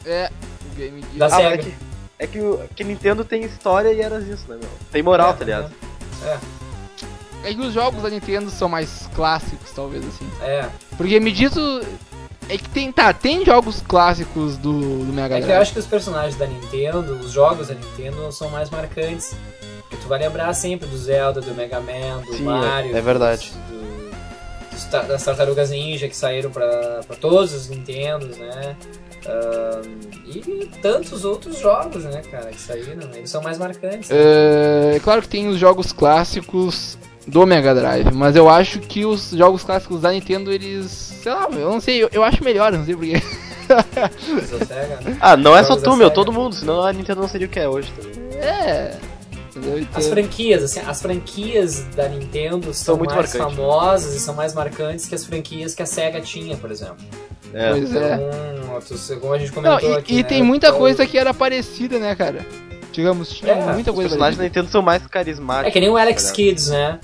É, 0.04 0.30
o 0.72 0.76
Game 0.76 1.00
Gear. 1.00 1.16
Da 1.16 1.26
Ah, 1.26 1.30
Sega. 1.30 1.64
É 2.18 2.26
que, 2.26 2.38
é 2.38 2.40
que 2.40 2.40
o 2.40 2.68
que 2.74 2.84
Nintendo 2.84 3.24
tem 3.24 3.44
história 3.44 3.92
e 3.92 4.00
era 4.00 4.18
isso, 4.20 4.44
né, 4.48 4.56
meu? 4.60 4.68
Tem 4.90 5.02
moral, 5.02 5.30
É, 5.30 5.32
tá 5.34 5.44
ligado? 5.44 5.72
É 7.44 7.54
que 7.54 7.60
os 7.60 7.72
jogos 7.72 8.02
da 8.02 8.10
Nintendo 8.10 8.50
são 8.50 8.68
mais 8.68 9.08
clássicos, 9.14 9.70
talvez 9.72 10.04
assim. 10.06 10.28
É. 10.42 10.68
Porque 10.96 11.20
me 11.20 11.30
diz 11.30 11.54
o... 11.56 11.80
É 12.48 12.56
que 12.56 12.68
tem, 12.68 12.92
tá, 12.92 13.12
tem 13.12 13.44
jogos 13.44 13.82
clássicos 13.86 14.56
do, 14.56 15.04
do 15.04 15.12
Mega 15.12 15.34
É 15.34 15.38
que 15.38 15.44
eu 15.44 15.48
Drive. 15.48 15.62
acho 15.62 15.72
que 15.72 15.78
os 15.80 15.86
personagens 15.86 16.36
da 16.36 16.46
Nintendo, 16.46 17.14
os 17.18 17.32
jogos 17.32 17.68
da 17.68 17.74
Nintendo 17.74 18.30
são 18.32 18.48
mais 18.50 18.70
marcantes. 18.70 19.34
Porque 19.82 19.96
tu 19.96 20.08
vai 20.08 20.18
lembrar 20.20 20.52
sempre 20.54 20.88
do 20.88 20.96
Zelda, 20.96 21.40
do 21.40 21.54
Mega 21.54 21.80
Man, 21.80 22.18
do 22.24 22.34
Sim, 22.36 22.42
é- 22.42 22.44
Mario. 22.44 22.96
é 22.96 23.00
verdade. 23.00 23.52
do- 23.68 24.10
dos 24.70 24.84
das 25.08 25.24
Tartarugas 25.24 25.70
Ninja 25.70 26.08
que 26.08 26.16
saíram 26.16 26.50
pra, 26.50 27.00
pra 27.06 27.16
todos 27.16 27.52
os 27.52 27.68
Nintendos, 27.68 28.36
né? 28.36 28.76
E 30.27 30.66
tantos 30.83 31.24
outros 31.24 31.59
jogos, 31.59 32.05
né, 32.05 32.22
cara, 32.31 32.51
que 32.51 32.61
saíram. 32.61 33.09
Eles 33.14 33.31
são 33.31 33.43
mais 33.43 33.59
marcantes. 33.59 34.11
É, 34.11 34.95
é 34.97 35.01
claro 35.01 35.22
que 35.22 35.29
tem 35.29 35.49
os 35.49 35.59
jogos 35.59 35.93
clássicos 35.93 36.99
do 37.27 37.45
Mega 37.47 37.74
Drive, 37.74 38.12
mas 38.12 38.37
eu 38.37 38.49
acho 38.49 38.79
que 38.81 39.05
os 39.05 39.31
jogos 39.31 39.64
clássicos 39.64 40.01
da 40.01 40.12
Nintendo, 40.12 40.53
eles... 40.53 41.14
Sei 41.22 41.33
lá, 41.33 41.49
eu 41.51 41.70
não 41.70 41.81
sei, 41.81 42.03
eu, 42.03 42.09
eu 42.12 42.22
acho 42.22 42.45
melhor, 42.45 42.72
não 42.72 42.85
sei 42.85 42.95
porquê. 42.95 43.14
Né? 43.14 43.20
Ah, 45.20 45.37
não 45.37 45.57
é 45.57 45.64
só 45.64 45.74
tu, 45.77 45.97
meu, 45.97 46.09
todo 46.09 46.33
mundo, 46.33 46.55
senão 46.55 46.83
a 46.83 46.93
Nintendo 46.93 47.20
não 47.20 47.29
seria 47.29 47.49
o 47.49 47.51
que 47.51 47.59
é 47.59 47.68
hoje 47.68 47.93
também. 47.97 48.39
É... 48.39 48.97
As 49.95 50.07
franquias, 50.07 50.62
assim, 50.62 50.81
as 50.81 51.01
franquias 51.01 51.85
da 51.97 52.09
Nintendo 52.09 52.74
são, 52.74 52.97
muito 52.97 53.14
mais 53.14 53.33
marcantes. 53.33 53.57
famosas 53.57 54.14
e 54.14 54.20
são 54.20 54.35
mais 54.35 54.53
marcantes 54.53 55.07
que 55.07 55.14
as 55.14 55.24
franquias 55.24 55.74
que 55.74 55.83
a 55.83 55.87
Sega 55.87 56.20
tinha, 56.20 56.57
por 56.57 56.70
exemplo. 56.70 56.99
É. 57.55 57.70
Pois 57.70 57.94
é. 57.94 58.14
Então, 58.14 58.80
tu- 58.80 59.20
como 59.20 59.32
a 59.32 59.38
gente 59.38 59.55
Não, 59.55 59.62
comentou 59.62 59.90
e, 59.90 59.97
aqui, 59.97 60.14
e 60.14 60.16
né, 60.18 60.22
tem 60.24 60.42
muita 60.42 60.68
então- 60.68 60.78
coisa 60.78 61.07
que 61.07 61.16
era 61.18 61.32
parecida, 61.32 61.99
né, 61.99 62.14
cara? 62.14 62.44
Digamos, 62.92 63.30
tinha 63.30 63.53
É, 63.53 63.72
muita 63.72 63.90
Os 63.90 63.94
coisa 63.94 64.09
personagens 64.11 64.16
parecida. 64.18 64.36
da 64.38 64.44
Nintendo 64.44 64.68
são 64.70 64.82
mais 64.82 65.07
carismáticos. 65.07 65.68
É 65.68 65.70
que 65.70 65.80
nem 65.80 65.88
o 65.90 65.97
Alex 65.97 66.24
tá? 66.24 66.32
Kids, 66.32 66.68
né? 66.68 66.99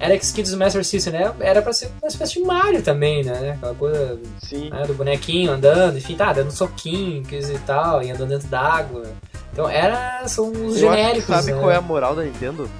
Alex 0.00 0.30
Kids 0.30 0.54
Master 0.54 0.84
System, 0.84 1.12
né? 1.12 1.32
Era 1.40 1.60
pra 1.60 1.72
ser 1.72 1.90
uma 2.00 2.08
espécie 2.08 2.34
de 2.34 2.40
Mario 2.40 2.82
também, 2.82 3.24
né? 3.24 3.52
Aquela 3.56 3.74
coisa 3.74 4.18
Sim. 4.40 4.70
né, 4.70 4.84
do 4.86 4.94
bonequinho 4.94 5.50
andando, 5.52 5.98
enfim, 5.98 6.14
tá, 6.14 6.32
dando 6.32 6.52
soquinho, 6.52 7.22
e 7.30 7.58
tal, 7.66 8.02
e 8.02 8.10
andando 8.10 8.28
dentro 8.28 8.46
d'água. 8.48 9.04
Então, 9.52 9.68
era, 9.68 10.22
são 10.28 10.50
os 10.50 10.54
Eu 10.54 10.62
acho 10.62 10.72
que 10.74 10.78
genéricos, 11.02 11.24
sabe 11.34 11.52
né? 11.52 11.58
qual 11.58 11.70
é 11.72 11.76
a 11.76 11.80
moral 11.80 12.14
da 12.14 12.22
Nintendo? 12.22 12.70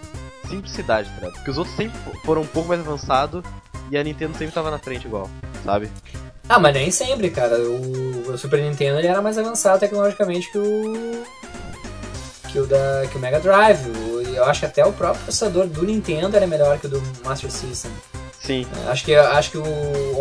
Simplicidade, 0.49 1.09
tá 1.11 1.15
ligado? 1.17 1.33
Porque 1.35 1.51
os 1.51 1.59
outros 1.59 1.77
sempre 1.77 1.99
foram 2.25 2.43
um 2.43 2.47
pouco 2.47 2.69
mais 2.69 2.81
avançados 2.81 3.43
e 3.91 3.99
a 3.99 4.03
Nintendo 4.05 4.37
sempre 4.39 4.55
tava 4.55 4.71
na 4.71 4.79
frente 4.79 5.07
igual, 5.07 5.29
sabe? 5.65 5.91
Ah, 6.49 6.59
mas 6.59 6.75
nem 6.75 6.91
sempre, 6.91 7.31
cara. 7.31 7.59
O, 7.59 8.31
o 8.33 8.39
Super 8.39 8.61
Nintendo 8.63 8.99
ele 8.99 9.07
era 9.09 9.21
mais 9.21 9.37
avançado 9.39 9.79
tecnologicamente 9.81 10.51
que 10.51 10.59
o. 10.59 11.23
que 12.51 12.59
o, 12.59 12.67
da, 12.67 13.05
que 13.11 13.17
o 13.17 13.21
Mega 13.21 13.39
Drive. 13.41 13.87
O- 13.89 14.23
E 14.23 14.37
eu 14.37 14.45
acho 14.45 14.61
que 14.61 14.67
até 14.67 14.85
o 14.85 14.93
próprio 14.93 15.23
processador 15.25 15.67
do 15.67 15.83
Nintendo 15.85 16.37
era 16.37 16.47
melhor 16.47 16.79
que 16.79 16.87
o 16.87 16.91
do 16.91 17.03
Master 17.25 17.51
System. 17.51 17.91
Sim. 18.41 18.67
É, 18.87 18.91
Acho 18.91 19.05
que, 19.05 19.15
acho 19.15 19.51
que 19.51 19.59
o, 19.59 19.65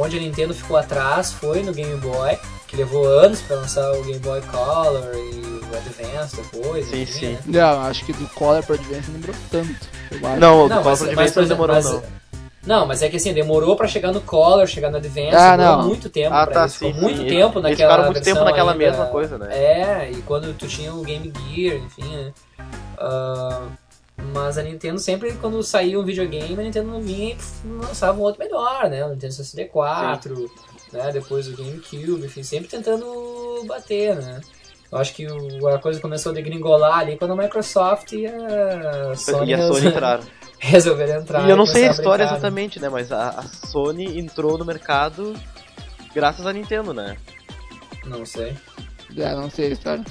onde 0.02 0.18
a 0.18 0.20
Nintendo 0.20 0.54
ficou 0.54 0.76
atrás 0.76 1.32
foi 1.34 1.62
no 1.64 1.72
Game 1.72 1.96
Boy, 1.98 2.38
que 2.68 2.76
levou 2.76 3.08
anos 3.08 3.40
pra 3.42 3.58
lançar 3.58 3.90
o 3.94 4.04
Game 4.04 4.20
Boy 4.20 4.42
Color 4.42 5.12
e 5.14 5.62
o 5.72 5.78
Advance 5.78 6.36
depois. 6.36 6.88
Sim, 6.90 7.02
enfim, 7.04 7.20
sim. 7.20 7.32
né? 7.34 7.40
Não, 7.46 7.82
acho 7.84 8.04
que 8.06 8.14
do 8.14 8.28
Color 8.30 8.64
pro 8.66 8.74
Advance 8.76 9.12
não 9.12 9.20
demorou 9.20 9.42
tanto. 9.52 9.76
Eu 10.12 10.28
acho. 10.28 10.40
Não, 10.40 10.60
o 10.60 10.64
do 10.64 10.70
Power 10.70 10.84
mas, 10.86 11.02
Advance 11.04 11.16
mas, 11.18 11.36
não 11.36 11.46
demorou, 11.46 11.76
mas- 11.76 11.86
não. 11.86 12.04
Não, 12.68 12.86
mas 12.86 13.02
é 13.02 13.10
que 13.10 13.16
assim, 13.16 13.34
demorou 13.34 13.76
pra 13.76 13.88
chegar 13.88 14.12
no 14.12 14.20
Color, 14.22 14.68
chegar 14.68 14.92
no 14.92 14.98
Advance, 14.98 15.34
Ah, 15.36 15.56
demorou 15.56 15.78
não. 15.78 15.88
muito 15.88 16.10
tempo 16.10 16.36
Ah, 16.36 16.46
pra 16.46 16.54
tá, 16.54 16.66
isso. 16.66 16.80
sim, 16.80 16.88
Ficou 16.88 17.02
muito 17.02 17.22
sim. 17.22 17.28
tempo 17.28 17.60
Eles 17.60 17.70
naquela 17.72 17.76
ficaram 17.94 18.04
muito 18.12 18.22
tempo 18.24 18.44
naquela 18.44 18.72
ainda- 18.74 18.86
mesma 18.86 19.06
coisa, 19.06 19.38
né? 19.38 19.48
É, 19.58 20.12
e 20.12 20.22
quando 20.24 20.54
tu 20.54 20.68
tinha 20.68 20.94
o 20.94 21.02
Game 21.02 21.32
Gear, 21.54 21.78
enfim, 21.78 22.04
né? 22.16 22.34
Ah, 22.98 23.68
mas 24.34 24.58
a 24.58 24.64
Nintendo 24.64 25.00
sempre, 25.00 25.32
quando 25.34 25.64
saía 25.64 26.00
um 26.00 26.04
videogame, 26.04 26.56
a 26.60 26.64
Nintendo 26.64 26.90
não 26.92 27.02
vinha 27.02 27.36
e 27.36 27.68
lançava 27.68 28.18
um 28.20 28.22
outro 28.22 28.40
melhor, 28.44 28.90
né? 28.90 29.06
O 29.06 29.10
Nintendo 29.10 29.34
64, 29.34 30.52
né? 30.92 31.12
Depois 31.14 31.48
o 31.48 31.56
GameCube, 31.56 32.26
enfim, 32.26 32.44
sempre 32.44 32.68
tentando 32.68 33.64
bater, 33.66 34.16
né? 34.16 34.42
Eu 34.92 34.98
acho 34.98 35.14
que 35.14 35.26
a 35.26 35.78
coisa 35.80 36.00
começou 36.00 36.32
a 36.32 36.36
degringolar 36.36 37.00
ali 37.00 37.18
quando 37.18 37.32
a 37.32 37.36
Microsoft 37.36 38.14
e 38.14 38.26
a 38.26 39.14
Sony, 39.16 39.52
e 39.52 39.54
a 39.54 39.68
Sony 39.68 39.88
entraram. 39.88 40.24
resolveram 40.60 41.22
entrar. 41.22 41.46
E 41.48 41.50
eu 41.50 41.58
não 41.58 41.66
sei 41.66 41.88
a 41.88 41.92
história 41.92 42.26
brincar, 42.26 42.32
né? 42.32 42.38
exatamente, 42.38 42.80
né? 42.80 42.90
Mas 42.90 43.12
a, 43.12 43.30
a 43.30 43.44
Sony 43.44 44.20
entrou 44.20 44.58
no 44.58 44.66
mercado 44.66 45.36
graças 46.14 46.46
à 46.46 46.54
Nintendo, 46.54 46.94
né? 46.94 47.18
Não 48.06 48.26
sei. 48.26 48.56
É, 49.16 49.36
não 49.36 49.50
sei 49.50 49.68
a 49.68 49.70
história. 49.70 50.04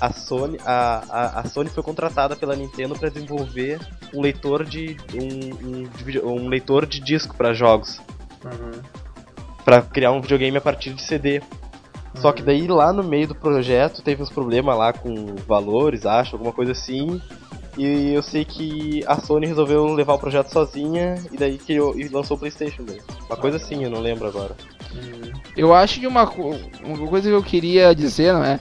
A 0.00 0.12
Sony, 0.12 0.58
a, 0.64 1.04
a, 1.08 1.40
a 1.40 1.44
Sony 1.48 1.70
foi 1.70 1.82
contratada 1.82 2.34
pela 2.36 2.56
Nintendo 2.56 2.98
para 2.98 3.08
desenvolver 3.08 3.80
um 4.12 4.20
leitor 4.20 4.64
de 4.64 4.96
um, 5.14 6.28
um, 6.28 6.44
um 6.44 6.48
leitor 6.48 6.84
de 6.84 7.00
disco 7.00 7.34
para 7.36 7.54
jogos, 7.54 8.00
Uhum. 8.44 8.82
Pra 9.64 9.80
criar 9.80 10.12
um 10.12 10.20
videogame 10.20 10.58
a 10.58 10.60
partir 10.60 10.92
de 10.92 11.00
CD. 11.02 11.40
Só 12.16 12.28
Uhum. 12.28 12.34
que 12.34 12.42
daí 12.42 12.66
lá 12.68 12.92
no 12.92 13.02
meio 13.02 13.28
do 13.28 13.34
projeto 13.34 14.02
teve 14.02 14.22
uns 14.22 14.28
problemas 14.28 14.76
lá 14.76 14.92
com 14.92 15.34
valores, 15.48 16.04
acho, 16.04 16.34
alguma 16.36 16.52
coisa 16.52 16.72
assim. 16.72 17.20
E 17.76 18.12
eu 18.14 18.22
sei 18.22 18.44
que 18.44 19.02
a 19.06 19.20
Sony 19.20 19.46
resolveu 19.46 19.86
levar 19.94 20.14
o 20.14 20.18
projeto 20.18 20.48
sozinha 20.52 21.16
e 21.32 21.36
daí 21.36 21.58
criou 21.58 21.98
e 21.98 22.06
lançou 22.08 22.36
o 22.36 22.40
PlayStation 22.40 22.84
daí. 22.84 23.00
Uma 23.28 23.36
coisa 23.36 23.56
assim, 23.56 23.82
eu 23.82 23.90
não 23.90 24.00
lembro 24.00 24.28
agora. 24.28 24.54
Uhum. 24.94 25.32
Eu 25.56 25.74
acho 25.74 25.98
que 25.98 26.06
uma, 26.06 26.26
co- 26.26 26.56
uma 26.84 27.08
coisa 27.08 27.28
que 27.28 27.34
eu 27.34 27.42
queria 27.42 27.92
dizer, 27.94 28.32
não 28.32 28.44
é? 28.44 28.60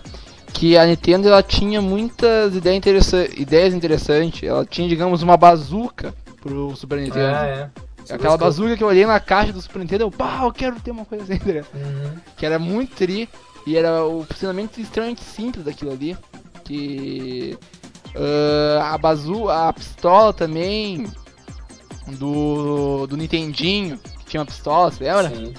Que 0.52 0.76
a 0.78 0.86
Nintendo 0.86 1.28
ela 1.28 1.44
tinha 1.44 1.82
muitas 1.82 2.56
ideias, 2.56 2.78
interessa 2.78 3.28
ideias 3.40 3.74
interessantes. 3.74 4.44
Ela 4.48 4.66
tinha, 4.66 4.88
digamos, 4.90 5.22
uma 5.22 5.38
bazuca 5.38 6.14
pro 6.42 6.76
Super 6.76 7.00
Nintendo. 7.00 7.36
Ah, 7.36 7.46
é. 7.46 7.70
Aquela 8.14 8.36
bazuca 8.38 8.76
que 8.76 8.84
eu 8.84 8.88
olhei 8.88 9.06
na 9.06 9.20
caixa 9.20 9.54
do 9.54 9.62
Super 9.62 9.80
Nintendo, 9.80 10.04
eu, 10.06 10.12
pá, 10.12 10.42
eu 10.44 10.52
quero 10.52 10.76
ter 10.80 10.92
uma 10.92 11.06
coisa 11.06 11.24
assim? 11.24 11.40
Uhum. 11.74 12.18
que 12.36 12.46
era 12.46 12.58
muito 12.60 12.96
tri 12.96 13.30
e 13.66 13.78
era 13.78 14.04
o 14.06 14.24
funcionamento 14.26 14.82
extremamente 14.82 15.22
simples 15.22 15.64
daquilo 15.66 15.92
ali. 15.92 16.18
Que 16.64 17.58
ah, 18.16 18.94
a 18.94 18.98
bazu, 18.98 19.50
a 19.50 19.72
pistola 19.74 20.34
também 20.34 21.06
do, 22.20 23.08
do 23.08 23.18
Nintendinho, 23.18 23.98
que 24.20 24.26
tinha 24.26 24.42
uma 24.42 24.46
pistola, 24.46 24.92
você 24.92 25.04
lembra? 25.04 25.30
Sim. 25.30 25.54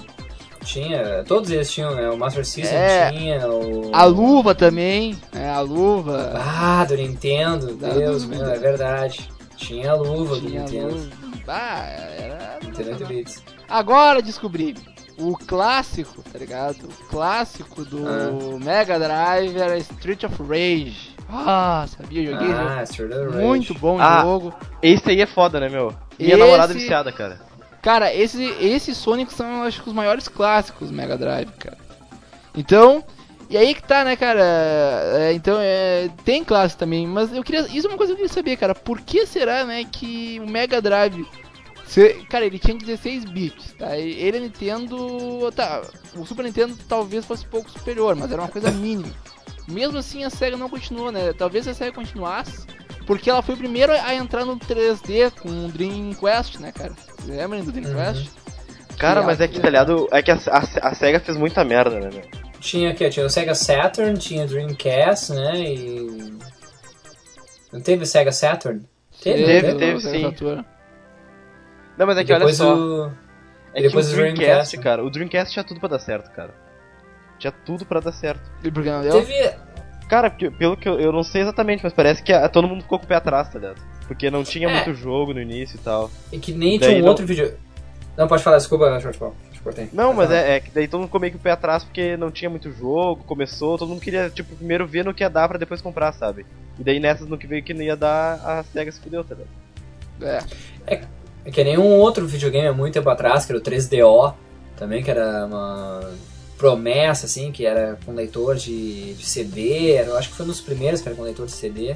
Tinha, 0.63 1.23
todos 1.27 1.51
eles 1.51 1.71
tinham, 1.71 1.93
né? 1.93 2.09
O 2.09 2.17
Master 2.17 2.43
System 2.43 2.75
É. 2.75 3.11
tinha, 3.11 3.47
o... 3.47 3.91
A 3.93 4.03
luva 4.05 4.55
também, 4.55 5.15
né? 5.31 5.51
A 5.51 5.59
luva. 5.59 6.33
Ah, 6.35 6.83
do 6.85 6.97
Nintendo, 6.97 7.75
Da 7.75 7.89
Deus, 7.89 8.25
meu, 8.25 8.43
é 8.49 8.57
verdade. 8.57 9.29
Tinha 9.55 9.91
a 9.91 9.95
luva 9.95 10.35
do 10.37 10.47
Tinha 10.47 10.61
a 10.61 10.63
Nintendo. 10.65 10.95
luva. 10.95 11.11
Ah, 11.47 11.85
era. 11.87 12.59
Nintendo 12.63 12.89
8 12.93 13.05
bits. 13.05 13.43
Agora 13.69 14.21
descobri. 14.23 14.75
O 15.19 15.37
clássico, 15.37 16.23
tá 16.23 16.37
ligado? 16.39 16.89
O 16.89 17.05
clássico 17.09 17.85
do 17.85 17.99
Ah. 18.07 18.57
Mega 18.59 18.97
Drive 18.99 19.55
era 19.57 19.77
Street 19.77 20.23
of 20.23 20.35
Rage. 20.41 21.14
Ah, 21.29 21.85
sabia? 21.87 22.31
Joguei 22.31 22.47
esse 22.47 22.55
Ah, 22.59 22.85
jogo. 23.07 23.31
Rage. 23.31 23.45
Muito 23.45 23.73
bom 23.75 23.99
Ah. 23.99 24.21
jogo. 24.21 24.53
Esse 24.81 25.09
aí 25.09 25.21
é 25.21 25.25
foda, 25.25 25.59
né, 25.59 25.69
meu? 25.69 25.93
Minha 26.19 26.31
Esse- 26.35 26.37
namorada 26.39 26.73
é 26.73 26.75
viciada, 26.75 27.11
cara. 27.11 27.39
Cara, 27.81 28.13
esse, 28.13 28.43
esses 28.59 28.97
Sonic 28.97 29.33
são, 29.33 29.63
acho 29.63 29.81
que, 29.83 29.89
os 29.89 29.95
maiores 29.95 30.27
clássicos 30.27 30.89
do 30.89 30.95
Mega 30.95 31.17
Drive, 31.17 31.51
cara. 31.59 31.77
Então, 32.55 33.03
e 33.49 33.57
aí 33.57 33.75
que 33.75 33.83
tá, 33.83 34.03
né, 34.03 34.15
cara? 34.15 34.41
É, 34.43 35.33
então, 35.33 35.57
é, 35.59 36.09
tem 36.23 36.43
clássico 36.43 36.79
também, 36.79 37.05
mas 37.07 37.31
eu 37.33 37.43
queria. 37.43 37.61
Isso 37.71 37.85
é 37.87 37.89
uma 37.89 37.97
coisa 37.97 38.13
que 38.13 38.21
eu 38.21 38.23
queria 38.25 38.33
saber, 38.33 38.57
cara. 38.57 38.73
Por 38.73 39.01
que 39.01 39.25
será, 39.25 39.63
né, 39.65 39.83
que 39.91 40.39
o 40.43 40.49
Mega 40.49 40.81
Drive. 40.81 41.25
se- 41.85 42.15
cara, 42.29 42.43
ele 42.45 42.57
tinha 42.57 42.75
16 42.75 43.23
bits, 43.25 43.73
tá? 43.77 43.95
Ele, 43.95 44.37
a 44.37 44.41
Nintendo. 44.41 45.51
Tá, 45.55 45.81
o 46.15 46.25
Super 46.25 46.43
Nintendo 46.43 46.75
talvez 46.89 47.23
fosse 47.25 47.45
um 47.45 47.49
pouco 47.49 47.69
superior, 47.69 48.15
mas 48.15 48.31
era 48.31 48.41
uma 48.41 48.47
coisa 48.47 48.71
mínima. 48.71 49.13
Mesmo 49.67 49.97
assim, 49.97 50.23
a 50.23 50.29
SEGA 50.29 50.57
não 50.57 50.69
continuou, 50.69 51.11
né? 51.11 51.33
Talvez 51.33 51.67
a 51.67 51.73
SEGA 51.73 51.91
continuasse, 51.91 52.65
porque 53.07 53.29
ela 53.29 53.41
foi 53.41 53.55
o 53.55 53.57
primeiro 53.57 53.91
a 53.91 54.13
entrar 54.13 54.45
no 54.45 54.57
3D 54.59 55.31
com 55.41 55.49
o 55.49 55.67
Dream 55.69 56.13
Quest, 56.13 56.59
né, 56.59 56.71
cara? 56.71 56.93
Vocês 56.93 57.27
lembram 57.37 57.63
do 57.63 57.71
Dream 57.71 57.87
Uhum. 57.89 57.95
Quest? 58.13 58.29
Cara, 58.97 59.21
Que 59.21 59.25
mas 59.27 59.41
é 59.41 59.47
que, 59.47 59.59
tá 59.59 59.67
ligado? 59.69 60.07
É 60.11 60.21
que 60.21 60.31
a, 60.31 60.35
a, 60.35 60.89
a 60.89 60.93
SEGA 60.95 61.19
fez 61.19 61.37
muita 61.37 61.63
merda, 61.65 61.99
né, 61.99 62.09
meu? 62.13 62.23
Tinha 62.59 62.91
aqui, 62.91 63.05
ó, 63.05 63.09
tinha 63.09 63.25
o 63.25 63.29
Sega 63.29 63.53
Saturn, 63.53 64.17
tinha 64.17 64.47
Dreamcast, 64.47 65.33
né? 65.33 65.59
E. 65.61 66.33
Não 67.71 67.81
teve 67.81 68.05
Sega 68.05 68.31
Saturn? 68.31 68.81
Teve, 69.21 69.43
Teve, 69.45 69.75
teve, 69.75 69.99
Sega 69.99 70.17
sim. 70.17 70.23
Saturn. 70.23 70.65
Não, 71.97 72.05
mas 72.07 72.17
é 72.17 72.23
que 72.23 72.31
olha 72.31 72.39
depois 72.39 72.57
só. 72.57 72.75
o. 72.75 73.11
É 73.73 73.81
que 73.81 73.87
depois 73.87 74.07
o 74.07 74.13
o 74.13 74.15
Dreamcast, 74.15 74.39
Dreamcast, 74.45 74.77
né? 74.77 74.83
cara, 74.83 75.03
o 75.03 75.09
Dreamcast 75.09 75.53
tinha 75.53 75.63
tudo 75.65 75.79
pra 75.79 75.89
dar 75.89 75.99
certo, 75.99 76.31
cara. 76.31 76.53
Tinha 77.39 77.51
tudo 77.51 77.85
pra 77.85 77.99
dar 77.99 78.11
certo. 78.11 78.41
E 78.63 78.71
por 78.71 78.83
que 78.83 78.89
não 78.89 79.01
deu? 79.01 79.23
Teve. 79.23 79.53
Cara, 80.09 80.29
pelo 80.29 80.77
que 80.77 80.87
eu, 80.87 80.99
eu 80.99 81.11
não 81.11 81.23
sei 81.23 81.41
exatamente, 81.41 81.83
mas 81.83 81.91
parece 81.93 82.21
que 82.21 82.31
a- 82.31 82.47
todo 82.47 82.67
mundo 82.67 82.83
ficou 82.83 82.99
com 82.99 83.05
o 83.05 83.07
pé 83.07 83.15
atrás, 83.15 83.49
tá 83.49 83.57
ligado? 83.59 83.81
Porque 84.07 84.29
não 84.29 84.43
tinha 84.43 84.69
É. 84.69 84.71
muito 84.73 84.93
jogo 84.93 85.33
no 85.33 85.41
início 85.41 85.77
e 85.77 85.79
tal. 85.79 86.11
E 86.31 86.37
que 86.37 86.51
nem 86.53 86.77
Daí 86.79 86.89
tinha 86.89 86.99
um 86.99 87.03
não- 87.03 87.09
outro 87.09 87.25
vídeo. 87.25 87.57
Não, 88.15 88.27
pode 88.27 88.43
falar, 88.43 88.57
desculpa, 88.57 89.01
cortei. 89.63 89.89
Não, 89.91 90.13
mas 90.13 90.29
é, 90.29 90.57
é 90.57 90.59
que 90.59 90.69
daí 90.69 90.87
todo 90.87 90.99
mundo 90.99 91.07
ficou 91.07 91.19
meio 91.19 91.33
que 91.33 91.39
o 91.39 91.41
pé 91.41 91.49
atrás 91.51 91.83
porque 91.83 92.15
não 92.15 92.29
tinha 92.29 92.49
muito 92.51 92.71
jogo, 92.71 93.23
começou, 93.23 93.77
todo 93.79 93.89
mundo 93.89 93.99
queria, 93.99 94.29
tipo, 94.29 94.55
primeiro 94.55 94.85
ver 94.85 95.03
no 95.03 95.11
que 95.13 95.23
ia 95.23 95.29
dar 95.29 95.49
pra 95.49 95.57
depois 95.57 95.81
comprar, 95.81 96.13
sabe? 96.13 96.45
E 96.79 96.83
daí 96.83 96.99
nessas 96.99 97.27
no 97.27 97.35
que 97.35 97.47
veio 97.47 97.63
que 97.63 97.73
não 97.73 97.81
ia 97.81 97.95
dar, 97.95 98.35
a 98.45 98.63
SEGA 98.63 98.91
se 98.91 99.01
fudeu, 99.01 99.23
tá 99.23 99.33
ligado? 99.33 100.45
É. 100.87 101.01
É 101.47 101.51
que 101.51 101.63
nem 101.63 101.77
um 101.79 101.97
outro 101.99 102.25
videogame 102.27 102.67
há 102.67 102.73
muito 102.73 102.93
tempo 102.93 103.09
atrás, 103.09 103.45
que 103.45 103.51
era 103.51 103.59
o 103.59 103.61
3DO, 103.61 104.33
também, 104.77 105.03
que 105.03 105.09
era 105.11 105.45
uma 105.45 106.11
promessa, 106.57 107.25
assim, 107.25 107.51
que 107.51 107.65
era 107.65 107.97
com 108.05 108.13
leitor 108.13 108.55
de, 108.55 109.13
de 109.13 109.25
CD, 109.25 109.91
era, 109.93 110.07
eu 110.07 110.17
acho 110.17 110.29
que 110.29 110.35
foi 110.35 110.45
um 110.45 110.49
dos 110.49 110.61
primeiros 110.61 111.01
que 111.01 111.07
era 111.07 111.15
com 111.15 111.23
leitor 111.23 111.45
de 111.45 111.51
CD. 111.51 111.95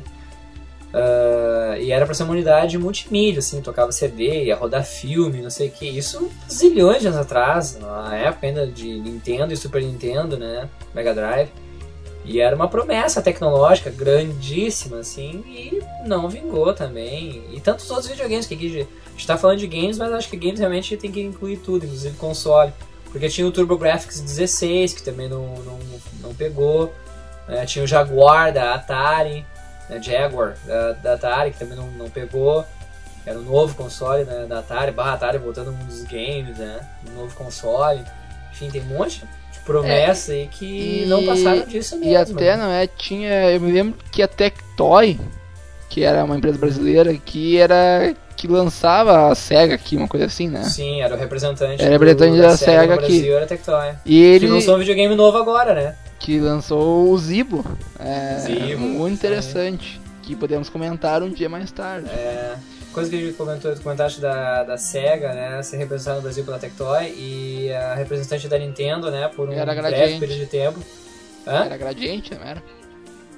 Ah, 0.93 1.77
e 1.79 1.91
era 1.91 2.05
pra 2.05 2.15
ser 2.15 2.23
uma 2.23 2.33
unidade 2.33 2.77
multimídia, 2.77 3.39
assim, 3.39 3.61
tocava 3.61 3.91
CD, 3.91 4.45
ia 4.45 4.55
rodar 4.55 4.83
filme, 4.83 5.41
não 5.41 5.49
sei 5.49 5.67
o 5.69 5.71
que. 5.71 5.85
Isso 5.85 6.29
zilhões 6.51 7.01
de 7.01 7.07
anos 7.07 7.19
atrás, 7.19 7.77
na 7.79 8.15
época 8.15 8.47
ainda 8.47 8.67
de 8.67 8.99
Nintendo 8.99 9.53
e 9.53 9.57
Super 9.57 9.81
Nintendo, 9.81 10.37
né? 10.37 10.69
Mega 10.93 11.13
Drive. 11.13 11.49
E 12.25 12.41
era 12.41 12.55
uma 12.55 12.67
promessa 12.67 13.21
tecnológica 13.21 13.89
grandíssima, 13.89 14.99
assim, 14.99 15.43
e 15.47 15.81
não 16.05 16.29
vingou 16.29 16.73
também. 16.73 17.43
E 17.51 17.59
tantos 17.59 17.89
outros 17.89 18.09
videogames 18.09 18.45
que 18.45 18.53
aqui 18.53 18.67
a 18.67 19.11
gente 19.11 19.27
tá 19.27 19.37
falando 19.37 19.57
de 19.59 19.67
games, 19.67 19.97
mas 19.97 20.11
acho 20.11 20.29
que 20.29 20.37
games 20.37 20.59
realmente 20.59 20.95
tem 20.97 21.11
que 21.11 21.21
incluir 21.21 21.57
tudo, 21.57 21.85
inclusive 21.85 22.15
console. 22.17 22.71
Porque 23.11 23.27
tinha 23.29 23.47
o 23.47 23.51
TurboGrafx 23.51 24.19
16, 24.21 24.93
que 24.93 25.03
também 25.03 25.27
não, 25.27 25.55
não, 25.63 25.79
não 26.21 26.33
pegou. 26.35 26.93
né? 27.47 27.65
Tinha 27.65 27.83
o 27.83 27.87
Jaguar 27.87 28.53
da 28.53 28.73
Atari, 28.75 29.45
né? 29.89 30.01
Jaguar 30.01 30.55
da, 30.65 30.91
da 30.93 31.13
Atari, 31.13 31.51
que 31.51 31.59
também 31.59 31.75
não, 31.77 31.87
não 31.91 32.09
pegou. 32.09 32.65
Era 33.25 33.37
um 33.37 33.43
novo 33.43 33.75
console 33.75 34.23
né? 34.23 34.45
da 34.47 34.59
Atari, 34.59 34.91
barra 34.91 35.13
Atari 35.13 35.37
voltando 35.37 35.67
ao 35.67 35.73
mundo 35.73 35.87
dos 35.87 36.03
games, 36.03 36.57
né? 36.57 36.79
Um 37.09 37.19
novo 37.21 37.35
console. 37.35 38.03
Enfim, 38.51 38.69
tem 38.69 38.81
um 38.81 38.85
monte 38.85 39.23
de 39.51 39.59
promessa 39.59 40.31
aí 40.31 40.47
que 40.47 41.03
E- 41.03 41.05
não 41.07 41.25
passaram 41.25 41.65
disso 41.65 41.97
mesmo. 41.97 42.11
E 42.11 42.15
até, 42.15 42.55
não 42.55 42.71
é, 42.71 42.87
tinha, 42.87 43.51
eu 43.51 43.59
me 43.61 43.71
lembro 43.71 43.99
que 44.11 44.21
a 44.21 44.27
Tectoy, 44.27 45.19
que 45.89 46.03
era 46.03 46.23
uma 46.23 46.37
empresa 46.37 46.57
brasileira, 46.57 47.13
que 47.17 47.57
era, 47.57 48.13
que 48.39 48.47
lançava 48.47 49.29
a 49.29 49.35
SEGA 49.35 49.75
aqui, 49.75 49.97
uma 49.97 50.07
coisa 50.07 50.25
assim, 50.25 50.47
né? 50.47 50.63
Sim, 50.63 51.01
era 51.01 51.13
o 51.13 51.17
representante. 51.17 51.81
Era 51.81 51.89
o 51.89 51.91
representante 51.91 52.37
da 52.37 52.47
da 52.47 52.57
Sega 52.57 52.93
aqui. 52.93 53.19
Brasil, 53.19 53.35
era 53.35 53.45
Tectoy. 53.45 53.89
E 54.05 54.11
Que 54.11 54.15
ele, 54.15 54.47
lançou 54.47 54.75
um 54.75 54.79
videogame 54.79 55.13
novo 55.13 55.37
agora, 55.37 55.73
né? 55.73 55.95
que 56.19 56.39
lançou 56.39 57.09
o 57.11 57.17
Zibo, 57.17 57.65
é, 57.97 58.37
Zibo, 58.39 58.81
muito 58.81 59.09
sim. 59.09 59.13
interessante, 59.13 60.01
que 60.21 60.35
podemos 60.35 60.69
comentar 60.69 61.21
um 61.21 61.29
dia 61.29 61.49
mais 61.49 61.69
tarde. 61.71 62.09
É, 62.09 62.55
coisa 62.93 63.09
que 63.09 63.15
a 63.17 63.19
gente 63.19 63.33
comentou, 63.33 63.75
comentaste 63.77 64.21
da, 64.21 64.63
da 64.63 64.77
SEGA, 64.77 65.33
né? 65.33 65.61
Ser 65.61 65.77
representada 65.77 66.17
no 66.17 66.23
Brasil 66.23 66.45
pela 66.45 66.59
Tectoy 66.59 67.13
e 67.17 67.73
a 67.73 67.93
representante 67.95 68.47
da 68.47 68.57
Nintendo, 68.57 69.11
né? 69.11 69.29
Por 69.35 69.49
um 69.49 69.53
Era 69.53 69.73
breve 69.73 70.17
período 70.17 70.39
de 70.39 70.45
tempo. 70.45 70.79
Hã? 71.45 71.65
Era 71.65 71.77
gradiente, 71.77 72.33
não 72.35 72.43
era? 72.43 72.63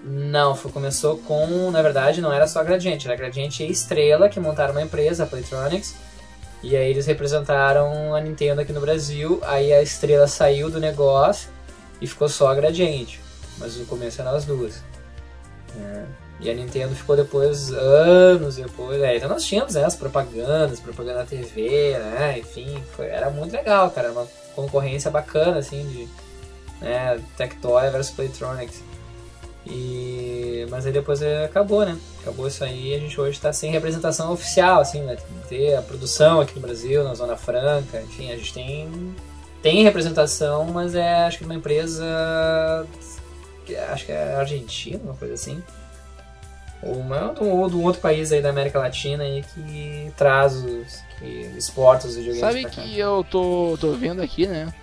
Não, 0.03 0.55
foi, 0.55 0.71
começou 0.71 1.17
com, 1.19 1.69
na 1.69 1.81
verdade, 1.81 2.21
não 2.21 2.33
era 2.33 2.47
só 2.47 2.59
a 2.59 2.63
Gradiente, 2.63 3.05
era 3.05 3.13
a 3.13 3.17
Gradiente 3.17 3.63
e 3.63 3.69
Estrela 3.71 4.27
que 4.29 4.39
montaram 4.39 4.71
uma 4.73 4.81
empresa, 4.81 5.23
a 5.23 5.27
Playtronics, 5.27 5.93
e 6.63 6.75
aí 6.75 6.89
eles 6.89 7.05
representaram 7.05 8.15
a 8.15 8.19
Nintendo 8.19 8.61
aqui 8.61 8.73
no 8.73 8.81
Brasil, 8.81 9.39
aí 9.43 9.71
a 9.71 9.81
Estrela 9.81 10.27
saiu 10.27 10.69
do 10.71 10.79
negócio 10.79 11.49
e 12.01 12.07
ficou 12.07 12.27
só 12.27 12.47
a 12.49 12.55
Gradiente, 12.55 13.21
mas 13.59 13.77
no 13.77 13.85
começo 13.85 14.19
eram 14.21 14.31
as 14.31 14.43
duas. 14.45 14.81
né? 15.75 16.05
E 16.39 16.49
a 16.49 16.53
Nintendo 16.55 16.95
ficou 16.95 17.15
depois, 17.15 17.71
anos 17.71 18.55
depois, 18.55 18.99
é, 19.03 19.15
então 19.17 19.29
nós 19.29 19.43
tínhamos 19.45 19.75
né, 19.75 19.85
as 19.85 19.95
propagandas, 19.95 20.79
propaganda 20.79 21.19
na 21.19 21.25
TV, 21.25 21.95
né, 21.99 22.39
enfim, 22.39 22.83
foi- 22.95 23.05
era 23.05 23.29
muito 23.29 23.51
legal, 23.55 23.91
cara, 23.91 24.07
era 24.07 24.17
uma 24.19 24.27
concorrência 24.55 25.11
bacana, 25.11 25.59
assim, 25.59 25.85
de 25.87 26.07
né, 26.83 27.21
Tectoy 27.37 27.87
versus 27.91 28.11
Playtronics. 28.15 28.81
E... 29.65 30.65
Mas 30.69 30.85
aí 30.85 30.91
depois 30.91 31.21
é, 31.21 31.45
acabou, 31.45 31.85
né? 31.85 31.97
Acabou 32.21 32.47
isso 32.47 32.63
aí 32.63 32.89
e 32.91 32.95
a 32.95 32.99
gente 32.99 33.19
hoje 33.19 33.31
está 33.37 33.51
sem 33.53 33.71
representação 33.71 34.31
oficial, 34.31 34.79
assim, 34.81 35.01
né? 35.01 35.17
Ter 35.49 35.75
a 35.75 35.81
produção 35.81 36.39
aqui 36.41 36.55
no 36.55 36.61
Brasil, 36.61 37.03
na 37.03 37.13
Zona 37.13 37.35
Franca, 37.35 38.01
enfim, 38.01 38.31
a 38.31 38.35
gente 38.37 38.53
tem, 38.53 39.15
tem 39.61 39.83
representação, 39.83 40.65
mas 40.65 40.95
é 40.95 41.25
acho 41.25 41.39
que 41.39 41.43
uma 41.45 41.55
empresa. 41.55 42.05
que 43.65 43.75
acho 43.75 44.05
que 44.05 44.11
é 44.11 44.35
argentina, 44.35 44.99
uma 45.03 45.13
coisa 45.15 45.33
assim. 45.33 45.61
Ou, 46.83 46.95
uma, 46.95 47.35
ou 47.39 47.69
de 47.69 47.75
um- 47.75 47.83
outro 47.83 48.01
país 48.01 48.31
aí 48.31 48.41
da 48.41 48.49
América 48.49 48.79
Latina 48.79 49.23
aí 49.23 49.43
que 49.53 50.11
traz 50.17 50.55
os. 50.55 51.03
que 51.19 51.51
exporta 51.55 52.07
os 52.07 52.15
videogames 52.15 52.39
Sabe 52.41 52.61
pra 52.61 52.71
cá. 52.71 52.81
que 52.81 52.97
eu 52.97 53.23
tô, 53.29 53.77
tô 53.79 53.91
vendo 53.93 54.21
aqui, 54.21 54.47
né? 54.47 54.73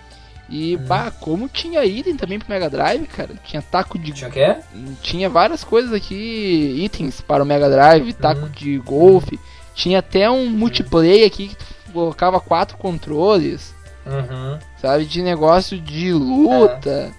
E, 0.49 0.75
Hum. 0.75 0.79
bah, 0.87 1.11
como 1.11 1.47
tinha 1.47 1.85
item 1.85 2.15
também 2.17 2.39
pro 2.39 2.49
Mega 2.49 2.69
Drive, 2.69 3.05
cara. 3.07 3.29
Tinha 3.45 3.61
taco 3.61 3.99
de 3.99 4.11
Tinha 4.13 4.29
quê? 4.31 4.55
tinha 5.01 5.29
várias 5.29 5.63
coisas 5.63 5.93
aqui, 5.93 6.75
itens 6.83 7.21
para 7.21 7.43
o 7.43 7.45
Mega 7.45 7.69
Drive, 7.69 8.13
taco 8.13 8.41
Uhum. 8.45 8.49
de 8.49 8.77
golfe. 8.79 9.39
Tinha 9.75 9.99
até 9.99 10.29
um 10.29 10.49
multiplayer 10.49 11.27
aqui 11.27 11.49
que 11.49 11.55
tu 11.55 11.65
colocava 11.93 12.39
quatro 12.39 12.77
controles, 12.77 13.73
Uhum. 14.05 14.57
sabe? 14.81 15.05
De 15.05 15.21
negócio 15.21 15.79
de 15.79 16.11
luta, 16.13 17.11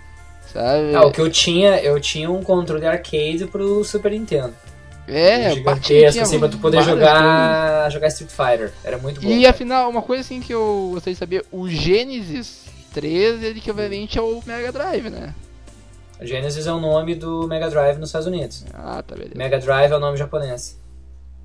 sabe? 0.53 0.95
Ah, 0.95 1.07
o 1.07 1.13
que 1.13 1.21
eu 1.21 1.31
tinha, 1.31 1.77
eu 1.81 2.01
tinha 2.01 2.29
um 2.31 2.43
controle 2.43 2.85
arcade 2.87 3.47
pro 3.51 3.85
Super 3.85 4.11
Nintendo. 4.13 4.55
é, 5.13 5.51
gigantesco, 5.55 6.23
assim, 6.23 6.39
pra 6.39 6.49
tu 6.49 6.59
poder 6.59 6.83
jogar, 6.83 7.91
jogar 7.91 8.07
Street 8.09 8.31
Fighter. 8.31 8.73
Era 8.85 8.97
muito 8.97 9.21
bom. 9.21 9.29
E 9.29 9.39
cara. 9.41 9.51
afinal, 9.51 9.91
uma 9.91 10.03
coisa 10.03 10.21
assim 10.21 10.41
que 10.41 10.53
eu 10.55 10.91
gostaria 10.95 11.15
de 11.15 11.19
saber, 11.19 11.45
o 11.51 11.69
Genesis 11.69 12.70
3, 12.93 13.43
ele 13.43 13.59
equivalente 13.59 14.19
ao 14.19 14.43
Mega 14.47 14.71
Drive, 14.73 15.11
né? 15.11 15.35
Genesis 16.23 16.67
é 16.67 16.73
o 16.73 16.81
nome 16.81 17.15
do 17.15 17.47
Mega 17.49 17.71
Drive 17.71 17.99
nos 17.99 18.11
Estados 18.11 18.27
Unidos. 18.27 18.65
Ah, 18.75 19.03
tá 19.03 19.15
beleza. 19.15 19.35
Mega 19.37 19.59
Drive 19.59 19.91
é 19.93 19.97
o 19.97 20.01
nome 20.01 20.19
japonês. 20.19 20.79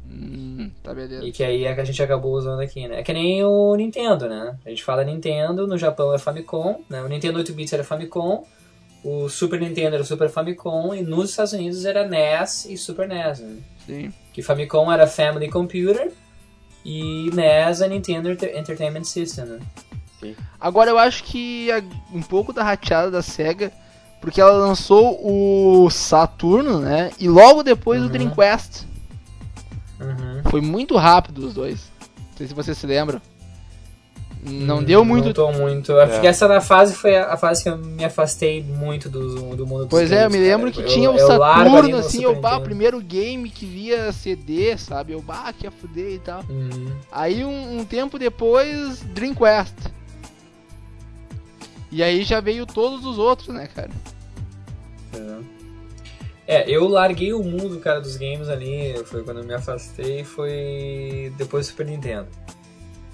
Hum, 0.09 0.69
tá 0.83 0.93
beleza. 0.93 1.23
E 1.25 1.31
que 1.31 1.43
aí 1.43 1.65
é 1.65 1.73
que 1.73 1.81
a 1.81 1.83
gente 1.85 2.01
acabou 2.03 2.33
usando 2.33 2.59
aqui, 2.59 2.87
né? 2.87 2.99
É 2.99 3.03
que 3.03 3.13
nem 3.13 3.43
o 3.43 3.73
Nintendo, 3.75 4.27
né? 4.27 4.55
A 4.65 4.69
gente 4.69 4.83
fala 4.83 5.03
Nintendo, 5.03 5.65
no 5.65 5.77
Japão 5.77 6.13
é 6.13 6.17
Famicom, 6.17 6.81
né? 6.89 7.01
O 7.01 7.07
Nintendo 7.07 7.39
8-bits 7.39 7.73
era 7.73 7.83
Famicom, 7.83 8.45
o 9.03 9.29
Super 9.29 9.59
Nintendo 9.61 9.95
era 9.95 10.03
o 10.03 10.05
Super 10.05 10.29
Famicom, 10.29 10.93
e 10.93 11.01
nos 11.01 11.29
Estados 11.29 11.53
Unidos 11.53 11.85
era 11.85 12.07
NES 12.07 12.65
e 12.65 12.77
Super 12.77 13.07
NES, 13.07 13.39
né? 13.39 13.57
Sim. 13.85 14.13
Que 14.33 14.41
Famicom 14.41 14.91
era 14.91 15.07
Family 15.07 15.49
Computer 15.49 16.11
e 16.83 17.29
NES 17.33 17.81
é 17.81 17.87
Nintendo 17.87 18.29
Enter- 18.29 18.57
Entertainment 18.57 19.05
System, 19.05 19.45
né? 19.45 19.59
Sim. 20.29 20.35
Agora 20.59 20.89
eu 20.91 20.97
acho 20.97 21.23
que 21.23 21.71
a- 21.71 21.83
um 22.13 22.21
pouco 22.21 22.51
da 22.53 22.63
rateada 22.63 23.11
da 23.11 23.21
SEGA, 23.21 23.71
porque 24.21 24.41
ela 24.41 24.51
lançou 24.53 25.19
o 25.23 25.89
Saturno, 25.89 26.79
né? 26.79 27.11
E 27.19 27.27
logo 27.27 27.61
depois 27.63 28.01
o 28.01 28.05
Uhum. 28.05 28.11
Dream 28.11 28.29
Quest. 28.31 28.83
Uhum. 29.99 30.41
Foi 30.49 30.61
muito 30.61 30.97
rápido 30.97 31.39
os 31.47 31.53
dois. 31.53 31.91
Não 32.17 32.37
sei 32.37 32.47
se 32.47 32.53
você 32.53 32.73
se 32.75 32.85
lembra. 32.87 33.21
Não 34.47 34.83
deu 34.83 35.03
muito 35.03 35.25
Não 35.25 35.33
tô 35.33 35.51
muito. 35.53 35.91
Que 36.21 36.27
essa 36.27 36.47
na 36.47 36.61
fase 36.61 36.93
foi 36.93 37.17
a 37.17 37.33
a 37.33 37.37
fase 37.37 37.63
que 37.63 37.69
eu 37.69 37.77
me 37.79 38.05
afastei 38.05 38.61
muito 38.61 39.09
do, 39.09 39.55
do 39.55 39.65
mundo 39.65 39.79
dos 39.85 39.89
Pois 39.89 40.11
é, 40.11 40.17
eu 40.17 40.29
games, 40.29 40.33
me 40.39 40.45
cara. 40.45 40.55
lembro 40.57 40.71
que 40.71 40.81
Eu- 40.81 40.85
tinha 40.85 41.09
o 41.09 41.17
Saturno, 41.17 41.87
no 41.89 41.97
assim, 41.97 42.17
Super 42.21 42.35
eu, 42.35 42.41
bah, 42.41 42.57
o 42.57 42.61
primeiro 42.61 43.01
game 43.01 43.49
que 43.49 43.65
via 43.65 44.11
CD, 44.11 44.77
sabe? 44.77 45.13
Eu, 45.13 45.21
bah, 45.21 45.51
que 45.51 45.65
ia 45.65 45.71
fuder 45.71 46.11
e 46.13 46.19
tal. 46.19 46.43
Uhum. 46.47 46.91
Aí 47.11 47.43
um, 47.43 47.79
um 47.79 47.85
tempo 47.85 48.19
depois, 48.19 48.99
Dream 49.15 49.33
Quest. 49.33 49.73
E 51.95 52.03
aí 52.03 52.25
já 52.25 52.41
veio 52.41 52.65
todos 52.65 53.05
os 53.05 53.17
outros, 53.17 53.55
né, 53.55 53.69
cara? 53.73 53.89
É, 56.45 56.69
eu 56.69 56.89
larguei 56.89 57.31
o 57.31 57.41
mundo, 57.41 57.79
cara, 57.79 58.01
dos 58.01 58.17
games 58.17 58.49
ali, 58.49 59.01
foi 59.05 59.23
quando 59.23 59.39
eu 59.39 59.45
me 59.45 59.53
afastei, 59.53 60.25
foi 60.25 61.31
depois 61.37 61.65
do 61.65 61.69
Super 61.69 61.85
Nintendo. 61.85 62.27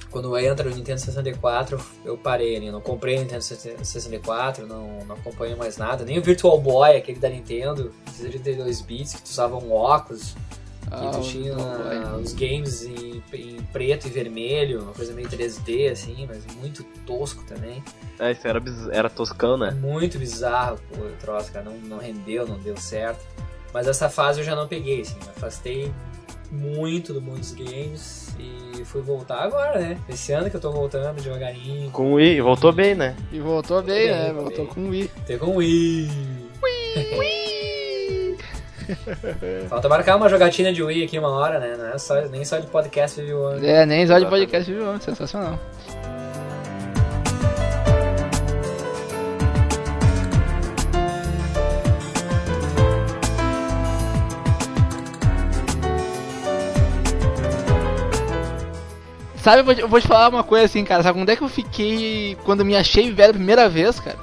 Quando 0.09 0.35
entra 0.35 0.67
o 0.67 0.73
Nintendo 0.73 0.99
64, 0.99 1.79
eu 2.03 2.17
parei 2.17 2.55
ali, 2.55 2.71
não 2.71 2.81
comprei 2.81 3.17
o 3.17 3.19
Nintendo 3.19 3.43
64, 3.43 4.65
não, 4.65 5.05
não 5.05 5.15
acompanho 5.15 5.55
mais 5.55 5.77
nada, 5.77 6.03
nem 6.03 6.17
o 6.17 6.23
Virtual 6.23 6.59
Boy, 6.59 6.97
aquele 6.97 7.19
da 7.19 7.29
Nintendo, 7.29 7.93
32 8.17 8.81
bits, 8.81 9.13
que 9.13 9.21
tu 9.21 9.27
usava 9.27 9.57
um 9.57 9.71
óculos, 9.71 10.35
Ah, 10.91 11.09
tu 11.13 11.21
tinha 11.21 11.55
os 12.21 12.33
games 12.33 12.83
em, 12.83 13.23
em 13.33 13.61
preto 13.71 14.07
e 14.07 14.09
vermelho, 14.09 14.83
uma 14.83 14.93
coisa 14.93 15.13
meio 15.13 15.29
3D, 15.29 15.89
assim, 15.89 16.27
mas 16.27 16.45
muito 16.57 16.83
tosco 17.05 17.43
também. 17.45 17.81
É, 18.19 18.31
isso 18.31 18.45
era, 18.45 18.61
era 18.91 19.09
toscão, 19.09 19.57
né? 19.57 19.71
Muito 19.71 20.19
bizarro 20.19 20.77
pô, 20.89 21.05
o 21.05 21.11
troço, 21.19 21.51
cara. 21.51 21.63
Não, 21.63 21.77
não 21.77 21.97
rendeu, 21.97 22.45
não 22.45 22.59
deu 22.59 22.75
certo. 22.75 23.25
Mas 23.73 23.87
essa 23.87 24.09
fase 24.09 24.41
eu 24.41 24.43
já 24.43 24.53
não 24.53 24.67
peguei, 24.67 25.01
assim. 25.01 25.17
Afastei 25.29 25.93
muito 26.51 27.13
do 27.13 27.21
mundo 27.21 27.39
dos 27.39 27.53
games 27.53 28.35
e 28.37 28.83
fui 28.83 29.01
voltar 29.01 29.43
agora, 29.43 29.79
né? 29.79 29.97
Esse 30.09 30.33
ano 30.33 30.49
que 30.49 30.57
eu 30.57 30.61
tô 30.61 30.71
voltando 30.71 31.21
devagarinho. 31.21 31.89
Com 31.91 32.11
o 32.11 32.15
Wii, 32.15 32.41
voltou 32.41 32.73
bem, 32.73 32.95
né? 32.95 33.15
E 33.31 33.39
voltou 33.39 33.81
bem, 33.81 34.09
bem, 34.09 34.11
né? 34.11 34.33
voltou 34.33 34.65
bem. 34.65 34.73
com 34.73 34.81
o 34.81 34.89
Wii. 34.89 35.11
Ter 35.25 35.39
com 35.39 35.51
o 35.51 35.55
Wii. 35.55 36.09
Falta 39.69 39.89
marcar 39.89 40.15
uma 40.15 40.29
jogatina 40.29 40.73
de 40.73 40.83
Wii 40.83 41.03
aqui 41.05 41.17
uma 41.17 41.29
hora, 41.29 41.59
né? 41.59 41.75
Não 41.77 41.87
é 41.87 41.97
só, 41.97 42.21
nem 42.21 42.43
só 42.45 42.57
de 42.57 42.67
podcast 42.67 43.21
viu? 43.21 43.51
É, 43.63 43.85
nem 43.85 44.05
só 44.05 44.19
de 44.19 44.25
podcast, 44.25 44.71
viu? 44.71 44.99
Sensacional. 44.99 45.59
Sabe, 59.41 59.61
eu 59.61 59.65
vou, 59.65 59.73
te, 59.73 59.81
eu 59.81 59.87
vou 59.87 59.99
te 59.99 60.07
falar 60.07 60.29
uma 60.29 60.43
coisa 60.43 60.65
assim, 60.65 60.83
cara. 60.85 61.01
Sabe 61.01 61.17
quando 61.17 61.29
é 61.29 61.35
que 61.35 61.41
eu 61.41 61.49
fiquei 61.49 62.37
quando 62.43 62.59
eu 62.59 62.65
me 62.65 62.75
achei 62.75 63.11
velho 63.11 63.31
a 63.31 63.33
primeira 63.33 63.67
vez, 63.67 63.99
cara? 63.99 64.19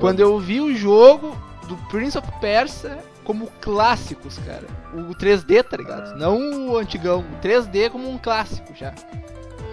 Quando 0.00 0.18
eu 0.18 0.38
vi 0.40 0.60
o 0.60 0.74
jogo 0.74 1.36
do 1.68 1.76
Prince 1.88 2.18
of 2.18 2.26
Persia 2.40 2.98
como 3.28 3.46
clássicos, 3.60 4.38
cara. 4.38 4.64
O 4.94 5.14
3D, 5.14 5.62
tá 5.62 5.76
ligado? 5.76 6.16
Não 6.16 6.70
o 6.70 6.78
antigão. 6.78 7.20
O 7.20 7.40
3D 7.46 7.90
como 7.90 8.08
um 8.08 8.16
clássico 8.16 8.74
já. 8.74 8.94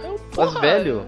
Eu, 0.04 0.20
Mas, 0.36 0.50
porra, 0.50 0.60
velho, 0.60 1.06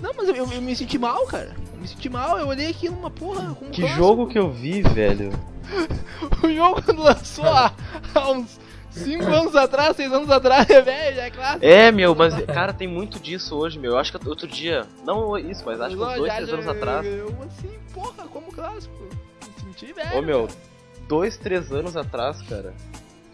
Não, 0.00 0.12
mas 0.16 0.28
eu, 0.30 0.34
eu- 0.34 0.50
eu 0.50 0.62
me 0.62 0.74
senti 0.74 0.98
mal, 0.98 1.26
cara. 1.26 1.54
Eu 1.74 1.78
me 1.78 1.86
senti 1.86 2.08
mal. 2.08 2.38
Eu 2.38 2.46
olhei 2.48 2.68
aqui 2.70 2.88
numa 2.88 3.10
porra. 3.10 3.50
um 3.60 3.68
que 3.70 3.82
clássico. 3.82 3.98
jogo 4.02 4.26
que 4.28 4.38
eu 4.38 4.50
vi, 4.50 4.80
velho. 4.82 5.30
O 6.42 6.48
jogo 6.54 6.82
quando 6.82 7.02
lançou 7.02 7.44
há, 7.44 7.70
há 8.14 8.30
uns 8.30 8.58
5 8.90 9.24
anos 9.24 9.54
atrás, 9.54 9.94
6 9.96 10.10
anos 10.12 10.30
atrás, 10.30 10.68
é 10.70 10.80
velho, 10.80 11.20
é 11.20 11.30
clássico. 11.30 11.64
É, 11.66 11.92
meu, 11.92 12.14
mas, 12.14 12.34
cara, 12.46 12.72
tem 12.72 12.88
muito 12.88 13.20
disso 13.20 13.54
hoje, 13.56 13.78
meu. 13.78 13.92
Eu 13.92 13.98
acho 13.98 14.10
que 14.16 14.28
outro 14.28 14.46
dia, 14.48 14.86
não 15.04 15.36
isso, 15.36 15.62
mas 15.66 15.80
acho 15.80 15.94
que 15.96 16.02
uns 16.02 16.08
Já- 16.08 16.16
dois, 16.16 16.28
já- 16.28 16.36
três 16.36 16.52
anos 16.54 16.64
já- 16.64 16.70
atrás. 16.72 17.06
Eu 17.06 17.26
assim, 17.46 17.70
porra, 17.92 18.26
como 18.32 18.50
clássico. 18.50 18.94
Me 19.04 19.62
senti 19.72 19.92
velho. 19.92 20.18
Ô, 20.18 20.22
meu, 20.22 20.48
dois, 21.08 21.36
três 21.36 21.72
anos 21.72 21.96
atrás, 21.96 22.40
cara, 22.42 22.72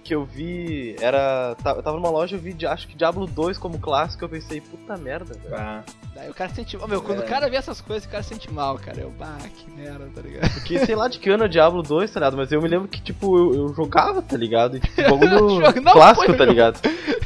que 0.02 0.14
eu 0.14 0.24
vi, 0.24 0.94
era, 1.00 1.56
eu 1.64 1.82
tava 1.82 1.96
numa 1.96 2.10
loja, 2.10 2.36
eu 2.36 2.40
vi, 2.40 2.54
acho 2.66 2.86
que 2.86 2.94
Diablo 2.94 3.26
2 3.26 3.56
como 3.56 3.78
clássico, 3.78 4.22
eu 4.24 4.28
pensei, 4.28 4.60
puta 4.60 4.96
merda, 4.98 5.34
velho. 5.34 5.54
Ah, 5.56 5.82
Daí 6.14 6.30
o 6.30 6.34
cara 6.34 6.50
sente. 6.54 6.76
Ô, 6.76 6.86
meu, 6.86 7.00
quando 7.02 7.22
É. 7.22 7.24
o 7.24 7.28
cara 7.28 7.48
vê 7.50 7.56
essas 7.56 7.80
coisas, 7.80 8.04
o 8.06 8.08
cara 8.10 8.22
sente 8.22 8.52
mal, 8.52 8.78
cara. 8.78 9.00
Eu, 9.00 9.10
bah, 9.18 9.38
que 9.56 9.68
merda, 9.72 10.08
tá 10.14 10.20
ligado? 10.20 10.48
Porque 10.52 10.78
sei 10.86 10.94
lá 10.94 11.08
de 11.08 11.18
que 11.18 11.28
ano 11.30 11.44
é 11.44 11.48
Diablo 11.48 11.82
2, 11.82 12.08
tá 12.12 12.20
ligado? 12.20 12.36
Mas 12.36 12.52
eu 12.52 12.62
me 12.62 12.68
lembro 12.68 12.86
que, 12.86 13.00
tipo, 13.00 13.36
eu, 13.36 13.54
eu 13.54 13.74
jogava, 13.74 14.22
tá 14.22 14.36
ligado? 14.36 14.76
E, 14.76 14.80
tipo, 14.80 15.02
bagulho 15.16 15.60
clássico, 15.90 16.26
foi, 16.26 16.36
tá 16.36 16.44
ligado? 16.44 16.78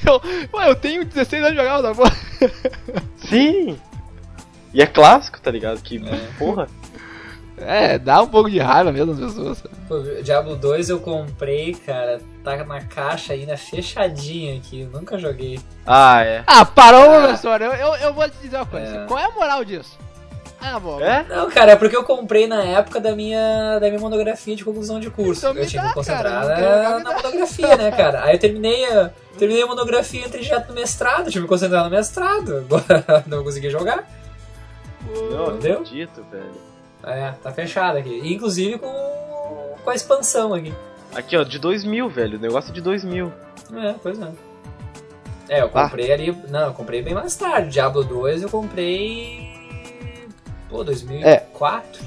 Eu, 0.06 0.20
ué, 0.58 0.70
eu 0.70 0.74
tenho 0.76 1.04
16 1.04 1.42
anos 1.44 1.56
de 1.56 1.62
jogar 1.62 1.94
porra. 1.94 2.12
Sim! 3.16 3.76
E 4.72 4.80
é 4.80 4.86
clássico, 4.86 5.40
tá 5.40 5.50
ligado? 5.50 5.82
Que, 5.82 5.96
É. 5.98 6.28
porra. 6.38 6.66
É, 7.66 7.98
dá 7.98 8.22
um 8.22 8.28
pouco 8.28 8.50
de 8.50 8.58
raiva 8.58 8.92
mesmo 8.92 9.12
as 9.12 9.18
pessoas. 9.18 9.62
pô, 9.88 10.00
Diablo 10.22 10.56
2 10.56 10.90
eu 10.90 11.00
comprei, 11.00 11.74
cara. 11.74 12.20
Tá 12.44 12.56
na 12.64 12.80
caixa 12.82 13.32
ainda 13.32 13.56
fechadinha 13.56 14.56
aqui. 14.56 14.82
eu 14.82 14.88
Nunca 14.88 15.18
joguei. 15.18 15.60
Ah, 15.86 16.22
é. 16.22 16.42
Ah, 16.46 16.64
parou, 16.64 17.04
professor. 17.04 17.60
Eu, 17.60 17.72
eu, 17.72 17.94
eu 17.96 18.14
vou 18.14 18.28
te 18.28 18.36
dizer 18.42 18.56
uma 18.56 18.66
coisa. 18.66 18.96
É. 18.96 19.06
Qual 19.06 19.18
é 19.18 19.24
a 19.24 19.30
moral 19.30 19.64
disso? 19.64 19.98
Ah, 20.60 20.78
bom. 20.78 21.00
É? 21.00 21.24
Não, 21.28 21.48
cara, 21.48 21.72
é 21.72 21.76
porque 21.76 21.96
eu 21.96 22.02
comprei 22.02 22.46
na 22.48 22.62
época 22.62 23.00
da 23.00 23.14
minha, 23.14 23.78
da 23.78 23.86
minha 23.88 24.00
monografia 24.00 24.56
de 24.56 24.64
conclusão 24.64 24.98
de 24.98 25.08
curso. 25.08 25.40
Então 25.40 25.54
me 25.54 25.60
eu 25.60 25.66
tinha 25.66 25.82
dá, 25.82 25.88
que 25.88 25.94
concentrar 25.94 26.46
cara, 26.46 26.88
na, 26.90 26.98
me 26.98 27.04
na 27.04 27.14
monografia, 27.14 27.76
né, 27.76 27.90
cara? 27.92 28.24
Aí 28.24 28.34
eu 28.34 28.40
terminei 28.40 28.84
a, 28.86 29.10
terminei 29.38 29.62
a 29.62 29.66
monografia 29.66 30.22
e 30.22 30.26
entrei 30.26 30.42
direto 30.42 30.68
no 30.68 30.74
mestrado. 30.74 31.24
Tive 31.26 31.32
que 31.32 31.40
me 31.42 31.48
concentrar 31.48 31.84
no 31.84 31.90
mestrado. 31.90 32.58
Agora 32.68 33.24
não 33.26 33.44
consegui 33.44 33.70
jogar. 33.70 34.04
Não 35.30 35.54
Entendeu? 35.54 35.80
acredito, 35.80 36.24
velho. 36.30 36.67
É, 37.02 37.32
tá 37.42 37.52
fechado 37.52 37.96
aqui. 37.98 38.20
Inclusive 38.32 38.78
com, 38.78 39.74
com 39.84 39.90
a 39.90 39.94
expansão 39.94 40.52
aqui. 40.54 40.72
Aqui, 41.14 41.36
ó, 41.36 41.42
de 41.42 41.58
2000, 41.58 42.08
velho. 42.08 42.38
O 42.38 42.40
negócio 42.40 42.70
é 42.70 42.74
de 42.74 42.80
2000. 42.80 43.32
É, 43.74 43.94
pois 44.02 44.20
é. 44.20 44.30
É, 45.48 45.62
eu 45.62 45.68
comprei 45.70 46.12
ali. 46.12 46.32
Não, 46.48 46.66
eu 46.66 46.74
comprei 46.74 47.00
bem 47.02 47.14
mais 47.14 47.34
tarde. 47.36 47.70
Diablo 47.70 48.04
2 48.04 48.42
eu 48.42 48.50
comprei. 48.50 49.48
Pô, 50.68 50.84
2004? 50.84 52.04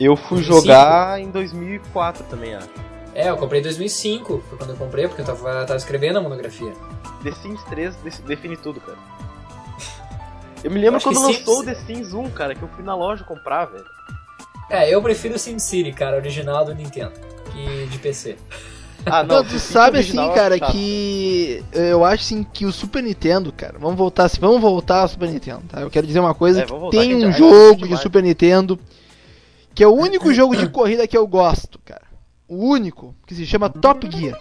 Eu 0.00 0.16
fui 0.16 0.38
2005? 0.38 0.42
jogar 0.60 1.20
em 1.20 1.30
2004 1.30 2.24
também, 2.24 2.54
acho. 2.54 2.68
É, 3.14 3.28
eu 3.28 3.36
comprei 3.36 3.60
em 3.60 3.64
2005. 3.64 4.42
Foi 4.48 4.56
quando 4.58 4.70
eu 4.70 4.76
comprei, 4.76 5.06
porque 5.08 5.20
eu 5.20 5.26
tava, 5.26 5.64
tava 5.66 5.76
escrevendo 5.76 6.18
a 6.18 6.22
monografia. 6.22 6.72
The 7.22 7.32
Sims 7.32 7.62
3 7.64 7.94
de- 8.02 8.22
define 8.22 8.56
tudo, 8.56 8.80
cara. 8.80 8.96
Eu 10.64 10.70
me 10.70 10.80
lembro 10.80 10.98
que 10.98 11.04
quando 11.04 11.16
Sims- 11.26 11.38
lançou 11.38 11.60
o 11.60 11.64
The 11.64 11.74
Sims 11.74 12.12
1, 12.14 12.30
cara, 12.30 12.54
que 12.54 12.62
eu 12.62 12.68
fui 12.68 12.84
na 12.84 12.94
loja 12.94 13.24
comprar, 13.24 13.66
velho. 13.66 13.84
É, 14.70 14.92
eu 14.94 15.00
prefiro 15.02 15.34
o 15.34 15.38
SimCity, 15.38 15.92
cara, 15.92 16.16
original 16.16 16.64
do 16.64 16.74
Nintendo, 16.74 17.12
que 17.52 17.86
de 17.86 17.98
PC. 17.98 18.36
Ah, 19.06 19.22
Não, 19.22 19.40
o 19.40 19.44
tu 19.44 19.58
sabe 19.58 20.00
assim, 20.00 20.16
cara, 20.34 20.58
chato. 20.58 20.72
que 20.72 21.64
eu 21.72 22.04
acho 22.04 22.24
assim 22.24 22.42
que 22.42 22.66
o 22.66 22.72
Super 22.72 23.02
Nintendo, 23.02 23.50
cara, 23.52 23.78
vamos 23.78 23.96
voltar 23.96 24.24
assim, 24.24 24.38
vamos 24.40 24.60
voltar 24.60 25.02
ao 25.02 25.08
Super 25.08 25.28
Nintendo, 25.30 25.62
tá? 25.68 25.80
Eu 25.80 25.88
quero 25.88 26.06
dizer 26.06 26.20
uma 26.20 26.34
coisa, 26.34 26.62
É, 26.62 26.66
voltar, 26.66 26.98
tem 26.98 27.14
um 27.14 27.20
já- 27.32 27.38
jogo 27.38 27.76
de 27.76 27.82
demais. 27.84 28.00
Super 28.00 28.22
Nintendo 28.22 28.78
que 29.74 29.84
é 29.84 29.86
o 29.86 29.94
único 29.94 30.34
jogo 30.34 30.56
de 30.56 30.68
corrida 30.68 31.06
que 31.06 31.16
eu 31.16 31.24
gosto, 31.26 31.78
cara. 31.84 32.02
O 32.48 32.56
único, 32.68 33.14
que 33.26 33.34
se 33.34 33.46
chama 33.46 33.70
Top 33.70 34.06
Gear. 34.10 34.36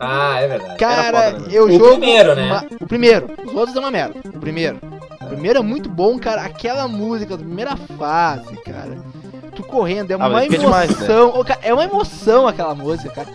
Ah, 0.00 0.40
é 0.40 0.48
verdade. 0.48 0.78
Cara, 0.78 1.30
foda, 1.32 1.38
né? 1.40 1.48
eu 1.52 1.66
O 1.66 1.70
jogo 1.70 1.90
primeiro, 1.98 2.34
né? 2.34 2.46
uma- 2.46 2.66
o 2.80 2.86
primeiro. 2.86 3.30
Os 3.46 3.54
outros 3.54 3.76
é 3.76 3.78
uma 3.78 3.90
merda. 3.92 4.18
O 4.34 4.40
primeiro. 4.40 4.80
O 5.20 5.26
primeiro 5.26 5.58
é 5.60 5.62
muito 5.62 5.88
bom, 5.88 6.18
cara. 6.18 6.42
Aquela 6.42 6.88
música 6.88 7.36
da 7.36 7.44
primeira 7.44 7.76
fase, 7.76 8.56
cara 8.62 8.98
tu 9.52 9.62
correndo. 9.62 10.10
É 10.10 10.14
ah, 10.14 10.28
uma 10.28 10.44
emoção. 10.44 10.64
Demais, 10.64 10.98
né? 10.98 11.06
é 11.62 11.74
uma 11.74 11.84
emoção 11.84 12.46
aquela 12.46 12.74
música, 12.74 13.10
cara. 13.10 13.28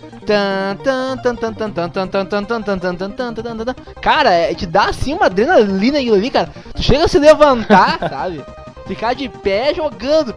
Cara, 4.00 4.30
é, 4.32 4.54
te 4.54 4.66
dá 4.66 4.86
assim 4.86 5.14
uma 5.14 5.26
adrenalina 5.26 5.98
aquilo 5.98 6.16
ali, 6.16 6.30
cara. 6.30 6.50
Tu 6.74 6.82
chega 6.82 7.04
a 7.04 7.08
se 7.08 7.18
levantar, 7.18 7.98
sabe? 8.08 8.44
Ficar 8.86 9.14
de 9.14 9.28
pé 9.28 9.72
jogando. 9.74 10.34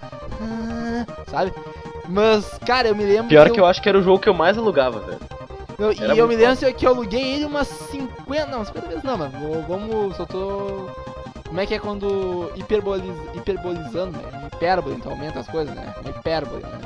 Sabe? 1.30 1.54
Mas, 2.08 2.46
cara, 2.66 2.90
eu 2.90 2.96
me 2.96 3.06
lembro. 3.06 3.28
Pior 3.28 3.46
que 3.46 3.52
eu, 3.52 3.56
que 3.56 3.60
eu 3.62 3.66
acho 3.66 3.82
que 3.82 3.90
era 3.90 3.98
o 3.98 4.04
jogo 4.04 4.20
que 4.20 4.30
eu 4.30 4.34
mais 4.34 4.58
alugava, 4.58 5.00
velho. 5.00 5.20
Eu, 5.80 5.94
e 5.94 6.18
eu 6.18 6.28
me 6.28 6.36
lembro 6.36 6.58
fácil. 6.58 6.74
que 6.76 6.86
eu 6.86 6.92
aluguei 6.92 7.36
ele 7.36 7.46
umas 7.46 7.68
50. 7.68 8.46
Não, 8.48 8.64
50 8.64 8.88
vezes 8.88 9.04
não, 9.04 9.18
mano. 9.18 9.32
Vamos. 9.68 10.16
Só 10.16 10.26
tô. 10.26 10.90
Como 11.52 11.60
é 11.60 11.66
que 11.66 11.74
é 11.74 11.80
quando 11.80 12.50
hiperboliz, 12.56 13.14
hiperbolizando, 13.34 14.12
né? 14.18 14.48
Hipérbole, 14.54 14.96
então 14.96 15.12
aumenta 15.12 15.42
as 15.42 15.48
coisas, 15.48 15.76
né? 15.76 15.94
Hipérbole, 16.08 16.64
né? 16.64 16.80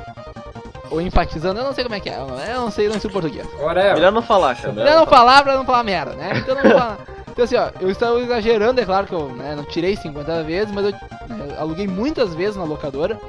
Ou 0.90 1.00
enfatizando, 1.00 1.60
eu 1.60 1.64
não 1.64 1.72
sei 1.72 1.84
como 1.84 1.94
é 1.94 2.00
que 2.00 2.10
é. 2.10 2.18
Eu 2.18 2.26
não 2.62 2.70
sei, 2.72 2.88
não 2.88 2.98
sei 2.98 3.08
o 3.08 3.12
português. 3.12 3.46
Whatever. 3.60 3.94
Melhor 3.94 4.10
não 4.10 4.22
falar, 4.22 4.56
cara. 4.56 4.72
Melhor 4.72 4.96
não 4.96 5.06
falar 5.06 5.44
pra 5.44 5.54
não 5.54 5.64
falar 5.64 5.84
merda, 5.84 6.14
né? 6.14 6.32
Então 6.38 6.56
não 6.56 6.62
vou 6.62 6.72
falar. 6.72 6.98
Então 7.30 7.44
assim, 7.44 7.54
ó, 7.54 7.68
eu 7.80 7.88
estou 7.90 8.18
exagerando, 8.18 8.80
é 8.80 8.84
claro 8.84 9.06
que 9.06 9.12
eu 9.12 9.28
né, 9.28 9.54
não 9.54 9.62
tirei 9.62 9.94
50 9.94 10.42
vezes, 10.42 10.72
mas 10.74 10.86
eu 10.86 10.90
né, 10.90 11.54
aluguei 11.60 11.86
muitas 11.86 12.34
vezes 12.34 12.56
na 12.56 12.64
locadora. 12.64 13.20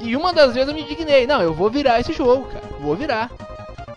E 0.00 0.16
uma 0.16 0.32
das 0.32 0.54
vezes 0.54 0.68
eu 0.70 0.74
me 0.74 0.80
indignei. 0.80 1.26
Não, 1.26 1.42
eu 1.42 1.52
vou 1.52 1.68
virar 1.68 2.00
esse 2.00 2.14
jogo, 2.14 2.46
cara. 2.46 2.64
Vou 2.80 2.96
virar. 2.96 3.30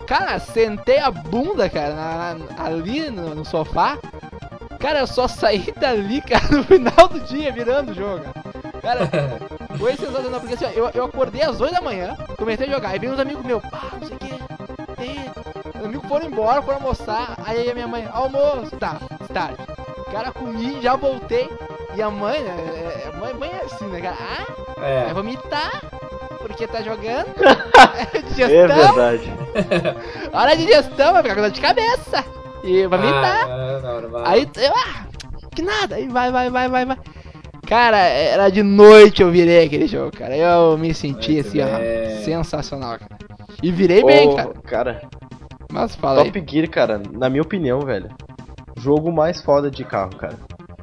Cara, 0.06 0.38
sentei 0.38 1.00
a 1.00 1.10
bunda, 1.10 1.70
cara, 1.70 1.94
na- 1.96 2.36
na- 2.36 2.66
ali 2.66 3.10
no, 3.10 3.34
no 3.36 3.46
sofá. 3.46 3.98
Cara, 4.84 5.00
eu 5.00 5.08
só 5.08 5.30
saí 5.30 5.74
dali, 5.80 6.22
cara, 6.22 6.44
no 6.52 6.64
final 6.64 7.08
do 7.08 7.20
dia 7.22 7.54
virando 7.54 7.92
o 7.92 7.96
jogo. 7.96 8.26
Cara, 8.82 9.10
foi 9.80 9.96
sensacional, 9.96 10.42
porque 10.42 10.56
assim, 10.56 10.66
ó, 10.66 10.70
eu, 10.72 10.90
eu 10.94 11.06
acordei 11.06 11.42
às 11.42 11.62
8 11.62 11.74
da 11.74 11.80
manhã, 11.82 12.18
comecei 12.38 12.68
a 12.68 12.70
jogar, 12.70 12.90
aí 12.90 13.00
veio 13.00 13.14
uns 13.14 13.20
amigos 13.20 13.46
meus, 13.46 13.64
pá, 13.64 13.84
não 13.94 14.06
sei 14.06 14.18
o 14.18 14.20
que, 14.20 15.80
os 15.80 15.86
amigos 15.86 16.10
foram 16.10 16.26
embora, 16.28 16.62
foram 16.62 16.80
almoçar, 16.80 17.38
aí 17.46 17.70
a 17.70 17.74
minha 17.74 17.88
mãe, 17.88 18.06
almoço, 18.12 18.76
tá, 18.78 18.98
tarde. 19.34 19.56
Cara, 20.12 20.32
comi, 20.34 20.82
já 20.82 20.98
voltei, 20.98 21.50
e 21.96 22.02
a 22.02 22.10
mãe, 22.12 22.42
né, 22.44 22.56
é- 22.76 23.08
é- 23.08 23.18
mãe, 23.18 23.34
mãe 23.36 23.52
é 23.52 23.64
assim, 23.64 23.86
né, 23.86 24.02
cara, 24.02 24.18
ah, 24.20 24.46
vai 24.82 25.10
É. 25.10 25.14
vomitar, 25.14 25.82
porque 26.40 26.68
tá 26.68 26.82
jogando, 26.82 27.28
É 28.14 28.22
digestão, 28.22 28.68
verdade. 28.68 29.34
hora 30.34 30.58
de 30.58 30.66
digestão, 30.66 31.14
vai 31.14 31.22
ficar 31.24 31.36
com 31.36 31.42
dor 31.42 31.52
de 31.52 31.62
cabeça, 31.62 32.26
e 32.64 32.88
vomitar. 32.88 33.44
Ah, 33.50 33.80
não, 33.82 34.02
não, 34.02 34.10
não. 34.10 34.26
Aí 34.26 34.48
eu, 34.58 34.74
ah, 34.74 35.06
que 35.54 35.62
nada, 35.62 35.96
aí 35.96 36.08
vai, 36.08 36.32
vai, 36.32 36.50
vai, 36.50 36.70
vai, 36.70 36.86
vai. 36.86 36.98
Cara, 37.68 37.98
era 37.98 38.50
de 38.50 38.62
noite 38.62 39.22
eu 39.22 39.32
virei 39.32 39.66
aquele 39.66 39.88
jogo, 39.88 40.12
cara. 40.18 40.36
Eu 40.36 40.78
me 40.78 40.94
senti 40.94 41.34
Muito 41.34 41.48
assim, 41.48 41.62
ó, 41.62 41.78
bem. 41.80 42.24
sensacional, 42.24 43.00
cara. 43.00 43.18
E 43.62 43.72
virei 43.72 44.04
bem, 44.04 44.28
Ô, 44.30 44.36
cara. 44.36 44.54
cara, 44.66 45.02
Mas 45.72 45.96
fala 45.96 46.22
aí. 46.22 46.32
Top 46.32 46.44
Gear, 46.52 46.70
cara, 46.70 47.02
na 47.12 47.30
minha 47.30 47.42
opinião, 47.42 47.80
velho, 47.82 48.10
jogo 48.78 49.12
mais 49.12 49.42
foda 49.42 49.72
de 49.72 49.84
carro, 49.86 50.16
cara. 50.18 50.38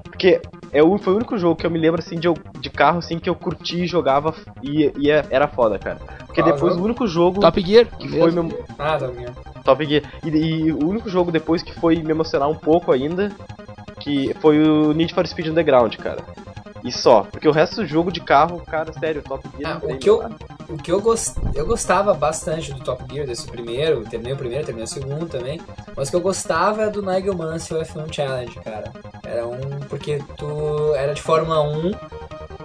Porque 0.05 0.41
é 0.73 0.83
o, 0.83 0.97
foi 0.99 1.13
o 1.13 1.17
único 1.17 1.37
jogo 1.39 1.57
que 1.57 1.67
eu 1.67 1.71
me 1.71 1.79
lembro, 1.79 2.01
assim, 2.01 2.19
de, 2.19 2.27
eu- 2.29 2.37
de 2.59 2.71
carro, 2.71 2.99
assim, 2.99 3.19
que 3.19 3.29
eu 3.29 3.35
curti 3.35 3.83
e 3.83 3.87
jogava 3.87 4.35
e, 4.63 4.91
e 4.99 5.11
é- 5.11 5.25
era 5.31 5.47
foda, 5.49 5.79
cara. 5.79 5.99
Porque 6.27 6.43
Qual 6.43 6.53
depois 6.53 6.73
jogo? 6.73 6.83
o 6.83 6.87
único 6.87 7.07
jogo 7.07 7.41
Top 7.41 7.61
Gear, 7.61 7.87
que 7.87 8.09
foi 8.09 8.19
mesmo. 8.31 8.45
meu, 8.45 8.65
Ah, 8.79 8.97
tá 8.99 9.07
bem. 9.09 9.27
Top 9.65 9.85
Gear. 9.85 10.03
E, 10.25 10.29
e 10.29 10.73
o 10.73 10.89
único 10.89 11.09
jogo 11.09 11.31
depois 11.31 11.63
que 11.63 11.75
foi 11.79 11.97
me 11.97 12.11
emocionar 12.11 12.49
um 12.49 12.55
pouco 12.55 12.93
ainda, 12.93 13.31
que 13.99 14.35
foi 14.41 14.63
o 14.63 14.93
Need 14.93 15.15
for 15.15 15.27
Speed 15.27 15.49
Underground, 15.49 15.95
cara. 15.97 16.25
E 16.83 16.91
só, 16.91 17.23
porque 17.31 17.47
o 17.47 17.53
resto 17.53 17.77
do 17.77 17.87
jogo 17.87 18.11
de 18.11 18.21
carro, 18.21 18.61
cara, 18.61 18.93
sério, 18.93 19.23
Top 19.23 19.47
Gear 19.59 19.77
Ah, 19.77 19.87
não 19.87 19.95
o 19.95 19.99
que 19.99 20.09
eu, 20.09 20.31
o 20.69 20.77
que 20.77 20.91
eu, 20.91 21.01
gost, 21.01 21.37
eu 21.55 21.67
gostava 21.67 22.15
bastante 22.15 22.73
do 22.73 22.81
Top 22.81 23.05
Gear, 23.13 23.27
desse 23.27 23.47
primeiro, 23.47 24.03
terminei 24.05 24.33
o 24.33 24.37
primeiro, 24.37 24.65
terminei 24.65 24.85
o 24.85 24.89
segundo 24.89 25.27
também, 25.27 25.61
mas 25.95 26.09
o 26.09 26.11
que 26.11 26.17
eu 26.17 26.23
gostava 26.23 26.83
era 26.83 26.91
do 26.91 27.03
Nigel 27.03 27.37
Mansell 27.37 27.83
F1 27.83 28.13
Challenge, 28.13 28.59
cara. 28.61 28.93
Era 29.23 29.47
um, 29.47 29.81
porque 29.89 30.23
tu 30.39 30.95
era 30.95 31.13
de 31.13 31.21
Fórmula 31.21 31.61
1 31.61 31.93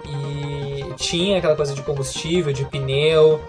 e 0.08 0.94
tinha 0.96 1.38
aquela 1.38 1.56
coisa 1.56 1.74
de 1.74 1.82
combustível, 1.82 2.54
de 2.54 2.64
pneu, 2.66 3.42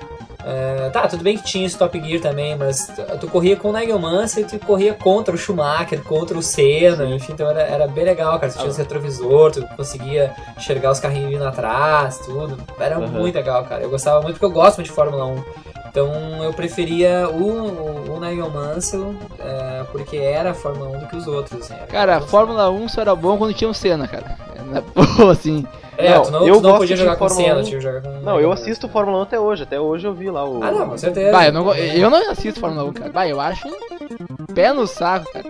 é, 0.49 0.91
tá, 0.91 1.09
tudo 1.09 1.25
bem 1.25 1.37
que 1.37 1.43
tinha 1.43 1.67
esse 1.67 1.77
Top 1.77 2.01
Gear 2.01 2.21
também, 2.21 2.55
mas 2.55 2.87
tu, 2.87 3.19
tu 3.19 3.27
corria 3.27 3.57
com 3.57 3.71
o 3.71 3.73
Nigel 3.73 3.99
Mansell 3.99 4.45
e 4.45 4.47
tu 4.47 4.65
corria 4.65 4.95
contra 4.95 5.35
o 5.35 5.39
Schumacher, 5.39 6.01
contra 6.05 6.39
o 6.39 6.43
Senna, 6.43 7.05
enfim, 7.07 7.33
então 7.33 7.51
era, 7.51 7.63
era 7.63 7.89
bem 7.89 8.05
legal, 8.05 8.39
cara. 8.39 8.53
Tu 8.53 8.59
tinha 8.59 8.71
os 8.71 8.77
retrovisor, 8.77 9.51
tu 9.51 9.67
conseguia 9.77 10.33
enxergar 10.57 10.93
os 10.93 11.01
carrinhos 11.01 11.31
vindo 11.31 11.45
atrás, 11.45 12.19
tudo. 12.19 12.57
Era 12.79 12.97
Aham. 12.97 13.09
muito 13.09 13.35
legal, 13.35 13.65
cara. 13.65 13.83
Eu 13.83 13.91
gostava 13.91 14.23
muito 14.23 14.35
porque 14.35 14.47
eu 14.47 14.53
gosto 14.53 14.77
muito 14.77 14.87
de 14.87 14.95
Fórmula 14.95 15.27
1. 15.27 15.45
Então 15.89 16.45
eu 16.45 16.53
preferia 16.53 17.29
o, 17.29 17.43
o, 17.43 18.17
o 18.17 18.21
Nigel 18.21 18.51
Mansell 18.51 19.17
é, 19.41 19.85
porque 19.91 20.17
era 20.17 20.51
a 20.51 20.55
Fórmula 20.55 20.97
1 20.97 21.01
do 21.01 21.07
que 21.07 21.17
os 21.17 21.27
outros. 21.27 21.61
Assim, 21.63 21.75
Cara, 21.89 22.21
Fórmula 22.21 22.71
1 22.71 22.89
só 22.91 23.01
era 23.01 23.17
bom 23.17 23.37
quando 23.37 23.53
tinha 23.53 23.69
o 23.69 23.75
Senna, 23.75 24.07
cara. 24.07 24.46
Na 24.71 24.81
boa, 24.81 25.33
assim. 25.33 25.65
É, 25.99 26.15
Não, 26.15 26.23
tu 26.25 26.31
não, 26.31 26.47
eu 26.47 26.57
tu 26.57 26.63
não 26.63 26.71
gosto 26.71 26.79
podia 26.81 26.97
de 26.97 27.03
jogar 27.03 27.17
com 27.17 27.29
Senna, 27.29 27.61
1. 27.61 27.63
tinha 27.63 27.79
que 27.79 27.83
jogar 27.85 28.03
com 28.03 28.09
o 28.09 28.21
Não, 28.23 28.39
eu 28.41 28.53
assisto 28.53 28.87
Fórmula 28.89 29.19
1 29.19 29.23
até 29.23 29.41
hoje, 29.41 29.63
até 29.63 29.81
hoje 29.81 30.07
eu 30.07 30.13
vi 30.13 30.31
lá 30.31 30.47
o... 30.47 30.63
Ah, 30.63 30.71
não, 30.71 30.91
com 30.91 30.99
certeza. 30.99 31.33
Bah, 31.33 31.47
eu 31.47 31.53
não, 31.53 31.75
eu 31.75 32.11
não 32.11 32.31
assisto 32.31 32.61
Fórmula 32.61 32.85
1, 32.85 32.93
cara. 32.93 33.11
Bah, 33.13 33.27
eu 33.27 33.41
acho 33.41 33.67
pé 34.55 34.73
no 34.75 34.87
saco, 34.87 35.27
cara. 35.33 35.47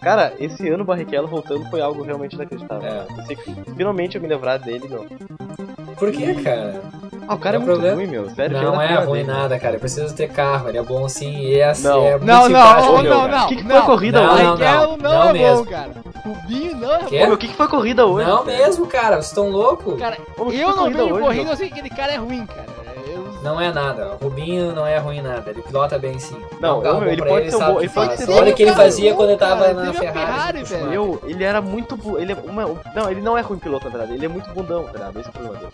Cara, 0.00 0.32
esse 0.40 0.68
ano 0.68 0.82
o 0.82 0.86
Barrichello 0.86 1.28
voltando 1.28 1.68
foi 1.70 1.80
algo 1.80 2.02
realmente 2.02 2.34
inacreditável. 2.34 2.88
É. 2.88 3.06
Eu 3.16 3.24
sei 3.26 3.36
que 3.36 3.54
finalmente 3.76 4.16
eu 4.16 4.22
me 4.22 4.28
lembrar 4.28 4.56
dele, 4.56 4.88
meu. 4.88 5.06
Por 5.98 6.12
que, 6.12 6.34
cara? 6.42 6.80
Ah, 7.26 7.34
o 7.34 7.38
cara 7.38 7.56
é 7.56 7.58
Não 7.58 7.66
muito 7.66 7.78
problema. 7.80 7.96
ruim, 7.96 8.06
meu. 8.06 8.30
Sério, 8.30 8.62
Não 8.62 8.80
é 8.80 8.88
cara 8.88 9.04
ruim 9.04 9.24
dele. 9.24 9.32
nada, 9.38 9.58
cara. 9.58 9.72
Ele 9.72 9.80
precisa 9.80 10.14
ter 10.14 10.28
carro, 10.30 10.68
ele 10.68 10.78
é 10.78 10.82
bom 10.82 11.06
sim 11.08 11.36
e 11.40 11.58
é, 11.58 11.64
assim, 11.70 11.84
Não. 11.88 12.06
é 12.06 12.10
muito 12.12 12.24
Não, 12.24 12.48
não, 12.48 13.02
meu, 13.02 13.02
não, 13.02 13.20
cara. 13.20 13.28
não. 13.36 13.44
O 13.44 13.48
que 13.48 13.56
que 13.56 13.64
foi 13.64 13.76
a 13.76 13.82
corrida 13.82 14.20
Não, 14.22 14.32
hoje? 14.34 14.42
não, 14.44 14.56
Barrichello 14.56 14.96
não, 14.96 15.10
não 15.10 15.22
é 15.28 15.32
mesmo. 15.32 15.64
bom, 15.64 15.70
cara. 15.70 15.90
Rubinho 16.24 16.76
não 16.76 16.92
é? 16.94 16.98
Ô, 16.98 17.10
meu, 17.10 17.32
o 17.34 17.36
que, 17.36 17.48
que 17.48 17.54
foi 17.54 17.66
a 17.66 17.68
corrida 17.68 18.06
hoje? 18.06 18.28
Não 18.28 18.44
velho? 18.44 18.58
mesmo, 18.58 18.86
cara. 18.86 19.16
Vocês 19.16 19.26
estão 19.26 19.50
loucos? 19.50 19.98
Cara, 19.98 20.16
Ô, 20.38 20.46
que 20.46 20.58
eu 20.60 20.74
não 20.76 20.90
vejo 20.90 21.02
hoje, 21.14 21.20
corrida, 21.22 21.50
eu 21.50 21.56
sei 21.56 21.68
que 21.68 21.74
aquele 21.80 21.90
cara 21.94 22.12
é 22.12 22.16
ruim, 22.16 22.46
cara. 22.46 22.66
Não 23.42 23.60
é 23.60 23.72
nada. 23.72 24.16
O 24.20 24.24
Rubinho 24.24 24.72
não 24.74 24.84
é 24.86 24.98
ruim 24.98 25.20
nada. 25.22 25.48
Ele 25.50 25.62
pilota 25.62 25.98
bem 25.98 26.18
sim. 26.18 26.36
Não, 26.60 26.80
um 26.80 26.82
meu, 26.82 26.94
bom 26.94 27.04
ele 27.04 27.24
pode 27.24 27.50
ser 27.50 27.56
um 27.56 27.58
sabe 27.60 27.72
bom- 27.72 27.80
ele 27.80 27.88
pode 27.88 28.16
ser 28.16 28.30
Olha 28.32 28.52
o 28.52 28.54
que 28.56 28.62
ele 28.64 28.72
fazia 28.72 29.14
quando 29.14 29.30
ele 29.30 29.38
tava 29.38 29.72
na 29.72 29.90
a 29.90 29.92
Ferrari. 29.92 30.64
Velho. 30.64 31.20
Ele 31.24 31.44
era 31.44 31.60
muito. 31.60 32.18
Ele 32.18 32.32
é 32.32 32.36
uma, 32.44 32.64
não, 32.94 33.10
ele 33.10 33.20
não 33.20 33.38
é 33.38 33.40
ruim 33.40 33.58
piloto, 33.58 33.84
na 33.84 33.90
verdade. 33.90 34.14
Ele 34.14 34.26
é 34.26 34.28
muito 34.28 34.50
bundão, 34.50 34.84
tá 34.84 34.92
ligado? 34.92 35.20
Esse 35.20 35.28
é 35.28 35.30
o 35.30 35.32
problema 35.32 35.56
dele. 35.58 35.72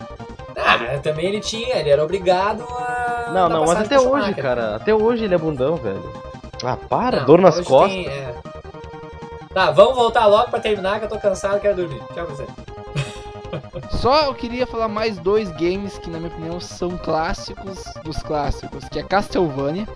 Ah, 0.57 0.99
também 0.99 1.25
ele 1.25 1.41
tinha, 1.41 1.75
ele 1.77 1.89
era 1.89 2.03
obrigado 2.03 2.63
a. 2.63 3.31
Não, 3.33 3.49
não, 3.49 3.65
mas 3.65 3.79
até 3.81 3.99
hoje, 3.99 4.33
cara. 4.35 4.75
Até 4.75 4.93
hoje 4.93 5.25
ele 5.25 5.33
é 5.35 5.37
bundão, 5.37 5.75
velho. 5.75 6.13
Ah, 6.63 6.77
para, 6.77 7.19
Não, 7.19 7.25
dor 7.25 7.41
nas 7.41 7.59
costas. 7.61 7.91
tem, 7.91 8.07
é. 8.07 8.33
Tá, 9.53 9.71
vamos 9.71 9.95
voltar 9.95 10.25
logo 10.27 10.49
pra 10.49 10.59
terminar 10.59 10.99
que 10.99 11.05
eu 11.05 11.09
tô 11.09 11.17
cansado 11.17 11.57
e 11.57 11.59
quero 11.61 11.75
dormir. 11.75 11.99
Tchau 12.13 12.25
pra 12.25 12.35
você. 12.35 12.45
Só 13.91 14.23
eu 14.25 14.33
queria 14.33 14.65
falar 14.67 14.87
mais 14.87 15.17
dois 15.17 15.49
games 15.51 15.97
que, 15.97 16.09
na 16.09 16.17
minha 16.19 16.31
opinião, 16.31 16.59
são 16.59 16.97
clássicos 16.97 17.83
dos 18.03 18.17
clássicos, 18.17 18.85
que 18.89 18.99
é 18.99 19.03
Castlevania. 19.03 19.87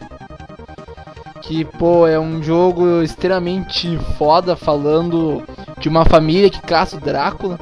Que, 1.41 1.63
pô, 1.65 2.05
é 2.05 2.19
um 2.19 2.43
jogo 2.43 3.01
extremamente 3.01 3.97
foda, 4.17 4.55
falando 4.55 5.41
de 5.79 5.87
uma 5.89 6.05
família 6.05 6.49
que 6.49 6.61
caça 6.61 6.97
o 6.97 6.99
Drácula. 6.99 7.57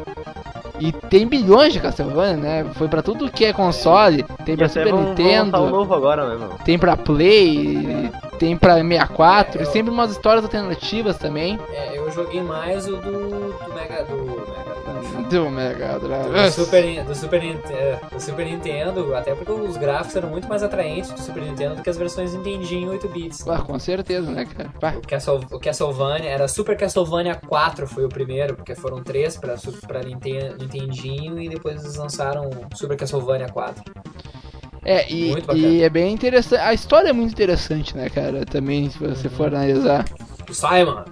E 0.79 0.91
tem 0.91 1.25
bilhões 1.27 1.73
de 1.73 1.79
Castlevania, 1.79 2.37
né? 2.37 2.65
Foi 2.75 2.87
pra 2.87 3.01
tudo 3.01 3.31
que 3.31 3.45
é 3.45 3.53
console. 3.53 4.23
Tem 4.45 4.53
E 4.55 4.57
pra 4.57 4.67
Super 4.69 4.91
vão, 4.91 4.91
vão 4.91 4.99
lançar 4.99 5.11
o 5.11 5.15
Nintendo, 5.45 5.69
novo 5.69 5.93
agora, 5.93 6.35
né, 6.37 6.49
tem 6.65 6.77
pra 6.77 6.95
Play, 6.97 8.11
tem 8.37 8.55
pra 8.57 8.75
64. 8.75 9.57
É, 9.59 9.61
E 9.63 9.65
eu- 9.65 9.71
sempre 9.71 9.91
umas 9.91 10.11
histórias 10.11 10.43
alternativas 10.43 11.17
também. 11.17 11.59
É, 11.73 11.97
eu 11.97 12.11
joguei 12.11 12.41
mais 12.43 12.87
o 12.87 12.95
do, 12.97 13.53
do 13.53 13.73
Mega. 13.73 14.03
Do. 14.03 14.56
Do 15.29 15.49
Mega 15.49 15.99
Drive. 15.99 16.31
Do 16.31 16.51
Super, 16.51 17.03
do, 17.03 17.15
Super, 17.15 17.43
é, 17.43 17.99
do 18.11 18.19
Super 18.19 18.45
Nintendo, 18.45 19.13
até 19.15 19.35
porque 19.35 19.51
os 19.51 19.75
gráficos 19.77 20.15
eram 20.15 20.29
muito 20.29 20.47
mais 20.47 20.63
atraentes 20.63 21.11
do 21.11 21.19
Super 21.21 21.43
Nintendo 21.43 21.75
do 21.75 21.81
que 21.83 21.89
as 21.89 21.97
versões 21.97 22.33
Nintendinho 22.33 22.89
8 22.91 23.07
bits. 23.09 23.47
Ah, 23.47 23.59
com 23.59 23.77
certeza, 23.77 24.31
né, 24.31 24.45
cara? 24.45 24.69
Pá. 24.79 24.93
O, 24.97 25.01
Castle, 25.07 25.41
o 25.51 25.59
Castlevania 25.59 26.29
era 26.29 26.47
Super 26.47 26.77
Castlevania 26.77 27.35
4 27.35 27.87
foi 27.87 28.05
o 28.05 28.09
primeiro, 28.09 28.55
porque 28.55 28.73
foram 28.75 29.03
três 29.03 29.35
pra, 29.35 29.55
pra 29.87 30.01
Ninten- 30.01 30.55
Nintendinho 30.59 31.41
e 31.41 31.49
depois 31.49 31.83
eles 31.83 31.95
lançaram 31.95 32.49
Super 32.73 32.95
Castlevania 32.97 33.49
4. 33.49 33.83
É, 34.85 35.11
e, 35.11 35.33
e 35.55 35.83
é 35.83 35.89
bem 35.89 36.13
interessante. 36.13 36.61
A 36.61 36.73
história 36.73 37.09
é 37.09 37.13
muito 37.13 37.33
interessante, 37.33 37.97
né, 37.97 38.09
cara? 38.09 38.45
Também, 38.45 38.89
se 38.89 38.97
você 38.97 39.27
for 39.27 39.47
analisar. 39.47 40.05
O 40.49 40.53
Simon! 40.53 41.03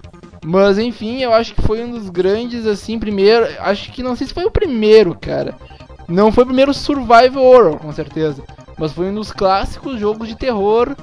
Mas, 0.48 0.78
enfim, 0.78 1.22
eu 1.22 1.34
acho 1.34 1.56
que 1.56 1.62
foi 1.64 1.84
um 1.84 1.90
dos 1.90 2.08
grandes, 2.10 2.68
assim, 2.68 3.00
primeiro. 3.00 3.48
Acho 3.60 3.92
que 3.92 4.04
não 4.04 4.16
sei 4.16 4.28
se 4.28 4.34
foi 4.34 4.46
o 4.46 4.52
primeiro, 4.52 5.18
cara. 5.20 5.56
Não 6.08 6.32
foi 6.32 6.44
o 6.44 6.48
primeiro 6.48 6.72
Survival 6.74 7.44
Horror, 7.44 7.78
com 7.80 7.92
certeza. 7.92 8.44
Mas 8.78 8.92
foi 8.92 9.08
um 9.10 9.16
dos 9.16 9.32
clássicos 9.32 10.00
jogos 10.00 10.28
de 10.28 10.36
terror, 10.36 10.96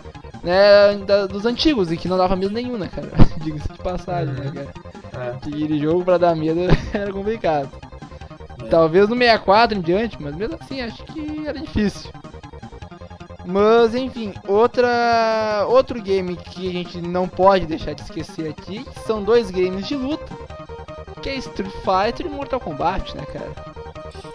né, 0.44 0.94
da- 1.06 1.26
dos 1.26 1.44
antigos, 1.44 1.90
e 1.90 1.96
que 1.96 2.06
não 2.08 2.16
dava 2.16 2.36
medo 2.36 2.54
nenhum, 2.54 2.78
né, 2.78 2.88
cara? 2.94 3.08
Diga-se 3.42 3.72
de 3.72 3.78
passagem, 3.78 4.32
né, 4.34 4.46
Uhum. 4.46 4.52
cara? 4.52 4.72
É. 5.14 5.30
Aquele 5.30 5.78
jogo 5.80 6.04
pra 6.04 6.18
dar 6.18 6.36
medo 6.36 6.60
era 6.94 7.12
complicado. 7.12 7.68
É. 8.62 8.66
Talvez 8.68 9.08
no 9.08 9.16
64 9.16 9.76
em 9.76 9.80
diante, 9.80 10.16
mas 10.22 10.36
mesmo 10.36 10.56
assim 10.60 10.80
acho 10.82 11.02
que 11.04 11.42
era 11.46 11.58
difícil. 11.58 12.10
Mas 13.44 13.94
enfim, 13.94 14.32
outra 14.46 15.64
outro 15.68 16.00
game 16.00 16.36
que 16.36 16.68
a 16.68 16.72
gente 16.72 17.00
não 17.00 17.26
pode 17.26 17.66
deixar 17.66 17.92
de 17.94 18.02
esquecer 18.02 18.48
aqui, 18.48 18.86
são 19.06 19.22
dois 19.22 19.50
games 19.50 19.86
de 19.86 19.96
luta, 19.96 20.32
que 21.20 21.28
é 21.28 21.34
Street 21.36 21.70
Fighter 21.70 22.26
e 22.26 22.28
Mortal 22.28 22.60
Kombat, 22.60 23.16
né, 23.16 23.24
cara? 23.32 23.50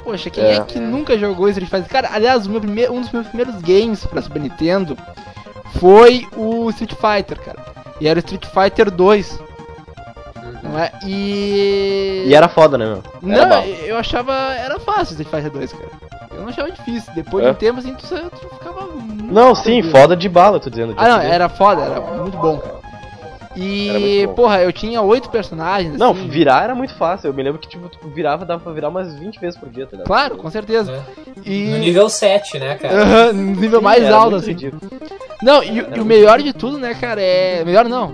Poxa, 0.04 0.30
quem 0.30 0.44
é, 0.44 0.56
É. 0.56 0.60
que 0.62 0.80
nunca 0.80 1.18
jogou 1.18 1.48
Street 1.50 1.70
Fighter? 1.70 1.90
Cara, 1.90 2.10
aliás, 2.14 2.48
primeiro, 2.48 2.94
um 2.94 3.02
dos 3.02 3.12
meus 3.12 3.28
primeiros 3.28 3.62
games 3.62 4.06
pra 4.06 4.22
Super 4.22 4.42
Nintendo 4.42 4.98
foi 5.80 6.28
o 6.36 6.70
Street 6.70 6.94
Fighter, 6.94 7.40
cara. 7.40 7.66
E 8.00 8.08
era 8.08 8.18
o 8.20 8.24
Street 8.24 8.46
Fighter 8.46 8.92
2, 8.92 9.40
não 10.64 10.78
é? 10.80 10.92
E 11.06 12.24
E 12.28 12.34
era 12.34 12.48
foda, 12.48 12.78
né, 12.78 12.86
meu? 12.86 13.04
Não, 13.22 13.64
eu 13.64 13.98
achava. 13.98 14.34
Era 14.34 14.80
fácil 14.80 15.14
Street 15.20 15.30
Fighter 15.30 15.52
2, 15.52 15.74
cara. 15.74 15.90
Eu 16.32 16.42
não 16.42 16.50
achava 16.50 16.72
difícil. 16.72 17.12
Depois 17.16 17.44
de 17.44 17.50
É. 17.50 17.52
um 17.52 17.56
tempo 17.56 17.80
assim, 17.80 17.94
tu, 17.96 18.08
tu 18.08 18.50
ficava. 18.50 18.87
Não, 19.30 19.54
sim, 19.54 19.84
foda 19.84 20.16
de 20.16 20.28
bala, 20.30 20.60
tô 20.60 20.70
dizendo. 20.70 20.94
de 20.94 21.00
Ah, 21.00 21.10
não, 21.10 21.20
era 21.20 21.48
foda, 21.50 21.82
era 21.84 22.02
muito 22.02 22.38
bom, 22.38 22.58
cara. 22.58 22.78
E, 23.60 24.30
porra, 24.36 24.62
eu 24.62 24.72
tinha 24.72 25.02
oito 25.02 25.30
personagens. 25.32 25.98
Não, 25.98 26.12
assim. 26.12 26.28
virar 26.28 26.64
era 26.64 26.76
muito 26.76 26.94
fácil. 26.94 27.28
Eu 27.30 27.34
me 27.34 27.42
lembro 27.42 27.60
que, 27.60 27.68
tipo, 27.68 27.90
tu 27.90 28.08
virava, 28.10 28.46
dava 28.46 28.62
pra 28.62 28.72
virar 28.72 28.90
umas 28.90 29.18
20 29.18 29.40
vezes 29.40 29.60
por 29.60 29.68
dia, 29.68 29.86
tá 29.86 29.94
ligado? 29.94 30.06
Claro, 30.06 30.38
com 30.38 30.50
certeza. 30.52 30.92
né? 30.92 31.02
E. 31.44 31.66
No 31.72 31.78
nível 31.80 32.08
7, 32.08 32.60
né, 32.60 32.76
cara? 32.76 32.94
Aham, 33.02 33.34
no 33.34 33.60
nível 33.60 33.80
Sim, 33.80 33.84
mais 33.86 34.12
alto, 34.12 34.36
assim. 34.36 34.50
ridículo. 34.52 34.80
Não, 35.42 35.64
e, 35.64 35.78
e 35.96 36.00
o 36.00 36.06
melhor 36.06 36.40
de 36.40 36.54
tudo, 36.54 36.78
né, 36.78 36.94
cara, 36.94 37.20
é. 37.20 37.64
Melhor 37.66 37.86
não. 37.86 38.14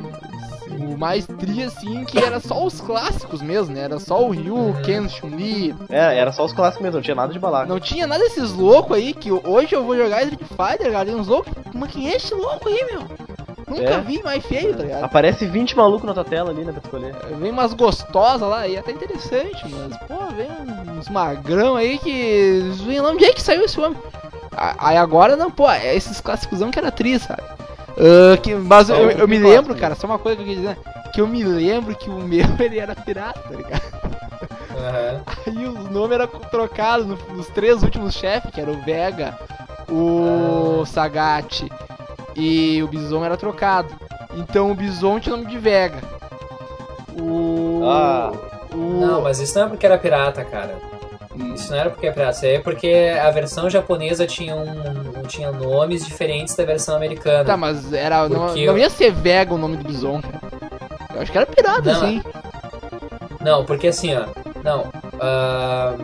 O 0.79 0.97
mais 0.97 1.25
tri, 1.25 1.63
assim, 1.63 2.03
que 2.05 2.17
era 2.17 2.39
só 2.39 2.65
os 2.65 2.79
clássicos 2.81 3.41
mesmo, 3.41 3.73
né? 3.73 3.81
Era 3.81 3.99
só 3.99 4.23
o 4.23 4.29
Ryu, 4.31 4.69
o 4.69 4.81
Ken, 4.81 5.07
Chun-Li. 5.07 5.75
É, 5.89 6.17
era 6.17 6.31
só 6.31 6.45
os 6.45 6.53
clássicos 6.53 6.83
mesmo, 6.83 6.97
não 6.97 7.03
tinha 7.03 7.15
nada 7.15 7.31
de 7.33 7.39
balaca. 7.39 7.65
Não 7.67 7.79
tinha 7.79 8.07
nada 8.07 8.23
desses 8.23 8.53
loucos 8.53 8.95
aí, 8.97 9.13
que 9.13 9.31
hoje 9.31 9.73
eu 9.73 9.83
vou 9.83 9.95
jogar 9.95 10.23
Street 10.23 10.41
Fighter, 10.41 10.91
cara. 10.91 11.05
Tem 11.05 11.15
uns 11.15 11.27
loucos. 11.27 11.51
Mas 11.73 11.91
quem 11.91 12.09
é 12.09 12.15
esse 12.15 12.33
louco 12.33 12.69
aí, 12.69 12.85
meu? 12.91 13.01
Nunca 13.65 13.93
É. 13.93 14.01
vi 14.01 14.21
mais 14.21 14.45
feio, 14.45 14.75
tá 14.75 14.83
ligado? 14.83 15.03
Aparece 15.03 15.45
20 15.45 15.75
malucos 15.75 16.05
na 16.05 16.13
tua 16.13 16.25
tela 16.25 16.51
ali, 16.51 16.63
né, 16.63 16.71
pra 16.71 16.81
escolher. 16.83 17.15
Vem 17.39 17.49
umas 17.51 17.73
gostosas 17.73 18.47
lá, 18.47 18.67
e 18.67 18.75
é 18.75 18.79
até 18.79 18.91
interessante, 18.91 19.63
mas, 19.69 19.97
pô, 20.05 20.15
vem 20.35 20.47
uns 20.97 21.09
magrão 21.09 21.75
aí 21.75 21.97
que. 21.97 22.61
Onde 23.03 23.25
é 23.25 23.33
que 23.33 23.41
saiu 23.41 23.63
esse 23.63 23.79
homem? 23.79 23.97
Aí 24.55 24.97
agora 24.97 25.35
não, 25.35 25.49
pô, 25.49 25.67
é 25.69 25.95
esses 25.95 26.21
clássicos 26.21 26.59
que 26.71 26.77
era 26.79 26.89
atriz, 26.89 27.23
sabe? 27.23 27.41
Ah, 27.97 28.37
que, 28.37 28.55
mas 28.55 28.89
eu, 28.89 28.95
É, 28.95 29.03
eu, 29.03 29.09
eu 29.19 29.27
me 29.27 29.37
lembro, 29.37 29.73
né? 29.73 29.79
cara, 29.79 29.95
só 29.95 30.07
uma 30.07 30.19
coisa 30.19 30.35
que 30.37 30.43
eu 30.43 30.47
queria 30.47 30.61
dizer, 30.73 30.77
que 31.13 31.21
eu 31.21 31.27
me 31.27 31.43
lembro 31.43 31.95
que 31.95 32.09
o 32.09 32.19
meu 32.19 32.45
ele 32.59 32.79
era 32.79 32.95
pirata, 32.95 33.39
tá 33.41 33.55
ligado? 33.55 33.81
Aham. 34.75 35.21
Aí 35.47 35.65
os 35.67 35.89
nomes 35.89 36.11
eram 36.15 36.27
trocados 36.27 37.05
no- 37.05 37.17
nos 37.35 37.47
três 37.47 37.83
últimos 37.83 38.13
chefes, 38.15 38.51
que 38.51 38.59
era 38.59 38.71
o 38.71 38.81
Vega, 38.81 39.37
o 39.89 40.83
Sagat 40.85 41.67
e 42.35 42.81
o 42.81 42.87
Bison 42.87 43.23
era 43.23 43.37
trocado. 43.37 43.93
Então 44.35 44.71
o 44.71 44.75
Bison 44.75 45.19
tinha 45.19 45.35
o 45.35 45.37
nome 45.37 45.49
de 45.51 45.59
Vega. 45.59 45.99
O. 47.19 47.81
Ah. 47.85 48.31
o 48.73 48.77
Não, 48.99 49.21
mas 49.21 49.39
isso 49.39 49.57
não 49.57 49.67
é 49.67 49.69
porque 49.69 49.85
era 49.85 49.97
pirata, 49.99 50.43
cara. 50.43 50.75
Isso 51.53 51.71
não 51.71 51.79
era 51.79 51.89
porque 51.89 52.07
isso 52.07 52.45
aí 52.45 52.55
é 52.55 52.59
porque 52.59 53.13
a 53.21 53.29
versão 53.31 53.69
japonesa 53.69 54.27
tinha, 54.27 54.55
um, 54.55 55.23
tinha 55.27 55.51
nomes 55.51 56.05
diferentes 56.05 56.55
da 56.55 56.63
versão 56.63 56.95
americana. 56.95 57.43
Tá, 57.45 57.57
mas 57.57 57.91
era. 57.91 58.29
Não, 58.29 58.55
não 58.55 58.77
ia 58.77 58.89
ser 58.89 59.11
Vega 59.11 59.53
o 59.53 59.57
nome 59.57 59.77
do 59.77 59.83
Bison, 59.83 60.21
cara. 60.21 60.39
Eu 61.15 61.21
acho 61.21 61.31
que 61.31 61.37
era 61.37 61.45
pirata, 61.45 61.81
Não, 61.81 61.91
assim. 61.91 62.23
Não, 63.39 63.65
porque 63.65 63.87
assim, 63.87 64.15
ó. 64.15 64.25
Não. 64.63 64.91
ah, 65.19 65.95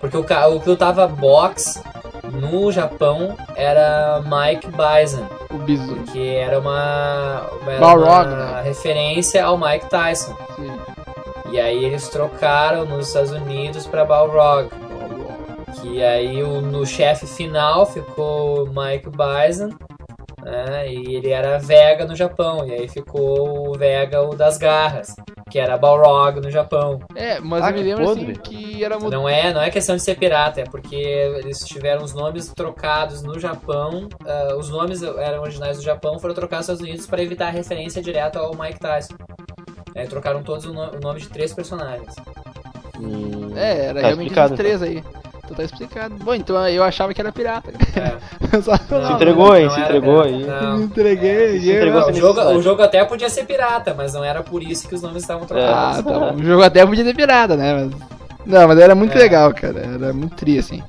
porque 0.00 0.16
o, 0.16 0.20
o 0.20 0.60
que 0.60 0.68
eu 0.68 0.76
tava 0.76 1.06
box 1.06 1.82
no 2.32 2.70
Japão 2.70 3.36
era 3.56 4.22
Mike 4.24 4.68
Bison. 4.68 5.26
O 5.50 5.58
Bison. 5.58 6.04
Que 6.12 6.36
era 6.36 6.58
uma, 6.58 7.46
uma, 7.60 7.72
era 7.72 7.80
Balrog, 7.80 8.28
uma 8.28 8.36
né? 8.36 8.62
referência 8.62 9.44
ao 9.44 9.58
Mike 9.58 9.88
Tyson. 9.88 10.36
Sim. 10.56 10.79
E 11.50 11.60
aí 11.60 11.84
eles 11.84 12.08
trocaram 12.08 12.84
nos 12.84 13.08
Estados 13.08 13.32
Unidos 13.32 13.86
pra 13.86 14.04
Balrog. 14.04 14.68
Que 15.80 16.02
aí 16.02 16.42
o, 16.42 16.60
no 16.60 16.84
chefe 16.86 17.26
final 17.26 17.86
ficou 17.86 18.66
Mike 18.66 19.08
Bison. 19.10 19.70
Né, 20.42 20.88
e 20.90 21.16
ele 21.16 21.28
era 21.28 21.58
Vega 21.58 22.06
no 22.06 22.16
Japão. 22.16 22.66
E 22.66 22.72
aí 22.72 22.88
ficou 22.88 23.68
o 23.70 23.78
Vega 23.78 24.22
o 24.22 24.34
das 24.34 24.56
garras. 24.56 25.14
Que 25.50 25.58
era 25.58 25.76
Balrog 25.76 26.40
no 26.40 26.50
Japão. 26.50 27.00
É, 27.14 27.40
mas 27.40 27.62
Ah, 27.64 27.70
eu 27.70 27.74
me 27.74 27.82
lembro 27.82 28.04
podre. 28.04 28.32
assim 28.32 28.40
que 28.40 28.84
era 28.84 28.94
mudado. 28.96 29.10
Não 29.10 29.28
é, 29.28 29.52
não 29.52 29.60
é 29.60 29.68
questão 29.70 29.96
de 29.96 30.02
ser 30.02 30.16
pirata, 30.16 30.60
é 30.60 30.64
porque 30.64 30.94
eles 30.96 31.58
tiveram 31.64 32.04
os 32.04 32.14
nomes 32.14 32.52
trocados 32.54 33.22
no 33.22 33.38
Japão. 33.38 34.08
ah, 34.24 34.54
os 34.56 34.70
nomes 34.70 35.02
eram 35.02 35.42
originais 35.42 35.76
do 35.78 35.82
Japão, 35.82 36.18
foram 36.20 36.34
trocados 36.34 36.68
nos 36.68 36.74
Estados 36.76 36.88
Unidos 36.88 37.06
para 37.06 37.22
evitar 37.22 37.48
a 37.48 37.50
referência 37.50 38.00
direta 38.00 38.38
ao 38.38 38.54
Mike 38.54 38.78
Tyson. 38.78 39.14
Aí 39.94 40.06
trocaram 40.06 40.42
todos 40.42 40.64
o, 40.66 40.72
no- 40.72 40.90
o 40.96 41.00
nome 41.00 41.20
de 41.20 41.28
três 41.28 41.52
personagens. 41.52 42.14
Hum, 42.98 43.52
É, 43.56 43.86
era 43.86 44.00
tá 44.00 44.06
realmente 44.08 44.38
esses 44.38 44.56
três 44.56 44.82
aí. 44.82 45.02
Então 45.44 45.56
tá 45.56 45.64
explicado. 45.64 46.14
Bom, 46.22 46.34
então 46.34 46.68
eu 46.68 46.82
achava 46.84 47.12
que 47.12 47.20
era 47.20 47.32
pirata. 47.32 47.72
É. 47.96 48.60
Só 48.62 48.76
Se 48.76 48.82
não, 48.92 49.12
entregou, 49.12 49.56
hein? 49.56 49.66
Não 49.66 49.74
Se 49.74 49.80
entregou 49.80 50.22
pirata, 50.22 50.28
aí. 50.36 50.46
não. 50.64 50.78
Me 50.78 50.84
entreguei. 50.84 51.60
Se 51.60 51.72
entregou 51.72 52.08
o, 52.08 52.12
jogo, 52.12 52.40
o 52.40 52.62
jogo 52.62 52.82
até 52.82 53.04
podia 53.04 53.28
ser 53.28 53.44
pirata, 53.46 53.92
mas 53.96 54.12
não 54.14 54.22
era 54.22 54.42
por 54.42 54.62
isso 54.62 54.88
que 54.88 54.94
os 54.94 55.02
nomes 55.02 55.22
estavam 55.22 55.42
Ah, 55.44 55.46
trocados. 55.46 55.96
tá 55.96 56.02
bom. 56.02 56.34
O 56.34 56.44
jogo 56.44 56.62
até 56.62 56.86
podia 56.86 57.04
ter 57.04 57.16
pirata, 57.16 57.56
né? 57.56 57.74
Mas... 57.74 58.10
Não, 58.46 58.68
mas 58.68 58.78
era 58.78 58.94
muito 58.94 59.14
É. 59.16 59.18
legal, 59.18 59.52
cara. 59.52 59.80
Era 59.80 60.12
muito 60.12 60.36
tri, 60.36 60.58
assim. 60.58 60.82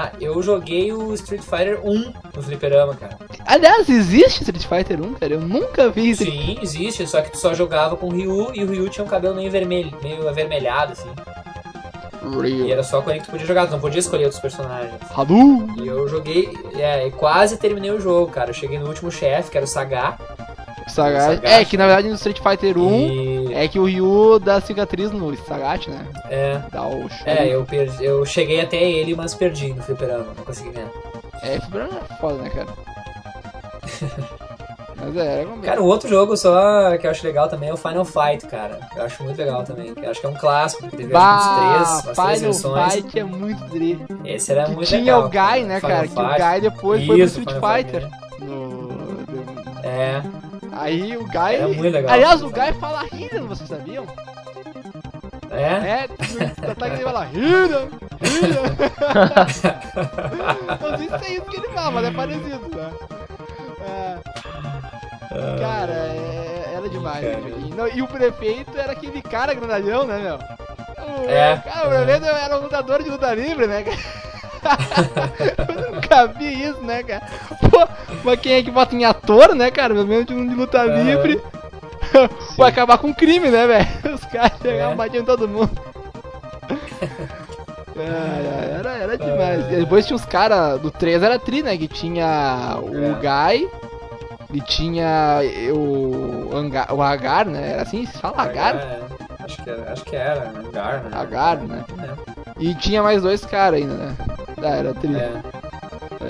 Ah, 0.00 0.12
eu 0.20 0.40
joguei 0.40 0.92
o 0.92 1.12
Street 1.14 1.42
Fighter 1.42 1.80
1 1.84 2.12
no 2.36 2.40
fliperama, 2.40 2.94
cara. 2.94 3.18
Aliás, 3.44 3.88
existe 3.88 4.42
Street 4.42 4.64
Fighter 4.64 5.04
1, 5.04 5.14
cara? 5.14 5.32
Eu 5.32 5.40
nunca 5.40 5.90
vi 5.90 6.10
Street 6.10 6.32
Sim, 6.32 6.58
existe, 6.62 7.04
só 7.04 7.20
que 7.20 7.32
tu 7.32 7.38
só 7.38 7.52
jogava 7.52 7.96
com 7.96 8.06
o 8.06 8.12
Ryu 8.12 8.54
e 8.54 8.62
o 8.62 8.70
Ryu 8.70 8.88
tinha 8.88 9.04
um 9.04 9.08
cabelo 9.08 9.34
meio 9.34 9.50
vermelho, 9.50 9.90
meio 10.00 10.28
avermelhado, 10.28 10.92
assim. 10.92 11.10
E 12.46 12.70
era 12.70 12.84
só 12.84 13.02
com 13.02 13.10
ele 13.10 13.18
que 13.18 13.26
tu 13.26 13.32
podia 13.32 13.46
jogar, 13.46 13.66
tu 13.66 13.72
não 13.72 13.80
podia 13.80 13.98
escolher 13.98 14.26
outros 14.26 14.40
personagens. 14.40 14.94
Hadou! 15.16 15.66
E 15.82 15.88
eu 15.88 16.06
joguei, 16.06 16.48
é, 16.76 17.08
e 17.08 17.10
quase 17.10 17.56
terminei 17.56 17.90
o 17.90 17.98
jogo, 18.00 18.30
cara. 18.30 18.50
Eu 18.50 18.54
cheguei 18.54 18.78
no 18.78 18.86
último 18.86 19.10
chefe, 19.10 19.50
que 19.50 19.56
era 19.56 19.64
o. 19.64 19.68
Sagat. 19.68 20.16
Sagat. 20.86 21.40
É, 21.42 21.64
que 21.64 21.76
na 21.76 21.86
verdade 21.86 22.08
no 22.08 22.14
Street 22.14 22.38
Fighter 22.40 22.78
1 22.78 22.90
E, 22.90 23.47
é 23.64 23.68
que 23.68 23.78
o 23.78 23.84
Ryu 23.84 24.38
dá 24.38 24.60
cicatriz 24.60 25.10
no 25.10 25.36
Sagat, 25.36 25.88
né? 25.90 26.06
é, 26.30 26.60
Dá 26.70 26.86
o 26.86 27.08
é, 27.24 27.48
eu, 27.48 27.64
perdi, 27.64 28.04
eu 28.04 28.24
cheguei 28.24 28.60
até 28.60 28.76
ele, 28.82 29.14
mas 29.14 29.34
perdi 29.34 29.72
no 29.72 29.82
fliperama, 29.82 30.26
não 30.36 30.44
consegui 30.44 30.70
ganhar. 30.70 30.90
É, 31.42 31.58
Fibra 31.60 31.84
é 32.10 32.14
foda, 32.20 32.34
né, 32.42 32.50
cara? 32.50 32.66
Mas 35.00 35.16
é, 35.16 35.42
era 35.42 35.46
como... 35.46 35.62
Cara, 35.62 35.80
um 35.80 35.84
outro 35.84 36.08
jogo 36.08 36.36
só 36.36 36.96
que 36.98 37.06
eu 37.06 37.10
acho 37.12 37.24
legal 37.24 37.48
também 37.48 37.68
é 37.68 37.72
o 37.72 37.76
Final 37.76 38.04
Fight, 38.04 38.44
cara. 38.48 38.80
Eu 38.96 39.04
acho 39.04 39.22
muito 39.22 39.38
legal 39.38 39.62
também. 39.62 39.94
Eu 39.96 40.10
acho 40.10 40.20
que 40.20 40.26
é 40.26 40.28
um 40.28 40.34
clássico, 40.34 40.88
que 40.88 40.96
teve 40.96 41.12
Bah, 41.12 41.36
uns 41.38 41.46
três, 41.46 41.88
umas 41.88 42.02
três 42.02 42.16
Final 42.16 42.52
versões. 42.52 42.94
Fight 42.94 43.18
é 43.20 43.22
muito 43.24 43.64
tri. 43.70 44.00
Esse 44.24 44.50
era 44.50 44.64
Que 44.64 44.72
muito 44.72 44.88
tinha 44.88 45.00
legal. 45.00 45.24
o 45.26 45.28
Guy, 45.28 45.64
né, 45.64 45.78
Final 45.78 45.80
cara? 45.80 46.08
Que 46.08 46.12
o 46.12 46.16
Fight. 46.16 46.42
Guy 46.52 46.60
depois 46.62 47.06
foi 47.06 47.16
pro 47.16 47.24
Isso, 47.24 47.38
Street 47.40 47.58
Final 47.60 47.76
Fighter. 47.76 48.00
Fight, 48.02 48.44
No... 48.44 48.88
É, 49.84 50.22
Aí 50.80 51.16
o 51.16 51.24
Guy. 51.24 51.54
Era 51.54 51.68
muito 51.68 51.80
legal. 51.82 52.12
Aliás, 52.14 52.42
o 52.42 52.50
Guy 52.50 52.72
fala 52.80 53.04
Hidden, 53.12 53.46
vocês 53.46 53.68
sabiam? 53.68 54.06
é. 55.50 55.62
É, 56.04 56.08
no 56.66 56.70
ataque 56.72 56.94
ele 56.96 57.02
fala 57.04 57.26
Hidden, 57.26 57.88
Hidden. 58.22 58.62
Não 60.80 60.98
sei 60.98 61.08
se 61.08 61.24
é 61.24 61.32
isso 61.32 61.44
que 61.46 61.56
ele 61.56 61.68
fala, 61.68 61.90
mas 61.90 62.04
é 62.04 62.10
parecido, 62.10 62.68
né? 62.76 62.90
É. 63.80 64.18
Cara, 65.60 65.92
é- 65.92 66.72
era 66.76 66.88
demais 66.88 67.24
o 67.24 67.48
joguinho. 67.48 67.76
Não, 67.76 67.88
E 67.88 68.02
o 68.02 68.06
prefeito 68.06 68.78
era 68.78 68.92
aquele 68.92 69.20
cara 69.22 69.54
grandalhão, 69.54 70.04
né, 70.04 70.18
meu? 70.18 70.36
O, 70.36 71.28
É. 71.28 71.56
Cara, 71.64 71.86
o 71.86 71.90
prefeito 71.90 72.24
era 72.26 72.56
um 72.56 72.62
lutador 72.62 73.02
de 73.02 73.10
luta 73.10 73.34
livre, 73.34 73.66
né, 73.66 73.82
cara? 73.82 73.96
Eu 75.68 75.92
nunca 75.92 76.26
vi 76.26 76.62
isso, 76.64 76.80
né, 76.82 77.02
cara? 77.02 77.22
Pô, 77.70 77.86
mas 78.24 78.40
quem 78.40 78.52
é 78.54 78.62
que 78.62 78.70
bota 78.70 78.94
em 78.94 79.04
ator, 79.04 79.54
né, 79.54 79.70
cara? 79.70 79.94
Pelo 79.94 80.06
menos 80.06 80.26
de 80.26 80.34
um 80.34 80.46
de 80.46 80.54
luta 80.54 80.78
Aham. 80.82 81.02
livre. 81.02 81.40
Vai 82.56 82.70
acabar 82.70 82.98
com 82.98 83.12
crime, 83.14 83.50
né, 83.50 83.66
velho? 83.66 83.88
Os 84.14 84.24
caras 84.26 84.52
chegavam 84.60 84.92
É. 84.92 84.96
batendo 84.96 85.24
todo 85.26 85.48
mundo. 85.48 85.70
É, 88.00 88.76
era, 88.78 88.92
era 88.96 89.18
demais. 89.18 89.72
E 89.72 89.76
depois 89.76 90.06
tinha 90.06 90.14
os 90.14 90.24
caras 90.24 90.80
do 90.80 90.88
3 90.88 91.20
era 91.20 91.36
tri, 91.36 91.64
né? 91.64 91.76
Que 91.76 91.88
tinha 91.88 92.78
o 92.80 92.94
É. 92.94 93.54
Guy. 93.58 93.68
E 94.54 94.60
tinha 94.60 95.40
o, 95.74 96.48
Anga- 96.54 96.86
o 96.94 97.02
Agar, 97.02 97.44
né? 97.44 97.72
Era 97.72 97.82
assim? 97.82 98.06
Se 98.06 98.16
fala 98.18 98.40
Agar? 98.42 98.76
É, 98.76 99.00
acho, 99.44 99.62
que 99.64 99.68
era, 99.70 99.92
acho 99.92 100.04
que 100.04 100.14
era, 100.16 100.52
Agar, 100.70 101.02
né? 101.02 101.10
Agar, 101.12 101.56
né? 101.58 101.84
É. 102.04 102.37
E 102.58 102.74
tinha 102.74 103.02
mais 103.02 103.22
dois 103.22 103.44
caras 103.44 103.80
ainda, 103.80 103.94
né? 103.94 104.14
Ah, 104.62 104.68
era 104.76 104.94
tri. 104.94 105.14
É. 105.14 105.32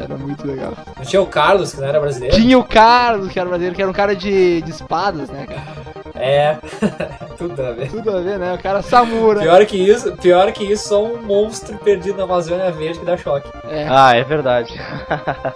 Era 0.02 0.16
muito 0.18 0.46
legal. 0.46 0.74
Não 0.96 1.04
tinha 1.04 1.22
o 1.22 1.26
Carlos, 1.26 1.74
que 1.74 1.80
não 1.80 1.88
era 1.88 1.98
brasileiro? 1.98 2.36
Tinha 2.36 2.58
o 2.58 2.64
Carlos, 2.64 3.32
que 3.32 3.38
era 3.38 3.48
brasileiro, 3.48 3.74
que 3.74 3.80
era 3.82 3.90
um 3.90 3.94
cara 3.94 4.14
de, 4.14 4.60
de 4.62 4.70
espadas, 4.70 5.30
né, 5.30 5.46
cara? 5.46 5.78
É. 6.14 6.58
Tudo 7.38 7.62
a 7.64 7.72
ver. 7.72 7.90
Tudo 7.90 8.16
a 8.16 8.20
ver, 8.20 8.38
né? 8.38 8.52
O 8.52 8.58
cara 8.62 8.82
Samura. 8.82 9.40
Pior 9.40 9.64
que 9.64 9.76
isso, 9.76 10.12
pior 10.16 10.52
que 10.52 10.64
isso, 10.64 10.88
só 10.88 11.02
um 11.04 11.22
monstro 11.22 11.78
perdido 11.78 12.18
na 12.18 12.24
Amazônia 12.24 12.70
Verde 12.70 12.98
que 12.98 13.06
dá 13.06 13.16
choque. 13.16 13.48
É. 13.70 13.86
Ah, 13.88 14.14
é 14.14 14.22
verdade. 14.22 14.78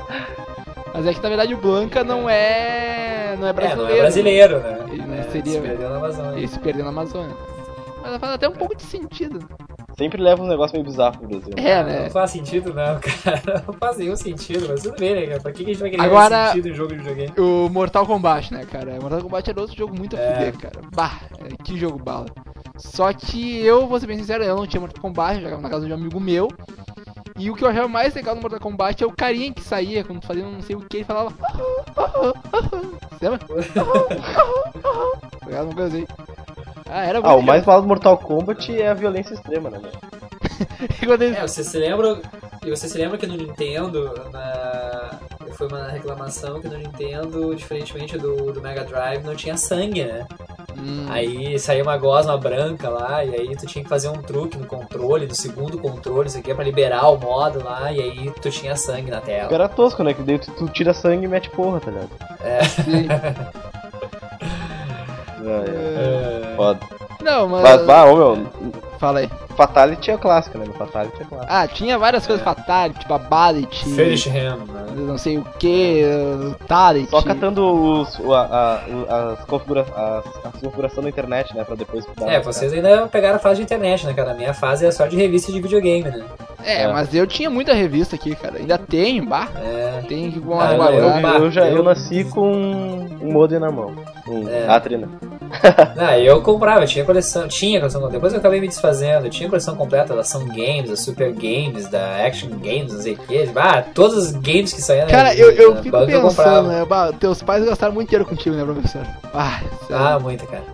Mas 0.94 1.06
é 1.06 1.14
que 1.14 1.22
na 1.22 1.28
verdade 1.28 1.54
o 1.54 1.58
Blanca 1.58 2.04
não 2.04 2.28
é. 2.28 3.34
não 3.38 3.46
é 3.46 3.50
É, 3.50 3.52
brasileiro. 3.52 3.82
não 3.90 3.96
é 3.96 4.00
brasileiro, 4.00 4.58
né? 4.60 4.78
Ele 4.90 5.06
não 5.06 5.14
É, 5.14 5.22
seria- 5.24 5.52
se 5.52 5.60
perdeu 5.60 5.90
na 5.90 5.96
Amazônia. 5.96 6.38
Ele 6.38 6.48
se 6.48 6.58
perdeu 6.58 6.84
na 6.84 6.90
Amazônia. 6.90 7.36
Mas 8.02 8.16
faz 8.18 8.32
até 8.34 8.48
um 8.48 8.52
pouco 8.52 8.76
de 8.76 8.82
sentido. 8.82 9.38
Sempre 9.96 10.22
leva 10.22 10.42
uns 10.42 10.48
negócios 10.48 10.72
meio 10.72 10.84
bizarros 10.84 11.16
pro 11.18 11.28
Brasil. 11.28 11.52
É, 11.56 11.84
né? 11.84 12.02
Não 12.04 12.10
faz 12.10 12.30
sentido, 12.30 12.72
não, 12.72 12.98
cara. 13.22 13.64
Não 13.66 13.74
faz 13.74 13.98
nenhum 13.98 14.16
sentido, 14.16 14.66
mas 14.68 14.82
tudo 14.82 14.96
bem, 14.98 15.14
né, 15.14 15.26
cara? 15.26 15.40
Pra 15.40 15.52
que 15.52 15.64
que 15.64 15.70
a 15.70 15.74
gente 15.74 15.80
vai 15.82 15.90
querer 15.90 16.02
Agora- 16.02 16.46
sentido 16.48 16.68
em 16.68 16.74
jogo 16.74 16.88
de 16.92 16.98
videogame? 16.98 17.32
O 17.38 17.68
Mortal 17.68 18.06
Kombat, 18.06 18.52
né, 18.52 18.64
cara? 18.64 18.98
Mortal 19.00 19.20
Kombat 19.22 19.50
era 19.50 19.60
outro 19.60 19.76
jogo 19.76 19.94
muito 19.96 20.16
a 20.16 20.18
É. 20.18 20.32
fuder, 20.34 20.58
cara. 20.58 20.80
Bah, 20.94 21.20
que 21.64 21.78
jogo 21.78 21.98
bala. 21.98 22.26
Só 22.78 23.12
que 23.12 23.60
eu, 23.64 23.86
vou 23.86 24.00
ser 24.00 24.06
bem 24.06 24.18
sincero, 24.18 24.42
eu 24.42 24.56
não 24.56 24.66
tinha 24.66 24.80
Mortal 24.80 25.02
Kombat, 25.02 25.36
eu 25.36 25.42
jogava 25.42 25.62
na 25.62 25.68
casa 25.70 25.86
de 25.86 25.92
um 25.92 25.96
amigo 25.96 26.18
meu. 26.18 26.48
E 27.38 27.50
o 27.50 27.54
que 27.54 27.64
eu 27.64 27.68
achava 27.68 27.88
mais 27.88 28.14
legal 28.14 28.34
no 28.34 28.40
Mortal 28.42 28.60
Kombat 28.60 29.02
é 29.02 29.06
o 29.06 29.10
carinha 29.12 29.52
que 29.52 29.62
saía 29.62 30.04
quando 30.04 30.24
fazia 30.24 30.44
não 30.44 30.60
sei 30.62 30.76
o 30.76 30.80
que, 30.80 30.98
ele 30.98 31.04
falava. 31.04 31.32
Você 33.10 33.28
lembra? 33.28 33.46
ligado? 35.46 35.64
Uma 35.66 35.74
coisa 35.74 35.96
assim. 35.96 36.06
Ah, 36.88 37.04
era 37.04 37.20
Ah, 37.22 37.34
o 37.34 37.42
mais 37.42 37.64
mal 37.64 37.80
do 37.80 37.88
Mortal 37.88 38.18
Kombat 38.18 38.80
é 38.80 38.88
a 38.88 38.94
violência 38.94 39.34
extrema, 39.34 39.70
né, 39.70 39.80
É, 41.36 41.42
você 41.42 41.64
se 41.64 41.78
lembra. 41.78 42.20
E 42.64 42.70
você 42.70 42.88
se 42.88 42.96
lembra 42.96 43.18
que 43.18 43.26
no 43.26 43.36
Nintendo, 43.36 44.14
na, 44.32 45.10
foi 45.56 45.66
uma 45.66 45.88
reclamação 45.88 46.60
que 46.60 46.68
no 46.68 46.76
Nintendo, 46.76 47.54
diferentemente 47.54 48.16
do, 48.16 48.52
do 48.52 48.60
Mega 48.60 48.84
Drive, 48.84 49.24
não 49.24 49.34
tinha 49.34 49.56
sangue, 49.56 50.04
né? 50.04 50.26
Hum, 50.78 51.06
Aí 51.10 51.58
saía 51.58 51.82
uma 51.82 51.96
gosma 51.96 52.36
branca 52.36 52.88
lá, 52.88 53.24
e 53.24 53.34
aí 53.34 53.56
tu 53.56 53.66
tinha 53.66 53.82
que 53.82 53.88
fazer 53.88 54.08
um 54.08 54.22
truque 54.22 54.56
no 54.56 54.66
controle, 54.66 55.26
do 55.26 55.34
segundo 55.34 55.78
controle, 55.78 56.28
isso 56.28 56.38
aqui 56.38 56.50
é 56.50 56.54
pra 56.54 56.64
liberar 56.64 57.08
o 57.08 57.18
modo 57.18 57.62
lá, 57.64 57.92
e 57.92 58.00
aí 58.00 58.32
tu 58.40 58.50
tinha 58.50 58.76
sangue 58.76 59.10
na 59.10 59.20
tela. 59.20 59.52
era 59.52 59.68
tosco, 59.68 60.02
né? 60.02 60.14
Que 60.14 60.22
daí 60.22 60.38
tu, 60.38 60.50
tu 60.52 60.68
tira 60.68 60.94
sangue 60.94 61.24
e 61.24 61.28
mete 61.28 61.50
porra, 61.50 61.80
tá 61.80 61.90
ligado? 61.90 62.10
sim. 62.64 63.08
É, 65.44 65.48
é. 65.48 66.31
É, 66.31 66.31
Foda. 66.62 66.80
Não, 67.20 67.48
mas. 67.48 67.62
Mas, 67.62 67.86
bah, 67.86 68.04
ô 68.04 68.16
meu, 68.16 68.46
Fala 68.98 69.18
aí. 69.20 69.30
Fatality 69.56 70.10
é 70.12 70.16
clássico, 70.16 70.56
né? 70.58 70.64
No 70.66 70.72
Fatality 70.74 71.20
é 71.20 71.24
clássico. 71.24 71.52
Ah, 71.52 71.66
tinha 71.68 71.98
várias 71.98 72.26
coisas 72.26 72.42
fatality, 72.42 73.00
tipo 73.00 73.12
a 73.12 73.18
Ballet. 73.18 73.84
Finish 73.84 74.26
him, 74.26 74.32
né? 74.32 74.86
Não 74.96 75.18
sei 75.18 75.38
o 75.38 75.44
que, 75.58 76.02
Talent. 76.68 77.08
Só 77.10 77.20
catando 77.20 77.66
os, 78.00 78.18
o- 78.20 78.32
a, 78.32 78.42
a, 79.10 79.32
as, 79.32 79.44
configura, 79.44 79.82
as, 79.94 80.24
as 80.46 80.60
configuração 80.60 81.02
da 81.02 81.08
internet, 81.10 81.54
né? 81.54 81.64
Pra 81.64 81.74
depois 81.74 82.06
dar 82.16 82.28
É, 82.32 82.38
uma- 82.38 82.44
vocês 82.44 82.72
ainda 82.72 83.06
pegaram 83.08 83.36
a 83.36 83.38
fase 83.40 83.56
de 83.56 83.62
internet, 83.64 84.06
né, 84.06 84.14
cara? 84.14 84.30
A 84.30 84.34
minha 84.34 84.54
fase 84.54 84.86
é 84.86 84.90
só 84.90 85.06
de 85.06 85.16
revista 85.16 85.52
de 85.52 85.60
videogame, 85.60 86.04
né? 86.08 86.24
É, 86.64 86.82
É. 86.84 86.88
mas 86.92 87.12
eu 87.14 87.26
tinha 87.26 87.50
muita 87.50 87.74
revista 87.74 88.14
aqui, 88.16 88.34
cara. 88.36 88.56
Ainda 88.58 88.78
tenho, 88.78 89.26
bah. 89.26 89.48
É. 89.56 90.02
Tem 90.08 90.30
que 90.30 90.38
Ah, 90.38 90.70
Eu, 90.72 90.76
guardar. 90.76 90.94
eu, 90.94 91.44
eu 91.44 91.50
já 91.50 91.68
eu 91.68 91.78
eu- 91.78 91.82
nasci 91.82 92.24
com 92.24 92.50
um 93.20 93.32
modem 93.32 93.58
na 93.58 93.70
mão. 93.70 93.94
Um 94.26 94.48
É. 94.48 94.66
Atrina. 94.68 95.08
Ah, 95.98 96.18
eu 96.18 96.40
comprava, 96.42 96.82
eu 96.82 96.86
tinha 96.88 97.04
coleção, 97.04 97.46
tinha 97.46 97.78
coleção, 97.78 98.08
depois 98.08 98.32
eu 98.32 98.38
acabei 98.40 98.60
me 98.60 98.66
desfazendo, 98.68 99.26
eu 99.26 99.30
tinha 99.30 99.48
coleção 99.48 99.76
completa 99.76 100.14
da 100.16 100.24
Sun 100.24 100.46
Games, 100.48 100.90
da 100.90 100.96
Super 100.96 101.32
Games, 101.32 101.88
da 101.88 102.24
Action 102.26 102.48
Games, 102.58 102.92
não 102.92 103.00
sei 103.00 103.12
o 103.14 103.18
que, 103.18 103.50
ah, 103.56 103.82
todos 103.94 104.16
os 104.16 104.32
games 104.32 104.72
que 104.72 104.80
saíam 104.80 105.06
na- 105.06 105.10
Cara, 105.12 105.34
eu, 105.34 105.50
eu 105.52 105.76
fico 105.76 105.90
banca 105.90 106.10
eu 106.12 106.22
pensando, 106.22 106.28
comprava. 106.36 106.68
né? 106.68 106.84
bah, 106.84 107.12
teus 107.12 107.42
pais 107.42 107.64
gastaram 107.64 107.92
muito 107.92 108.08
dinheiro 108.08 108.28
contigo, 108.28 108.56
né, 108.56 108.64
professor? 108.64 109.06
Ah. 109.34 109.60
Ah, 109.90 110.18
muito, 110.18 110.46
cara, 110.46 110.64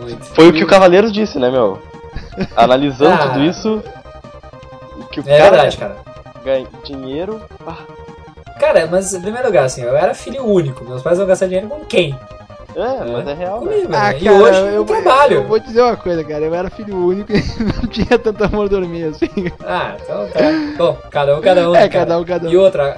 muito. 0.00 0.24
Foi 0.26 0.48
o 0.48 0.52
que 0.52 0.64
o 0.64 0.66
Cavaleiros 0.68 1.12
disse, 1.12 1.38
né, 1.38 1.50
meu? 1.50 1.82
Analisando 2.56 3.14
Ah. 3.14 3.28
tudo 3.28 3.44
isso. 3.44 3.82
Que 5.10 5.20
o 5.20 5.24
É 5.26 5.38
cara 5.38 5.50
verdade, 5.50 5.76
cara. 5.76 5.96
ganha 6.44 6.66
dinheiro. 6.84 7.40
ah, 7.66 7.76
Cara, 8.58 8.88
mas 8.90 9.14
em 9.14 9.20
primeiro 9.20 9.46
lugar, 9.46 9.64
assim, 9.66 9.82
eu 9.82 9.96
era 9.96 10.14
filho 10.14 10.44
único, 10.44 10.84
meus 10.84 11.00
pais 11.02 11.16
vão 11.18 11.26
gastar 11.26 11.46
dinheiro 11.46 11.68
com 11.68 11.84
quem? 11.84 12.18
É, 12.78 13.04
mas 13.12 13.26
é 13.28 13.34
real, 13.34 13.60
né? 13.60 13.66
Comigo, 13.72 13.88
Ah, 13.88 13.90
né? 13.90 14.12
cara, 14.12 14.18
e 14.18 14.30
hoje 14.30 14.58
eu, 14.60 14.66
eu 14.66 14.84
trabalho. 14.84 15.32
eu 15.34 15.44
vou 15.46 15.58
dizer 15.58 15.82
uma 15.82 15.96
coisa, 15.96 16.22
cara. 16.24 16.44
Eu 16.44 16.54
era 16.54 16.70
filho 16.70 16.96
único 16.96 17.32
e 17.32 17.36
não 17.64 17.88
tinha 17.88 18.18
tanta 18.18 18.48
mordomia 18.48 19.08
assim. 19.08 19.28
Ah, 19.66 19.96
então 20.00 20.28
tá. 20.28 20.40
Bom, 20.76 20.96
cada 21.10 21.36
um, 21.36 21.40
cada 21.40 21.70
um. 21.70 21.74
É, 21.76 21.80
né, 21.80 21.88
cara? 21.88 22.06
cada 22.06 22.18
um, 22.18 22.24
cada 22.24 22.48
um. 22.48 22.52
E 22.52 22.56
outra. 22.56 22.96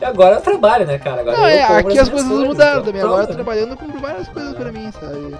E 0.00 0.04
agora 0.04 0.36
eu 0.36 0.40
trabalho, 0.40 0.86
né, 0.86 0.98
cara? 0.98 1.20
Agora 1.20 1.36
Não, 1.36 1.44
eu 1.44 1.50
é, 1.50 1.62
aqui 1.62 1.98
as 1.98 2.08
coisas 2.08 2.26
mudaram 2.28 2.80
então 2.80 2.84
também. 2.84 3.02
Agora 3.02 3.24
eu 3.24 3.28
né? 3.28 3.34
trabalhando, 3.34 3.70
eu 3.72 3.76
compro 3.76 4.00
várias 4.00 4.28
coisas 4.28 4.54
pra 4.54 4.72
mim, 4.72 4.90
sabe? 4.92 5.36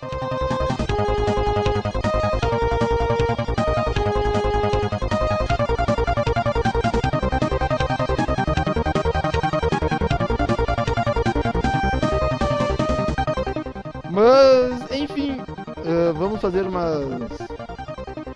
Mas, 14.20 14.90
enfim, 15.00 15.40
eh, 15.78 16.12
vamos 16.14 16.42
fazer 16.42 16.66
umas 16.66 17.38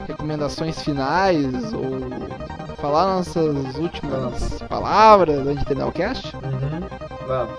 recomendações 0.09 0.83
finais 0.83 1.75
ou 1.75 2.75
falar 2.77 3.17
nossas 3.17 3.77
últimas 3.77 4.63
palavras 4.63 5.47
antes 5.47 5.59
de 5.59 5.67
terminar 5.67 5.89
o 5.89 5.93
cast? 5.93 6.35
Uhum. 6.37 6.89
Vamos. 7.27 7.55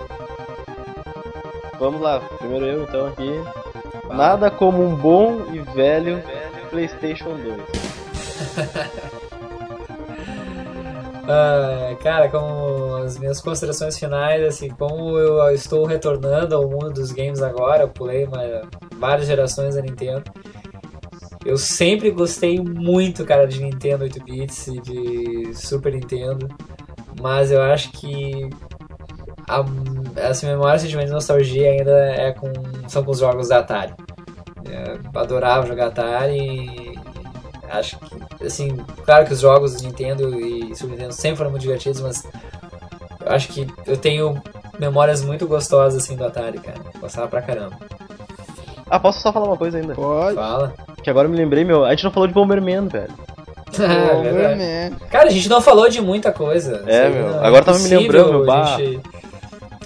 Vamos 1.78 2.00
lá, 2.00 2.18
primeiro 2.38 2.66
eu 2.66 2.82
então 2.82 3.06
aqui. 3.06 3.30
Nada 4.08 4.50
como 4.50 4.82
um 4.82 4.96
bom 4.96 5.46
e 5.52 5.60
velho 5.60 6.20
PlayStation 6.70 7.36
2. 7.36 9.06
Ah, 11.28 11.96
cara, 12.02 12.28
como 12.28 12.96
as 12.96 13.18
minhas 13.18 13.40
considerações 13.40 13.98
finais, 13.98 14.42
assim, 14.44 14.68
como 14.70 15.18
eu 15.18 15.50
estou 15.52 15.84
retornando 15.84 16.54
ao 16.54 16.68
mundo 16.68 16.92
dos 16.92 17.10
games 17.12 17.42
agora, 17.42 17.82
eu 17.82 17.88
pulei 17.88 18.24
uma- 18.24 18.62
várias 18.96 19.26
gerações 19.26 19.74
da 19.74 19.82
Nintendo. 19.82 20.22
Eu 21.44 21.56
sempre 21.56 22.10
gostei 22.10 22.60
muito, 22.60 23.24
cara, 23.24 23.46
de 23.46 23.62
Nintendo 23.62 24.04
8 24.04 24.22
bits 24.24 24.66
e 24.68 24.80
de 24.80 25.54
Super 25.54 25.92
Nintendo, 25.94 26.48
mas 27.20 27.50
eu 27.50 27.62
acho 27.62 27.90
que 27.92 28.48
a, 29.48 29.64
essa 30.16 30.46
memória, 30.46 30.78
sentimento 30.78 31.06
de 31.06 31.12
nostalgia 31.12 31.70
ainda 31.70 31.92
é 32.14 32.32
com, 32.32 32.52
são 32.88 33.04
com 33.04 33.12
os 33.12 33.18
jogos 33.20 33.48
da 33.48 33.58
Atari. 33.58 33.94
É, 34.68 35.18
adorava 35.18 35.66
jogar 35.66 35.86
Atari 35.88 36.95
acho 37.70 37.98
que, 37.98 38.44
assim, 38.46 38.76
claro 39.04 39.24
que 39.26 39.32
os 39.32 39.40
jogos 39.40 39.76
de 39.76 39.86
Nintendo 39.86 40.38
e 40.40 40.74
Super 40.76 40.92
Nintendo 40.92 41.12
sempre 41.12 41.36
foram 41.38 41.50
muito 41.50 41.62
divertidos, 41.62 42.00
mas 42.00 42.24
eu 43.24 43.32
acho 43.32 43.48
que 43.48 43.66
eu 43.86 43.96
tenho 43.96 44.40
memórias 44.78 45.22
muito 45.22 45.46
gostosas, 45.46 46.02
assim, 46.02 46.16
do 46.16 46.24
Atari, 46.24 46.58
cara. 46.58 46.78
Gostava 47.00 47.28
pra 47.28 47.42
caramba. 47.42 47.76
Ah, 48.88 49.00
posso 49.00 49.20
só 49.20 49.32
falar 49.32 49.46
uma 49.46 49.56
coisa 49.56 49.78
ainda? 49.78 49.94
Pode. 49.94 50.36
Fala. 50.36 50.72
Que 51.02 51.10
agora 51.10 51.26
eu 51.26 51.30
me 51.30 51.36
lembrei, 51.36 51.64
meu. 51.64 51.84
A 51.84 51.90
gente 51.90 52.04
não 52.04 52.10
falou 52.12 52.28
de 52.28 52.34
Bomberman, 52.34 52.86
velho. 52.88 53.12
É 53.76 54.22
verdade. 54.22 54.22
Bomberman. 54.22 54.90
Cara, 55.10 55.26
a 55.28 55.30
gente 55.32 55.48
não 55.48 55.60
falou 55.60 55.88
de 55.88 56.00
muita 56.00 56.30
coisa. 56.32 56.82
É, 56.86 57.08
meu. 57.08 57.28
não- 57.30 57.44
Agora 57.44 57.64
tava 57.64 57.78
me 57.80 57.88
lembrando, 57.88 58.30
meu, 58.30 58.42
A 58.44 58.46
bah. 58.46 58.76
gente, 58.78 59.00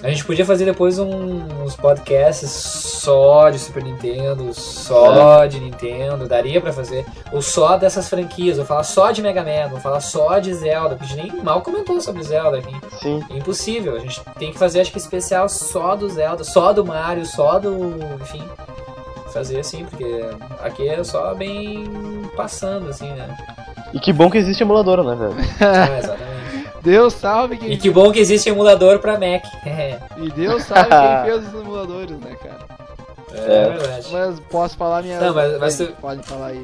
a 0.03 0.09
gente 0.09 0.25
podia 0.25 0.45
fazer 0.45 0.65
depois 0.65 0.97
um- 0.97 1.43
uns 1.63 1.75
podcasts 1.75 2.49
só 2.49 3.49
de 3.49 3.59
Super 3.59 3.83
Nintendo, 3.83 4.53
só 4.53 5.45
de 5.45 5.59
Nintendo. 5.59 6.27
Daria 6.27 6.59
pra 6.59 6.73
fazer. 6.73 7.05
Ou 7.31 7.41
só 7.41 7.77
dessas 7.77 8.09
franquias. 8.09 8.57
Ou 8.59 8.65
falar 8.65 8.83
só 8.83 9.11
de 9.11 9.21
Mega 9.21 9.43
Man. 9.43 9.71
Ou 9.73 9.79
falar 9.79 9.99
só 9.99 10.39
de 10.39 10.53
Zelda. 10.53 10.95
Porque 10.95 11.13
a 11.13 11.15
gente 11.17 11.33
nem 11.33 11.43
mal 11.43 11.61
comentou 11.61 12.01
sobre 12.01 12.23
Zelda 12.23 12.57
aqui. 12.57 12.75
Sim. 12.99 13.23
É 13.29 13.37
impossível. 13.37 13.95
A 13.95 13.99
gente 13.99 14.21
tem 14.39 14.51
que 14.51 14.57
fazer, 14.59 14.81
acho 14.81 14.91
que, 14.91 14.97
especial 14.97 15.47
só 15.49 15.95
do 15.95 16.09
Zelda, 16.09 16.43
só 16.43 16.73
do 16.73 16.83
Mario, 16.85 17.25
só 17.25 17.59
do. 17.59 17.95
Enfim. 18.21 18.43
Fazer 19.31 19.59
assim, 19.61 19.85
porque 19.85 20.25
aqui 20.61 20.89
é 20.89 21.01
só 21.05 21.33
bem 21.33 21.89
passando, 22.35 22.89
assim, 22.89 23.09
né? 23.13 23.33
E 23.93 23.99
que 23.99 24.11
bom 24.11 24.29
que 24.29 24.37
existe 24.37 24.61
emulador, 24.63 25.01
né, 25.03 25.15
velho? 25.15 25.35
Ah, 25.61 25.97
exatamente. 25.99 26.30
Deus 26.81 27.13
salve 27.13 27.57
quem 27.57 27.71
E 27.71 27.77
que 27.77 27.89
bom 27.89 28.11
que 28.11 28.19
existe 28.19 28.49
emulador 28.49 28.99
pra 28.99 29.13
Mac. 29.13 29.43
É, 29.65 29.99
E 30.17 30.29
Deus 30.31 30.63
sabe 30.63 30.89
quem 30.89 31.23
fez 31.31 31.47
os 31.53 31.61
emuladores, 31.61 32.17
né, 32.19 32.35
cara? 32.41 32.71
é 33.33 33.69
verdade. 33.69 34.07
Mas 34.11 34.39
posso 34.41 34.75
falar 34.75 35.01
minha. 35.03 35.17
Não, 35.21 35.33
mas- 35.33 35.57
mas 35.57 35.77
tu- 35.77 35.87
Pode 36.01 36.21
falar 36.23 36.47
aí. 36.47 36.61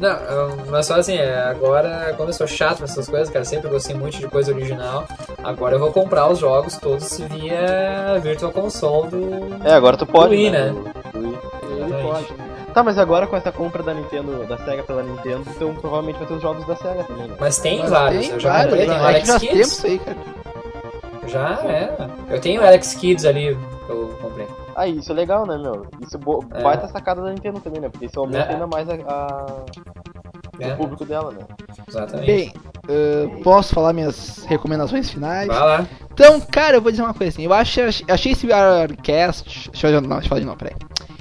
Não, 0.00 0.10
não, 0.48 0.56
mas 0.68 0.86
só 0.86 0.96
assim, 0.96 1.16
é, 1.16 1.38
agora, 1.44 2.12
como 2.16 2.28
eu 2.28 2.32
sou 2.32 2.46
chato 2.46 2.80
nessas 2.80 3.08
coisas, 3.08 3.30
cara, 3.30 3.44
sempre 3.44 3.70
gostei 3.70 3.94
muito 3.94 4.18
de 4.18 4.26
coisa 4.26 4.52
original. 4.52 5.06
Agora 5.44 5.76
eu 5.76 5.78
vou 5.78 5.92
comprar 5.92 6.28
os 6.28 6.40
jogos 6.40 6.76
todos 6.76 7.18
via 7.20 8.18
Virtual 8.20 8.50
Console 8.50 9.08
do. 9.10 9.64
É, 9.64 9.72
agora 9.74 9.96
tu 9.96 10.06
pode. 10.06 10.34
Wii, 10.34 10.50
né? 10.50 10.72
né? 10.72 10.82
Do 11.12 11.18
Wii. 11.20 11.38
Ele 11.70 12.02
pode. 12.02 12.32
né? 12.32 12.57
Tá, 12.78 12.84
mas 12.84 12.96
agora 12.96 13.26
com 13.26 13.36
essa 13.36 13.50
compra 13.50 13.82
da 13.82 13.92
Nintendo, 13.92 14.46
da 14.46 14.56
SEGA 14.58 14.84
pela 14.84 15.02
Nintendo, 15.02 15.42
então 15.48 15.74
provavelmente 15.74 16.16
vai 16.20 16.28
ter 16.28 16.34
os 16.34 16.40
jogos 16.42 16.64
da 16.64 16.76
SEGA 16.76 17.02
também, 17.02 17.26
né? 17.26 17.34
Mas 17.40 17.58
tem 17.58 17.80
Mas 17.80 17.90
vários, 17.90 18.20
tem 18.22 18.30
eu 18.34 18.38
já 18.38 18.52
vários, 18.52 18.68
comprei, 18.70 18.86
tem 18.86 18.94
o 18.94 18.94
é 18.94 18.98
que 19.00 19.04
Alex 19.08 19.28
faz 19.28 19.40
Kids. 19.40 19.56
tempo 19.56 19.66
isso 19.68 19.86
aí, 19.88 19.98
cara. 19.98 20.16
Já 21.26 21.48
é. 21.68 21.96
Eu 22.30 22.40
tenho 22.40 22.62
o 22.62 22.64
Alex 22.64 22.94
Kids 22.94 23.24
ali 23.24 23.58
que 23.84 23.90
eu 23.90 24.16
comprei. 24.22 24.46
Ah, 24.76 24.86
isso 24.86 25.10
é 25.10 25.14
legal, 25.16 25.44
né, 25.44 25.58
meu? 25.58 25.86
Isso 26.00 26.16
é 26.16 26.20
bo... 26.20 26.44
É. 26.54 26.62
baita 26.62 26.86
sacada 26.86 27.20
da 27.20 27.30
Nintendo 27.30 27.58
também, 27.58 27.80
né? 27.80 27.88
Porque 27.88 28.06
isso 28.06 28.20
aumenta 28.20 28.46
É. 28.46 28.52
ainda 28.52 28.66
mais 28.68 28.88
a, 28.88 28.94
a- 28.94 29.64
É, 30.60 30.72
o 30.74 30.76
público 30.76 31.04
dela, 31.04 31.32
né? 31.32 31.40
exatamente. 31.88 32.26
Bem, 32.26 32.52
eh, 32.88 33.28
posso 33.42 33.74
falar 33.74 33.92
minhas 33.92 34.44
recomendações 34.44 35.10
finais? 35.10 35.48
Vai 35.48 35.58
lá. 35.58 35.86
Então, 36.12 36.40
cara, 36.42 36.76
eu 36.76 36.80
vou 36.80 36.92
dizer 36.92 37.02
uma 37.02 37.12
coisa 37.14 37.30
assim. 37.32 37.44
Eu 37.44 37.52
acho, 37.52 37.80
achei 38.08 38.30
esse 38.32 38.52
Arcast. 38.52 39.68
Deixa 39.72 39.88
eu, 39.88 40.00
não, 40.00 40.08
deixa 40.10 40.26
eu 40.26 40.28
falar 40.28 40.40
de 40.40 40.46
novo, 40.46 40.58
peraí. 40.58 40.76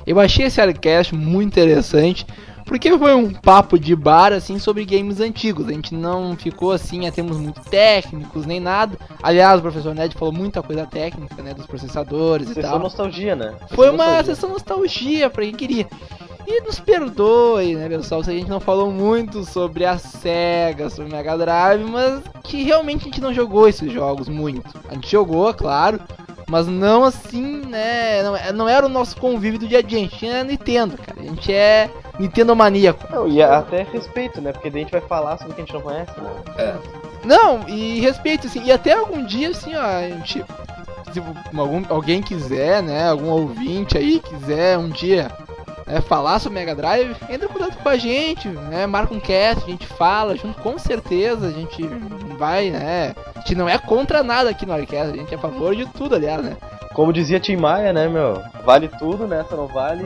Eu 0.07 0.19
achei 0.19 0.45
esse 0.45 0.59
Arcast 0.61 1.13
muito 1.13 1.49
interessante. 1.49 2.25
Porque 2.65 2.97
foi 2.97 3.15
um 3.15 3.31
papo 3.31 3.79
de 3.79 3.95
bar, 3.95 4.33
assim, 4.33 4.59
sobre 4.59 4.83
games 4.83 5.21
antigos. 5.21 5.69
A 5.69 5.71
gente 5.71 5.95
não 5.95 6.35
ficou, 6.35 6.73
assim, 6.73 7.07
a 7.07 7.11
termos 7.13 7.37
muito 7.37 7.61
técnicos, 7.61 8.45
nem 8.45 8.59
nada. 8.59 8.97
Aliás, 9.23 9.59
o 9.59 9.61
professor 9.61 9.95
Ned 9.95 10.13
falou 10.17 10.33
muita 10.33 10.61
coisa 10.61 10.85
técnica, 10.85 11.41
né? 11.41 11.53
Dos 11.53 11.65
processadores 11.65 12.49
e 12.49 12.53
Sessão 12.53 12.71
tal. 12.71 12.79
nostalgia, 12.79 13.37
né? 13.37 13.53
Foi 13.69 13.85
Sessão 13.85 13.93
uma 13.93 14.03
nostalgia. 14.05 14.35
sessão 14.35 14.49
nostalgia 14.49 15.29
pra 15.29 15.43
quem 15.45 15.55
queria. 15.55 15.87
E 16.45 16.61
nos 16.61 16.77
perdoe, 16.77 17.75
né, 17.75 17.87
pessoal, 17.89 18.21
se 18.23 18.29
a 18.31 18.33
gente 18.33 18.49
não 18.49 18.59
falou 18.59 18.91
muito 18.91 19.45
sobre 19.45 19.85
a 19.85 19.97
SEGA, 19.97 20.89
sobre 20.89 21.09
o 21.11 21.15
Mega 21.15 21.37
Drive, 21.37 21.83
mas 21.89 22.21
que 22.43 22.63
realmente 22.63 23.01
a 23.01 23.05
gente 23.05 23.21
não 23.21 23.33
jogou 23.33 23.67
esses 23.67 23.91
jogos 23.91 24.27
muito. 24.29 24.69
A 24.89 24.93
gente 24.93 25.09
jogou, 25.09 25.53
claro, 25.53 25.99
Mas 26.49 26.65
não 26.65 27.03
assim, 27.03 27.61
né? 27.67 28.23
Não, 28.23 28.35
é- 28.35 28.53
não 28.53 28.69
era 28.69 28.85
o 28.85 28.89
nosso 28.89 29.17
convívio 29.17 29.59
do 29.59 29.67
dia 29.67 29.79
a 29.79 29.81
dia. 29.81 29.97
A 29.99 30.01
gente 30.01 30.25
é 30.27 30.43
Nintendo, 30.43 30.97
cara. 30.97 31.19
A 31.19 31.23
gente 31.23 31.53
é 31.53 31.89
Nintendo 32.17 32.55
maníaco. 32.55 33.05
Não, 33.11 33.27
e 33.27 33.41
até 33.43 33.83
respeito, 33.83 34.39
né? 34.41 34.53
Porque 34.53 34.69
daí 34.69 34.81
a 34.81 34.83
gente 34.83 34.91
vai 34.91 35.01
falar 35.01 35.37
sobre 35.37 35.51
o 35.51 35.55
que 35.55 35.61
a 35.61 35.65
gente 35.65 35.73
não 35.73 35.81
conhece, 35.81 36.11
né? 36.19 36.31
É. 36.57 36.75
Não, 37.25 37.67
e 37.67 37.99
respeito, 37.99 38.47
assim. 38.47 38.63
E 38.63 38.71
até 38.71 38.93
algum 38.93 39.25
dia, 39.25 39.49
assim, 39.49 39.75
ó, 39.75 39.81
a 39.81 40.07
gente. 40.07 40.43
Se 41.11 41.21
algum, 41.57 41.83
alguém 41.89 42.21
quiser, 42.21 42.81
né? 42.81 43.09
Algum 43.09 43.29
ouvinte 43.29 43.97
aí 43.97 44.19
quiser 44.19 44.77
um 44.77 44.89
dia 44.89 45.29
né, 45.87 46.01
falar 46.01 46.39
sobre 46.39 46.59
Mega 46.59 46.75
Drive, 46.75 47.15
entra 47.29 47.45
em 47.47 47.51
contato 47.51 47.77
com 47.77 47.89
a 47.89 47.97
gente, 47.97 48.47
né? 48.47 48.85
Marca 48.85 49.13
um 49.13 49.19
cast, 49.19 49.63
a 49.63 49.67
gente 49.69 49.87
fala 49.87 50.35
junto, 50.35 50.59
com 50.61 50.77
certeza. 50.77 51.47
A 51.47 51.51
gente 51.51 51.83
vai, 52.37 52.69
né? 52.69 53.15
A 53.35 53.39
gente 53.39 53.55
não 53.55 53.67
é 53.69 53.77
contra 53.77 54.21
nada 54.23 54.49
aqui 54.49 54.65
no 54.65 54.73
Arcast, 54.73 55.13
a 55.13 55.17
gente 55.17 55.33
é 55.33 55.37
a 55.37 55.39
favor 55.39 55.75
de 55.75 55.85
tudo, 55.87 56.15
aliás, 56.15 56.43
né? 56.43 56.57
Como 56.93 57.13
dizia 57.13 57.39
Tim 57.39 57.57
Maia, 57.57 57.93
né, 57.93 58.07
meu? 58.07 58.41
Vale 58.65 58.87
tudo, 58.99 59.27
né? 59.27 59.45
Só 59.49 59.55
não 59.55 59.67
vale 59.67 60.03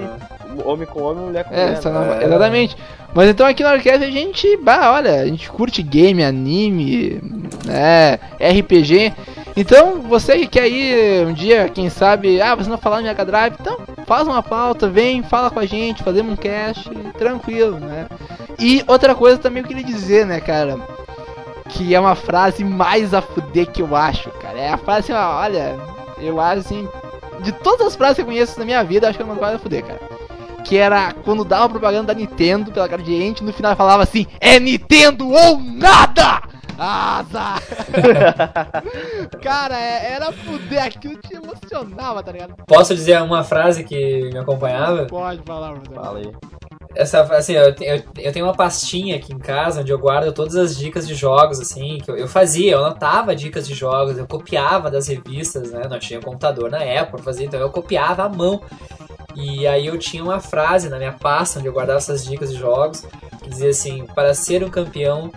homem 0.65 0.85
com 0.85 1.01
homem, 1.01 1.23
mulher 1.25 1.45
com 1.45 1.53
É, 1.53 1.67
mulher. 1.67 1.83
né? 1.85 1.91
não- 1.91 2.21
exatamente. 2.21 2.75
Mas 3.13 3.29
então 3.29 3.45
aqui 3.47 3.63
no 3.63 3.69
Arcast 3.69 4.03
a 4.03 4.09
gente, 4.11 4.57
bah, 4.57 4.91
olha, 4.93 5.21
a 5.21 5.25
gente 5.25 5.49
curte 5.49 5.81
game, 5.81 6.21
anime, 6.23 7.21
né, 7.65 8.19
RPG. 8.39 9.13
Então, 9.55 10.01
você 10.01 10.39
que 10.39 10.47
quer 10.47 10.69
ir 10.69 11.27
um 11.27 11.33
dia, 11.33 11.69
quem 11.69 11.89
sabe, 11.89 12.41
ah, 12.41 12.55
você 12.55 12.69
não 12.69 12.77
falar 12.77 13.01
em 13.01 13.03
Mega 13.03 13.25
Drive, 13.25 13.55
então 13.59 13.77
faz 14.05 14.27
uma 14.27 14.41
pauta, 14.41 14.87
vem, 14.87 15.23
fala 15.23 15.49
com 15.49 15.59
a 15.59 15.65
gente, 15.65 16.03
fazemos 16.03 16.33
um 16.33 16.37
cast, 16.37 16.89
tranquilo, 17.17 17.79
né? 17.79 18.07
E 18.57 18.83
outra 18.87 19.13
coisa 19.13 19.37
também 19.37 19.61
eu 19.61 19.67
queria 19.67 19.83
dizer, 19.83 20.25
né, 20.25 20.39
cara, 20.39 20.79
que 21.69 21.93
é 21.93 21.99
uma 21.99 22.15
frase 22.15 22.63
mais 22.63 23.13
a 23.13 23.21
fuder 23.21 23.67
que 23.67 23.81
eu 23.81 23.95
acho, 23.95 24.29
cara. 24.31 24.57
É 24.57 24.69
a 24.69 24.77
frase 24.77 25.11
assim, 25.11 25.13
olha, 25.13 25.77
eu 26.19 26.39
acho 26.39 26.59
assim, 26.59 26.87
de 27.41 27.51
todas 27.51 27.87
as 27.87 27.95
frases 27.95 28.15
que 28.15 28.21
eu 28.21 28.25
conheço 28.25 28.57
na 28.57 28.65
minha 28.65 28.83
vida, 28.83 29.07
acho 29.07 29.17
que 29.17 29.23
é 29.23 29.25
uma 29.25 29.35
mais 29.35 29.55
a 29.55 29.59
fuder, 29.59 29.83
cara 29.83 29.99
que 30.63 30.77
era 30.77 31.13
quando 31.25 31.43
dava 31.43 31.67
propaganda 31.67 32.13
da 32.13 32.19
Nintendo 32.19 32.71
pela 32.71 32.87
gente, 32.99 33.43
no 33.43 33.51
final 33.51 33.75
falava 33.75 34.03
assim: 34.03 34.27
é 34.39 34.59
Nintendo 34.59 35.27
ou 35.27 35.59
nada! 35.59 36.50
Asa! 36.77 37.55
cara, 39.41 39.79
é- 39.79 40.13
era 40.13 40.31
fuder, 40.31 40.83
aquilo 40.83 41.17
te 41.17 41.35
emocionava, 41.35 42.23
tá 42.23 42.31
ligado? 42.31 42.55
Posso 42.67 42.93
dizer 42.95 43.21
uma 43.21 43.43
frase 43.43 43.83
que 43.83 44.29
me 44.31 44.39
acompanhava? 44.39 45.05
Pode 45.05 45.41
falar, 45.43 45.73
Bruno. 45.73 45.95
Fala 45.95 46.19
aí. 46.19 46.31
Essa, 46.93 47.21
assim, 47.21 47.53
eu, 47.53 47.73
eu, 47.79 48.03
eu 48.17 48.31
tenho 48.33 48.45
uma 48.45 48.53
pastinha 48.53 49.15
aqui 49.15 49.33
em 49.33 49.39
casa 49.39 49.79
onde 49.79 49.91
eu 49.91 49.97
guardo 49.97 50.33
todas 50.33 50.55
as 50.57 50.75
dicas 50.75 51.07
de 51.07 51.15
jogos, 51.15 51.59
assim, 51.59 51.99
que 51.99 52.11
eu, 52.11 52.17
eu 52.17 52.27
fazia, 52.27 52.73
eu 52.73 52.83
anotava 52.83 53.33
dicas 53.35 53.65
de 53.65 53.73
jogos, 53.73 54.17
eu 54.17 54.27
copiava 54.27 54.91
das 54.91 55.07
revistas, 55.07 55.71
né? 55.71 55.83
Não 55.89 55.99
tinha 55.99 56.19
computador 56.19 56.69
na 56.69 56.83
época 56.83 57.23
fazer, 57.23 57.45
então 57.45 57.59
eu 57.59 57.69
copiava 57.69 58.23
à 58.23 58.29
mão. 58.29 58.61
E 59.35 59.65
aí 59.65 59.87
eu 59.87 59.97
tinha 59.97 60.21
uma 60.21 60.41
frase 60.41 60.89
na 60.89 60.97
minha 60.97 61.13
pasta 61.13 61.59
onde 61.59 61.67
eu 61.69 61.73
guardava 61.73 61.99
essas 61.99 62.25
dicas 62.25 62.51
de 62.51 62.59
jogos, 62.59 63.05
que 63.41 63.49
dizia 63.49 63.69
assim, 63.69 64.05
para 64.13 64.33
ser 64.33 64.61
um 64.61 64.69
campeão 64.69 65.31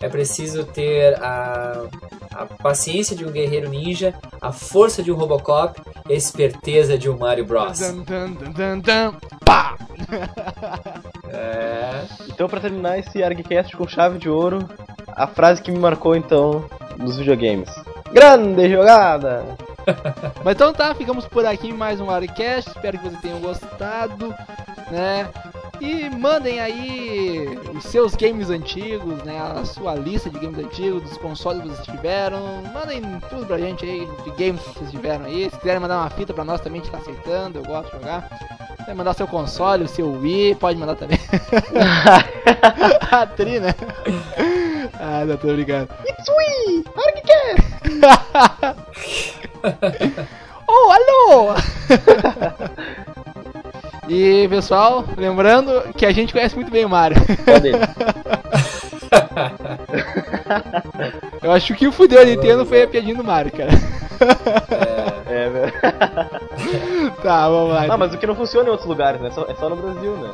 é 0.00 0.08
preciso 0.08 0.64
ter 0.64 1.22
a, 1.22 1.84
a 2.32 2.46
paciência 2.46 3.14
de 3.14 3.24
um 3.24 3.30
guerreiro 3.30 3.68
ninja, 3.68 4.14
a 4.40 4.50
força 4.50 5.02
de 5.02 5.12
um 5.12 5.14
Robocop 5.14 5.78
e 6.08 6.14
a 6.14 6.16
esperteza 6.16 6.96
de 6.96 7.10
um 7.10 7.18
Mario 7.18 7.44
Bros. 7.44 7.78
Dan, 7.78 7.98
dan, 8.02 8.32
dan, 8.52 8.78
dan, 8.78 9.14
pá! 9.44 9.76
É... 11.32 12.02
Então, 12.28 12.48
pra 12.48 12.58
terminar 12.58 12.98
esse 12.98 13.22
ArgCast 13.22 13.76
com 13.76 13.86
chave 13.86 14.18
de 14.18 14.28
ouro, 14.28 14.68
a 15.14 15.28
frase 15.28 15.62
que 15.62 15.70
me 15.70 15.78
marcou 15.78 16.16
então 16.16 16.64
nos 16.98 17.18
videogames. 17.18 17.70
Grande 18.12 18.68
jogada! 18.68 19.56
Mas 20.44 20.54
então 20.54 20.72
tá, 20.72 20.92
ficamos 20.94 21.26
por 21.26 21.46
aqui 21.46 21.68
em 21.68 21.72
mais 21.72 22.00
um 22.00 22.06
Warcast. 22.06 22.70
Espero 22.70 22.98
que 22.98 23.08
vocês 23.08 23.20
tenham 23.20 23.40
gostado, 23.40 24.34
né? 24.90 25.28
E 25.80 26.10
mandem 26.10 26.60
aí 26.60 27.58
os 27.74 27.84
seus 27.84 28.14
games 28.14 28.50
antigos, 28.50 29.22
né? 29.22 29.40
A 29.40 29.64
sua 29.64 29.94
lista 29.94 30.28
de 30.28 30.38
games 30.38 30.58
antigos, 30.58 31.02
dos 31.02 31.16
consoles 31.16 31.62
que 31.62 31.68
vocês 31.68 31.86
tiveram. 31.86 32.62
Mandem 32.74 33.02
tudo 33.30 33.46
pra 33.46 33.56
gente 33.56 33.86
aí 33.86 34.06
de 34.24 34.30
games 34.32 34.60
que 34.62 34.74
vocês 34.74 34.90
tiveram 34.90 35.24
aí. 35.24 35.48
Se 35.50 35.56
quiserem 35.56 35.80
mandar 35.80 36.00
uma 36.00 36.10
fita 36.10 36.34
pra 36.34 36.44
nós 36.44 36.60
também, 36.60 36.82
a 36.82 36.84
gente 36.84 36.92
tá 36.92 36.98
aceitando. 36.98 37.58
Eu 37.58 37.64
gosto 37.64 37.86
de 37.86 37.92
jogar. 37.98 38.28
Quiser 38.76 38.94
mandar 38.94 39.14
seu 39.14 39.26
console, 39.26 39.84
o 39.84 39.88
seu 39.88 40.12
Wii, 40.12 40.54
pode 40.56 40.78
mandar 40.78 40.96
também. 40.96 41.18
A 43.10 43.26
tri, 43.26 43.58
né? 43.58 43.74
Ah, 44.98 45.24
não 45.24 45.36
tô 45.38 45.48
brincando. 45.48 45.88
It's 46.06 46.28
Wii! 46.28 46.84
Argcast! 47.06 47.70
oh, 50.68 50.92
alô! 50.92 51.54
e 54.10 54.48
pessoal, 54.48 55.04
lembrando 55.16 55.84
que 55.96 56.04
a 56.04 56.10
gente 56.10 56.32
conhece 56.32 56.56
muito 56.56 56.70
bem 56.70 56.84
o 56.84 56.88
Mario. 56.88 57.16
Deles? 57.62 57.80
Eu 61.40 61.52
acho 61.52 61.72
que 61.74 61.86
o 61.86 61.92
fudeu 61.92 62.20
a 62.20 62.24
Nintendo 62.24 62.66
foi 62.66 62.82
a 62.82 62.88
piadinha 62.88 63.14
do 63.14 63.22
Mario, 63.22 63.52
cara. 63.52 63.70
É, 65.28 65.48
velho. 65.48 65.72
Tá, 67.22 67.48
vamos 67.48 67.74
lá. 67.74 67.86
Não, 67.86 67.98
mas 67.98 68.14
o 68.14 68.18
que 68.18 68.26
não 68.26 68.34
funciona 68.34 68.68
em 68.68 68.70
outros 68.70 68.88
lugares, 68.88 69.20
né? 69.20 69.28
É 69.28 69.30
só, 69.30 69.46
é 69.48 69.54
só 69.54 69.68
no 69.68 69.76
Brasil, 69.76 70.16
né? 70.16 70.30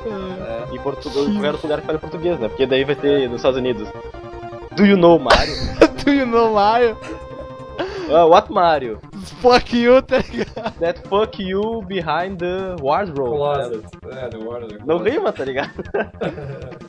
é. 0.71 0.75
Em 0.75 0.79
Portugal, 0.79 1.25
qualquer 1.25 1.53
outro 1.53 1.67
lugar 1.67 1.81
que 1.81 1.87
fale 1.87 1.99
português, 1.99 2.39
né? 2.39 2.49
Porque 2.49 2.67
daí 2.67 2.85
vai 2.85 2.95
ter 2.95 3.29
nos 3.29 3.37
Estados 3.37 3.59
Unidos. 3.59 3.89
Do 4.77 4.85
you 4.85 4.97
know 4.97 5.19
Mario? 5.19 5.55
Do 6.05 6.11
you 6.11 6.27
know 6.27 6.53
Mario? 6.53 6.97
Ah, 8.11 8.25
what 8.27 8.53
Mario? 8.53 9.01
Fuck 9.41 9.77
you, 9.77 10.01
tá 10.03 10.19
ligado? 10.19 10.79
That 10.79 11.01
fuck 11.09 11.43
you 11.43 11.83
behind 11.83 12.39
the 12.39 12.77
wardrobe. 12.81 13.37
Closet. 13.37 13.85
É, 14.11 14.29
the 14.29 14.39
Water. 14.39 14.79
Não 14.87 14.99
rima, 14.99 15.33
tá 15.33 15.45
ligado? 15.45 15.71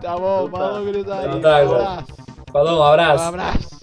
Tá 0.00 0.16
bom, 0.16 0.48
falou, 0.50 0.84
gurizada. 0.84 1.26
Então 1.26 1.40
tá, 1.40 1.62
Um 1.62 1.72
abraço. 1.74 2.06
Falou, 2.52 2.76
um 2.76 2.78
Um 2.78 2.82
abraço. 2.82 3.24
abraço. 3.24 3.76